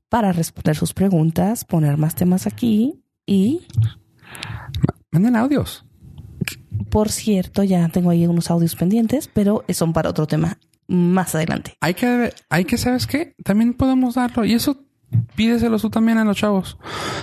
para 0.09 0.31
responder 0.33 0.77
sus 0.77 0.95
preguntas, 0.95 1.65
poner 1.65 1.97
más 1.97 2.15
temas 2.15 2.47
aquí 2.47 3.03
y... 3.27 3.67
Manden 5.11 5.37
audios. 5.37 5.85
Por 6.91 7.11
cierto, 7.11 7.63
ya 7.63 7.89
tengo 7.89 8.11
ahí 8.11 8.27
unos 8.27 8.51
audios 8.51 8.75
pendientes, 8.75 9.29
pero 9.33 9.65
son 9.71 9.93
para 9.93 10.11
otro 10.11 10.27
tema 10.27 10.59
más 10.89 11.35
adelante. 11.35 11.77
Hay 11.81 11.95
que, 11.95 12.33
hay 12.51 12.65
que, 12.65 12.77
¿sabes 12.77 13.07
qué? 13.07 13.35
También 13.45 13.75
podemos 13.75 14.15
darlo. 14.15 14.45
Y 14.45 14.53
eso 14.53 14.85
pídeselo 15.35 15.79
tú 15.79 15.91
también 15.91 16.19
a 16.19 16.25
los 16.25 16.37
chavos. 16.37 16.79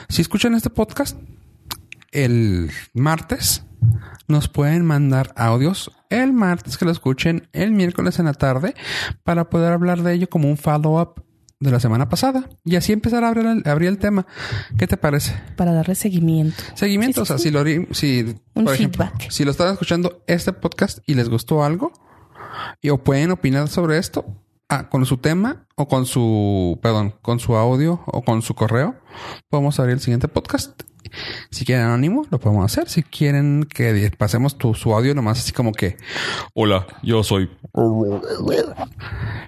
Si 0.07 0.22
escuchan 0.22 0.56
este 0.56 0.69
podcast 0.69 1.18
el 2.11 2.72
martes, 2.94 3.64
nos 4.27 4.48
pueden 4.48 4.86
mandar 4.86 5.34
audios 5.36 5.91
el 6.10 6.34
martes 6.34 6.77
que 6.77 6.86
lo 6.86 6.91
escuchen 6.91 7.48
el 7.53 7.72
miércoles 7.72 8.19
en 8.19 8.26
la 8.26 8.34
tarde 8.34 8.76
para 9.23 9.49
poder 9.49 9.73
hablar 9.73 10.02
de 10.02 10.14
ello 10.14 10.30
como 10.30 10.49
un 10.49 10.57
follow-up 10.57 11.23
de 11.60 11.72
la 11.72 11.80
semana 11.80 12.07
pasada 12.07 12.49
y 12.64 12.77
así 12.77 12.94
empezar 12.94 13.23
a 13.23 13.27
abrir 13.27 13.45
el, 13.45 13.64
abrir 13.65 13.90
el 13.90 13.98
tema. 13.98 14.26
¿Qué 14.77 14.88
te 14.88 14.95
parece? 14.95 15.34
Para 15.57 15.73
darle 15.73 15.95
seguimiento. 15.95 16.64
Seguimiento, 16.76 17.23
o 17.23 17.26
sea, 17.26 17.38
si 17.38 17.52
lo 17.52 17.64
si 17.91 18.36
por 18.53 18.73
ejemplo, 18.73 19.11
si 19.30 19.44
lo 19.44 19.52
están 19.52 19.73
escuchando 19.73 20.23
este 20.27 20.53
podcast 20.53 20.99
y 21.06 21.15
les 21.15 21.27
gustó 21.30 21.64
algo 21.64 21.91
y 22.81 22.90
o 22.90 23.03
pueden 23.03 23.31
opinar 23.31 23.68
sobre 23.68 23.98
esto 23.98 24.26
ah, 24.69 24.90
con 24.90 25.06
su 25.06 25.18
tema 25.18 25.68
o 25.76 25.88
con 25.88 26.06
su, 26.06 26.80
perdón, 26.81 27.15
con 27.22 27.40
su 27.40 27.56
audio 27.56 28.02
o 28.06 28.22
con 28.23 28.41
su 28.41 28.56
correo, 28.56 28.95
podemos 29.49 29.80
abrir 29.80 29.95
el 29.95 29.99
siguiente 29.99 30.30
podcast 30.30 30.84
si 31.49 31.65
quieren 31.65 31.86
anónimo, 31.86 32.26
lo 32.30 32.40
podemos 32.40 32.65
hacer. 32.65 32.90
Si 32.90 33.03
quieren 33.03 33.65
que 33.65 34.11
pasemos 34.18 34.57
tu, 34.57 34.73
su 34.73 34.94
audio 34.94 35.14
nomás 35.15 35.40
así 35.40 35.52
como 35.52 35.72
que, 35.72 35.98
hola, 36.53 36.88
yo 37.03 37.23
soy... 37.23 37.49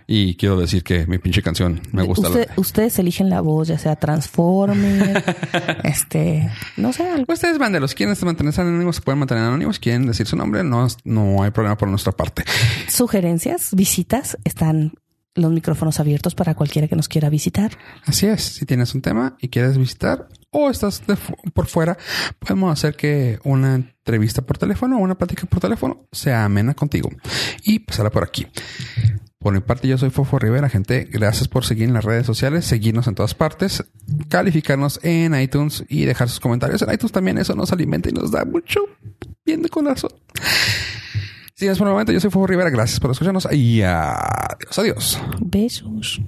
Y 0.07 0.35
quiero 0.35 0.59
decir 0.59 0.83
que 0.83 1.07
mi 1.07 1.17
pinche 1.17 1.41
canción 1.41 1.81
me 1.91 2.03
gusta. 2.03 2.29
Ustedes 2.57 2.99
eligen 2.99 3.29
la 3.29 3.41
voz, 3.41 3.67
ya 3.67 3.77
sea 3.77 3.95
Transformer, 3.95 5.23
este, 5.83 6.49
no 6.77 6.91
sé. 6.93 7.07
Algo. 7.09 7.31
Ustedes 7.31 7.59
mándelos. 7.59 7.95
Quieren 7.95 8.15
mantenerse 8.23 8.61
anónimos, 8.61 8.97
se 8.97 9.01
pueden 9.01 9.19
mantener 9.19 9.43
anónimos. 9.43 9.79
Quieren 9.79 10.07
decir 10.07 10.27
su 10.27 10.35
nombre, 10.35 10.63
no, 10.63 10.87
no 11.03 11.43
hay 11.43 11.51
problema 11.51 11.77
por 11.77 11.87
nuestra 11.87 12.11
parte. 12.11 12.43
Sugerencias, 12.87 13.73
visitas, 13.73 14.37
están 14.43 14.93
los 15.35 15.51
micrófonos 15.51 15.99
abiertos 15.99 16.35
para 16.35 16.55
cualquiera 16.55 16.87
que 16.87 16.95
nos 16.95 17.07
quiera 17.07 17.29
visitar. 17.29 17.77
Así 18.05 18.27
es. 18.27 18.41
Si 18.41 18.65
tienes 18.65 18.93
un 18.95 19.01
tema 19.01 19.37
y 19.39 19.49
quieres 19.49 19.77
visitar 19.77 20.27
o 20.49 20.69
estás 20.69 21.01
por 21.53 21.67
fuera, 21.67 21.97
podemos 22.39 22.71
hacer 22.71 22.95
que 22.95 23.39
una 23.43 23.75
entrevista 23.75 24.41
por 24.41 24.57
teléfono 24.57 24.97
o 24.97 24.99
una 24.99 25.17
plática 25.17 25.45
por 25.45 25.59
teléfono 25.59 26.07
sea 26.11 26.45
amena 26.45 26.73
contigo 26.73 27.09
y 27.63 27.79
pasará 27.79 28.09
por 28.09 28.23
aquí. 28.23 28.47
Por 29.41 29.53
mi 29.53 29.59
parte, 29.59 29.87
yo 29.87 29.97
soy 29.97 30.11
Fofo 30.11 30.37
Rivera, 30.37 30.69
gente. 30.69 31.07
Gracias 31.11 31.47
por 31.47 31.65
seguir 31.65 31.85
en 31.85 31.95
las 31.95 32.05
redes 32.05 32.27
sociales, 32.27 32.63
seguirnos 32.63 33.07
en 33.07 33.15
todas 33.15 33.33
partes, 33.33 33.83
calificarnos 34.29 34.99
en 35.01 35.33
iTunes 35.33 35.83
y 35.89 36.05
dejar 36.05 36.29
sus 36.29 36.39
comentarios 36.39 36.83
en 36.83 36.93
iTunes 36.93 37.11
también. 37.11 37.39
Eso 37.39 37.55
nos 37.55 37.71
alimenta 37.71 38.09
y 38.09 38.11
nos 38.11 38.29
da 38.29 38.45
mucho 38.45 38.81
bien 39.43 39.63
de 39.63 39.69
corazón. 39.69 40.11
Sin 41.61 41.69
más 41.69 41.77
por 41.77 41.89
el 41.89 41.93
momento, 41.93 42.11
yo 42.11 42.19
soy 42.19 42.31
Fofo 42.31 42.47
Rivera. 42.47 42.71
Gracias 42.71 42.99
por 42.99 43.11
escucharnos 43.11 43.47
y 43.51 43.83
adiós. 43.83 44.79
Adiós. 44.79 45.21
Besos. 45.41 46.19